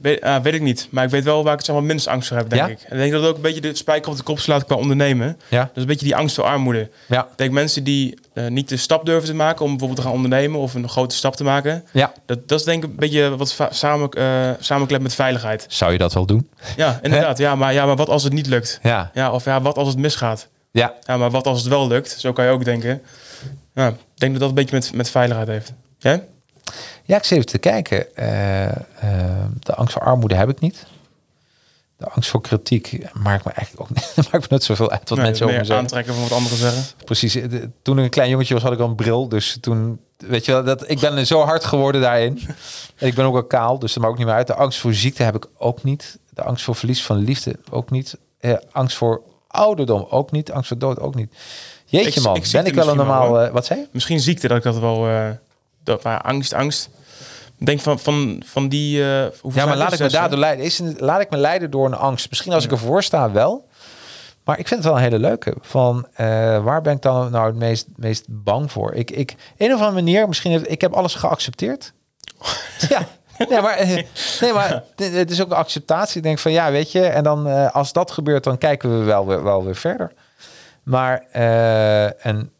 weet, 0.00 0.22
ah, 0.22 0.42
weet 0.42 0.54
ik 0.54 0.60
niet. 0.60 0.88
Maar 0.90 1.04
ik 1.04 1.10
weet 1.10 1.24
wel 1.24 1.42
waar 1.42 1.52
ik 1.52 1.58
het 1.58 1.66
zeg 1.66 1.74
maar, 1.76 1.84
minst 1.84 2.06
angst 2.06 2.28
voor 2.28 2.36
heb, 2.36 2.50
denk 2.50 2.62
Ja? 2.62 2.68
ik. 2.68 2.80
En 2.80 2.92
ik 2.92 2.98
denk 2.98 3.12
dat 3.12 3.20
het 3.20 3.30
ook 3.30 3.36
een 3.36 3.42
beetje 3.42 3.60
de 3.60 3.74
spijker 3.74 4.10
op 4.10 4.16
de 4.16 4.22
kop 4.22 4.38
slaat 4.38 4.64
qua 4.64 4.76
ondernemen. 4.76 5.38
Ja. 5.48 5.58
Dat 5.64 5.70
is 5.74 5.82
een 5.82 5.88
beetje 5.88 6.04
die 6.06 6.16
angst 6.16 6.34
voor 6.34 6.44
armoede. 6.44 6.90
Ja. 7.08 7.22
Ik 7.22 7.36
denk 7.36 7.52
mensen 7.52 7.84
die 7.84 8.18
eh, 8.32 8.46
niet 8.46 8.68
de 8.68 8.76
stap 8.76 9.06
durven 9.06 9.28
te 9.28 9.34
maken 9.34 9.60
om 9.64 9.70
bijvoorbeeld 9.70 10.00
te 10.00 10.06
gaan 10.06 10.14
ondernemen 10.16 10.60
of 10.60 10.74
een 10.74 10.88
grote 10.88 11.14
stap 11.14 11.36
te 11.36 11.44
maken. 11.44 11.84
Ja. 11.92 12.12
Dat, 12.26 12.48
dat 12.48 12.58
is 12.58 12.64
denk 12.64 12.84
ik 12.84 12.90
een 12.90 12.96
beetje 12.96 13.36
wat 13.36 13.56
samen, 13.70 14.10
eh 14.10 14.50
samenklept 14.58 15.02
met 15.02 15.14
veiligheid. 15.14 15.64
Zou 15.68 15.92
je 15.92 15.98
dat 15.98 16.12
wel 16.12 16.26
doen? 16.26 16.50
Ja, 16.76 16.98
inderdaad. 17.02 17.38
Ja 17.46 17.54
maar, 17.54 17.72
ja, 17.72 17.86
maar 17.86 17.96
wat 17.96 18.08
als 18.08 18.22
het 18.24 18.32
niet 18.32 18.46
lukt? 18.46 18.78
Ja. 18.82 19.10
Ja, 19.14 19.32
of 19.32 19.44
ja, 19.44 19.60
wat 19.60 19.76
als 19.76 19.88
het 19.88 19.98
misgaat? 19.98 20.48
Ja. 20.70 20.94
Ja, 21.02 21.16
maar 21.16 21.30
wat 21.30 21.46
als 21.46 21.58
het 21.60 21.68
wel 21.68 21.86
lukt? 21.88 22.10
Zo 22.18 22.32
kan 22.32 22.44
je 22.44 22.50
ook 22.50 22.64
denken. 22.64 23.02
Ja, 23.74 23.88
ik 23.88 23.94
denk 24.14 24.32
dat 24.32 24.40
dat 24.40 24.48
een 24.48 24.54
beetje 24.54 24.76
met, 24.76 24.92
met 24.94 25.10
veiligheid 25.10 25.48
heeft. 25.48 25.72
Jij? 25.98 26.26
Ja, 27.04 27.16
ik 27.16 27.24
zit 27.24 27.32
even 27.38 27.46
te 27.50 27.58
kijken. 27.58 28.16
Eh, 28.16 28.66
eh, 28.66 28.74
de 29.58 29.74
angst 29.74 29.92
voor 29.92 30.02
armoede 30.02 30.34
heb 30.34 30.48
ik 30.48 30.60
niet. 30.60 30.86
de 31.96 32.06
angst 32.08 32.30
voor 32.30 32.40
kritiek 32.40 32.98
maakt 33.12 33.44
me 33.44 33.50
eigenlijk 33.52 33.90
ook 33.90 33.96
niet, 33.96 34.14
maakt 34.32 34.32
me 34.32 34.46
net 34.56 34.64
zoveel 34.64 34.90
uit 34.90 35.08
wat 35.08 35.18
Nee, 35.18 35.26
mensen 35.26 35.46
over 35.46 35.66
me 35.66 35.74
aantrekken 35.74 36.14
van 36.14 36.22
wat 36.22 36.32
anderen 36.32 36.58
zeggen. 36.58 36.82
Precies. 37.04 37.34
eh, 37.34 37.50
de- 37.50 37.70
Toen 37.82 37.98
ik 37.98 38.04
een 38.04 38.10
klein 38.10 38.30
jongetje 38.30 38.54
was, 38.54 38.62
had 38.62 38.72
ik 38.72 38.78
al 38.78 38.88
een 38.88 38.94
bril. 38.94 39.28
Dus 39.28 39.58
toen, 39.60 40.00
weet 40.16 40.44
je 40.44 40.52
wel, 40.52 40.64
dat, 40.64 40.90
ik 40.90 41.00
ben 41.00 41.26
zo 41.26 41.40
hard 41.44 41.64
geworden 41.64 42.00
daarin. 42.00 42.40
En 42.96 43.06
ik 43.06 43.14
ben 43.14 43.24
ook 43.24 43.34
al 43.34 43.44
kaal, 43.44 43.78
dus 43.78 43.92
dat 43.92 43.98
maakt 44.02 44.12
ook 44.12 44.18
niet 44.18 44.26
meer 44.28 44.36
uit. 44.36 44.46
De 44.46 44.54
angst 44.54 44.78
voor 44.78 44.94
ziekte 44.94 45.22
heb 45.22 45.34
ik 45.36 45.46
ook 45.58 45.82
niet. 45.82 46.18
De 46.30 46.42
angst 46.42 46.64
voor 46.64 46.74
verlies 46.74 47.04
van 47.04 47.16
liefde 47.16 47.56
ook 47.70 47.90
niet. 47.90 48.16
Eh, 48.40 48.52
angst 48.72 48.96
voor 48.96 49.20
ouderdom 49.50 50.06
ook 50.10 50.30
niet. 50.30 50.52
Angst 50.52 50.68
voor 50.68 50.78
dood 50.78 51.00
ook 51.00 51.14
niet. 51.14 51.34
Jeetje 51.84 52.20
Ik- 52.20 52.26
man, 52.26 52.36
ik 52.36 52.48
ben 52.52 52.64
ik 52.66 52.74
wel 52.74 52.88
een 52.88 52.96
wel, 52.96 53.04
normaal... 53.06 53.50
wat 53.50 53.66
zei? 53.66 53.86
Misschien 53.92 54.20
ziekte 54.20 54.48
dat 54.48 54.56
ik 54.56 54.62
dat 54.62 54.78
wel... 54.78 55.08
eh 55.08 55.28
dat, 55.84 56.02
maar 56.02 56.20
angst, 56.20 56.52
angst. 56.52 56.88
Denk 57.58 57.80
van, 57.80 57.98
van, 57.98 58.42
van 58.46 58.68
die... 58.68 59.02
eh 59.02 59.26
Ja, 59.52 59.66
maar 59.66 59.76
laat 59.76 59.92
ik 59.92 59.98
me 59.98 60.08
daardoor 60.08 60.38
leiden. 60.38 60.64
Is, 60.64 60.78
een- 60.78 60.96
laat 60.98 61.20
ik 61.20 61.30
me 61.30 61.36
leiden 61.36 61.70
door 61.70 61.86
een 61.86 61.94
angst. 61.94 62.28
Misschien 62.30 62.52
als 62.52 62.64
ik 62.64 62.70
ervoor 62.70 63.02
sta 63.02 63.30
wel. 63.30 63.68
Maar 64.44 64.58
ik 64.58 64.68
vind 64.68 64.80
het 64.80 64.88
wel 64.92 64.98
een 64.98 65.04
hele 65.04 65.18
leuke. 65.18 65.54
Van 65.60 66.06
eh, 66.12 66.26
waar 66.64 66.82
ben 66.82 66.94
ik 66.94 67.02
dan 67.02 67.30
nou 67.30 67.46
het 67.46 67.56
meest, 67.56 67.86
meest 67.96 68.24
bang 68.28 68.72
voor? 68.72 68.92
Ik, 68.94 69.10
ik, 69.10 69.34
een 69.56 69.66
of 69.72 69.78
andere 69.78 69.92
manier, 69.92 70.28
misschien 70.28 70.52
heb 70.52 70.66
ik 70.66 70.80
heb 70.80 70.92
alles 70.92 71.14
geaccepteerd. 71.14 71.92
ja. 72.88 73.06
Nee, 73.48 73.60
maar, 73.60 73.76
eh, 73.76 74.04
nee, 74.40 74.52
maar 74.52 74.84
het 74.96 75.30
is 75.30 75.40
ook 75.42 75.50
een 75.50 75.56
acceptatie. 75.56 76.16
Ik 76.16 76.22
denk 76.22 76.38
van 76.38 76.52
ja, 76.52 76.70
weet 76.70 76.92
je. 76.92 77.06
En 77.06 77.24
dan 77.24 77.46
eh, 77.46 77.74
als 77.74 77.92
dat 77.92 78.10
gebeurt, 78.10 78.44
dan 78.44 78.58
kijken 78.58 78.98
we 78.98 79.04
wel 79.04 79.26
weer, 79.26 79.42
wel 79.42 79.64
weer 79.64 79.76
verder. 79.76 80.12
Maar 80.82 81.26
eh, 81.32 82.26
en 82.26 82.52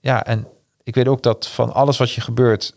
ja, 0.00 0.24
en 0.24 0.46
ik 0.82 0.94
weet 0.94 1.08
ook 1.08 1.22
dat 1.22 1.48
van 1.48 1.72
alles 1.72 1.98
wat 1.98 2.10
je 2.10 2.20
gebeurt, 2.20 2.74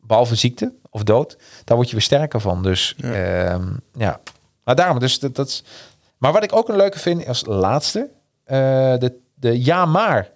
behalve 0.00 0.34
ziekte 0.34 0.72
of 0.90 1.02
dood, 1.02 1.38
daar 1.64 1.76
word 1.76 1.88
je 1.88 1.94
weer 1.94 2.04
sterker 2.04 2.40
van. 2.40 2.62
Dus 2.62 2.94
ja, 2.96 3.60
ja. 3.92 4.20
maar 4.64 4.74
daarom, 4.74 4.98
dus 4.98 5.18
dat, 5.18 5.34
dat 5.34 5.46
is. 5.46 5.64
Maar 6.18 6.32
wat 6.32 6.42
ik 6.42 6.56
ook 6.56 6.68
een 6.68 6.76
leuke 6.76 6.98
vind 6.98 7.26
als 7.26 7.44
laatste, 7.46 8.10
de, 8.44 9.18
de 9.34 9.64
ja 9.64 9.86
maar. 9.86 10.30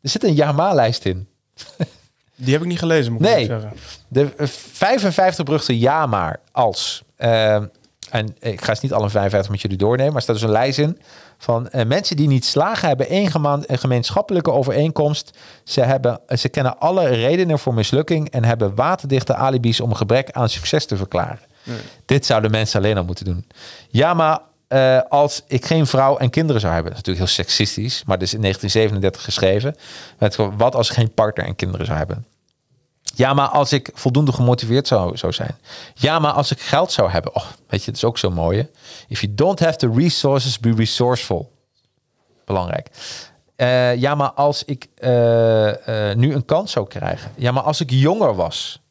Er 0.00 0.08
zit 0.08 0.24
een 0.24 0.34
ja 0.34 0.52
maar 0.52 0.74
lijst 0.74 1.04
in. 1.04 1.28
Die 2.36 2.52
heb 2.52 2.62
ik 2.62 2.68
niet 2.68 2.78
gelezen, 2.78 3.12
moet 3.12 3.22
ik 3.26 3.34
Nee. 3.34 3.44
zeggen. 3.46 3.72
De 4.08 4.32
eh, 4.36 4.46
55 4.72 5.44
beruchte 5.44 5.78
ja 5.78 6.06
maar 6.06 6.40
als. 6.52 7.02
Eh, 7.16 7.54
en 8.10 8.36
ik 8.40 8.64
ga 8.64 8.74
ze 8.74 8.80
niet 8.82 8.92
alle 8.92 9.10
55 9.10 9.50
met 9.50 9.60
jullie 9.60 9.76
doornemen, 9.76 10.06
maar 10.06 10.16
er 10.16 10.22
staat 10.22 10.34
dus 10.36 10.44
een 10.44 10.50
lijst 10.50 10.78
in 10.78 10.98
van 11.38 11.68
eh, 11.68 11.86
mensen 11.86 12.16
die 12.16 12.28
niet 12.28 12.44
slagen 12.44 12.88
hebben 12.88 13.08
één 13.08 13.30
gemeenschappelijke 13.68 14.52
overeenkomst. 14.52 15.38
Ze, 15.64 15.80
hebben, 15.80 16.20
eh, 16.26 16.36
ze 16.36 16.48
kennen 16.48 16.78
alle 16.78 17.06
redenen 17.08 17.58
voor 17.58 17.74
mislukking 17.74 18.30
en 18.30 18.44
hebben 18.44 18.74
waterdichte 18.74 19.34
alibis 19.34 19.80
om 19.80 19.90
een 19.90 19.96
gebrek 19.96 20.30
aan 20.30 20.48
succes 20.48 20.86
te 20.86 20.96
verklaren. 20.96 21.40
Dit 22.06 22.26
zouden 22.26 22.50
mensen 22.50 22.80
alleen 22.80 22.96
al 22.96 23.04
moeten 23.04 23.24
doen. 23.24 23.46
Ja, 23.88 24.14
maar 24.14 24.38
eh, 24.72 25.00
als 25.08 25.42
ik 25.46 25.64
geen 25.66 25.86
vrouw 25.86 26.16
en 26.16 26.30
kinderen 26.30 26.60
zou 26.60 26.72
hebben, 26.72 26.92
dat 26.92 27.00
is 27.00 27.06
natuurlijk 27.06 27.36
heel 27.36 27.44
seksistisch, 27.44 28.04
maar 28.06 28.18
dit 28.18 28.26
is 28.26 28.34
in 28.34 28.40
1937 28.40 29.24
geschreven. 29.24 29.76
Met 30.18 30.36
wat 30.56 30.74
als 30.74 30.88
ik 30.88 30.94
geen 30.94 31.14
partner 31.14 31.46
en 31.46 31.56
kinderen 31.56 31.86
zou 31.86 31.98
hebben? 31.98 32.26
Ja, 33.14 33.34
maar 33.34 33.48
als 33.48 33.72
ik 33.72 33.90
voldoende 33.94 34.32
gemotiveerd 34.32 34.86
zou, 34.86 35.16
zou 35.16 35.32
zijn. 35.32 35.56
Ja, 35.94 36.18
maar 36.18 36.32
als 36.32 36.50
ik 36.50 36.60
geld 36.60 36.92
zou 36.92 37.10
hebben. 37.10 37.34
Oh, 37.34 37.44
weet 37.68 37.80
je, 37.80 37.86
dat 37.86 37.96
is 37.96 38.04
ook 38.04 38.18
zo 38.18 38.30
mooi. 38.30 38.68
If 39.08 39.20
you 39.20 39.34
don't 39.34 39.60
have 39.60 39.76
the 39.76 39.92
resources, 39.94 40.58
be 40.58 40.74
resourceful. 40.74 41.52
Belangrijk. 42.44 42.88
Eh, 43.56 43.94
ja, 43.94 44.14
maar 44.14 44.30
als 44.30 44.64
ik 44.64 44.88
eh, 44.94 45.10
nu 46.14 46.34
een 46.34 46.44
kans 46.44 46.72
zou 46.72 46.86
krijgen. 46.86 47.30
Ja, 47.36 47.52
maar 47.52 47.62
als 47.62 47.80
ik 47.80 47.90
jonger 47.90 48.34
was. 48.34 48.81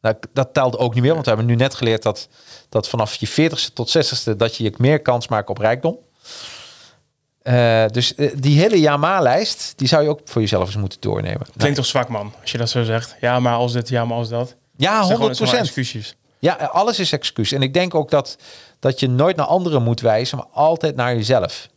Nou, 0.00 0.14
dat 0.32 0.54
telt 0.54 0.78
ook 0.78 0.94
niet 0.94 1.02
meer, 1.02 1.12
want 1.12 1.24
we 1.24 1.30
hebben 1.30 1.48
nu 1.48 1.54
net 1.54 1.74
geleerd 1.74 2.02
dat, 2.02 2.28
dat 2.68 2.88
vanaf 2.88 3.14
je 3.14 3.28
40ste 3.28 3.72
tot 3.72 3.96
60ste 3.96 4.36
dat 4.36 4.56
je 4.56 4.72
meer 4.76 5.02
kans 5.02 5.28
maakt 5.28 5.48
op 5.48 5.58
rijkdom. 5.58 5.98
Eh, 7.42 7.86
dus 7.86 8.14
eh, 8.14 8.30
die 8.36 8.60
hele 8.60 8.80
ja-maar-lijst, 8.80 9.72
die 9.76 9.88
zou 9.88 10.02
je 10.02 10.08
ook 10.08 10.20
voor 10.24 10.40
jezelf 10.40 10.66
eens 10.66 10.76
moeten 10.76 11.00
doornemen. 11.00 11.46
Klinkt 11.56 11.76
toch 11.76 11.86
zwak, 11.86 12.08
man, 12.08 12.32
als 12.40 12.50
je 12.52 12.58
dat 12.58 12.70
zo 12.70 12.82
zegt. 12.84 13.16
Ja, 13.20 13.40
maar 13.40 13.54
als 13.54 13.72
dit, 13.72 13.88
ja, 13.88 14.04
maar 14.04 14.16
als 14.16 14.28
dat. 14.28 14.54
Ja, 14.76 14.90
Zeg 14.92 15.00
gewoon- 15.02 15.16
100 15.16 15.36
zeg 15.36 15.48
gewoon 15.48 15.64
excuses. 15.64 16.16
Ja, 16.38 16.54
alles 16.54 16.98
is 16.98 17.12
excuus. 17.12 17.52
En 17.52 17.62
ik 17.62 17.74
denk 17.74 17.94
ook 17.94 18.10
dat, 18.10 18.36
dat 18.78 19.00
je 19.00 19.08
nooit 19.08 19.36
naar 19.36 19.46
anderen 19.46 19.82
moet 19.82 20.00
wijzen, 20.00 20.38
maar 20.38 20.46
altijd 20.52 20.96
naar 20.96 21.14
jezelf. 21.14 21.68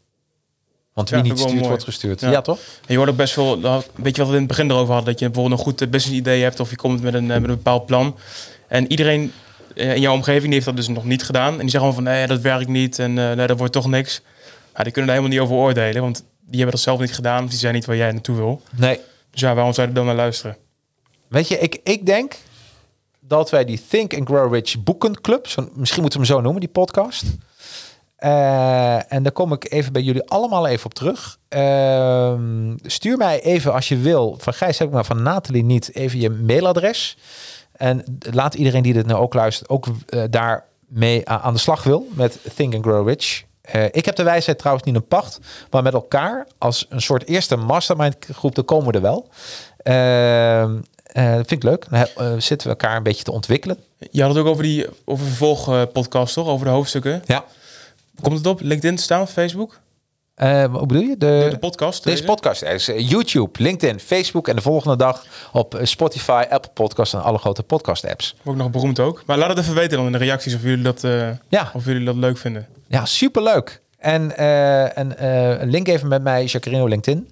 Want 0.93 1.09
wie 1.09 1.17
Ja, 1.19 1.23
niet 1.23 1.37
stuurt, 1.39 1.53
mooi. 1.55 1.67
wordt 1.67 1.83
gestuurd. 1.83 2.19
Ja, 2.21 2.31
Ja. 2.31 2.41
toch? 2.41 2.57
En 2.57 2.85
je 2.87 2.97
hoort 2.97 3.09
ook 3.09 3.15
best 3.15 3.33
veel, 3.33 3.57
nou, 3.57 3.83
weet 3.95 4.15
je 4.15 4.21
wat 4.21 4.29
we 4.29 4.35
in 4.37 4.43
het 4.43 4.49
begin 4.51 4.69
erover 4.71 4.93
hadden, 4.93 5.11
dat 5.11 5.19
je 5.19 5.25
bijvoorbeeld 5.29 5.59
een 5.59 5.65
goed 5.65 5.81
eh, 5.81 5.87
business 5.89 6.17
idee 6.19 6.41
hebt 6.43 6.59
of 6.59 6.69
je 6.69 6.75
komt 6.75 7.01
met 7.01 7.13
een, 7.13 7.31
eh, 7.31 7.39
met 7.39 7.49
een 7.49 7.55
bepaald 7.55 7.85
plan. 7.85 8.15
En 8.67 8.91
iedereen 8.91 9.31
eh, 9.75 9.95
in 9.95 10.01
jouw 10.01 10.13
omgeving 10.13 10.43
die 10.43 10.53
heeft 10.53 10.65
dat 10.65 10.75
dus 10.75 10.87
nog 10.87 11.03
niet 11.05 11.23
gedaan. 11.23 11.53
En 11.53 11.59
die 11.59 11.69
zeggen 11.69 11.79
gewoon 11.79 11.93
van 12.03 12.13
nee, 12.13 12.27
dat 12.27 12.41
werkt 12.41 12.67
niet 12.67 12.99
en 12.99 13.13
nee, 13.13 13.47
dat 13.47 13.57
wordt 13.57 13.73
toch 13.73 13.87
niks. 13.87 14.21
Ja, 14.75 14.83
die 14.83 14.91
kunnen 14.91 15.11
daar 15.11 15.19
helemaal 15.21 15.29
niet 15.37 15.39
over 15.39 15.55
oordelen, 15.65 16.01
want 16.01 16.23
die 16.39 16.55
hebben 16.59 16.71
dat 16.75 16.79
zelf 16.79 16.99
niet 16.99 17.13
gedaan. 17.13 17.43
Of 17.43 17.49
die 17.49 17.59
zijn 17.59 17.73
niet 17.73 17.85
waar 17.85 17.95
jij 17.95 18.11
naartoe 18.11 18.35
wil. 18.35 18.61
Nee. 18.75 18.99
Dus 19.31 19.41
ja, 19.41 19.53
waarom 19.53 19.73
zou 19.73 19.87
je 19.87 19.93
dan 19.93 20.05
naar 20.05 20.15
luisteren? 20.15 20.57
Weet 21.27 21.47
je, 21.47 21.57
ik, 21.59 21.79
ik 21.83 22.05
denk 22.05 22.35
dat 23.19 23.49
wij 23.49 23.65
die 23.65 23.81
Think 23.89 24.13
and 24.17 24.27
Grow 24.27 24.53
Rich 24.53 24.83
boekenclub, 24.83 25.47
zo, 25.47 25.69
misschien 25.73 26.01
moeten 26.01 26.19
we 26.19 26.25
hem 26.25 26.35
zo 26.35 26.41
noemen, 26.41 26.59
die 26.61 26.69
podcast. 26.69 27.23
Eh, 28.21 29.13
en 29.13 29.23
daar 29.23 29.31
kom 29.31 29.53
ik 29.53 29.71
even 29.71 29.93
bij 29.93 30.01
jullie 30.01 30.29
allemaal 30.29 30.67
even 30.67 30.85
op 30.85 30.93
terug. 30.93 31.37
Ehm, 31.47 32.75
stuur 32.83 33.17
mij 33.17 33.41
even 33.41 33.73
als 33.73 33.87
je 33.87 33.97
wil, 33.97 34.35
van 34.39 34.53
Gijs 34.53 34.77
heb 34.77 34.87
ik 34.87 34.93
maar 34.93 35.05
van 35.05 35.23
Nathalie 35.23 35.63
niet, 35.63 35.95
even 35.95 36.19
je 36.19 36.29
mailadres. 36.29 37.17
En 37.71 38.19
laat 38.19 38.53
iedereen 38.53 38.81
die 38.81 38.93
dit 38.93 39.05
nou 39.05 39.21
ook 39.21 39.33
luistert, 39.33 39.69
ook 39.69 39.87
eh, 40.05 40.23
daar 40.29 40.65
mee 40.87 41.29
aan 41.29 41.53
de 41.53 41.59
slag 41.59 41.83
wil 41.83 42.07
met 42.13 42.39
Think 42.55 42.73
and 42.73 42.83
Grow 42.83 43.07
Rich. 43.07 43.43
Eh, 43.61 43.83
ik 43.83 44.05
heb 44.05 44.15
de 44.15 44.23
wijsheid 44.23 44.57
trouwens 44.57 44.85
niet 44.85 44.95
een 44.95 45.07
pacht, 45.07 45.39
maar 45.69 45.83
met 45.83 45.93
elkaar 45.93 46.47
als 46.57 46.85
een 46.89 47.01
soort 47.01 47.27
eerste 47.27 47.55
mastermind 47.55 48.15
groep, 48.31 48.55
dan 48.55 48.65
komen 48.65 48.87
we 48.87 48.93
er 48.93 49.01
wel. 49.01 49.29
Ehm, 49.77 50.79
eh, 51.03 51.35
dat 51.35 51.47
vind 51.47 51.51
ik 51.51 51.63
leuk. 51.63 51.85
Dan 51.89 52.41
zitten 52.41 52.67
we 52.67 52.73
elkaar 52.73 52.95
een 52.95 53.03
beetje 53.03 53.23
te 53.23 53.31
ontwikkelen. 53.31 53.77
Je 54.11 54.21
had 54.21 54.29
het 54.29 54.39
ook 54.39 54.49
over 54.49 54.63
die 54.63 54.87
over 55.05 55.25
vervolgpodcast, 55.25 56.33
toch? 56.33 56.47
Over 56.47 56.65
de 56.65 56.71
hoofdstukken. 56.71 57.23
Ja. 57.25 57.45
Komt 58.21 58.37
het 58.37 58.47
op 58.47 58.61
LinkedIn 58.61 58.95
te 58.95 59.01
staan 59.03 59.21
of 59.21 59.31
Facebook? 59.31 59.79
Eh, 60.35 60.65
wat 60.65 60.87
bedoel 60.87 61.03
je? 61.03 61.17
De, 61.17 61.57
podcast? 61.59 62.03
deze 62.03 62.23
podcast 62.23 62.63
is 62.63 62.87
eh, 62.87 63.09
YouTube, 63.09 63.63
LinkedIn, 63.63 63.99
Facebook 63.99 64.47
en 64.47 64.55
de 64.55 64.61
volgende 64.61 64.95
dag 64.95 65.25
op 65.51 65.75
eh, 65.75 65.85
Spotify, 65.85 66.45
Apple 66.49 66.71
Podcasts 66.73 67.13
en 67.13 67.21
alle 67.21 67.37
grote 67.37 67.63
podcast 67.63 68.05
apps. 68.05 68.35
Ook 68.43 68.55
nog 68.55 68.69
beroemd 68.69 68.99
ook. 68.99 69.23
Maar 69.25 69.37
laat 69.37 69.49
het 69.49 69.57
even 69.57 69.73
weten 69.75 69.97
dan 69.97 70.05
in 70.05 70.11
de 70.11 70.17
reacties 70.17 70.55
of 70.55 70.61
jullie 70.61 70.83
dat, 70.83 71.01
Ja. 71.47 71.71
of 71.73 71.85
jullie 71.85 72.05
dat 72.05 72.15
leuk 72.15 72.37
vinden. 72.37 72.67
Ja, 72.87 73.05
superleuk. 73.05 73.81
En, 73.97 74.37
eh 74.37 74.97
en 74.97 75.15
link 75.69 75.87
even 75.87 76.07
met 76.07 76.23
mij, 76.23 76.45
Jacarino 76.45 76.87
LinkedIn. 76.87 77.29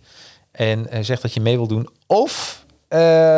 En 0.52 1.06
zeg 1.06 1.22
dat 1.22 1.34
je 1.34 1.42
mee 1.42 1.56
wil 1.56 1.68
doen. 1.68 1.90
Of 2.08 2.66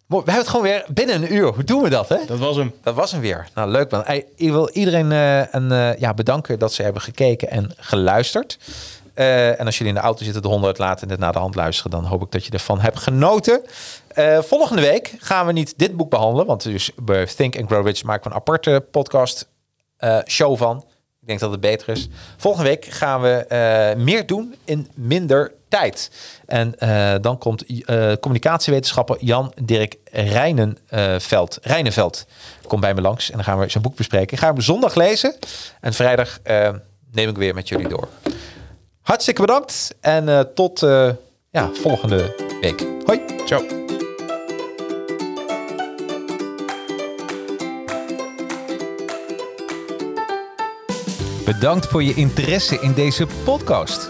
We 0.09 0.15
hebben 0.15 0.35
het 0.35 0.47
gewoon 0.47 0.65
weer 0.65 0.85
binnen 0.87 1.15
een 1.15 1.33
uur. 1.33 1.53
Hoe 1.53 1.63
doen 1.63 1.81
we 1.81 1.89
dat, 1.89 2.09
hè? 2.09 2.17
Dat 2.25 2.39
was 2.39 2.55
hem. 2.55 2.73
Dat 2.83 2.95
was 2.95 3.11
hem 3.11 3.21
weer. 3.21 3.47
Nou, 3.53 3.69
leuk 3.69 3.91
man. 3.91 4.03
Ik 4.35 4.51
wil 4.51 4.69
iedereen 4.69 5.11
eh, 5.11 5.53
een, 5.53 5.71
eh, 5.71 5.97
ja, 5.97 6.13
bedanken 6.13 6.59
dat 6.59 6.73
ze 6.73 6.83
hebben 6.83 7.01
gekeken 7.01 7.49
en 7.49 7.71
geluisterd. 7.77 8.59
Eh, 9.13 9.59
en 9.59 9.65
als 9.65 9.77
jullie 9.77 9.93
in 9.93 9.99
de 9.99 10.05
auto 10.05 10.23
zitten, 10.23 10.41
de 10.41 10.47
honden 10.47 10.67
uitlaten 10.67 11.01
en 11.01 11.07
dit 11.07 11.19
naar 11.19 11.31
de 11.33 11.39
hand 11.39 11.55
luisteren, 11.55 11.91
dan 11.91 12.05
hoop 12.05 12.21
ik 12.21 12.31
dat 12.31 12.45
je 12.45 12.51
ervan 12.51 12.79
hebt 12.79 12.99
genoten. 12.99 13.61
Volgende 14.39 14.81
week 14.81 15.15
gaan 15.19 15.45
we 15.45 15.51
niet 15.51 15.73
dit 15.77 15.97
boek 15.97 16.09
behandelen, 16.09 16.45
want 16.45 16.63
dus 16.63 16.91
bij 16.95 17.25
Think 17.25 17.57
and 17.57 17.69
Grow 17.69 17.85
Rich 17.85 18.03
maken 18.03 18.23
we 18.23 18.29
een 18.29 18.35
aparte 18.35 18.85
podcast 18.91 19.49
show 20.25 20.57
van. 20.57 20.77
Ik 21.21 21.27
denk 21.27 21.39
dat 21.39 21.51
het 21.51 21.61
beter 21.61 21.89
is. 21.89 22.07
Volgende 22.37 22.69
week 22.69 22.85
gaan 22.85 23.21
we 23.21 23.45
meer 23.97 24.25
doen 24.25 24.55
in 24.65 24.87
minder 24.95 25.51
tijd. 25.69 26.11
En 26.45 26.79
eh, 26.79 27.15
dan 27.21 27.37
komt 27.37 27.65
eh, 27.65 28.11
communicatiewetenschapper 28.19 29.17
Jan 29.19 29.53
Dirk 29.63 29.95
Rijnenveld, 30.11 31.59
Rijnenveld 31.61 32.25
komt 32.69 32.81
bij 32.81 32.93
me 32.93 33.01
langs 33.01 33.29
en 33.29 33.35
dan 33.35 33.45
gaan 33.45 33.59
we 33.59 33.69
zijn 33.69 33.83
boek 33.83 33.95
bespreken. 33.95 34.33
Ik 34.33 34.39
ga 34.39 34.47
hem 34.47 34.61
zondag 34.61 34.95
lezen 34.95 35.35
en 35.81 35.93
vrijdag 35.93 36.39
eh, 36.43 36.69
neem 37.11 37.29
ik 37.29 37.37
weer 37.37 37.53
met 37.53 37.69
jullie 37.69 37.87
door. 37.87 38.07
Hartstikke 39.01 39.41
bedankt 39.41 39.95
en 40.01 40.29
eh, 40.29 40.39
tot 40.39 40.83
eh, 40.83 41.09
ja, 41.51 41.69
volgende 41.73 42.35
week. 42.61 42.85
Hoi. 43.05 43.21
Ciao. 43.45 43.63
Bedankt 51.45 51.87
voor 51.87 52.03
je 52.03 52.13
interesse 52.13 52.79
in 52.79 52.93
deze 52.93 53.27
podcast. 53.43 54.09